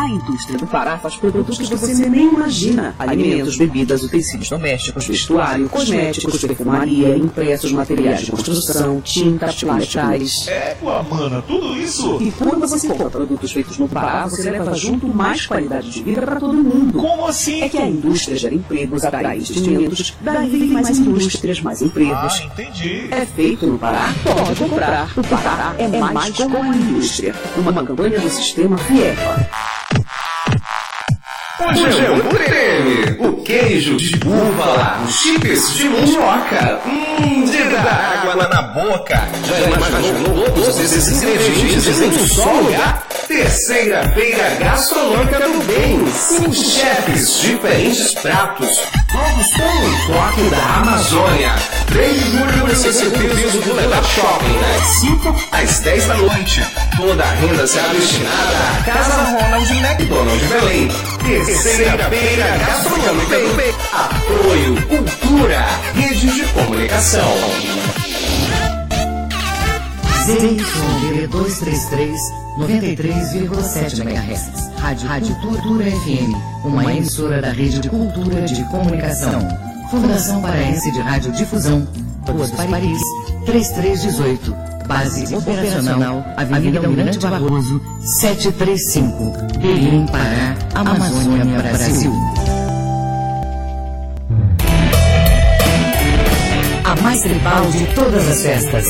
A 0.00 0.08
indústria 0.08 0.56
do 0.56 0.66
Pará 0.66 0.96
faz 0.96 1.14
produtos 1.16 1.58
que 1.58 1.66
você 1.66 2.08
nem 2.08 2.32
imagina. 2.32 2.94
Alimentos, 2.98 3.58
bebidas, 3.58 4.02
utensílios 4.02 4.48
domésticos, 4.48 5.06
vestuário, 5.06 5.68
cosméticos, 5.68 6.40
perfumaria, 6.40 7.18
impressos, 7.18 7.70
materiais 7.70 8.22
de 8.22 8.30
construção, 8.30 8.98
tinta, 9.02 9.52
plásticos. 9.52 10.48
É, 10.48 10.74
mana, 10.82 11.42
tudo 11.42 11.76
isso? 11.76 12.16
E 12.18 12.30
quando 12.30 12.66
você 12.66 12.88
compra 12.88 13.10
produtos 13.10 13.52
feitos 13.52 13.76
no 13.76 13.86
Pará, 13.86 14.26
você 14.26 14.50
leva 14.50 14.72
junto 14.72 15.06
mais 15.06 15.44
qualidade 15.44 15.90
de 15.90 16.02
vida 16.02 16.22
para 16.22 16.40
todo 16.40 16.54
mundo. 16.54 16.98
Como 16.98 17.26
assim? 17.26 17.60
É 17.60 17.68
que 17.68 17.76
a 17.76 17.86
indústria 17.86 18.38
gera 18.38 18.54
empregos, 18.54 19.04
atrai 19.04 19.36
investimentos, 19.36 20.14
daí 20.22 20.48
vem 20.48 20.68
mais 20.70 20.98
indústrias, 20.98 21.60
mais 21.60 21.82
empregos. 21.82 22.40
Ah, 22.40 22.44
entendi. 22.44 23.06
É 23.10 23.26
feito 23.26 23.66
no 23.66 23.78
Pará, 23.78 24.14
pode 24.24 24.58
comprar. 24.60 25.12
O 25.14 25.22
Pará 25.22 25.74
é 25.76 25.88
mais 25.88 26.34
como 26.34 26.56
uma 26.56 26.74
indústria. 26.74 27.34
Uma 27.58 27.84
campanha 27.84 28.18
do 28.18 28.30
sistema 28.30 28.78
FIEPA. 28.78 29.89
O 31.60 31.74
Geão 31.74 32.18
Creme, 32.20 33.16
o 33.18 33.42
queijo 33.42 33.96
de 33.96 34.16
búfala, 34.16 34.98
os 35.04 35.14
chips 35.14 35.74
de 35.76 35.88
mandioca, 35.90 36.80
hum, 36.86 37.44
de 37.44 37.62
dar 37.64 38.22
água 38.22 38.48
na 38.48 38.62
boca. 38.62 39.28
Já 39.44 39.60
imaginou 39.76 40.44
todos 40.52 40.80
esses 40.80 41.22
ingredientes 41.22 42.00
em 42.00 42.08
um 42.08 42.26
só 42.28 42.50
lugar? 42.50 43.06
Terceira-feira 43.28 44.56
Gastronômica 44.58 45.38
do 45.40 45.62
Bem, 45.64 45.98
com 45.98 46.52
chefes, 46.52 47.40
diferentes 47.40 48.14
pratos, 48.14 48.70
com 49.10 49.18
o 49.18 50.14
toque 50.14 50.42
da 50.50 50.76
Amazônia. 50.76 51.54
3 51.86 52.24
de 52.24 52.30
julho 52.30 52.66
no 52.66 52.74
CCP 52.74 53.18
do 53.18 53.74
Levar 53.74 54.04
Shopping, 54.04 54.58
das 54.60 54.86
5 55.00 55.36
às 55.52 55.80
10 55.80 56.06
da 56.06 56.16
noite. 56.16 56.62
Toda 56.96 57.24
a 57.24 57.30
renda 57.32 57.66
será 57.66 57.88
destinada 57.88 58.58
à 58.78 58.84
Casa 58.84 59.22
Ronald 59.22 59.70
McDonald 59.70 60.46
Belém. 60.46 60.88
Terceira-feira 61.24 62.58
Gastronômica 62.58 63.38
do. 63.38 63.60
Apoio 63.92 64.86
Cultura, 64.86 65.66
Rede 65.94 66.30
de 66.30 66.44
Comunicação. 66.52 68.09
ZYD 70.26 71.28
233 71.28 72.20
93,7 72.58 74.00
MHz. 74.02 74.70
Rádio, 74.78 75.08
Rádio 75.08 75.34
Cultura 75.36 75.84
FM, 75.90 76.64
uma 76.64 76.84
emissora 76.92 77.40
da 77.40 77.50
Rede 77.50 77.80
de 77.80 77.88
Cultura 77.88 78.42
de 78.42 78.62
Comunicação. 78.64 79.40
Fundação 79.90 80.42
Paraense 80.42 80.92
de 80.92 81.00
Rádio 81.00 81.32
Difusão, 81.32 81.88
Rua 82.26 82.46
dos 82.46 82.50
Paris, 82.50 83.00
3318. 83.46 84.54
Base 84.86 85.34
operacional, 85.34 86.24
Avenida 86.36 86.80
Almirante 86.80 87.18
Barroso, 87.18 87.80
735. 88.00 89.58
Belém, 89.58 90.06
Pará, 90.06 90.56
Amazônia, 90.74 91.44
Brasil. 91.62 92.12
Tribal 97.22 97.70
de 97.70 97.94
todas 97.94 98.28
as 98.28 98.42
festas. 98.42 98.86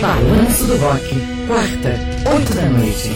Balanço 0.00 0.66
do 0.66 0.76
Rock, 0.78 1.14
quarta, 1.46 1.94
8 2.34 2.54
da 2.54 2.62
noite. 2.70 3.10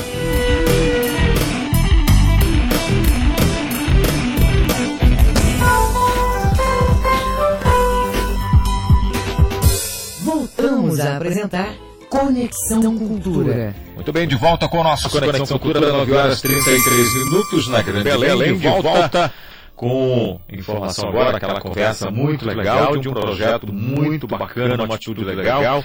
Voltamos 10.23 11.01
a 11.01 11.16
apresentar 11.16 11.74
Conexão 12.09 12.97
Cultura. 12.97 13.74
Muito 13.97 14.12
bem, 14.12 14.28
de 14.28 14.36
volta 14.36 14.69
com 14.69 14.78
o 14.78 14.85
nosso 14.85 15.11
Conexão, 15.11 15.32
Conexão 15.32 15.59
Cultura, 15.59 15.93
9 15.93 16.12
horas 16.12 16.40
33 16.40 17.15
minutos 17.15 17.66
na 17.66 17.82
Grande 17.82 18.05
Belém. 18.05 18.31
Belém 18.31 18.57
de 18.57 18.69
volta 18.69 19.32
com 19.81 20.39
informação 20.52 21.09
agora, 21.09 21.39
aquela 21.39 21.59
conversa 21.59 22.11
muito 22.11 22.47
legal 22.47 22.98
de 22.98 23.09
um 23.09 23.15
projeto 23.15 23.73
muito 23.73 24.27
bacana, 24.27 24.85
uma 24.85 24.94
atitude 24.94 25.24
legal. 25.24 25.82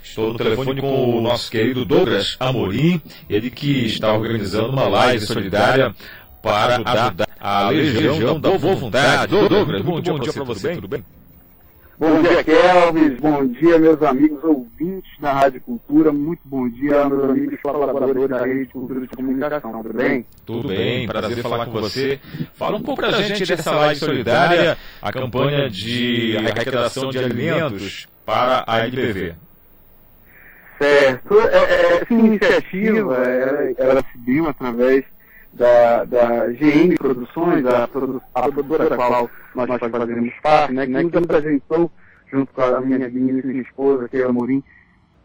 Estou 0.00 0.32
no 0.32 0.38
telefone 0.38 0.80
com 0.80 1.18
o 1.18 1.20
nosso 1.20 1.50
querido 1.50 1.84
Douglas 1.84 2.36
Amorim, 2.38 3.02
ele 3.28 3.50
que 3.50 3.86
está 3.86 4.12
organizando 4.12 4.68
uma 4.70 4.86
live 4.86 5.26
solidária 5.26 5.92
para 6.40 6.76
ajudar 6.76 7.28
a 7.40 7.68
Legião 7.70 8.38
da 8.38 8.56
Boa 8.56 8.76
Vontade. 8.76 9.32
Douglas, 9.32 9.82
muito 9.82 10.12
bom 10.12 10.20
dia 10.20 10.32
para 10.32 10.44
você, 10.44 10.76
tudo 10.76 10.86
bem? 10.86 11.04
Bom 12.02 12.20
dia, 12.20 12.42
Kelvis. 12.42 13.20
Bom 13.20 13.46
dia, 13.46 13.78
meus 13.78 14.02
amigos 14.02 14.42
ouvintes 14.42 15.08
da 15.20 15.34
Rádio 15.34 15.60
Cultura. 15.60 16.10
Muito 16.10 16.40
bom 16.44 16.68
dia, 16.68 17.08
meus 17.08 17.30
amigos 17.30 17.60
colaboradores 17.62 18.28
da 18.28 18.44
Rede 18.44 18.66
de 18.66 18.72
Cultura 18.72 19.00
de 19.02 19.06
Comunicação. 19.06 19.82
Tudo 19.84 19.94
bem? 19.94 20.26
Tudo 20.44 20.68
bem, 20.68 21.06
prazer 21.06 21.40
falar 21.40 21.66
com 21.66 21.70
você. 21.70 22.18
Fala 22.54 22.76
um 22.78 22.82
pouco 22.82 23.02
pra 23.02 23.12
gente 23.22 23.46
dessa 23.46 23.70
live 23.70 24.00
solidária, 24.00 24.76
a 25.00 25.12
campanha 25.12 25.70
de 25.70 26.36
arrecadação 26.38 27.10
de 27.10 27.20
alimentos 27.20 28.08
para 28.26 28.64
a 28.66 28.80
LPV. 28.80 29.36
Certo. 30.80 31.40
É, 31.40 31.98
essa 31.98 32.12
iniciativa, 32.12 33.14
ela, 33.14 33.74
ela 33.78 34.04
se 34.10 34.18
deu 34.26 34.48
através 34.48 35.04
da, 35.52 36.04
da 36.04 36.46
GM 36.48 36.96
Produções, 36.98 37.64
a, 37.66 37.86
produ 37.86 38.22
a 38.34 38.42
produtora 38.42 38.88
da 38.88 38.96
qual 38.96 39.30
nós, 39.54 39.68
nós 39.68 39.80
fazemos 39.80 40.32
parte, 40.42 40.72
né, 40.72 40.86
que 40.86 40.92
nos 40.92 41.14
apresentou, 41.14 41.90
junto 42.30 42.52
com 42.52 42.62
a 42.62 42.80
minha, 42.80 43.08
minha 43.08 43.62
esposa, 43.62 44.08
que 44.08 44.16
é 44.16 44.24
a 44.24 44.32
Morim, 44.32 44.62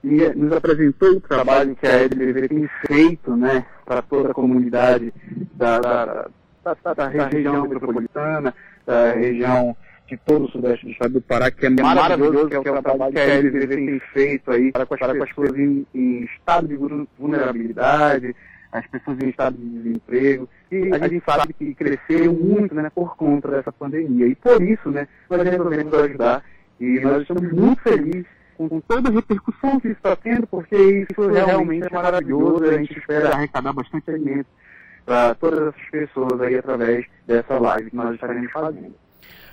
e 0.04 0.30
nos 0.36 0.52
apresentou 0.52 1.12
o 1.12 1.22
trabalho 1.22 1.76
que 1.76 1.88
a 1.88 2.04
LBV 2.04 2.48
tem 2.50 2.70
feito 2.86 3.36
né, 3.36 3.66
para 3.86 4.02
toda 4.02 4.32
a 4.32 4.34
comunidade 4.34 5.14
da, 5.54 5.80
da, 5.80 6.28
da, 6.64 6.94
da 6.94 7.08
região 7.08 7.68
metropolitana, 7.68 8.54
da 8.86 9.14
região 9.14 9.76
de 10.08 10.18
todo 10.18 10.46
o 10.46 10.52
sudeste 10.52 10.86
do 10.86 10.92
estado 10.92 11.14
do 11.14 11.22
Pará, 11.22 11.52
que 11.52 11.66
é 11.66 11.70
maravilhoso, 11.70 12.48
que 12.48 12.56
é 12.56 12.60
o 12.60 12.82
trabalho 12.82 13.12
que 13.12 13.20
a 13.20 13.40
LVV 13.40 13.68
tem 13.68 14.00
feito 14.14 14.52
aí 14.52 14.72
para 14.72 14.86
com 14.86 14.96
as 14.96 15.00
pessoas. 15.00 15.58
em, 15.58 15.86
em 15.94 16.24
estado 16.24 16.68
de 16.68 16.78
vulnerabilidade, 17.20 18.34
as 18.80 18.88
pessoas 18.88 19.18
em 19.20 19.30
estado 19.30 19.58
de 19.58 19.70
desemprego. 19.70 20.50
E 20.72 20.94
a 20.94 21.08
gente 21.08 21.24
sabe 21.26 21.54
que 21.54 21.74
cresceu 21.74 22.34
muito 22.34 22.76
né, 22.76 22.90
por 22.94 23.16
conta 23.16 23.50
dessa 23.50 23.72
pandemia. 23.72 24.28
E 24.28 24.36
por 24.36 24.62
isso, 24.62 24.90
né, 24.90 25.08
nós 25.30 25.42
resolvemos 25.44 25.94
ajudar. 25.94 26.44
E 26.80 27.00
nós 27.00 27.22
estamos 27.22 27.52
muito 27.52 27.82
felizes 27.82 28.26
com, 28.56 28.70
com 28.70 28.80
toda 28.82 29.10
a 29.10 29.12
repercussão 29.12 29.80
que 29.80 29.88
isso 29.88 29.98
está 29.98 30.16
tendo, 30.16 30.48
porque 30.48 30.76
isso 30.76 31.28
realmente 31.30 31.88
é 31.88 31.94
maravilhoso. 31.94 32.64
A 32.64 32.78
gente 32.78 32.98
espera 32.98 33.34
arrecadar 33.34 33.74
bastante 33.74 34.10
alimento 34.10 34.48
para 35.06 35.36
todas 35.36 35.74
essas 35.74 35.90
pessoas 35.90 36.42
aí 36.42 36.56
através 36.56 37.06
dessa 37.26 37.58
live 37.58 37.90
que 37.90 37.96
nós 37.96 38.14
estaremos 38.14 38.52
fazendo. 38.52 38.94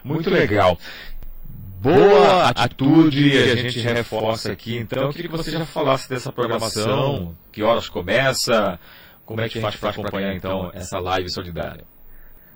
Muito 0.02 0.28
legal. 0.28 0.76
Boa 1.80 2.48
atitude, 2.48 3.36
a 3.36 3.56
gente 3.56 3.78
reforça 3.80 4.50
aqui. 4.50 4.76
Então, 4.78 5.02
eu 5.02 5.10
queria 5.10 5.30
que 5.30 5.36
você 5.36 5.50
já 5.50 5.66
falasse 5.66 6.08
dessa 6.08 6.32
programação, 6.32 7.36
que 7.52 7.62
horas 7.62 7.90
começa, 7.90 8.80
como 9.24 9.40
é 9.40 9.48
que 9.48 9.60
faz 9.60 9.76
para 9.76 9.90
acompanhar 9.90 10.34
então 10.34 10.70
essa 10.74 10.98
live 10.98 11.30
solidária. 11.30 11.84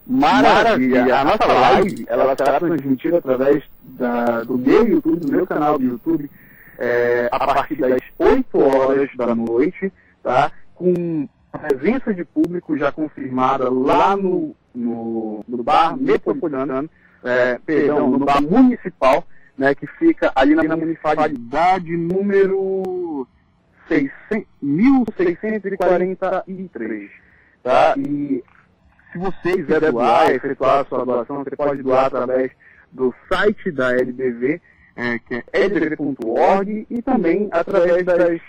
Maravilha! 0.07 1.21
A 1.21 1.25
nossa 1.25 1.47
live 1.47 2.07
ela 2.09 2.35
será 2.37 2.59
transmitida 2.59 3.19
através 3.19 3.63
da, 3.83 4.43
do 4.43 4.57
meu 4.57 4.87
YouTube, 4.87 5.21
do 5.21 5.33
meu 5.33 5.47
canal 5.47 5.79
do 5.79 5.85
YouTube, 5.85 6.31
é, 6.79 7.29
a 7.31 7.39
partir 7.47 7.77
das 7.77 8.01
8 8.19 8.59
horas 8.59 9.11
da 9.17 9.35
noite, 9.35 9.93
tá? 10.23 10.51
com 10.75 11.29
presença 11.51 12.15
de 12.15 12.25
público 12.25 12.79
já 12.79 12.93
confirmada 12.93 13.69
lá 13.69 14.17
no, 14.17 14.55
no, 14.75 15.45
no 15.47 15.63
bar 15.63 15.97
metropolitano, 15.97 16.89
é, 17.25 17.59
perdão, 17.67 18.11
no 18.11 18.25
bar 18.25 18.41
municipal, 18.41 19.25
né, 19.57 19.75
que 19.75 19.87
fica 19.99 20.33
ali 20.37 20.55
na 20.55 20.77
municipalidade 20.77 21.97
número 21.97 23.27
600, 23.27 23.38
1643. 24.61 27.11
Tá? 27.63 27.95
E 27.97 28.43
se 29.13 29.19
você 29.19 29.57
quiser 29.57 29.91
doar, 29.91 30.31
efetuar 30.31 30.81
a 30.81 30.85
sua 30.85 31.05
doação, 31.05 31.45
você 31.45 31.57
pode 31.57 31.83
doar 31.83 32.07
através 32.07 32.51
do 32.93 33.15
site 33.29 33.71
da 33.71 33.93
LBV, 33.93 34.61
é, 34.97 35.19
que 35.19 35.35
é 35.35 35.45
lbv.org, 35.67 36.87
e 36.89 37.03
também 37.03 37.49
através 37.51 38.05
das 38.05 38.41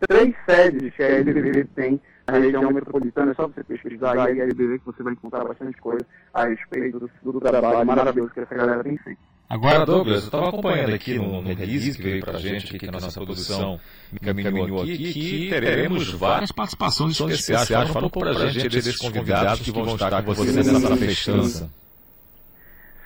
três 0.00 0.34
sedes 0.46 0.94
que 0.94 1.02
a 1.02 1.08
LBV 1.08 1.64
tem 1.74 2.00
na 2.26 2.38
região 2.38 2.72
metropolitana. 2.72 3.32
É 3.32 3.34
só 3.34 3.46
você 3.46 3.62
pesquisar 3.64 4.12
aí 4.12 4.40
a 4.40 4.44
LBV 4.44 4.78
que 4.80 4.86
você 4.86 5.02
vai 5.02 5.12
encontrar 5.12 5.44
bastante 5.44 5.78
coisa 5.80 6.06
a 6.32 6.46
respeito 6.46 7.00
do, 7.00 7.32
do 7.32 7.40
trabalho 7.40 7.86
maravilhoso 7.86 8.32
que 8.32 8.40
essa 8.40 8.54
galera 8.54 8.82
tem 8.82 8.96
feito. 8.98 9.20
Agora, 9.48 9.84
Douglas, 9.84 10.22
eu 10.22 10.26
estava 10.26 10.48
acompanhando 10.48 10.94
aqui 10.94 11.18
no, 11.18 11.42
no 11.42 11.54
release 11.54 11.96
que 11.96 12.02
veio 12.02 12.24
para 12.24 12.38
a 12.38 12.40
gente, 12.40 12.66
aqui, 12.66 12.78
que 12.78 12.88
a 12.88 12.92
nossa 12.92 13.12
produção 13.12 13.78
me 14.10 14.42
caminhou 14.42 14.82
aqui, 14.82 15.12
que 15.12 15.48
teremos 15.50 16.10
várias 16.12 16.50
participações 16.50 17.20
especiais. 17.20 17.68
Fala 17.90 18.06
um 18.06 18.10
pouco 18.10 18.20
para 18.20 18.30
a 18.30 18.50
gente 18.50 18.68
desses 18.68 18.96
convidados 18.96 19.60
que 19.60 19.70
vão 19.70 19.94
estar 19.94 20.22
com 20.22 20.34
você 20.34 20.52
nessa 20.52 20.96
festança. 20.96 21.70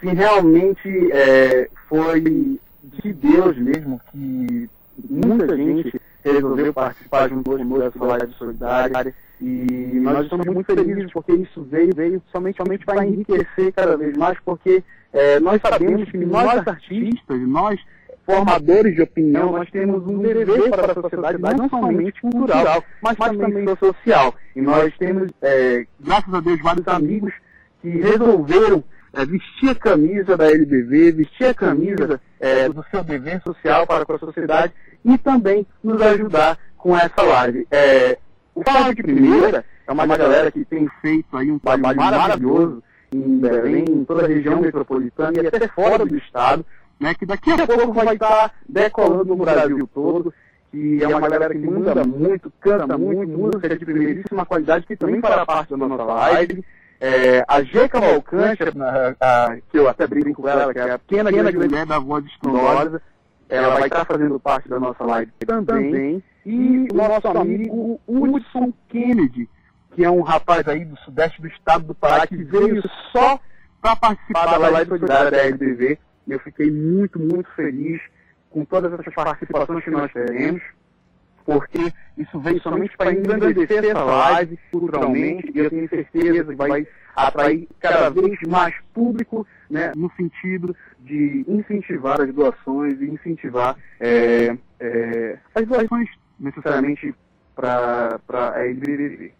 Sim, 0.01 0.15
realmente 0.15 1.13
é, 1.13 1.69
foi 1.89 2.21
de 2.21 3.13
Deus 3.13 3.57
mesmo 3.59 4.01
que 4.13 4.71
muita 5.11 5.57
gente 5.57 6.01
resolveu 6.25 6.73
participar 6.73 7.29
junto 7.29 7.51
conosco 7.51 7.79
dessa 7.79 8.05
live 8.05 8.35
solidária 8.35 9.15
e 9.41 10.01
nós 10.01 10.25
estamos 10.25 10.47
muito 10.47 10.67
felizes 10.67 11.13
porque 11.13 11.33
isso 11.33 11.63
veio, 11.65 11.95
veio 11.95 12.23
somente, 12.33 12.57
somente 12.57 12.85
para 12.85 13.07
enriquecer 13.07 13.73
cada 13.73 13.97
vez 13.97 14.17
mais, 14.17 14.39
porque 14.45 14.83
é, 15.13 15.41
nós 15.41 15.61
sabemos 15.61 16.11
que 16.11 16.19
nós 16.19 16.67
artistas, 16.67 17.41
nós 17.49 17.81
formadores 18.29 18.95
de 18.95 19.01
opinião, 19.01 19.53
nós 19.53 19.71
temos 19.71 20.07
um 20.07 20.19
dever 20.19 20.69
para 20.69 20.93
a 20.93 20.95
sociedade, 20.95 21.39
não 21.41 21.69
somente 21.69 22.21
cultural, 22.21 22.85
mas 23.03 23.17
também 23.17 23.65
social. 23.77 24.35
E 24.55 24.61
nós 24.61 24.95
temos, 24.99 25.31
é, 25.41 25.87
graças 25.99 26.33
a 26.35 26.41
Deus, 26.41 26.61
vários 26.61 26.87
amigos 26.89 27.33
que 27.81 27.89
resolveram 27.89 28.85
é, 29.15 29.25
vestir 29.25 29.71
a 29.71 29.75
camisa 29.75 30.37
da 30.37 30.51
LBV, 30.51 31.13
vestir 31.13 31.47
a 31.47 31.55
camisa 31.55 32.21
é, 32.39 32.69
do 32.69 32.85
seu 32.91 33.03
dever 33.03 33.41
social 33.43 33.87
para 33.87 34.05
com 34.05 34.13
a 34.13 34.19
sociedade 34.19 34.75
e 35.03 35.17
também 35.17 35.67
nos 35.83 36.01
ajudar 36.03 36.59
com 36.77 36.95
essa 36.95 37.23
live. 37.23 37.67
É, 37.71 38.19
o 38.55 38.63
Fala 38.63 38.95
de 38.95 39.03
Primeira 39.03 39.65
é 39.87 39.93
uma 39.93 40.07
galera 40.07 40.53
que 40.53 40.67
tem 40.67 40.87
feito 41.01 41.35
aí 41.35 41.51
um 41.51 41.59
trabalho 41.59 41.97
maravilhoso 41.97 42.83
em 43.13 43.39
Belém, 43.39 43.85
em 43.89 44.05
toda 44.05 44.25
a 44.25 44.29
região 44.29 44.61
metropolitana 44.61 45.43
e 45.43 45.47
até 45.47 45.67
fora 45.69 46.05
do 46.05 46.17
estado, 46.17 46.65
né, 47.01 47.15
que 47.15 47.25
daqui 47.25 47.51
a 47.51 47.67
pouco 47.67 47.93
vai 47.93 48.15
estar 48.15 48.53
decolando 48.69 49.25
no 49.25 49.37
Brasil 49.37 49.89
todo, 49.93 50.33
que 50.71 51.03
é 51.03 51.09
uma 51.09 51.29
galera 51.29 51.55
que 51.55 51.67
manda 51.67 52.05
muito, 52.05 52.53
canta 52.61 52.99
muito, 52.99 53.31
música 53.31 53.77
de 53.77 53.85
primeiríssima 53.85 54.45
qualidade, 54.45 54.87
que 54.87 54.97
também 54.97 55.21
fará 55.21 55.47
parte 55.47 55.71
da 55.71 55.77
nossa 55.77 56.05
live. 56.05 56.65
É, 57.01 57.45
a 57.47 57.63
G 57.63 57.89
Cavalcante, 57.89 58.65
que 59.71 59.79
eu 59.79 59.89
até 59.89 60.07
brinco 60.07 60.43
com 60.43 60.49
ela, 60.49 60.73
que 60.73 60.81
é 60.81 60.91
a 60.91 60.99
pequena, 60.99 61.31
pequena 61.31 61.53
mulher 61.53 61.87
da 61.87 61.99
voz 61.99 62.25
estrondosa, 62.27 63.01
ela 63.49 63.75
vai 63.75 63.85
estar 63.85 64.05
fazendo 64.05 64.39
parte 64.39 64.69
da 64.69 64.79
nossa 64.79 65.05
live 65.05 65.33
também. 65.47 66.23
E 66.45 66.89
o 66.93 66.97
nosso 66.97 67.29
amigo 67.29 68.01
Hudson 68.07 68.73
Kennedy, 68.89 69.49
que 69.99 70.05
é 70.05 70.11
um 70.11 70.23
rapaz 70.23 70.69
aí 70.69 70.85
do 70.85 70.97
sudeste 70.99 71.43
do 71.43 71.49
estado 71.49 71.87
do 71.87 71.93
Pará, 71.93 72.25
que 72.25 72.37
veio 72.37 72.81
só 73.11 73.41
para 73.83 73.97
participar 73.97 74.47
da 74.47 74.69
live 74.69 74.91
solidária 74.91 75.29
da 75.29 75.39
LBV. 75.39 75.99
Eu 76.29 76.39
fiquei 76.39 76.71
muito, 76.71 77.19
muito 77.19 77.51
feliz 77.57 78.01
com 78.49 78.65
todas 78.65 78.93
essas 78.93 79.13
participações 79.13 79.83
que 79.83 79.91
nós 79.91 80.13
teremos, 80.13 80.63
porque 81.45 81.93
isso 82.17 82.39
veio 82.39 82.63
somente 82.63 82.97
para 82.97 83.13
engrandecer 83.13 83.85
essa 83.87 84.05
live 84.05 84.57
culturalmente, 84.71 85.51
e 85.53 85.59
eu 85.59 85.69
tenho 85.69 85.89
certeza 85.89 86.45
que 86.45 86.55
vai 86.55 86.87
atrair 87.17 87.69
cada 87.81 88.09
vez 88.09 88.39
mais 88.47 88.77
público 88.95 89.45
né, 89.69 89.91
no 89.97 90.13
sentido 90.13 90.77
de 91.01 91.45
incentivar 91.49 92.21
as 92.21 92.33
doações 92.33 93.01
e 93.01 93.07
incentivar 93.07 93.77
é, 93.99 94.57
é, 94.79 95.39
as 95.57 95.67
doações 95.67 96.09
necessariamente 96.39 97.13
para 97.57 98.21
a 98.55 98.65
LBV. 98.65 99.35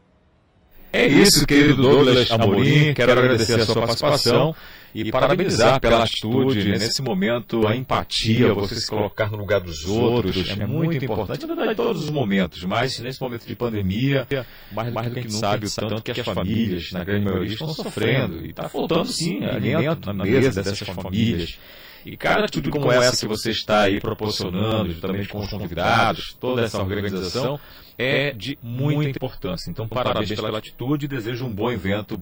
É 0.93 1.07
isso, 1.07 1.47
querido 1.47 1.83
Douglas 1.83 2.31
Amorim. 2.31 2.95
Quero 2.95 3.13
agradecer 3.13 3.61
a 3.61 3.67
sua 3.67 3.87
participação 3.87 4.55
e 4.95 5.11
parabenizar 5.11 5.81
pela 5.81 6.03
atitude 6.03 6.71
nesse 6.71 7.03
momento, 7.03 7.67
a 7.67 7.77
empatia, 7.77 8.55
você 8.55 8.77
se 8.77 8.87
colocar 8.87 9.31
no 9.31 9.37
lugar 9.37 9.61
dos 9.61 9.85
outros, 9.85 10.49
é 10.49 10.67
muito 10.67 11.05
importante, 11.05 11.43
na 11.43 11.55
verdade, 11.55 11.73
em 11.73 11.77
todos 11.77 12.05
os 12.05 12.11
momentos, 12.11 12.65
mas 12.65 12.99
nesse 13.01 13.21
momento 13.21 13.47
de 13.47 13.55
pandemia, 13.55 14.27
mais, 14.73 14.93
mais 14.93 15.09
do 15.09 15.21
que 15.21 15.27
a 15.27 15.31
sabe, 15.31 15.67
o 15.67 15.71
tanto 15.71 16.03
que 16.03 16.21
as 16.21 16.27
famílias, 16.27 16.91
na 16.93 17.05
grande 17.05 17.25
maioria, 17.25 17.53
estão 17.53 17.69
sofrendo 17.69 18.45
e 18.45 18.51
está 18.51 18.69
faltando 18.69 19.09
sim 19.09 19.45
alimento 19.45 20.13
na 20.13 20.25
mesa 20.25 20.63
dessas 20.63 20.89
famílias. 20.89 21.59
E 22.05 22.17
cada 22.17 22.45
atitude 22.45 22.71
como 22.71 22.91
essa 22.91 23.17
que 23.17 23.27
você 23.27 23.51
está 23.51 23.83
aí 23.83 24.01
proporcionando, 24.01 24.93
juntamente 24.93 25.29
com 25.29 25.41
os 25.41 25.51
convidados, 25.51 26.37
toda 26.41 26.63
essa 26.63 26.81
organização, 26.81 27.59
é 27.97 28.33
de 28.33 28.59
muita 28.63 29.11
importância. 29.11 29.71
Então, 29.71 29.89
parabéns 29.89 30.31
pela 30.35 30.57
atitude 30.57 31.05
e 31.07 31.09
desejo 31.09 31.45
um 31.45 31.53
bom 31.53 31.71
evento 31.71 32.21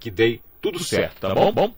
que 0.00 0.10
dê 0.10 0.40
tudo 0.60 0.78
certo, 0.78 1.20
tá 1.20 1.34
bom? 1.34 1.52
bom? 1.52 1.74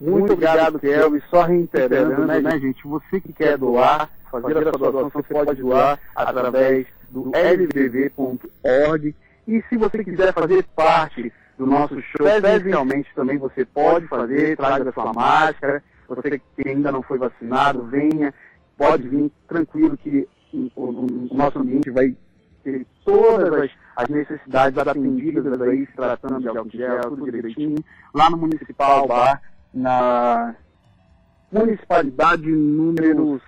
Muito 0.00 0.32
obrigado, 0.32 0.78
Kelvin. 0.78 1.20
Só 1.28 1.42
reiterando, 1.42 2.26
né, 2.26 2.40
né, 2.40 2.58
gente? 2.58 2.82
Você 2.84 3.20
que 3.20 3.32
quer 3.34 3.58
doar, 3.58 4.08
fazer 4.30 4.56
a 4.56 4.62
sua 4.62 4.90
doação, 4.90 5.10
você 5.22 5.34
pode 5.34 5.60
doar 5.60 6.00
através 6.14 6.86
do 7.10 7.30
lvv.org. 7.34 9.14
E 9.46 9.62
se 9.68 9.76
você 9.76 10.02
quiser 10.02 10.32
fazer 10.32 10.64
parte 10.74 11.30
do 11.58 11.66
nosso 11.66 12.00
show, 12.00 12.26
presencialmente 12.40 13.10
também 13.14 13.36
você 13.36 13.64
pode 13.64 14.06
fazer, 14.06 14.56
traga 14.56 14.88
a 14.88 14.92
sua 14.92 15.12
máscara. 15.12 15.82
Você 16.14 16.40
que 16.56 16.68
ainda 16.68 16.90
não 16.90 17.02
foi 17.02 17.18
vacinado, 17.18 17.84
venha, 17.84 18.34
pode 18.76 19.08
vir 19.08 19.30
tranquilo 19.46 19.96
que 19.96 20.28
o, 20.74 21.06
nosso 21.32 21.60
ambiente 21.60 21.88
vai 21.90 22.16
ter 22.64 22.84
todas 23.04 23.52
as, 23.52 23.70
as 23.94 24.08
necessidades 24.08 24.76
atendidas 24.76 25.62
aí, 25.62 25.86
se 25.86 25.92
tratando 25.92 26.40
de 26.40 26.48
álcool 26.48 26.68
gel, 26.70 27.00
tudo 27.02 27.30
direitinho, 27.30 27.76
lá 28.12 28.28
no 28.28 28.38
Municipal 28.38 29.06
Bar, 29.06 29.40
na 29.72 30.56
municipalidade 31.52 32.50
número 32.50 33.40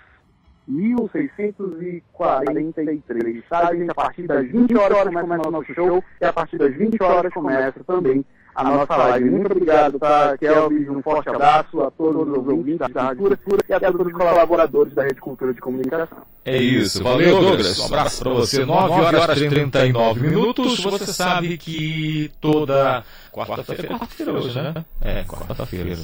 1643. 0.68 3.44
Tá, 3.48 3.74
gente? 3.74 3.90
A 3.90 3.94
partir 3.94 4.28
das 4.28 4.46
20 4.46 4.76
horas 4.76 5.12
começa 5.12 5.48
o 5.48 5.50
nosso 5.50 5.74
show 5.74 6.04
e 6.20 6.24
a 6.24 6.32
partir 6.32 6.58
das 6.58 6.72
20 6.76 7.02
horas 7.02 7.34
começa 7.34 7.82
também 7.82 8.24
a 8.54 8.64
nossa 8.64 8.96
live. 8.96 9.30
Muito 9.30 9.50
obrigado, 9.50 9.98
tá, 9.98 10.36
Kelvin? 10.38 10.88
Um 10.90 11.02
forte 11.02 11.28
abraço 11.28 11.80
a 11.82 11.90
todos 11.90 12.28
os 12.28 12.48
ouvintes 12.48 12.78
da 12.92 13.02
Rádio 13.02 13.28
Cultura 13.28 13.62
e 13.68 13.72
a 13.72 13.80
todos 13.80 14.06
os 14.06 14.12
colaboradores 14.12 14.94
da 14.94 15.02
Rede 15.02 15.20
Cultura 15.20 15.54
de 15.54 15.60
Comunicação. 15.60 16.18
É 16.44 16.56
isso. 16.56 17.02
Valeu, 17.02 17.40
Douglas. 17.40 17.78
Um 17.78 17.86
abraço 17.86 18.22
para 18.22 18.32
você. 18.32 18.64
9 18.64 18.92
horas 19.16 19.40
e 19.40 19.48
39 19.48 20.20
minutos. 20.20 20.80
Você 20.80 21.12
sabe 21.12 21.56
que 21.56 22.30
toda 22.40 23.04
quarta-feira. 23.32 23.86
É 23.86 23.88
quarta-feira 23.88 24.32
hoje, 24.32 24.60
né? 24.60 24.84
É, 25.00 25.24
quarta-feira. 25.24 25.96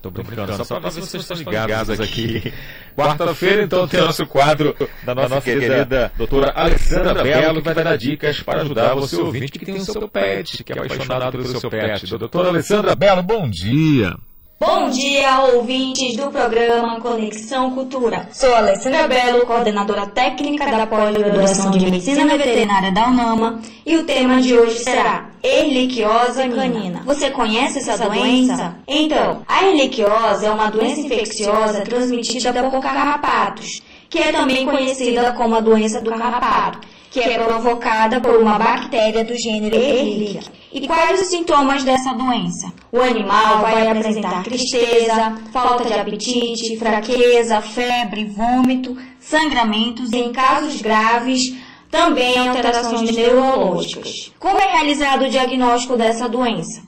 Tô 0.00 0.10
brincando, 0.10 0.64
só 0.64 0.78
para 0.78 0.90
ver 0.90 1.02
se 1.02 1.08
vocês 1.08 1.22
estão 1.22 1.36
ligados 1.36 2.00
aqui. 2.00 2.52
Quarta-feira, 2.96 3.64
então, 3.64 3.86
tem 3.88 4.00
o 4.00 4.06
nosso 4.06 4.26
quadro 4.26 4.76
da 5.04 5.14
nossa 5.14 5.40
querida 5.40 6.12
doutora 6.16 6.52
Alessandra 6.54 7.22
Belo, 7.22 7.62
que 7.62 7.72
vai 7.72 7.84
dar 7.84 7.96
dicas 7.96 8.42
para 8.42 8.62
ajudar 8.62 8.94
você 8.94 9.16
ouvinte 9.16 9.58
que 9.58 9.64
tem 9.64 9.76
o 9.76 9.84
seu 9.84 10.08
pet, 10.08 10.62
que 10.62 10.72
é 10.72 10.76
apaixonado 10.76 11.38
pelo 11.38 11.60
seu 11.60 11.70
pet. 11.70 12.06
Doutora 12.16 12.48
Alessandra 12.48 12.94
Belo, 12.94 13.22
bom 13.22 13.48
dia. 13.48 14.16
Bom 14.60 14.90
dia, 14.90 15.40
ouvintes 15.54 16.16
do 16.16 16.32
programa 16.32 17.00
Conexão 17.00 17.70
Cultura. 17.70 18.28
Sou 18.32 18.52
Alessandra 18.52 19.06
Belo, 19.06 19.46
coordenadora 19.46 20.04
técnica 20.06 20.66
da 20.66 20.84
pós-graduação 20.84 21.70
de 21.70 21.88
Medicina 21.88 22.36
Veterinária 22.36 22.90
da 22.90 23.06
UNAMA, 23.06 23.60
e 23.86 23.96
o 23.96 24.04
tema 24.04 24.42
de 24.42 24.58
hoje 24.58 24.80
será 24.80 25.30
Erliquiose 25.44 26.48
canina. 26.48 27.02
Você 27.04 27.30
conhece 27.30 27.78
essa 27.78 27.96
doença? 27.98 28.74
Então, 28.88 29.44
a 29.46 29.64
erliquiose 29.64 30.44
é 30.44 30.50
uma 30.50 30.72
doença 30.72 31.02
infecciosa 31.02 31.82
transmitida 31.82 32.52
por 32.52 32.80
carrapatos, 32.80 33.80
que 34.10 34.18
é 34.18 34.32
também 34.32 34.66
conhecida 34.66 35.32
como 35.34 35.54
a 35.54 35.60
doença 35.60 36.00
do 36.00 36.10
carrapato 36.10 36.80
que 37.10 37.20
é 37.20 37.38
provocada 37.38 38.20
por 38.20 38.36
uma 38.36 38.58
bactéria 38.58 39.24
do 39.24 39.34
gênero 39.34 39.74
Ehrlichia. 39.74 40.57
E 40.70 40.86
quais 40.86 41.22
os 41.22 41.28
sintomas 41.28 41.82
dessa 41.82 42.12
doença? 42.12 42.70
O 42.92 43.00
animal 43.00 43.60
vai 43.60 43.86
apresentar 43.86 44.44
tristeza, 44.44 45.38
falta 45.50 45.84
de 45.84 45.94
apetite, 45.94 46.76
fraqueza, 46.76 47.60
febre, 47.62 48.26
vômito, 48.26 48.96
sangramentos 49.18 50.12
e, 50.12 50.18
em 50.18 50.32
casos 50.32 50.82
graves, 50.82 51.54
também 51.90 52.36
alterações 52.36 53.10
neurológicas. 53.16 54.30
Como 54.38 54.58
é 54.58 54.72
realizado 54.72 55.24
o 55.24 55.30
diagnóstico 55.30 55.96
dessa 55.96 56.28
doença? 56.28 56.82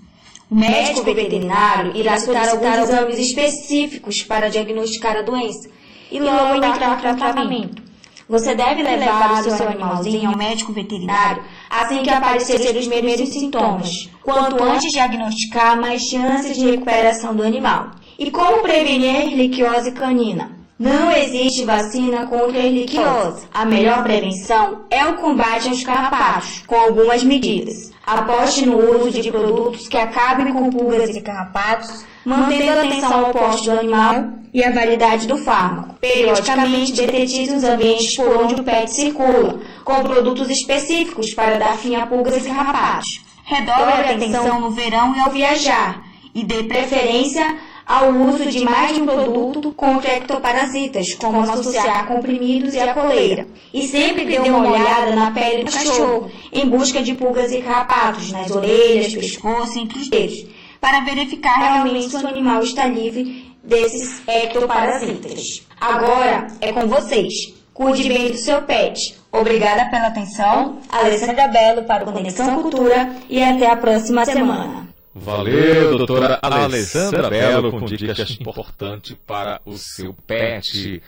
O 0.50 0.54
médico 0.54 1.02
veterinário 1.02 1.96
irá 1.96 2.18
solicitar 2.18 2.50
alguns 2.50 2.90
exames 2.90 3.18
específicos 3.18 4.22
para 4.22 4.50
diagnosticar 4.50 5.16
a 5.16 5.22
doença 5.22 5.70
e 6.10 6.18
logo 6.18 6.56
entrar 6.56 6.96
no 6.96 7.00
tratamento. 7.00 7.90
Você 8.28 8.54
deve 8.54 8.82
levar 8.82 9.40
o 9.40 9.50
seu 9.50 9.68
animalzinho 9.68 10.30
ao 10.30 10.36
médico 10.36 10.72
veterinário 10.72 11.42
assim 11.70 12.02
que 12.02 12.10
aparecerem 12.10 12.80
os 12.80 12.88
primeiros 12.88 13.28
sintomas. 13.28 14.10
Quanto 14.22 14.62
antes 14.62 14.90
diagnosticar, 14.90 15.80
mais 15.80 16.02
chances 16.02 16.58
de 16.58 16.68
recuperação 16.68 17.34
do 17.34 17.44
animal. 17.44 17.92
E 18.18 18.30
como 18.30 18.62
prevenir 18.62 19.14
a 19.14 19.24
erliquiose 19.24 19.92
canina? 19.92 20.59
Não 20.80 21.12
existe 21.12 21.66
vacina 21.66 22.26
contra 22.26 22.58
a 22.58 22.64
erliquiose. 22.64 23.46
A 23.52 23.66
melhor 23.66 24.02
prevenção 24.02 24.86
é 24.88 25.04
o 25.04 25.16
combate 25.16 25.68
aos 25.68 25.84
carrapatos, 25.84 26.62
com 26.66 26.74
algumas 26.74 27.22
medidas. 27.22 27.92
Aposte 28.06 28.64
no 28.64 28.78
uso 28.98 29.20
de 29.20 29.30
produtos 29.30 29.86
que 29.88 29.98
acabem 29.98 30.54
com 30.54 30.70
pulgas 30.70 31.14
e 31.14 31.20
carrapatos, 31.20 32.06
mantendo 32.24 32.80
atenção 32.80 33.26
ao 33.26 33.30
poste 33.30 33.68
do 33.68 33.78
animal 33.78 34.30
e 34.54 34.64
a 34.64 34.70
validade 34.70 35.28
do 35.28 35.36
fármaco. 35.36 35.96
Periodicamente, 36.00 36.92
detetize 36.92 37.54
os 37.54 37.62
ambientes 37.62 38.16
por 38.16 38.34
onde 38.42 38.54
o 38.54 38.64
pet 38.64 38.90
circula, 38.90 39.60
com 39.84 40.02
produtos 40.02 40.48
específicos 40.48 41.34
para 41.34 41.58
dar 41.58 41.76
fim 41.76 41.94
a 41.94 42.06
pulgas 42.06 42.38
e 42.38 42.48
carrapatos. 42.48 43.22
Redobre 43.44 43.92
a 43.92 44.12
atenção 44.12 44.62
no 44.62 44.70
verão 44.70 45.14
e 45.14 45.20
ao 45.20 45.30
viajar, 45.30 46.02
e 46.34 46.42
dê 46.42 46.62
preferência 46.62 47.54
ao 47.90 48.12
uso 48.12 48.48
de 48.48 48.64
mais 48.64 48.94
de 48.94 49.02
um 49.02 49.06
produto 49.06 49.72
contra 49.72 50.12
ectoparasitas, 50.12 51.12
como 51.14 51.40
associar 51.40 52.06
comprimidos 52.06 52.72
e 52.72 52.78
a 52.78 52.94
coleira. 52.94 53.48
E 53.74 53.82
sempre 53.88 54.24
dê 54.26 54.38
uma 54.38 54.70
olhada 54.70 55.16
na 55.16 55.32
pele 55.32 55.64
do 55.64 55.72
cachorro, 55.72 56.30
em 56.52 56.68
busca 56.68 57.02
de 57.02 57.14
pulgas 57.14 57.50
e 57.50 57.60
carrapatos 57.60 58.30
nas 58.30 58.48
orelhas, 58.52 59.12
pescoço 59.12 59.76
e 59.76 59.82
entre 59.82 59.98
os 59.98 60.08
dedos, 60.08 60.46
para 60.80 61.00
verificar 61.00 61.58
realmente 61.58 62.10
se 62.10 62.24
o 62.24 62.28
animal 62.28 62.62
está 62.62 62.86
livre 62.86 63.52
desses 63.64 64.22
ectoparasitas. 64.28 65.66
Agora 65.80 66.46
é 66.60 66.72
com 66.72 66.86
vocês. 66.86 67.52
Cuide 67.74 68.08
bem 68.08 68.30
do 68.30 68.36
seu 68.36 68.62
pet. 68.62 69.16
Obrigada 69.32 69.86
pela 69.86 70.06
atenção. 70.06 70.78
Alessandra 70.88 71.48
Belo 71.48 71.82
para 71.82 72.04
o 72.08 72.12
Conexão 72.12 72.62
Cultura 72.62 73.16
e 73.28 73.42
até 73.42 73.68
a 73.68 73.76
próxima 73.76 74.24
semana. 74.24 74.89
Valeu, 75.14 75.98
doutora 75.98 76.38
Alessandra 76.40 77.28
Belo, 77.28 77.72
com 77.72 77.84
dicas 77.84 78.30
importantes 78.40 79.16
para 79.26 79.60
o 79.64 79.76
seu 79.76 80.14
pet. 80.14 81.02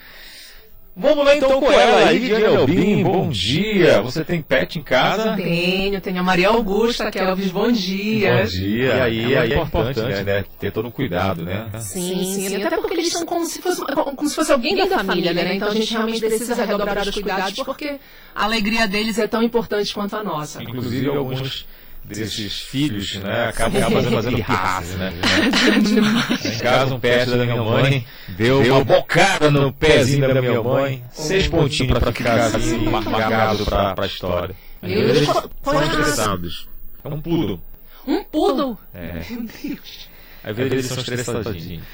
Vamos 0.95 1.25
lá 1.25 1.35
então 1.37 1.59
com 1.59 1.73
ela 1.73 2.09
aí, 2.09 2.19
Diana 2.19 2.61
Elbim, 2.61 3.03
bom 3.03 3.31
dia. 3.31 4.03
Você 4.03 4.23
tem 4.25 4.43
pet 4.43 4.79
em 4.79 4.83
casa? 4.83 5.37
Tenho, 5.37 6.01
tenho 6.03 6.19
a 6.19 6.23
Maria 6.23 6.49
Augusta, 6.49 7.11
que 7.11 7.19
é 7.19 7.23
Elvis, 7.23 7.51
bom 7.51 7.73
dia. 7.73 8.43
Bom 8.43 8.45
dia. 8.45 8.85
E 8.85 9.01
aí, 9.01 9.35
é, 9.35 9.39
aí 9.39 9.53
é 9.53 9.57
importante, 9.57 10.01
né? 10.01 10.23
né? 10.23 10.45
Ter 10.59 10.71
todo 10.71 10.89
um 10.89 10.91
cuidado, 10.91 11.45
né? 11.45 11.71
Sim, 11.79 12.25
sim, 12.25 12.63
até 12.63 12.77
porque 12.77 12.95
eles 12.95 13.11
são 13.11 13.25
como 13.25 13.47
se 13.47 13.63
fosse, 13.63 13.83
como 13.87 14.29
se 14.29 14.35
fosse 14.35 14.53
alguém 14.53 14.77
da 14.77 14.87
família, 14.87 15.33
né? 15.33 15.55
Então 15.55 15.69
a 15.69 15.75
gente 15.75 15.93
realmente 15.93 16.21
precisa 16.21 16.63
redobrar 16.65 16.99
os 16.99 17.11
cuidados, 17.11 17.63
porque 17.65 17.99
a 18.35 18.45
alegria 18.45 18.87
deles 18.87 19.19
é 19.19 19.29
tão 19.29 19.43
importante 19.43 19.95
quanto 19.95 20.17
a 20.17 20.25
nossa. 20.25 20.63
Inclusive 20.63 21.09
alguns 21.09 21.67
desses 22.05 22.61
filhos, 22.61 23.15
né, 23.17 23.49
acabam 23.49 23.81
fazendo, 23.91 24.15
fazendo 24.15 24.37
pirraça, 24.43 24.97
né? 24.97 25.13
em 26.45 26.59
casa, 26.59 26.95
um 26.95 27.01
pet 27.01 27.31
da 27.31 27.37
minha 27.37 27.63
mãe 27.63 28.07
deu, 28.29 28.61
uma 28.61 28.85
bocada 28.85 29.51
no 29.51 29.73
pezinho 29.73 30.33
da 30.33 30.41
minha 30.41 30.63
mãe, 30.63 31.03
seis 31.11 31.49
pontinhos 31.49 31.99
para 31.99 32.13
ficar 32.13 32.47
assim, 32.47 32.89
marcado 32.89 33.65
para 33.65 33.95
a 33.97 34.07
história. 34.07 34.55
Eles 34.83 35.29
são 35.29 35.83
estressados. 35.83 36.69
É 37.05 37.09
um 37.09 37.21
poodle. 37.21 37.61
Um 38.07 38.25
poodle? 38.25 38.79
É. 38.93 39.25
Meu 39.31 39.45
Deus. 39.63 40.09
Às 40.45 40.57
vezes 40.57 40.73
eles 40.73 40.87
são 40.87 40.99
estressadinhos. 40.99 41.85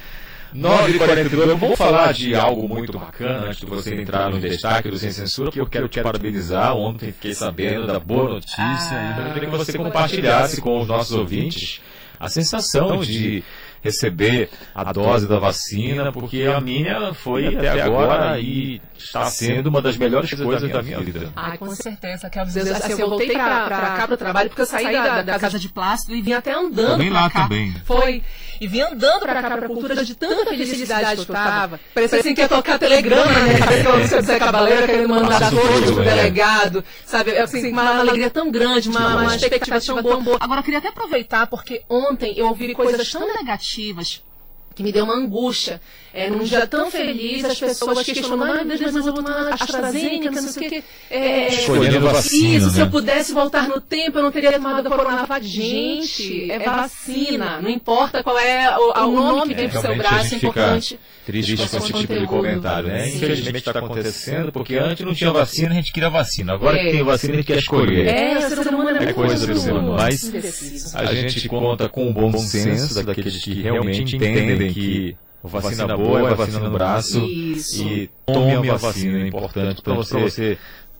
9h42, 0.55 1.59
vamos 1.59 1.79
falar 1.79 2.13
de 2.13 2.35
algo 2.35 2.67
muito 2.67 2.99
bacana 2.99 3.49
antes 3.49 3.61
de 3.61 3.67
você 3.67 3.95
entrar 3.95 4.31
no 4.31 4.41
destaque 4.41 4.91
do 4.91 4.99
Sem 4.99 5.11
Censura, 5.11 5.51
porque 5.51 5.61
eu 5.61 5.67
quero 5.67 5.89
te 5.89 6.01
parabenizar. 6.01 6.75
Ontem 6.75 7.13
fiquei 7.13 7.35
sabendo 7.35 7.87
da 7.87 8.01
boa 8.01 8.31
notícia 8.31 8.95
e 8.95 9.29
eu 9.29 9.35
queria 9.35 9.51
que 9.51 9.57
você 9.57 9.77
compartilhasse 9.77 10.61
com 10.61 10.81
os 10.81 10.89
nossos 10.89 11.15
ouvintes 11.15 11.81
a 12.19 12.29
sensação 12.29 13.01
de 13.01 13.45
receber 13.83 14.51
a 14.75 14.93
dose 14.93 15.27
da 15.27 15.39
vacina, 15.39 16.13
porque 16.13 16.43
a 16.43 16.61
minha 16.61 17.15
foi 17.15 17.47
até 17.47 17.83
agora 17.83 18.39
e 18.41 18.81
está 18.97 19.25
sendo 19.27 19.69
uma 19.69 19.81
das 19.81 19.97
melhores 19.97 20.33
coisas 20.33 20.71
da 20.71 20.83
minha 20.83 21.01
vida. 21.01 21.33
Ah, 21.35 21.57
com 21.57 21.71
certeza. 21.71 22.29
Quero 22.29 22.47
dizer, 22.47 22.73
assim, 22.73 22.93
eu 22.93 23.09
voltei 23.09 23.33
para 23.33 23.69
cá 23.69 24.07
para 24.07 24.15
o 24.15 24.17
trabalho 24.17 24.49
porque 24.49 24.63
eu 24.63 24.67
saí 24.67 24.93
da, 24.93 25.23
da, 25.23 25.39
casa 25.39 25.59
de 25.59 25.69
plástico 25.69 26.15
e 26.15 26.23
vim 26.23 26.33
até 26.33 26.53
andando. 26.53 26.93
Também 26.93 27.11
lá 27.11 27.31
cá. 27.31 27.43
também. 27.43 27.75
Foi. 27.85 28.23
E 28.61 28.67
vim 28.67 28.81
andando 28.81 29.21
para 29.21 29.41
cá, 29.41 29.51
para 29.51 29.67
a 29.67 29.69
cultura, 29.69 30.05
de 30.05 30.15
tanta 30.17 30.51
felicidade 30.51 31.15
que 31.15 31.19
eu 31.21 31.23
estava. 31.23 31.81
Parecia 31.95 32.19
assim 32.19 32.35
que 32.35 32.41
ia 32.41 32.49
tocar 32.49 32.79
telegrama 32.79 33.33
minha 33.41 33.59
cabeça, 33.59 33.91
o 33.95 34.09
seu 34.09 34.23
Zé 34.23 34.39
Cabaleiro 34.39 34.87
querendo 34.87 35.09
mandar 35.09 35.51
flores 35.51 35.91
pro 35.93 36.03
delegado. 36.03 36.85
Sabe, 37.07 37.39
assim, 37.39 37.71
uma 37.71 38.01
alegria 38.01 38.31
tão 38.31 38.51
grande, 38.51 38.89
uma, 38.89 39.23
uma 39.23 39.37
expectativa 39.37 40.03
tão 40.03 40.23
boa. 40.23 40.39
Agora, 40.41 40.61
eu 40.61 40.65
queria 40.65 40.81
até 40.81 40.89
aproveitar, 40.89 41.47
porque 41.47 41.83
ontem 41.89 42.35
eu 42.37 42.49
ouvi 42.49 42.75
coisas 42.75 43.09
tão 43.11 43.27
negativas 43.27 43.68
alternativas 43.69 44.28
que 44.79 44.83
me 44.85 44.93
deu 44.93 45.05
uma 45.05 45.15
angústia. 45.15 45.81
É, 46.15 46.31
num 46.31 46.45
dia 46.45 46.67
tão 46.67 46.89
feliz, 46.89 47.45
as 47.45 47.59
pessoas 47.59 48.03
questionando, 48.05 48.45
ai 48.45 48.65
meu 48.65 48.79
Deus, 48.79 48.93
mas 48.93 49.07
eu 49.07 49.13
vou 49.13 49.23
tomar 49.23 49.53
AstraZeneca, 49.53 50.41
não 50.41 50.49
sei 50.49 50.67
o 50.67 50.71
quê. 50.71 50.85
É, 51.11 51.49
Escolhendo 51.49 52.01
vacina. 52.01 52.57
Isso, 52.57 52.67
né? 52.69 52.73
se 52.73 52.81
eu 52.81 52.89
pudesse 52.89 53.33
voltar 53.33 53.69
no 53.69 53.81
tempo, 53.81 54.19
eu 54.19 54.23
não 54.23 54.31
teria 54.31 54.53
tomado 54.53 54.87
a 54.87 54.91
Coronavac. 54.91 55.45
Gente, 55.45 56.51
é 56.51 56.61
vacina. 56.61 57.61
Não 57.61 57.69
importa 57.69 58.23
qual 58.23 58.39
é 58.39 58.79
o, 58.79 59.07
o 59.07 59.11
nome 59.11 59.55
que 59.55 59.61
tem 59.61 59.69
pro 59.69 59.81
seu 59.81 59.97
braço, 59.97 60.35
é 60.35 60.37
importante. 60.37 60.99
Triste 61.27 61.57
com 61.59 61.77
esse 61.77 61.93
tipo 61.93 62.19
de 62.21 62.27
comentário, 62.27 62.89
né? 62.89 63.09
Infelizmente 63.09 63.59
está 63.59 63.79
acontecendo, 63.79 64.51
porque 64.51 64.77
antes 64.77 65.05
não 65.05 65.13
tinha 65.13 65.31
vacina, 65.31 65.73
a 65.73 65.75
gente 65.75 65.93
queria 65.93 66.09
vacina. 66.09 66.55
Agora 66.55 66.79
que 66.79 66.91
tem 66.91 67.03
vacina, 67.03 67.35
a 67.35 67.37
gente 67.37 67.47
quer 67.47 67.59
escolher. 67.59 68.07
É, 68.07 68.39
o 68.39 68.49
ser 68.49 68.75
humano 68.75 68.97
é, 68.99 69.11
é 69.11 69.13
coisa 69.13 69.47
do 69.47 69.59
ser 69.59 69.73
humano. 69.73 69.97
Mas 69.99 70.95
a 70.95 71.15
gente 71.15 71.47
conta 71.49 71.87
com 71.89 72.09
o 72.09 72.13
bom 72.15 72.39
senso 72.39 73.05
daqueles 73.05 73.37
que 73.43 73.61
realmente 73.61 74.17
entendem 74.17 74.68
que 74.73 75.17
vacina 75.43 75.97
boa 75.97 76.31
é 76.31 76.35
vacina 76.35 76.61
no 76.61 76.71
braço 76.71 77.19
Isso. 77.25 77.83
e 77.83 78.11
tome 78.27 78.69
a 78.69 78.77
vacina, 78.77 79.19
é 79.19 79.27
importante 79.29 79.83
para 79.83 79.95
você 79.95 80.59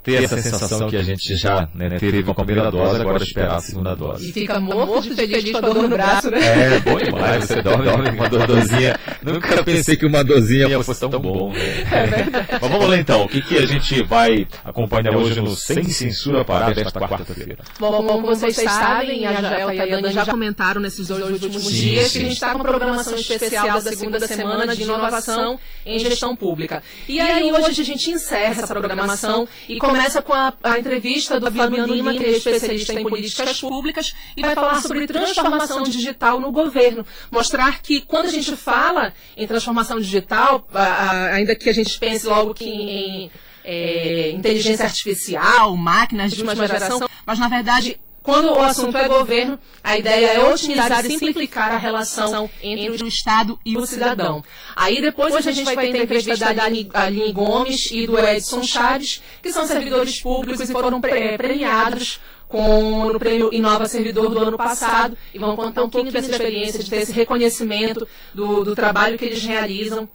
ter 0.09 0.25
essa 0.25 0.41
sensação 0.41 0.89
que 0.89 0.97
a 0.97 1.03
gente 1.03 1.37
já 1.37 1.69
né, 1.75 1.99
teve 1.99 2.23
com 2.23 2.31
a 2.31 2.35
primeira 2.35 2.71
dose, 2.71 3.01
agora 3.01 3.23
esperar 3.23 3.57
a 3.57 3.61
segunda 3.61 3.95
dose. 3.95 4.29
E 4.29 4.33
fica 4.33 4.59
morto 4.61 5.15
de 5.15 5.15
feliz 5.15 5.53
com 5.53 5.59
a 5.59 5.61
dor 5.61 5.75
no 5.75 5.89
braço, 5.89 6.31
né? 6.31 6.39
É, 6.41 6.81
bom 6.81 6.99
demais, 6.99 7.45
você 7.45 7.63
dorme 7.63 7.87
com 7.87 8.15
uma 8.15 8.29
dorzinha. 8.29 8.99
Nunca 9.23 9.63
pensei 9.63 9.97
que 9.97 10.07
uma 10.07 10.25
dorzinha 10.25 10.83
fosse 10.83 11.01
tão 11.01 11.11
bom. 11.11 11.53
Né? 11.53 11.85
É 11.91 12.59
Mas 12.61 12.71
vamos 12.71 12.89
lá 12.89 12.97
então, 12.97 13.25
o 13.25 13.29
que, 13.29 13.43
que 13.43 13.57
a 13.59 13.67
gente 13.67 14.03
vai 14.03 14.47
acompanhar 14.65 15.15
hoje 15.17 15.41
no 15.41 15.55
Sem 15.55 15.85
Censura 15.85 16.45
para 16.45 16.71
esta 16.71 17.01
quarta-feira? 17.01 17.59
Bom, 17.79 18.03
como 18.07 18.27
vocês 18.27 18.57
sabem, 18.57 19.27
a 19.27 19.41
Jael 19.41 19.73
e 19.73 19.81
a 19.81 19.87
Dani 19.87 20.13
já 20.13 20.27
comentaram 20.27 20.81
nesses 20.81 21.09
dois 21.09 21.31
últimos 21.31 21.65
Sim, 21.65 21.73
dias 21.73 22.07
sim. 22.07 22.13
que 22.13 22.19
a 22.19 22.29
gente 22.29 22.35
está 22.35 22.53
com 22.53 22.61
programação 22.61 23.15
especial 23.15 23.81
da 23.81 23.81
segunda 23.81 24.27
semana 24.27 24.75
de 24.75 24.83
inovação 24.83 25.59
em 25.85 25.99
gestão 25.99 26.35
pública. 26.35 26.83
E 27.09 27.21
aí 27.21 27.53
hoje 27.53 27.81
a 27.81 27.85
gente 27.85 28.11
encerra 28.11 28.63
essa 28.63 28.67
programação 28.67 29.49
e 29.69 29.79
começa 29.79 29.98
começa 29.99 30.23
com 30.23 30.33
a, 30.33 30.53
a 30.63 30.79
entrevista 30.79 31.41
do 31.41 31.51
Fabiano 31.51 31.93
Lima, 31.93 32.15
que 32.15 32.25
é 32.25 32.31
especialista 32.31 32.93
em 32.93 33.03
políticas 33.03 33.61
públicas, 33.61 34.15
e 34.37 34.43
vai 34.43 34.55
falar 34.55 34.81
sobre 34.81 35.07
transformação 35.07 35.83
digital 35.83 36.39
no 36.39 36.53
governo. 36.53 37.05
Mostrar 37.31 37.81
que 37.83 38.01
quando 38.01 38.27
a 38.27 38.31
gente 38.31 38.55
fala 38.57 39.13
em 39.37 39.47
transformação 39.47 39.99
digital, 39.99 40.67
a, 40.73 40.83
a, 40.83 41.35
ainda 41.35 41.55
que 41.57 41.69
a 41.69 41.75
gente 41.75 41.99
pense 41.99 42.27
logo 42.27 42.55
que 42.55 42.69
em 42.69 43.31
é, 43.65 44.31
inteligência 44.31 44.85
artificial, 44.85 45.77
máquinas 45.77 46.33
de 46.33 46.43
última 46.43 46.67
geração, 46.67 47.09
mas 47.27 47.39
na 47.39 47.49
verdade 47.49 48.01
quando 48.29 48.53
o 48.53 48.61
assunto 48.61 48.95
é 48.95 49.09
governo, 49.09 49.59
a 49.83 49.97
ideia 49.97 50.27
é 50.35 50.53
otimizar 50.53 51.07
e 51.07 51.19
simplificar 51.19 51.73
a 51.73 51.79
relação 51.79 52.51
entre 52.63 53.03
o 53.03 53.09
Estado 53.09 53.59
e 53.65 53.75
o 53.79 53.87
cidadão. 53.87 54.45
Aí 54.77 55.01
depois 55.01 55.35
a 55.35 55.41
gente 55.41 55.65
vai 55.65 55.91
ter 55.91 56.03
entrevista 56.03 56.53
da 56.53 56.65
Aline 56.65 57.33
Gomes 57.33 57.91
e 57.91 58.07
do 58.07 58.19
Edson 58.19 58.63
Chaves, 58.63 59.23
que 59.43 59.51
são 59.51 59.67
servidores 59.67 60.21
públicos 60.21 60.69
e 60.69 60.71
foram 60.71 61.01
premiados 61.01 62.21
com 62.47 63.07
no 63.07 63.19
prêmio 63.19 63.49
Inova 63.51 63.87
Servidor 63.87 64.29
do 64.29 64.39
ano 64.39 64.59
passado 64.59 65.17
e 65.33 65.39
vão 65.39 65.57
contar 65.57 65.85
um 65.85 65.89
pouquinho 65.89 66.13
dessa 66.13 66.31
experiência, 66.31 66.85
de 66.85 66.91
ter 66.91 66.97
esse 66.97 67.13
reconhecimento 67.13 68.07
do, 68.35 68.63
do 68.63 68.75
trabalho 68.75 69.17
que 69.17 69.25
eles 69.25 69.43
realizam 69.43 70.07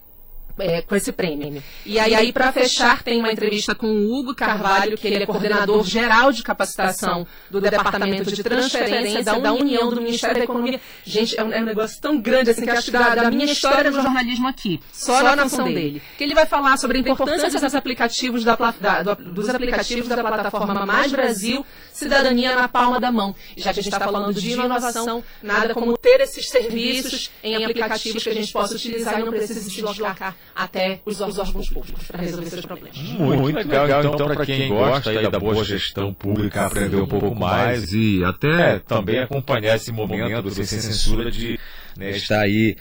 é, 0.59 0.81
com 0.81 0.95
esse 0.95 1.11
prêmio. 1.11 1.63
E 1.85 1.99
aí, 1.99 2.13
aí 2.13 2.33
para 2.33 2.51
fechar, 2.51 3.01
tem 3.03 3.19
uma 3.19 3.31
entrevista 3.31 3.73
com 3.73 3.87
o 3.87 4.13
Hugo 4.13 4.35
Carvalho, 4.35 4.97
que 4.97 5.07
ele 5.07 5.23
é 5.23 5.25
coordenador 5.25 5.83
geral 5.83 6.31
de 6.31 6.43
capacitação 6.43 7.25
do 7.49 7.59
Departamento 7.59 8.31
de 8.31 8.43
Transferência 8.43 9.23
da 9.23 9.53
União 9.53 9.89
do 9.89 10.01
Ministério 10.01 10.37
da 10.37 10.43
Economia. 10.43 10.79
Gente, 11.03 11.39
é 11.39 11.43
um, 11.43 11.51
é 11.51 11.61
um 11.61 11.65
negócio 11.65 11.99
tão 12.01 12.19
grande 12.19 12.51
assim 12.51 12.63
que 12.63 12.69
acho 12.69 12.85
que 12.85 12.91
da, 12.91 13.15
da 13.15 13.31
minha 13.31 13.51
história 13.51 13.91
do 13.91 14.01
jornalismo 14.01 14.47
aqui, 14.47 14.79
só, 14.91 15.19
só 15.19 15.35
na 15.35 15.43
função 15.43 15.65
dele. 15.65 15.81
dele. 15.81 16.01
Que 16.17 16.23
ele 16.23 16.35
vai 16.35 16.45
falar 16.45 16.77
sobre 16.77 16.97
a 16.97 17.01
importância 17.01 17.49
dos 17.49 17.75
aplicativos 17.75 18.43
da, 18.43 18.55
da, 18.55 19.13
dos 19.13 19.49
aplicativos 19.49 20.07
da 20.07 20.17
plataforma 20.17 20.85
Mais 20.85 21.11
Brasil, 21.11 21.65
Cidadania 21.91 22.55
na 22.55 22.67
Palma 22.67 22.99
da 22.99 23.11
Mão. 23.11 23.35
Já 23.57 23.73
que 23.73 23.79
a 23.79 23.83
gente 23.83 23.93
está 23.93 24.05
falando 24.05 24.33
de 24.33 24.51
inovação, 24.51 25.23
nada 25.41 25.73
como 25.73 25.97
ter 25.97 26.21
esses 26.21 26.49
serviços 26.49 27.31
em 27.43 27.55
aplicativos 27.63 28.23
que 28.23 28.29
a 28.29 28.33
gente 28.33 28.51
possa 28.51 28.75
utilizar 28.75 29.19
e 29.19 29.23
não 29.23 29.31
precisa 29.31 29.59
se 29.59 29.69
deslocar 29.69 30.35
até 30.55 31.01
os, 31.05 31.19
os 31.19 31.39
órgãos 31.39 31.69
públicos 31.69 32.05
para 32.07 32.21
resolver 32.21 32.49
seus 32.49 32.65
problemas. 32.65 32.97
Muito, 32.97 33.41
Muito 33.41 33.55
legal. 33.55 33.83
legal. 33.83 33.99
Então, 33.99 34.13
então 34.13 34.27
para 34.27 34.45
quem 34.45 34.69
gosta 34.69 35.09
aí 35.09 35.29
da 35.29 35.39
boa 35.39 35.63
gestão 35.63 36.13
pública, 36.13 36.65
aprender 36.65 36.97
um 36.97 37.07
pouco 37.07 37.35
mais 37.35 37.91
e 37.93 38.23
até 38.23 38.79
também 38.79 39.19
acompanhar 39.19 39.75
esse 39.75 39.91
momento 39.91 40.41
do 40.41 40.51
Sem 40.51 40.65
Censura 40.65 41.31
de 41.31 41.59
né, 41.97 42.11
estar 42.11 42.41
aí 42.41 42.75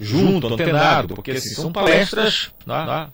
junto, 0.00 0.52
antenado, 0.52 1.14
porque 1.14 1.32
assim, 1.32 1.54
são 1.54 1.70
palestras 1.70 2.50
né, 2.66 2.86
né 2.86 3.08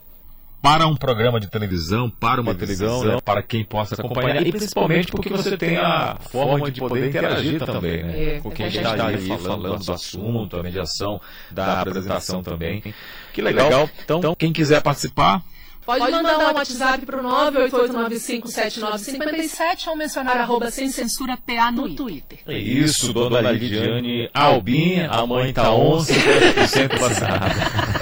para 0.61 0.87
um 0.87 0.95
programa 0.95 1.39
de 1.39 1.47
televisão, 1.47 2.09
para 2.09 2.41
uma 2.41 2.53
televisão, 2.53 2.99
televisão 2.99 3.21
para 3.21 3.41
quem 3.41 3.63
possa 3.63 3.95
acompanhar 3.95 4.45
e 4.45 4.51
principalmente 4.51 5.11
porque 5.11 5.29
você 5.29 5.57
tem 5.57 5.77
a 5.77 6.17
forma 6.19 6.69
de 6.69 6.79
poder 6.79 7.07
interagir 7.07 7.63
também, 7.63 8.03
né? 8.03 8.35
É, 8.35 8.39
com 8.39 8.51
quem 8.51 8.67
está 8.67 9.07
aí 9.07 9.27
falando 9.27 9.77
do 9.77 9.91
assunto, 9.91 10.57
a 10.57 10.63
mediação 10.63 11.21
da 11.49 11.81
apresentação 11.81 12.43
também. 12.43 12.93
Que 13.33 13.41
legal. 13.41 13.89
Então, 14.03 14.35
quem 14.35 14.51
quiser 14.51 14.81
participar, 14.81 15.41
Pode 15.85 16.11
mandar 16.11 16.37
um 16.37 16.53
WhatsApp 16.53 17.03
para 17.03 17.19
o 17.19 17.23
988957957 17.23 19.87
ou 19.87 19.95
mencionar 19.95 20.37
arroba 20.37 20.69
sem 20.69 20.91
censura 20.91 21.35
PA 21.35 21.71
no 21.71 21.95
Twitter. 21.95 22.37
É 22.45 22.55
isso, 22.55 23.11
dona 23.11 23.41
Lidiane 23.49 24.29
Albin, 24.31 24.99
a 25.09 25.25
mãe 25.25 25.51
tá 25.51 25.73
11, 25.73 26.13
10% 26.13 26.99
vacinada. 26.99 27.98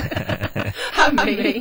Amém. 1.07 1.59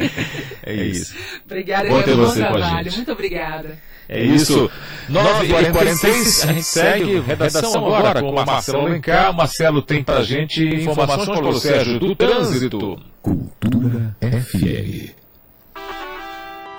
É 0.63 0.75
isso. 0.75 1.15
Obrigada, 1.45 1.89
bom 1.89 2.03
ter 2.03 2.15
você 2.15 2.43
bom 2.43 2.49
trabalho. 2.49 2.93
Muito 2.93 3.13
obrigada. 3.13 3.79
É 4.09 4.23
isso. 4.23 4.71
9h46, 5.11 6.49
a 6.49 6.53
gente 6.53 6.63
segue 6.63 7.21
redação 7.21 7.75
agora 7.77 8.21
com 8.21 8.31
o 8.31 8.35
Marcelo 8.35 8.87
Alencar. 8.87 9.35
Marcelo 9.35 9.83
tem 9.83 10.03
pra 10.03 10.23
gente 10.23 10.65
informações, 10.65 11.27
Paulo 11.27 11.59
Sérgio, 11.59 11.99
do 11.99 12.15
trânsito. 12.15 12.99
Cultura 13.21 14.17
FM. 14.21 15.11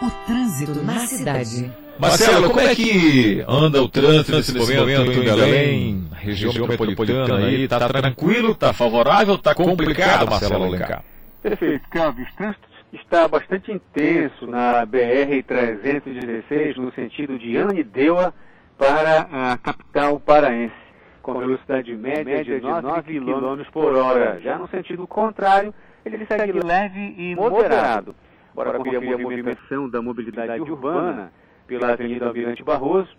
O 0.01 0.09
trânsito 0.25 0.83
na 0.83 0.99
cidade. 0.99 1.71
Marcelo, 1.99 2.49
como 2.49 2.59
é 2.61 2.75
que 2.75 3.43
anda 3.47 3.81
o 3.81 3.89
trânsito 3.89 4.31
nesse 4.31 4.53
momento 4.53 5.11
em 5.11 5.23
Belém, 5.23 6.07
região 6.15 6.53
metropolitana 6.53 7.37
aí? 7.45 7.67
Tá 7.67 7.87
tranquilo, 7.87 8.53
tá 8.55 8.71
favorável, 8.71 9.37
tá 9.37 9.55
complicado, 9.55 10.29
Marcelo 10.29 10.63
Alencar? 10.63 11.03
Perfeito. 11.49 11.85
O 11.87 11.89
trânsito 12.35 12.67
está 12.93 13.27
bastante 13.27 13.71
intenso 13.71 14.45
na 14.47 14.85
BR-316, 14.85 16.77
no 16.77 16.91
sentido 16.93 17.37
de 17.39 17.57
Anideua 17.57 18.33
para 18.77 19.27
a 19.31 19.57
capital 19.57 20.19
paraense, 20.19 20.75
com 21.21 21.39
velocidade 21.39 21.95
média 21.95 22.43
de 22.43 22.59
9 22.59 23.19
km 23.19 23.63
por 23.71 23.95
hora. 23.95 24.39
Já 24.41 24.57
no 24.57 24.67
sentido 24.67 25.07
contrário, 25.07 25.73
ele 26.05 26.25
segue 26.25 26.51
leve 26.51 27.15
e 27.17 27.35
moderado. 27.35 28.15
Bora 28.53 28.73
conferir 28.73 29.13
a 29.13 29.17
movimentação 29.17 29.89
da 29.89 30.01
mobilidade 30.01 30.61
urbana 30.61 31.31
pela 31.65 31.93
Avenida 31.93 32.27
Almirante 32.27 32.63
Barroso, 32.63 33.09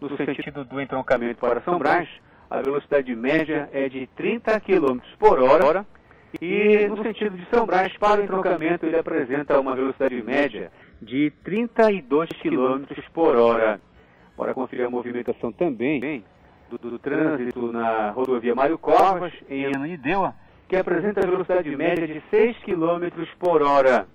no 0.00 0.16
sentido 0.16 0.64
do 0.64 0.80
entroncamento 0.80 1.40
para 1.40 1.60
São 1.62 1.78
Brás, 1.78 2.08
a 2.50 2.60
velocidade 2.60 3.14
média 3.16 3.68
é 3.72 3.88
de 3.88 4.06
30 4.08 4.60
km 4.60 5.00
por 5.18 5.40
hora 5.40 5.86
e 6.40 6.88
no 6.88 7.02
sentido 7.02 7.36
de 7.36 7.46
São 7.48 7.66
Brás 7.66 7.96
para 7.96 8.20
o 8.20 8.24
entroncamento 8.24 8.86
ele 8.86 8.98
apresenta 8.98 9.58
uma 9.58 9.74
velocidade 9.74 10.20
média 10.22 10.70
de 11.00 11.30
32 11.42 12.28
km 12.40 12.84
por 13.12 13.36
hora. 13.36 13.80
Bora 14.36 14.54
conferir 14.54 14.86
a 14.86 14.90
movimentação 14.90 15.52
também 15.52 16.24
do, 16.68 16.78
do, 16.78 16.98
trânsito 16.98 17.70
na 17.72 18.10
rodovia 18.10 18.54
Mário 18.54 18.78
Covas, 18.78 19.32
em 19.48 19.66
Ananindeua, 19.66 20.34
que 20.68 20.76
apresenta 20.76 21.26
velocidade 21.26 21.74
média 21.76 22.06
de 22.06 22.20
6 22.30 22.56
km 22.58 23.24
por 23.38 23.62
hora. 23.62 24.06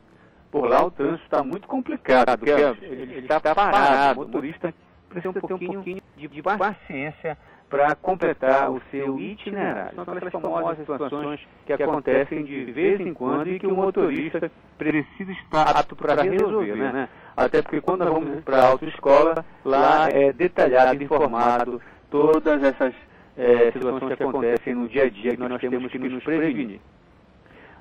Por 0.52 0.68
lá 0.68 0.84
o 0.84 0.92
trânsito 0.92 1.24
está 1.24 1.44
muito 1.44 1.68
complicado, 1.68 2.38
porque 2.38 2.52
ele 2.52 3.20
está 3.20 3.40
parado. 3.40 4.22
O 4.22 4.26
motorista 4.26 4.74
precisa 5.08 5.34
ter 5.34 5.40
um 5.40 5.60
pouquinho 5.60 6.02
de, 6.18 6.28
de 6.28 6.42
paciência 6.42 7.38
para 7.70 7.96
completar 7.96 8.72
o 8.72 8.82
seu 8.90 9.20
itinerário. 9.20 9.94
São 9.94 10.04
aquelas 10.04 10.32
famosas 10.32 10.78
situações 10.78 11.40
que 11.66 11.74
acontecem 11.74 12.44
de 12.44 12.66
vez 12.72 13.00
em 13.00 13.14
quando 13.14 13.48
e 13.48 13.60
que 13.60 13.68
o 13.68 13.76
motorista 13.76 14.52
precisa 14.78 15.32
estar 15.32 15.78
apto 15.78 15.96
para 15.96 16.22
resolver, 16.24 16.76
né? 16.76 17.08
Até 17.38 17.62
porque 17.62 17.80
quando 17.80 18.04
nós 18.04 18.14
vamos 18.14 18.44
para 18.44 18.58
a 18.58 18.68
autoescola, 18.68 19.46
lá 19.64 20.10
é 20.10 20.34
detalhado, 20.34 21.02
informado 21.02 21.80
todas 22.10 22.64
essas 22.64 22.94
é, 23.38 23.72
situações 23.72 24.16
que 24.16 24.24
acontecem 24.24 24.74
no 24.74 24.88
dia 24.88 25.04
a 25.04 25.10
dia 25.10 25.36
que 25.36 25.38
nós 25.38 25.62
temos 25.62 25.92
que 25.92 26.00
nos 26.00 26.24
prevenir. 26.24 26.82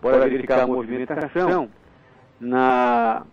Bora 0.03 0.19
verificar 0.21 0.61
a 0.61 0.67
movimentação 0.67 1.69
na 2.39 3.25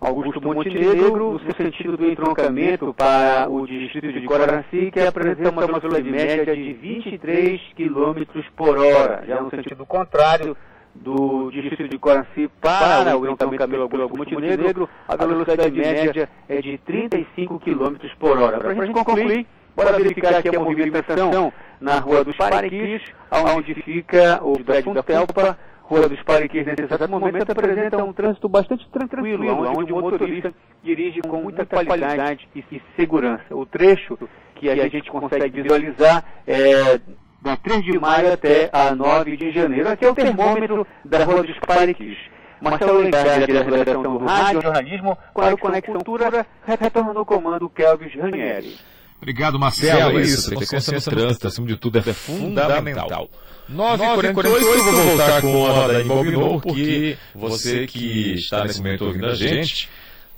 Augusto 0.00 0.40
Montenegro, 0.40 1.40
no 1.42 1.54
sentido 1.56 1.96
do 1.96 2.08
entroncamento 2.08 2.94
para 2.94 3.48
o 3.50 3.66
distrito 3.66 4.12
de 4.12 4.24
Coraci, 4.26 4.90
que 4.92 5.00
apresenta 5.00 5.50
uma 5.50 5.66
velocidade 5.66 6.08
média 6.08 6.54
de 6.54 6.72
23 6.72 7.60
km 7.74 8.22
por 8.56 8.78
hora. 8.78 9.24
Já 9.26 9.40
no 9.40 9.50
sentido 9.50 9.84
contrário 9.84 10.56
do 10.94 11.50
distrito 11.50 11.88
de 11.88 11.98
Coraci 11.98 12.48
para 12.60 13.16
o 13.16 13.28
entroncamento 13.28 13.88
pelo 13.88 14.02
Augusto 14.04 14.34
Montenegro, 14.34 14.88
a 15.08 15.16
velocidade 15.16 15.76
média 15.76 16.28
é 16.48 16.62
de 16.62 16.78
35 16.78 17.58
km 17.58 17.96
por 18.20 18.38
hora. 18.38 18.58
Para 18.58 18.70
a 18.70 18.74
gente 18.74 18.92
concluir, 18.92 19.46
bora 19.74 19.92
verificar 19.96 20.36
aqui 20.36 20.54
a 20.54 20.60
movimentação 20.60 21.52
na 21.80 21.98
Rua 21.98 22.22
dos 22.22 22.36
Pariquis, 22.36 23.02
onde 23.32 23.74
fica 23.82 24.38
o 24.42 24.62
prédio 24.62 24.94
da 24.94 25.02
Felpa, 25.02 25.58
Rua 25.88 26.06
dos 26.06 26.22
Pariquis, 26.22 26.66
nesse 26.66 26.82
exato 26.82 27.08
momento, 27.08 27.50
apresenta 27.50 28.04
um 28.04 28.12
trânsito 28.12 28.46
bastante 28.46 28.86
tranquilo, 28.90 29.46
onde 29.74 29.90
o 29.90 30.00
motorista 30.00 30.52
dirige 30.84 31.22
com 31.22 31.40
muita 31.40 31.64
qualidade 31.64 32.46
e 32.54 32.82
segurança. 32.94 33.56
O 33.56 33.64
trecho 33.64 34.18
que 34.54 34.68
a 34.68 34.88
gente 34.88 35.10
consegue 35.10 35.62
visualizar 35.62 36.22
é 36.46 37.00
da 37.40 37.56
3 37.56 37.84
de 37.84 37.98
maio 37.98 38.34
até 38.34 38.68
a 38.70 38.94
9 38.94 39.36
de 39.38 39.50
janeiro. 39.50 39.88
Aqui 39.88 40.04
é 40.04 40.10
o 40.10 40.14
termômetro 40.14 40.86
da 41.04 41.24
Rua 41.24 41.42
dos 41.42 41.58
Pariquis. 41.60 42.18
Marcelo 42.60 42.98
Lengar, 42.98 43.24
da 43.24 43.62
redação 43.62 44.02
do 44.02 44.18
Rádio 44.18 44.60
Jornalismo, 44.60 45.16
para 45.32 45.54
o 45.54 45.58
Conexão 45.58 45.94
Cultura, 45.94 46.44
retorna 46.66 47.14
no 47.14 47.24
comando 47.24 47.70
Kelvis 47.70 48.14
Ranieri. 48.14 48.76
Obrigado, 49.20 49.58
Marcelo. 49.58 50.18
É 50.18 50.22
isso, 50.22 50.54
consciência 50.54 50.92
no 50.92 51.00
trânsito, 51.00 51.48
acima 51.48 51.66
de 51.66 51.76
tudo, 51.76 51.98
é 51.98 52.02
fundamental. 52.12 53.28
9h48, 53.70 54.42
vou 54.42 55.04
voltar 55.04 55.42
com 55.42 55.66
a 55.66 55.72
roda 55.72 56.00
em 56.00 56.60
porque 56.60 57.18
você 57.34 57.86
que 57.86 58.34
está 58.34 58.64
nesse 58.64 58.78
momento 58.78 59.04
ouvindo 59.04 59.26
a 59.26 59.34
gente, 59.34 59.90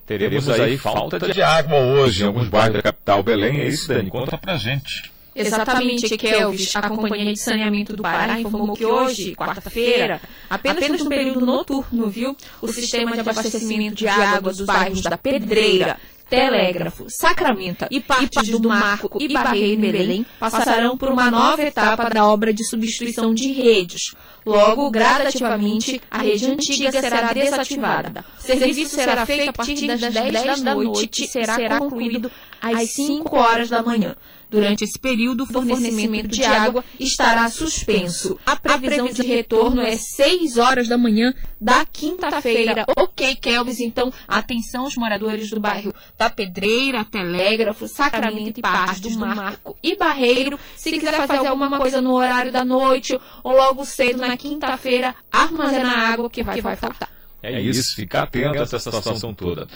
teremos 0.04 0.48
aí 0.48 0.76
falta 0.76 1.18
de 1.18 1.40
água 1.40 1.78
hoje 1.78 2.24
em 2.24 2.26
alguns 2.26 2.48
bairros 2.48 2.74
da 2.74 2.82
capital 2.82 3.22
Belém. 3.22 3.60
É 3.60 3.68
isso, 3.68 3.86
Dani? 3.86 4.10
Conta 4.10 4.36
pra 4.36 4.56
gente. 4.56 5.12
Exatamente, 5.34 6.16
Kelvis. 6.16 6.74
A 6.74 6.88
Companhia 6.88 7.32
de 7.32 7.38
Saneamento 7.38 7.96
do 7.96 8.02
Pará 8.02 8.40
informou 8.40 8.74
que 8.74 8.84
hoje, 8.84 9.34
quarta-feira, 9.36 10.20
apenas 10.48 10.88
no 11.00 11.08
período 11.08 11.46
noturno, 11.46 12.10
viu, 12.10 12.36
o 12.60 12.68
sistema 12.68 13.12
de 13.12 13.20
abastecimento 13.20 13.94
de 13.94 14.08
água 14.08 14.52
dos 14.52 14.62
bairros 14.62 15.02
da 15.02 15.16
Pedreira, 15.16 15.96
Telégrafo, 16.30 17.06
Sacramento 17.08 17.86
e 17.90 18.00
partes 18.00 18.48
do 18.48 18.60
Marco 18.68 19.18
e 19.20 19.32
Barreiro 19.32 19.80
Belém 19.80 20.24
passarão 20.38 20.96
por 20.96 21.10
uma 21.10 21.28
nova 21.28 21.60
etapa 21.60 22.08
da 22.08 22.24
obra 22.24 22.54
de 22.54 22.64
substituição 22.64 23.34
de 23.34 23.50
redes. 23.50 24.14
Logo, 24.44 24.90
gradativamente, 24.90 26.00
a 26.10 26.18
rede 26.18 26.50
antiga 26.50 26.90
será 26.90 27.32
desativada. 27.32 28.24
O 28.38 28.42
serviço 28.42 28.94
será 28.94 29.26
feito 29.26 29.50
a 29.50 29.52
partir 29.52 29.86
das 29.86 30.00
10 30.00 30.60
da 30.62 30.74
noite 30.74 31.24
e 31.24 31.28
será 31.28 31.78
concluído 31.78 32.30
às 32.60 32.90
5 32.90 33.36
horas 33.36 33.68
da 33.68 33.82
manhã. 33.82 34.16
Durante 34.50 34.82
esse 34.82 34.98
período, 34.98 35.44
o 35.44 35.46
fornecimento 35.46 36.26
de 36.26 36.42
água 36.42 36.84
estará 36.98 37.48
suspenso. 37.48 38.36
A 38.44 38.56
previsão 38.56 39.06
de 39.06 39.22
retorno 39.22 39.80
é 39.80 39.96
6 39.96 40.58
horas 40.58 40.88
da 40.88 40.98
manhã 40.98 41.32
da 41.60 41.84
quinta-feira. 41.84 42.84
Ok, 42.96 43.36
Kelvis, 43.36 43.78
então, 43.78 44.12
atenção 44.26 44.84
os 44.86 44.96
moradores 44.96 45.50
do 45.50 45.60
bairro 45.60 45.94
da 46.18 46.28
Pedreira, 46.28 47.04
Telégrafo, 47.04 47.86
Sacramento 47.86 48.58
e 48.58 48.62
Partes 48.62 49.14
do 49.14 49.20
Marco 49.20 49.76
e 49.80 49.94
Barreiro. 49.94 50.58
Se 50.76 50.90
quiser 50.90 51.14
fazer 51.28 51.46
alguma 51.46 51.78
coisa 51.78 52.00
no 52.00 52.12
horário 52.14 52.50
da 52.50 52.64
noite 52.64 53.16
ou 53.44 53.52
logo 53.52 53.84
cedo 53.84 54.18
na 54.18 54.29
quinta-feira, 54.36 55.14
armazenar 55.30 56.12
água 56.12 56.30
que 56.30 56.42
vai, 56.42 56.60
vai 56.60 56.76
faltar. 56.76 57.08
É 57.42 57.60
isso, 57.60 57.94
ficar 57.96 58.24
atento 58.24 58.58
a 58.58 58.62
essa 58.62 58.78
situação 58.78 59.32
toda. 59.32 59.66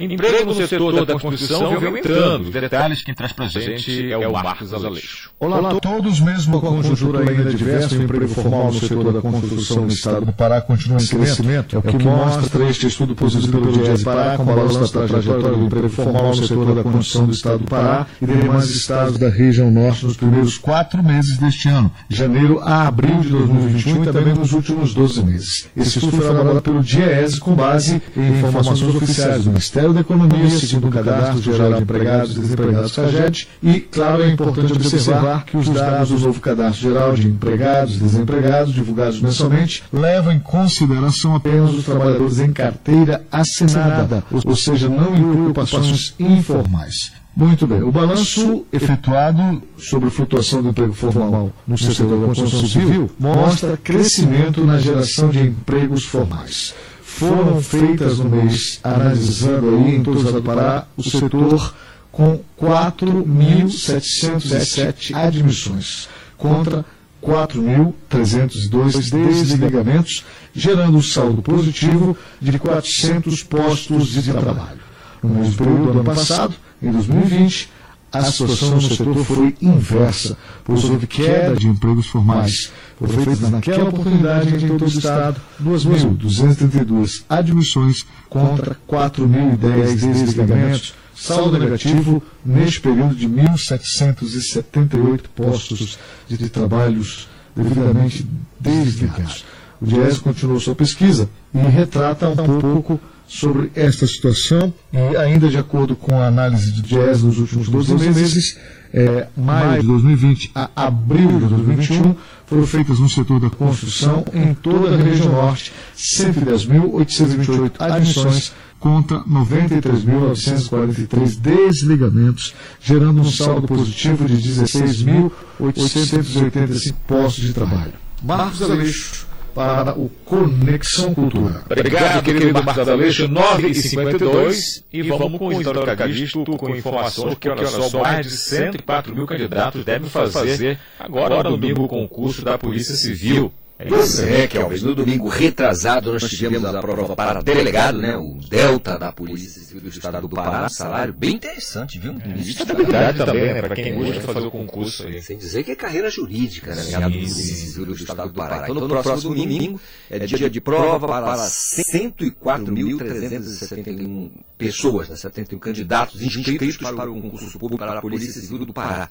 Emprego 0.00 0.46
no 0.46 0.66
setor 0.66 1.04
da 1.04 1.18
construção 1.18 1.78
vem 1.78 1.88
aumentando. 1.88 2.44
Os 2.46 2.50
detalhes 2.50 3.02
quem 3.02 3.14
traz 3.14 3.32
pra 3.32 3.46
gente 3.46 4.10
é 4.10 4.28
o 4.28 4.32
Marcos 4.32 4.72
Aleixo. 4.72 5.30
Olá 5.38 5.70
a 5.70 5.74
todos, 5.80 6.20
mesmo 6.20 6.60
com 6.60 6.68
a 6.68 6.70
conjuntura 6.70 7.30
ainda 7.30 7.52
diversa, 7.52 7.96
o 7.96 8.02
emprego 8.02 8.28
formal 8.28 8.72
no 8.72 8.78
setor 8.78 9.12
da 9.12 9.20
construção 9.20 9.82
no 9.82 9.88
estado 9.88 10.26
do 10.26 10.32
Pará 10.32 10.60
continua 10.60 11.00
em 11.00 11.06
crescimento. 11.06 11.76
É 11.76 11.78
o 11.78 11.82
que 11.82 11.98
mostra 11.98 12.68
este 12.68 12.86
estudo 12.86 13.14
produzido 13.14 13.60
pelo 13.60 13.72
Diese 13.72 14.04
Pará 14.04 14.36
com 14.36 14.44
balanço 14.44 14.80
da 14.92 15.06
trajetória 15.06 15.56
do 15.56 15.64
emprego 15.66 15.88
formal 15.88 16.28
no 16.28 16.46
setor 16.46 16.74
da 16.74 16.82
construção 16.82 17.26
do 17.26 17.32
estado 17.32 17.58
do 17.58 17.64
Pará 17.64 18.06
e 18.20 18.26
demais 18.26 18.70
estados 18.70 19.18
da 19.18 19.28
região 19.28 19.70
norte 19.70 20.04
nos 20.06 20.16
primeiros 20.16 20.58
quatro 20.58 21.02
meses 21.02 21.36
deste 21.38 21.68
ano, 21.68 21.92
janeiro 22.08 22.60
a 22.60 22.88
abril 22.88 23.20
de 23.20 23.28
2021 23.28 24.04
e 24.04 24.12
também 24.12 24.34
nos 24.34 24.52
últimos 24.52 24.94
12 24.94 25.22
meses. 25.22 25.68
Esse 25.76 25.98
estudo 25.98 26.16
foi 26.16 26.26
elaborado 26.26 26.62
pelo 26.62 26.82
DIEESE 26.82 27.38
com 27.38 27.54
base 27.54 28.02
em 28.16 28.38
informações 28.38 28.82
oficiais 28.82 29.44
do 29.44 29.50
Ministério 29.50 29.81
da 29.90 30.00
Economia, 30.00 30.50
segundo 30.50 30.88
o 30.88 30.90
Cadastro 30.90 31.40
Geral 31.40 31.74
de 31.74 31.82
Empregados 31.82 32.36
e 32.36 32.40
Desempregados 32.40 32.92
CAGED, 32.94 33.48
e, 33.62 33.80
claro, 33.80 34.22
é 34.22 34.30
importante 34.30 34.72
observar 34.72 35.44
que 35.44 35.56
os 35.56 35.68
dados 35.68 36.10
do 36.10 36.18
novo 36.18 36.40
Cadastro 36.40 36.82
Geral 36.82 37.14
de 37.14 37.26
Empregados 37.26 37.96
e 37.96 37.98
Desempregados, 37.98 38.74
divulgados 38.74 39.20
mensalmente, 39.20 39.82
levam 39.92 40.32
em 40.32 40.38
consideração 40.38 41.34
apenas 41.34 41.74
os 41.74 41.84
trabalhadores 41.84 42.38
em 42.38 42.52
carteira 42.52 43.24
assinada, 43.32 44.22
ou 44.44 44.56
seja, 44.56 44.88
não 44.88 45.16
inclui 45.16 45.46
ocupações 45.46 46.14
informais. 46.18 47.12
Muito 47.34 47.66
bem. 47.66 47.82
O 47.82 47.90
balanço 47.90 48.66
efetuado 48.70 49.62
sobre 49.78 50.08
a 50.08 50.10
flutuação 50.10 50.62
do 50.62 50.68
emprego 50.68 50.92
formal 50.92 51.50
no 51.66 51.78
setor 51.78 52.20
da 52.20 52.26
construção 52.26 52.68
civil 52.68 53.10
mostra 53.18 53.76
crescimento 53.76 54.62
na 54.64 54.78
geração 54.78 55.30
de 55.30 55.40
empregos 55.40 56.04
formais 56.04 56.74
foram 57.18 57.60
feitas 57.62 58.18
no 58.18 58.28
mês, 58.28 58.80
analisando 58.82 59.76
aí 59.76 59.94
em 59.96 60.02
todo 60.02 60.16
o 60.16 60.18
estado 60.18 60.40
do 60.40 60.42
Pará, 60.42 60.86
o 60.96 61.02
setor 61.02 61.74
com 62.10 62.40
4.707 62.60 65.14
admissões 65.14 66.08
contra 66.36 66.84
4.302 67.22 69.10
desligamentos, 69.10 70.24
gerando 70.54 70.98
um 70.98 71.02
saldo 71.02 71.40
positivo 71.42 72.16
de 72.40 72.58
400 72.58 73.42
postos 73.44 74.08
de 74.08 74.32
trabalho. 74.32 74.80
No 75.22 75.34
mesmo 75.34 75.54
período 75.54 75.84
do 75.84 75.90
ano 75.90 76.04
passado, 76.04 76.54
em 76.82 76.90
2020, 76.90 77.70
a 78.12 78.22
situação 78.24 78.72
no 78.72 78.82
setor 78.82 79.24
foi 79.24 79.54
inversa, 79.62 80.36
pois 80.64 80.84
houve 80.84 81.06
queda 81.06 81.56
de 81.56 81.66
empregos 81.66 82.06
formais. 82.06 82.70
Foram 82.98 83.24
feitas 83.24 83.50
naquela 83.50 83.88
oportunidade 83.88 84.54
em 84.54 84.68
todo 84.68 84.84
o 84.84 84.88
Estado 84.88 85.40
2.232 85.62 87.24
admissões 87.28 88.04
contra 88.28 88.76
4.010 88.88 89.94
desligamentos, 89.96 90.94
saldo 91.14 91.58
negativo 91.58 92.22
neste 92.44 92.80
período 92.80 93.14
de 93.14 93.26
1.778 93.28 95.22
postos 95.34 95.98
de 96.28 96.48
trabalhos 96.48 97.28
devidamente 97.56 98.26
desligados. 98.60 99.44
O 99.80 99.86
DIES 99.86 100.18
continuou 100.18 100.60
sua 100.60 100.74
pesquisa 100.74 101.28
e 101.52 101.58
retrata 101.58 102.28
um 102.28 102.60
pouco 102.60 103.00
sobre 103.32 103.72
esta 103.74 104.06
situação 104.06 104.72
e 104.92 105.16
ainda 105.16 105.48
de 105.48 105.56
acordo 105.56 105.96
com 105.96 106.20
a 106.20 106.26
análise 106.26 106.70
do 106.72 106.82
DIES 106.82 107.22
nos 107.22 107.38
últimos 107.38 107.66
12 107.66 107.94
meses, 107.94 108.58
é, 108.92 109.26
maio 109.34 109.80
de 109.80 109.86
2020 109.86 110.50
a 110.54 110.68
abril 110.76 111.40
de 111.40 111.46
2021, 111.46 112.14
foram 112.44 112.66
feitas 112.66 112.98
no 112.98 113.08
setor 113.08 113.40
da 113.40 113.48
construção 113.48 114.22
em 114.34 114.52
toda 114.52 114.94
a 114.94 114.98
região 114.98 115.32
norte 115.32 115.72
110.828 115.96 117.72
admissões 117.78 118.52
contra 118.78 119.20
93.943 119.20 121.40
desligamentos, 121.40 122.52
gerando 122.82 123.22
um 123.22 123.30
saldo 123.30 123.66
positivo 123.66 124.26
de 124.26 124.36
16.885 124.36 126.94
postos 127.06 127.44
de 127.44 127.54
trabalho. 127.54 127.94
Marcos 128.22 128.60
Aleixo 128.60 129.31
para 129.54 129.98
o 129.98 130.10
Conexão 130.24 131.14
Cultura. 131.14 131.62
Obrigado, 131.64 132.22
querido 132.22 132.64
Marcos 132.64 132.88
Aleixo, 132.88 133.28
9h52. 133.28 134.84
E 134.92 135.02
vamos 135.02 135.38
com 135.38 135.48
o 135.48 135.52
Histórico 135.52 135.96
Calixto 135.96 136.44
com 136.56 136.70
informações 136.70 137.34
que, 137.38 137.48
olha 137.48 137.66
só, 137.66 138.00
mais 138.00 138.26
de 138.26 138.36
104 138.36 139.14
mil 139.14 139.26
candidatos 139.26 139.84
devem 139.84 140.08
fazer 140.08 140.78
agora 140.98 141.42
domingo 141.42 141.84
o 141.84 141.88
concurso 141.88 142.44
da 142.44 142.58
Polícia 142.58 142.94
Civil. 142.94 143.52
Pois 143.88 144.18
é, 144.20 144.46
Kelvis. 144.46 144.82
No 144.82 144.94
domingo 144.94 145.28
retrasado 145.28 146.12
nós 146.12 146.28
tivemos 146.28 146.64
a 146.64 146.80
prova 146.80 147.16
para 147.16 147.42
delegado, 147.42 147.98
né? 147.98 148.16
O 148.16 148.38
Delta 148.48 148.96
da 148.98 149.10
Polícia 149.12 149.60
Civil 149.62 149.82
do 149.82 149.88
Estado 149.88 150.28
do 150.28 150.34
Pará. 150.34 150.68
Salário 150.68 151.12
bem 151.12 151.34
interessante, 151.34 151.98
viu? 151.98 152.14
É, 152.24 152.38
estabilidade 152.38 153.18
também, 153.18 153.52
né? 153.54 153.62
Para 153.62 153.74
quem 153.74 153.94
gosta 153.94 154.12
de 154.12 154.20
fazer 154.20 154.46
o 154.46 154.50
concurso 154.50 155.06
aí. 155.06 155.22
Sem 155.22 155.38
dizer 155.38 155.64
que 155.64 155.70
é 155.72 155.76
carreira 155.76 156.10
jurídica, 156.10 156.74
né? 156.74 156.82
A 156.94 157.00
Polícia 157.02 157.54
Civil 157.54 157.86
do 157.86 157.94
Estado 157.94 158.28
do 158.28 158.34
Pará. 158.34 158.66
Então 158.68 158.88
no 158.88 159.02
próximo 159.02 159.34
domingo 159.34 159.80
é 160.10 160.18
dia 160.20 160.50
de 160.50 160.60
prova 160.60 161.06
para 161.06 161.46
104.371 161.46 164.30
pessoas, 164.58 165.08
né? 165.08 165.16
71 165.16 165.58
candidatos 165.58 166.20
inscritos 166.22 166.76
para 166.76 167.10
o 167.10 167.20
concurso 167.20 167.58
público 167.58 167.84
para 167.84 167.98
a 167.98 168.02
Polícia 168.02 168.40
Civil 168.40 168.66
do 168.66 168.72
Pará. 168.72 169.08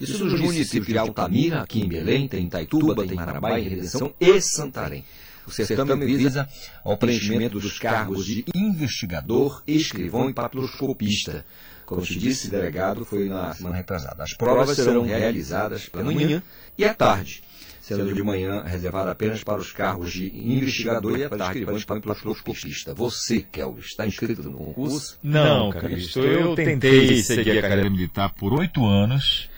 Isso 0.00 0.24
nos 0.24 0.38
municípios 0.40 0.86
de 0.86 0.98
Altamira, 0.98 1.62
aqui 1.62 1.80
em 1.80 1.88
Belém, 1.88 2.28
tem 2.28 2.46
Itaituba, 2.46 3.06
tem 3.06 3.16
Marabá, 3.16 3.58
em 3.58 3.68
Redenção 3.68 4.12
e 4.20 4.40
Santarém. 4.40 5.04
O 5.46 5.50
certame 5.50 6.04
visa 6.04 6.48
ao 6.84 6.96
preenchimento 6.96 7.60
dos 7.60 7.78
cargos 7.78 8.26
de 8.26 8.44
investigador, 8.54 9.62
escrivão 9.66 10.28
e 10.28 10.34
patroscopista. 10.34 11.46
Como 11.86 12.02
te 12.02 12.18
disse, 12.18 12.50
delegado, 12.50 13.04
foi 13.04 13.28
na 13.28 13.54
semana 13.54 13.76
retrasada. 13.76 14.24
As 14.24 14.34
provas 14.34 14.76
serão 14.76 15.04
realizadas 15.04 15.88
pela 15.88 16.04
manhã 16.04 16.42
e 16.76 16.84
à 16.84 16.92
tarde, 16.92 17.44
sendo 17.80 18.12
de 18.12 18.22
manhã 18.24 18.64
reservada 18.64 19.12
apenas 19.12 19.44
para 19.44 19.60
os 19.60 19.70
cargos 19.70 20.10
de 20.12 20.26
investigador 20.36 21.16
e 21.16 21.24
à 21.24 21.30
tarde 21.30 21.60
escrivão 21.60 21.78
e 21.78 22.00
patroscopista. 22.02 22.92
Você, 22.92 23.40
Kel, 23.40 23.78
está 23.78 24.04
inscrito 24.04 24.42
no 24.42 24.52
concurso? 24.52 25.16
Não, 25.22 25.70
Calixto. 25.70 26.18
Eu 26.18 26.56
tentei 26.56 27.22
seguir 27.22 27.58
a 27.58 27.62
carreira 27.62 27.88
militar 27.88 28.34
por 28.34 28.52
oito 28.52 28.84
anos 28.84 29.48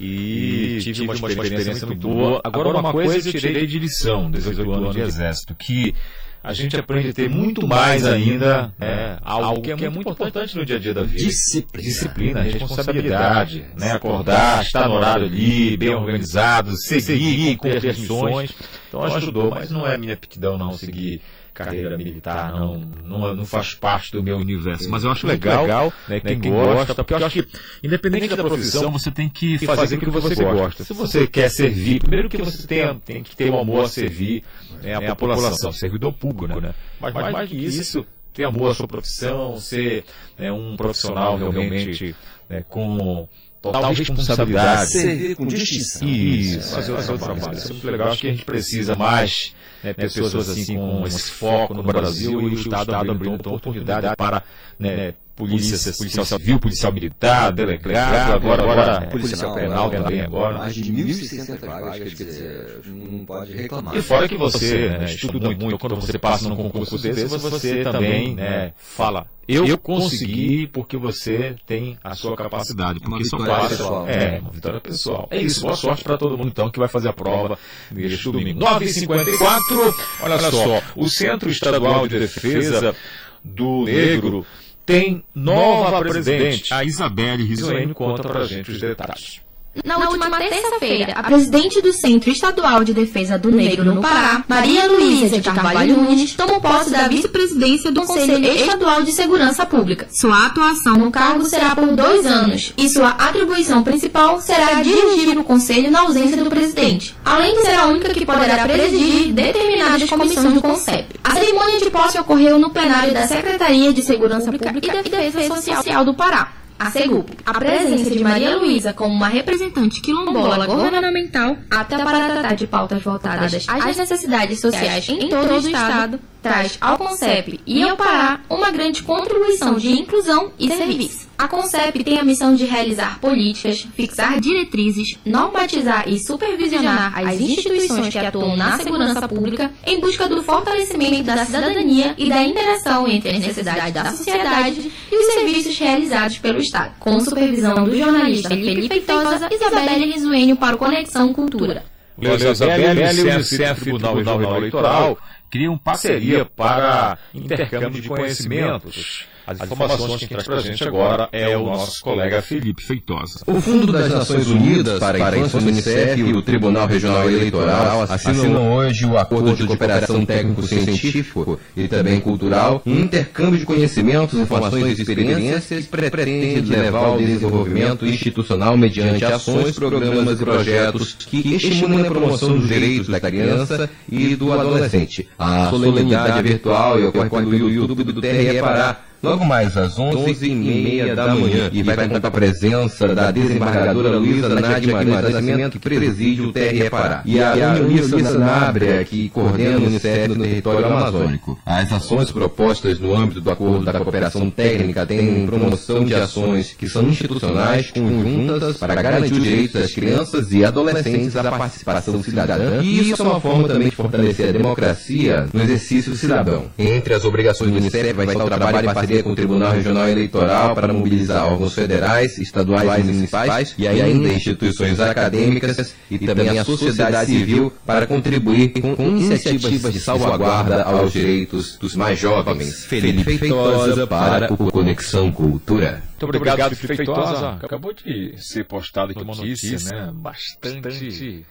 e 0.00 0.78
tive 0.80 1.02
uma 1.02 1.14
experiência 1.14 1.86
muito 1.86 2.08
boa. 2.08 2.40
Agora, 2.42 2.70
uma 2.70 2.90
coisa 2.90 3.28
eu 3.28 3.32
tirei 3.32 3.66
de 3.66 3.78
lição, 3.78 4.30
18 4.30 4.72
anos 4.72 4.94
de 4.94 5.00
exército, 5.02 5.54
que 5.54 5.94
a 6.42 6.54
gente 6.54 6.74
aprende 6.74 7.10
a 7.10 7.12
ter 7.12 7.28
muito 7.28 7.66
mais 7.66 8.06
ainda 8.06 8.72
é, 8.80 9.18
algo 9.20 9.60
que 9.60 9.84
é 9.84 9.90
muito 9.90 10.08
importante 10.08 10.56
no 10.56 10.64
dia 10.64 10.76
a 10.76 10.78
dia 10.78 10.94
da 10.94 11.02
vida. 11.02 11.18
Disciplina. 11.18 11.86
Disciplina, 11.86 12.40
responsabilidade, 12.40 13.66
né? 13.78 13.92
Acordar, 13.92 14.62
estar 14.62 14.88
no 14.88 14.94
horário 14.94 15.26
ali, 15.26 15.76
bem 15.76 15.94
organizado, 15.94 16.74
seguir, 16.76 17.56
cumprir 17.56 17.90
as 17.90 17.98
missões. 17.98 18.52
Então 18.88 19.04
ajudou, 19.04 19.50
mas 19.50 19.70
não 19.70 19.86
é 19.86 19.98
minha 19.98 20.14
aptidão 20.14 20.56
não 20.56 20.72
seguir 20.72 21.20
carreira 21.64 21.96
militar, 21.96 22.52
não, 22.52 22.78
não, 23.04 23.34
não 23.34 23.46
faz 23.46 23.74
parte 23.74 24.12
do 24.12 24.22
meu 24.22 24.36
universo. 24.36 24.88
Mas 24.88 25.04
eu 25.04 25.10
acho 25.10 25.26
legal, 25.26 25.62
legal 25.62 25.92
né, 26.08 26.20
quem, 26.20 26.40
quem 26.40 26.50
gosta, 26.50 26.94
porque 26.94 27.14
eu 27.14 27.24
acho 27.24 27.42
que, 27.42 27.58
independente 27.82 28.28
da 28.28 28.42
profissão, 28.42 28.90
você 28.90 29.10
tem 29.10 29.28
que 29.28 29.58
fazer 29.58 29.96
aquilo 29.96 30.12
que 30.12 30.20
você 30.20 30.34
gosta. 30.44 30.84
Se 30.84 30.92
você 30.92 31.26
quer 31.26 31.50
servir, 31.50 32.00
primeiro 32.00 32.28
que 32.28 32.38
você 32.38 32.66
tem, 32.66 32.98
tem 33.00 33.22
que 33.22 33.36
ter 33.36 33.50
um 33.50 33.60
amor 33.60 33.84
a 33.84 33.88
servir 33.88 34.42
né, 34.82 34.94
a, 34.94 35.14
população, 35.14 35.72
servidor 35.72 36.12
público, 36.12 36.60
né? 36.60 36.74
Mas 37.00 37.14
mais, 37.14 37.32
mais 37.32 37.48
que 37.48 37.56
isso, 37.56 38.06
ter 38.32 38.44
amor 38.44 38.70
à 38.70 38.74
sua 38.74 38.88
profissão, 38.88 39.56
ser 39.58 40.04
né, 40.38 40.52
um 40.52 40.76
profissional 40.76 41.36
realmente 41.36 42.14
né, 42.48 42.64
com 42.68 43.28
total 43.60 43.92
responsabilidade. 43.92 44.90
Servir 44.90 45.36
com 45.36 45.46
distinção. 45.46 46.08
Isso, 46.08 46.74
fazer 46.74 46.92
o 46.92 47.02
seu 47.02 47.18
trabalho. 47.18 47.56
Isso 47.56 47.68
é 47.68 47.72
muito 47.72 47.90
legal. 47.90 48.08
Acho 48.08 48.20
que 48.20 48.28
a 48.28 48.30
gente 48.30 48.44
precisa 48.44 48.94
mais 48.96 49.54
né, 49.82 49.92
pessoas 49.92 50.48
assim 50.48 50.76
com 50.76 51.06
esse 51.06 51.30
foco 51.30 51.74
no 51.74 51.82
Brasil 51.82 52.40
e 52.40 52.44
o 52.46 52.54
Estado 52.54 52.94
abrindo 52.94 53.34
oportunidade 53.34 54.06
para 54.16 54.42
né, 54.78 55.14
polícia, 55.36 55.92
policial 55.92 56.24
civil, 56.24 56.58
policial 56.58 56.92
militar, 56.92 57.50
delegado, 57.52 58.34
agora, 58.34 58.62
agora 58.62 59.06
policial 59.06 59.54
penal 59.54 59.90
também 59.90 60.20
agora. 60.20 60.58
Mais 60.58 60.74
de 60.74 60.92
1.600 60.92 61.58
vagas, 61.60 62.14
quer 62.14 62.24
dizer, 62.24 62.80
não 62.86 63.24
pode 63.24 63.52
reclamar. 63.52 63.96
E 63.96 64.02
fora 64.02 64.28
que 64.28 64.36
você 64.36 64.90
né, 64.90 65.04
estuda 65.06 65.50
muito, 65.50 65.78
quando 65.78 65.96
você 65.96 66.18
passa 66.18 66.48
num 66.48 66.56
concurso 66.56 66.98
desse, 66.98 67.24
você 67.38 67.82
também 67.82 68.34
né, 68.34 68.72
fala, 68.76 69.26
eu 69.48 69.78
consegui 69.78 70.66
porque 70.66 70.96
você 70.96 71.56
tem 71.66 71.98
a 72.04 72.14
sua 72.14 72.36
capacidade, 72.36 73.00
porque 73.00 73.24
são 73.24 73.38
pessoal. 73.38 74.08
É, 74.08 74.38
uma 74.40 74.50
vitória 74.50 74.80
pessoal. 74.80 75.28
É 75.30 75.40
isso, 75.40 75.62
boa 75.62 75.76
sorte 75.76 76.04
para 76.04 76.16
todo 76.16 76.36
mundo 76.36 76.48
então 76.48 76.70
que 76.70 76.78
vai 76.78 76.88
fazer 76.88 77.08
a 77.08 77.12
prova 77.12 77.58
neste 77.90 78.30
domingo. 78.30 78.60
9h54, 78.60 79.94
olha 80.22 80.38
só, 80.38 80.82
o 80.96 81.08
Centro 81.08 81.50
Estadual 81.50 82.06
de 82.06 82.18
Defesa 82.18 82.94
do 83.42 83.84
Negro 83.84 84.46
tem 84.84 85.24
nova 85.34 86.00
presidente. 86.00 86.72
A 86.72 86.84
Isabelle 86.84 87.44
Risolene 87.44 87.94
conta 87.94 88.22
pra 88.22 88.44
gente 88.44 88.70
os 88.70 88.80
detalhes. 88.80 89.40
Na 89.84 89.98
última 89.98 90.36
terça-feira, 90.36 91.12
a 91.12 91.22
presidente 91.22 91.80
do 91.80 91.92
Centro 91.92 92.28
Estadual 92.28 92.82
de 92.82 92.92
Defesa 92.92 93.38
do 93.38 93.52
Negro 93.52 93.84
no 93.84 94.02
Pará, 94.02 94.44
Maria 94.48 94.90
Luísa 94.90 95.38
de 95.38 95.42
Carvalho 95.48 95.96
Nunes, 95.96 96.34
tomou 96.34 96.60
posse 96.60 96.90
da 96.90 97.06
vice-presidência 97.06 97.92
do 97.92 98.02
Conselho 98.02 98.44
Estadual 98.52 99.04
de 99.04 99.12
Segurança 99.12 99.64
Pública. 99.64 100.08
Sua 100.10 100.46
atuação 100.46 100.94
no 100.94 101.12
cargo 101.12 101.44
será 101.44 101.76
por 101.76 101.86
dois 101.94 102.26
anos 102.26 102.74
e 102.76 102.88
sua 102.88 103.10
atribuição 103.10 103.84
principal 103.84 104.40
será 104.40 104.82
dirigir 104.82 105.38
o 105.38 105.44
Conselho 105.44 105.88
na 105.88 106.00
ausência 106.00 106.36
do 106.36 106.50
presidente, 106.50 107.14
além 107.24 107.54
de 107.54 107.62
ser 107.62 107.74
a 107.74 107.86
única 107.86 108.12
que 108.12 108.26
poderá 108.26 108.66
presidir 108.66 109.32
determinadas 109.32 110.10
comissões 110.10 110.52
do 110.52 110.60
CONCEP. 110.60 111.20
A 111.22 111.34
cerimônia 111.34 111.78
de 111.78 111.90
posse 111.90 112.18
ocorreu 112.18 112.58
no 112.58 112.70
plenário 112.70 113.14
da 113.14 113.28
Secretaria 113.28 113.92
de 113.92 114.02
Segurança 114.02 114.50
Pública 114.50 115.00
e 115.04 115.08
Defesa 115.08 115.62
Social 115.62 116.04
do 116.04 116.12
Pará 116.12 116.60
a 116.80 116.90
SEGUP, 116.90 117.30
a 117.44 117.52
presença 117.52 118.10
de 118.10 118.24
Maria 118.24 118.56
Luísa 118.56 118.94
como 118.94 119.14
uma 119.14 119.28
representante 119.28 120.00
quilombola 120.00 120.66
governamental, 120.66 121.58
até 121.70 122.02
para 122.02 122.30
tratar 122.30 122.54
de 122.54 122.66
pautas 122.66 123.02
voltadas 123.02 123.66
às 123.68 123.96
necessidades 123.98 124.60
sociais 124.60 125.06
em 125.10 125.28
todo 125.28 125.52
o 125.52 125.58
Estado, 125.58 126.18
traz 126.42 126.76
ao 126.80 126.96
CONCEP 126.96 127.60
e 127.66 127.82
ao 127.82 127.96
Pará 127.96 128.40
uma 128.48 128.70
grande 128.70 129.02
contribuição 129.02 129.74
de 129.74 129.90
inclusão 129.90 130.52
e 130.58 130.70
serviço. 130.70 131.28
A 131.38 131.48
CONCEP 131.48 132.04
tem 132.04 132.18
a 132.18 132.24
missão 132.24 132.54
de 132.54 132.66
realizar 132.66 133.18
políticas, 133.18 133.86
fixar 133.94 134.38
diretrizes, 134.40 135.16
normatizar 135.24 136.06
e 136.06 136.18
supervisionar 136.18 137.18
as 137.18 137.40
instituições 137.40 138.12
que 138.12 138.18
atuam 138.18 138.56
na 138.56 138.76
segurança 138.76 139.26
pública 139.26 139.70
em 139.86 140.00
busca 140.00 140.28
do 140.28 140.42
fortalecimento 140.42 141.22
da 141.22 141.44
cidadania 141.44 142.14
e 142.18 142.28
da 142.28 142.42
interação 142.42 143.08
entre 143.08 143.30
as 143.30 143.38
necessidades 143.38 143.94
da 143.94 144.10
sociedade 144.10 144.92
e 145.10 145.16
os 145.16 145.32
serviços 145.32 145.78
realizados 145.78 146.38
pelo 146.38 146.58
Estado, 146.58 146.92
com 146.98 147.18
supervisão 147.20 147.84
do 147.84 147.96
jornalista 147.96 148.50
Felipe 148.50 148.88
Feitosa 148.88 149.48
e 149.50 149.54
Isabelle 149.54 150.12
Risuênio 150.12 150.56
para 150.56 150.76
o 150.76 150.78
Conexão 150.78 151.32
Cultura. 151.32 151.84
Isabelle 152.20 153.00
e 153.00 153.36
o 153.36 153.44
CEF 153.44 153.80
Tribunal 153.80 154.56
Eleitoral 154.56 155.18
criam 155.50 155.76
parceria 155.76 156.44
para 156.44 157.18
intercâmbio 157.34 158.00
de 158.00 158.08
conhecimentos. 158.08 159.26
As 159.46 159.60
informações 159.60 160.20
que 160.20 160.26
traz 160.28 160.44
para 160.44 160.56
a 160.56 160.60
gente 160.60 160.84
agora 160.84 161.28
é 161.32 161.56
o 161.56 161.66
nosso 161.66 162.02
colega 162.02 162.42
Felipe 162.42 162.82
Feitosa. 162.82 163.40
O 163.46 163.60
Fundo 163.60 163.92
das 163.92 164.10
Nações 164.10 164.48
Unidas 164.48 164.98
para 164.98 165.18
a 165.18 165.38
Infância, 165.38 165.58
o 165.58 165.62
Unicef 165.62 166.20
e 166.20 166.32
o 166.32 166.42
Tribunal 166.42 166.86
Regional 166.86 167.30
Eleitoral 167.30 168.02
assinam 168.02 168.76
hoje 168.76 169.06
o 169.06 169.18
Acordo 169.18 169.54
de 169.54 169.66
Cooperação 169.66 170.24
Técnico-Científico 170.24 171.58
e 171.76 171.88
também 171.88 172.20
Cultural, 172.20 172.82
um 172.86 173.00
intercâmbio 173.00 173.58
de 173.58 173.64
conhecimentos, 173.64 174.38
informações 174.38 174.98
e 174.98 175.02
experiências 175.02 175.86
que 175.86 176.10
pretende 176.10 176.70
levar 176.70 177.06
ao 177.06 177.18
desenvolvimento 177.18 178.06
institucional 178.06 178.76
mediante 178.76 179.24
ações, 179.24 179.74
programas 179.74 180.40
e 180.40 180.44
projetos 180.44 181.14
que 181.14 181.54
estimulem 181.54 182.06
a 182.06 182.10
promoção 182.10 182.58
dos 182.58 182.68
direitos 182.68 183.08
da 183.08 183.20
criança 183.20 183.90
e 184.10 184.36
do 184.36 184.52
adolescente. 184.52 185.28
A 185.38 185.70
solenidade 185.70 186.42
virtual 186.42 186.98
ocorre 187.02 187.46
no 187.46 187.68
YouTube 187.68 188.04
do 188.04 188.20
TRE 188.20 188.60
Pará, 188.60 189.00
logo 189.22 189.44
mais 189.44 189.76
às 189.76 189.96
11h30 189.96 191.14
da 191.14 191.34
manhã. 191.34 191.70
e 191.72 191.82
vai 191.82 191.96
contar 191.96 192.20
com 192.20 192.26
a 192.26 192.30
presença 192.30 193.08
da 193.14 193.30
desembargadora 193.30 194.10
Luísa 194.18 194.48
Nádia 194.48 194.98
Guimarães 194.98 195.34
Nascimento, 195.34 195.78
que 195.78 195.88
preside 195.88 196.42
o 196.42 196.52
TRE 196.52 196.90
Pará, 196.90 197.22
e 197.24 197.40
a 197.40 197.54
Unilissa 197.80 198.18
Sanabria, 198.24 199.04
que 199.04 199.28
coordena 199.28 199.78
o 199.78 199.86
Unicef 199.86 200.28
no 200.28 200.42
território 200.42 200.86
amazônico. 200.86 201.58
As 201.64 201.92
ações 201.92 202.30
propostas 202.30 202.98
no 202.98 203.14
âmbito 203.14 203.40
do 203.40 203.50
Acordo 203.50 203.84
da 203.84 203.92
Cooperação 203.92 204.50
Técnica 204.50 205.04
têm 205.04 205.46
promoção 205.46 206.04
de 206.04 206.14
ações 206.14 206.72
que 206.72 206.88
são 206.88 207.02
institucionais, 207.02 207.90
conjuntas, 207.90 208.76
para 208.76 208.94
garantir 208.94 209.34
os 209.34 209.42
direitos 209.42 209.80
das 209.80 209.92
crianças 209.92 210.52
e 210.52 210.64
adolescentes 210.64 211.36
à 211.36 211.50
participação 211.50 212.22
cidadã, 212.22 212.82
e 212.82 213.10
isso 213.10 213.22
é 213.22 213.24
uma 213.24 213.40
forma 213.40 213.68
também 213.68 213.88
de 213.88 213.96
fortalecer 213.96 214.48
a 214.48 214.52
democracia 214.52 215.46
no 215.52 215.62
exercício 215.62 216.14
cidadão. 216.16 216.64
Entre 216.78 217.14
as 217.14 217.24
obrigações 217.24 217.70
do 217.70 217.76
Unicef 217.76 218.12
vai 218.12 218.26
estar 218.26 218.44
o 218.44 218.48
trabalho 218.48 218.78
em 218.78 218.94
parceria 218.94 219.09
com 219.22 219.32
o 219.32 219.34
Tribunal 219.34 219.72
Regional 219.72 220.08
Eleitoral 220.08 220.74
para 220.74 220.92
mobilizar 220.92 221.46
órgãos 221.46 221.74
federais, 221.74 222.38
estaduais 222.38 223.04
e 223.04 223.12
municipais 223.12 223.74
e 223.76 223.86
ainda 223.86 224.28
instituições 224.28 225.00
acadêmicas 225.00 225.94
e 226.10 226.18
também 226.18 226.58
a 226.58 226.64
sociedade 226.64 227.26
civil 227.26 227.72
para 227.84 228.06
contribuir 228.06 228.72
com 228.80 228.94
iniciativas 229.02 229.92
de 229.92 230.00
salvaguarda 230.00 230.82
aos 230.84 231.12
direitos 231.12 231.76
dos 231.76 231.94
mais 231.94 232.18
jovens. 232.18 232.84
Felipe 232.84 233.38
Feitosa 233.38 234.06
para 234.06 234.52
o 234.52 234.56
Conexão 234.70 235.30
Cultura. 235.32 236.02
Muito 236.20 236.36
obrigado, 236.36 236.76
Felipe 236.76 236.96
Feitosa. 236.96 237.58
Acabou 237.62 237.92
de 237.92 238.34
ser 238.36 238.64
postada 238.64 239.12
aqui 239.12 239.22
uma 239.22 239.34
notícia, 239.34 239.78
né? 239.90 240.10
Bastante 240.14 241.44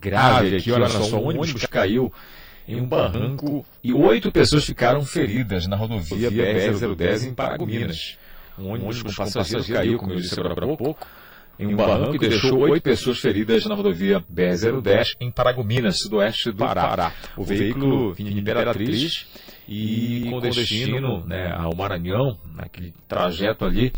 grave 0.00 0.56
aqui. 0.56 0.72
Olha 0.72 0.88
só, 0.88 1.16
o 1.16 1.28
ônibus 1.28 1.66
caiu 1.66 2.12
em 2.66 2.80
um 2.80 2.86
barranco 2.86 3.64
e 3.82 3.92
oito 3.92 4.32
pessoas 4.32 4.64
ficaram 4.64 5.02
feridas 5.02 5.66
na 5.66 5.76
rodovia 5.76 6.30
BR-010 6.30 7.28
em 7.28 7.34
Paragominas. 7.34 8.18
Um 8.58 8.70
ônibus 8.70 9.02
com 9.02 9.12
passageiro 9.12 9.64
caiu, 9.64 9.98
como 9.98 10.12
eu 10.12 10.20
disse 10.20 10.38
agora 10.38 10.64
há 10.64 10.76
pouco, 10.76 10.96
em 11.58 11.66
um 11.66 11.76
barranco 11.76 12.16
e 12.16 12.18
deixou 12.18 12.58
oito 12.60 12.82
pessoas 12.82 13.18
feridas 13.18 13.64
na 13.66 13.74
rodovia 13.74 14.24
BR-010 14.32 15.16
em 15.20 15.30
Paragominas, 15.30 16.00
sudoeste 16.00 16.50
do 16.50 16.58
Pará. 16.58 17.12
O 17.36 17.44
veículo 17.44 18.12
vinha 18.12 18.30
de 18.30 18.40
Imperatriz 18.40 19.26
e 19.68 20.26
com 20.30 20.40
destino 20.40 21.24
né, 21.26 21.52
ao 21.52 21.74
Maranhão, 21.74 22.38
naquele 22.54 22.94
trajeto 23.08 23.64
ali, 23.64 23.92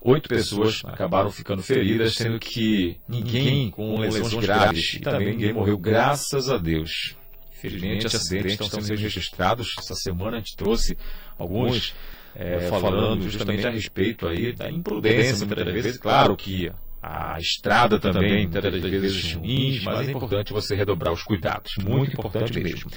oito 0.00 0.28
pessoas 0.28 0.82
acabaram 0.84 1.30
ficando 1.30 1.62
feridas, 1.62 2.14
sendo 2.14 2.38
que 2.38 2.96
ninguém 3.08 3.70
com 3.70 3.98
lesões 3.98 4.34
graves 4.34 4.94
e 4.94 5.00
também 5.00 5.32
ninguém 5.32 5.52
morreu, 5.52 5.78
graças 5.78 6.48
a 6.48 6.56
Deus. 6.56 7.16
Infelizmente, 7.60 8.06
acidentes 8.06 8.52
estão 8.52 8.80
sendo 8.80 8.98
registrados. 8.98 9.74
Essa 9.78 9.94
semana 9.94 10.38
a 10.38 10.40
gente 10.40 10.56
trouxe 10.56 10.96
alguns 11.38 11.94
é, 12.34 12.60
falando 12.68 13.28
justamente 13.28 13.66
a 13.66 13.70
respeito 13.70 14.26
aí 14.26 14.52
da 14.52 14.70
imprudência, 14.70 15.44
muitas 15.44 15.72
vezes. 15.72 15.98
Claro 15.98 16.36
que 16.36 16.72
a 17.02 17.38
estrada 17.38 17.98
também, 17.98 18.46
muitas 18.46 18.72
vezes 18.80 19.32
ruins, 19.34 19.82
mas 19.82 20.08
é 20.08 20.12
importante 20.12 20.52
você 20.52 20.74
redobrar 20.74 21.12
os 21.12 21.22
cuidados. 21.22 21.72
Muito 21.82 22.12
importante 22.12 22.58
mesmo. 22.58 22.90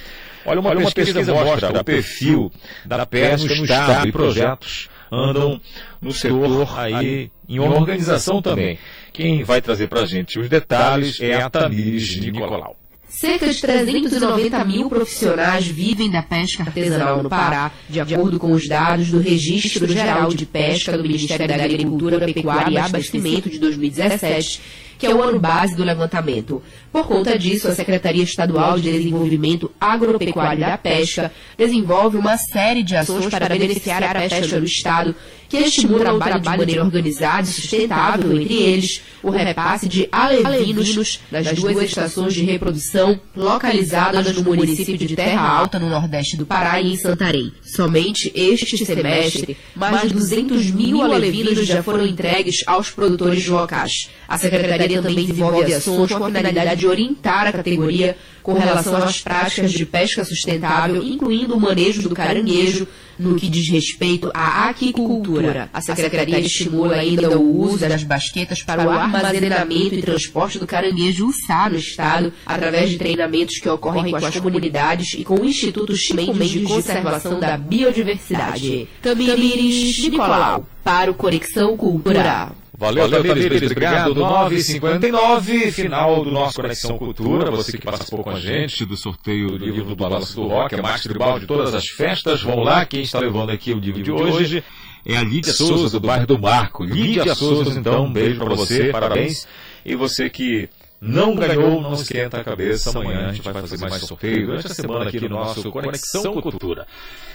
Olha, 0.44 0.60
uma, 0.60 0.70
Olha, 0.70 0.78
uma 0.80 0.92
pesquisa, 0.92 1.18
pesquisa 1.18 1.32
mostra 1.32 1.80
o 1.80 1.84
perfil 1.84 2.52
da 2.84 3.04
pesca 3.06 3.54
no 3.54 3.64
Estado 3.64 4.08
e 4.08 4.12
projetos 4.12 4.88
andam 5.10 5.60
no 6.00 6.12
setor 6.12 6.78
aí 6.78 7.30
em 7.48 7.58
organização 7.60 8.42
também. 8.42 8.78
Quem 9.12 9.42
vai 9.44 9.62
trazer 9.62 9.88
para 9.88 10.00
a 10.00 10.06
gente 10.06 10.38
os 10.38 10.48
detalhes 10.48 11.20
é 11.20 11.34
a 11.34 11.48
Tamires 11.48 12.16
Nicolau. 12.16 12.76
Cerca 13.14 13.46
de 13.46 13.60
390 13.60 14.64
mil 14.64 14.88
profissionais 14.88 15.68
vivem 15.68 16.10
da 16.10 16.20
pesca 16.20 16.64
artesanal 16.64 17.22
no 17.22 17.30
Pará, 17.30 17.70
de 17.88 18.00
acordo 18.00 18.40
com 18.40 18.50
os 18.50 18.66
dados 18.66 19.08
do 19.08 19.20
Registro 19.20 19.86
Geral 19.86 20.34
de 20.34 20.44
Pesca 20.44 20.98
do 20.98 21.04
Ministério 21.04 21.46
da 21.46 21.62
Agricultura, 21.62 22.18
Pecuária 22.26 22.72
e 22.72 22.76
Abastecimento 22.76 23.48
de 23.48 23.60
2017, 23.60 24.60
que 24.98 25.06
é 25.06 25.14
o 25.14 25.22
ano 25.22 25.38
base 25.38 25.76
do 25.76 25.84
levantamento. 25.84 26.60
Por 26.94 27.08
conta 27.08 27.36
disso, 27.36 27.66
a 27.66 27.74
Secretaria 27.74 28.22
Estadual 28.22 28.78
de 28.78 28.92
Desenvolvimento 28.92 29.68
Agropecuário 29.80 30.60
da 30.60 30.78
Pesca 30.78 31.32
desenvolve 31.58 32.16
uma 32.16 32.36
série 32.36 32.84
de 32.84 32.94
ações 32.94 33.26
para 33.26 33.48
beneficiar 33.48 34.04
a 34.04 34.20
pesca 34.20 34.60
no 34.60 34.64
Estado 34.64 35.12
que 35.48 35.58
estimula 35.58 36.12
o 36.12 36.18
trabalho 36.18 36.40
de 36.40 36.56
maneira 36.58 36.84
organizada 36.84 37.42
e 37.42 37.46
sustentável 37.46 38.40
entre 38.40 38.54
eles, 38.54 39.02
o 39.22 39.30
repasse 39.30 39.88
de 39.88 40.08
alevinos 40.10 41.20
das 41.30 41.52
duas 41.52 41.82
estações 41.82 42.34
de 42.34 42.42
reprodução 42.42 43.20
localizadas 43.36 44.34
no 44.34 44.42
município 44.42 44.96
de 44.96 45.14
Terra 45.14 45.48
Alta, 45.48 45.78
no 45.78 45.88
nordeste 45.88 46.36
do 46.36 46.46
Pará 46.46 46.80
e 46.80 46.92
em 46.92 46.96
Santarém. 46.96 47.52
Somente 47.62 48.32
este 48.34 48.84
semestre, 48.84 49.56
mais 49.74 50.02
de 50.02 50.14
200 50.14 50.70
mil 50.70 51.02
alevinos 51.02 51.66
já 51.66 51.82
foram 51.82 52.06
entregues 52.06 52.62
aos 52.66 52.90
produtores 52.90 53.46
locais. 53.46 54.10
A 54.28 54.38
Secretaria 54.38 55.02
também 55.02 55.26
desenvolve 55.26 55.74
ações 55.74 56.10
com 56.10 56.24
a 56.24 56.30
finalidade 56.30 56.83
de 56.84 56.88
orientar 56.88 57.46
a 57.46 57.52
categoria 57.52 58.16
com 58.42 58.52
relação 58.52 58.96
às 58.96 59.20
práticas 59.20 59.72
de 59.72 59.86
pesca 59.86 60.22
sustentável, 60.22 61.02
incluindo 61.02 61.56
o 61.56 61.60
manejo 61.60 62.02
do 62.02 62.14
caranguejo, 62.14 62.86
no 63.18 63.36
que 63.36 63.48
diz 63.48 63.70
respeito 63.70 64.30
à 64.34 64.68
aquicultura. 64.68 65.70
A 65.72 65.80
Secretaria 65.80 66.40
estimula 66.40 66.96
ainda 66.96 67.38
o 67.38 67.60
uso 67.60 67.78
das 67.78 68.02
basquetas 68.02 68.62
para 68.62 68.86
o 68.86 68.90
armazenamento 68.90 69.94
e 69.94 70.02
transporte 70.02 70.58
do 70.58 70.66
caranguejo 70.66 71.26
uçá 71.26 71.70
no 71.70 71.78
Estado, 71.78 72.32
através 72.44 72.90
de 72.90 72.98
treinamentos 72.98 73.58
que 73.58 73.68
ocorrem 73.68 74.10
com 74.10 74.16
as 74.16 74.38
comunidades 74.38 75.14
e 75.14 75.24
com 75.24 75.40
o 75.40 75.44
Instituto 75.44 75.96
Chimendes 75.96 76.50
de 76.50 76.60
Conservação 76.62 77.40
da 77.40 77.56
Biodiversidade. 77.56 78.88
Tamires 79.00 79.98
Nicolau, 80.00 80.66
para 80.82 81.10
o 81.10 81.14
Conexão 81.14 81.76
Cultural. 81.76 82.63
Valeu, 82.76 83.08
Valeu 83.08 83.22
Tamires, 83.22 83.70
obrigado. 83.70 84.14
9h59, 84.14 85.70
final 85.70 86.24
do 86.24 86.30
nosso 86.32 86.60
Conexão 86.60 86.98
Cultura. 86.98 87.50
Você 87.52 87.78
que 87.78 87.84
participou 87.84 88.24
com 88.24 88.30
a 88.30 88.40
gente 88.40 88.84
do 88.84 88.96
sorteio 88.96 89.56
do 89.58 89.64
livro 89.64 89.90
do 89.90 89.96
Balanço 89.96 90.34
do 90.34 90.48
Rock, 90.48 90.74
a 90.74 90.82
mais 90.82 91.02
tribal 91.02 91.38
de 91.38 91.46
todas 91.46 91.72
as 91.72 91.86
festas. 91.86 92.42
Vamos 92.42 92.64
lá, 92.64 92.84
quem 92.84 93.02
está 93.02 93.20
levando 93.20 93.50
aqui 93.50 93.72
o 93.72 93.78
livro 93.78 94.02
de 94.02 94.10
hoje 94.10 94.64
é 95.06 95.16
a 95.16 95.22
Lídia 95.22 95.52
Souza, 95.52 96.00
do 96.00 96.04
bairro 96.04 96.26
do 96.26 96.38
Marco. 96.38 96.82
Lídia 96.82 97.34
Souza, 97.34 97.78
então, 97.78 98.06
um 98.06 98.12
beijo 98.12 98.40
para 98.40 98.54
você, 98.54 98.90
parabéns. 98.90 99.46
E 99.84 99.94
você 99.94 100.28
que 100.28 100.68
não 101.04 101.34
ganhou, 101.34 101.82
não 101.82 101.92
esquenta 101.92 102.40
a 102.40 102.44
cabeça. 102.44 102.90
Amanhã 102.90 103.28
a 103.28 103.32
gente 103.32 103.42
vai 103.42 103.52
fazer 103.52 103.78
mais 103.78 104.02
sorteio 104.02 104.46
durante 104.46 104.66
a 104.66 104.74
semana 104.74 105.08
aqui 105.08 105.20
no 105.20 105.28
nosso 105.28 105.70
Conexão 105.70 106.40
Cultura. 106.40 106.86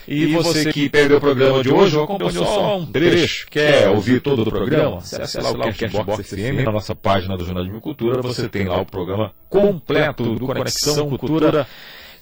E 0.08 0.26
você 0.34 0.74
que 0.74 0.90
perdeu 0.90 1.18
o 1.18 1.22
programa 1.22 1.62
de 1.62 1.72
hoje 1.72 1.96
ou 1.96 2.04
acompanhou 2.04 2.46
só 2.46 2.78
um 2.78 2.86
trecho, 2.86 3.48
quer 3.50 3.90
ouvir 3.90 4.22
todo 4.22 4.41
o 4.41 4.46
programa, 4.50 4.98
acesse 4.98 5.40
lá 5.40 5.52
o 5.52 5.58
Cashbox 5.58 6.28
FM, 6.28 6.66
na 6.66 6.72
nossa 6.72 6.96
página 6.96 7.38
do 7.38 7.46
Jornalismo 7.46 7.80
Cultura, 7.80 8.22
você 8.22 8.50
tem 8.50 8.66
lá 8.66 8.82
o 8.82 8.86
programa 8.86 9.32
completo 9.50 10.36
do 10.36 10.46
Conexão 10.48 11.16
Cultura 11.16 11.68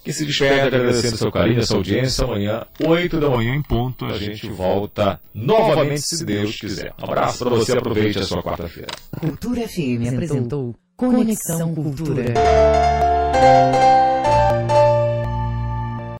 que 0.03 0.13
se 0.13 0.25
despede 0.25 0.61
agradecendo 0.61 1.17
seu 1.17 1.29
carinho, 1.29 1.61
sua 1.65 1.77
audiência. 1.77 2.23
Amanhã, 2.23 2.65
8 2.81 3.19
da 3.19 3.29
manhã 3.29 3.53
em 3.53 3.61
ponto, 3.61 4.05
a 4.05 4.17
gente 4.17 4.47
volta 4.47 5.19
novamente, 5.33 6.01
se 6.01 6.25
Deus 6.25 6.55
quiser. 6.55 6.93
Um 7.01 7.05
abraço 7.05 7.39
para 7.39 7.49
você, 7.49 7.73
aproveite 7.73 8.19
a 8.19 8.23
sua 8.23 8.41
quarta-feira. 8.41 8.87
Cultura 9.19 9.67
FM 9.67 10.13
apresentou 10.13 10.73
Conexão 10.97 11.75
Cultura. 11.75 12.33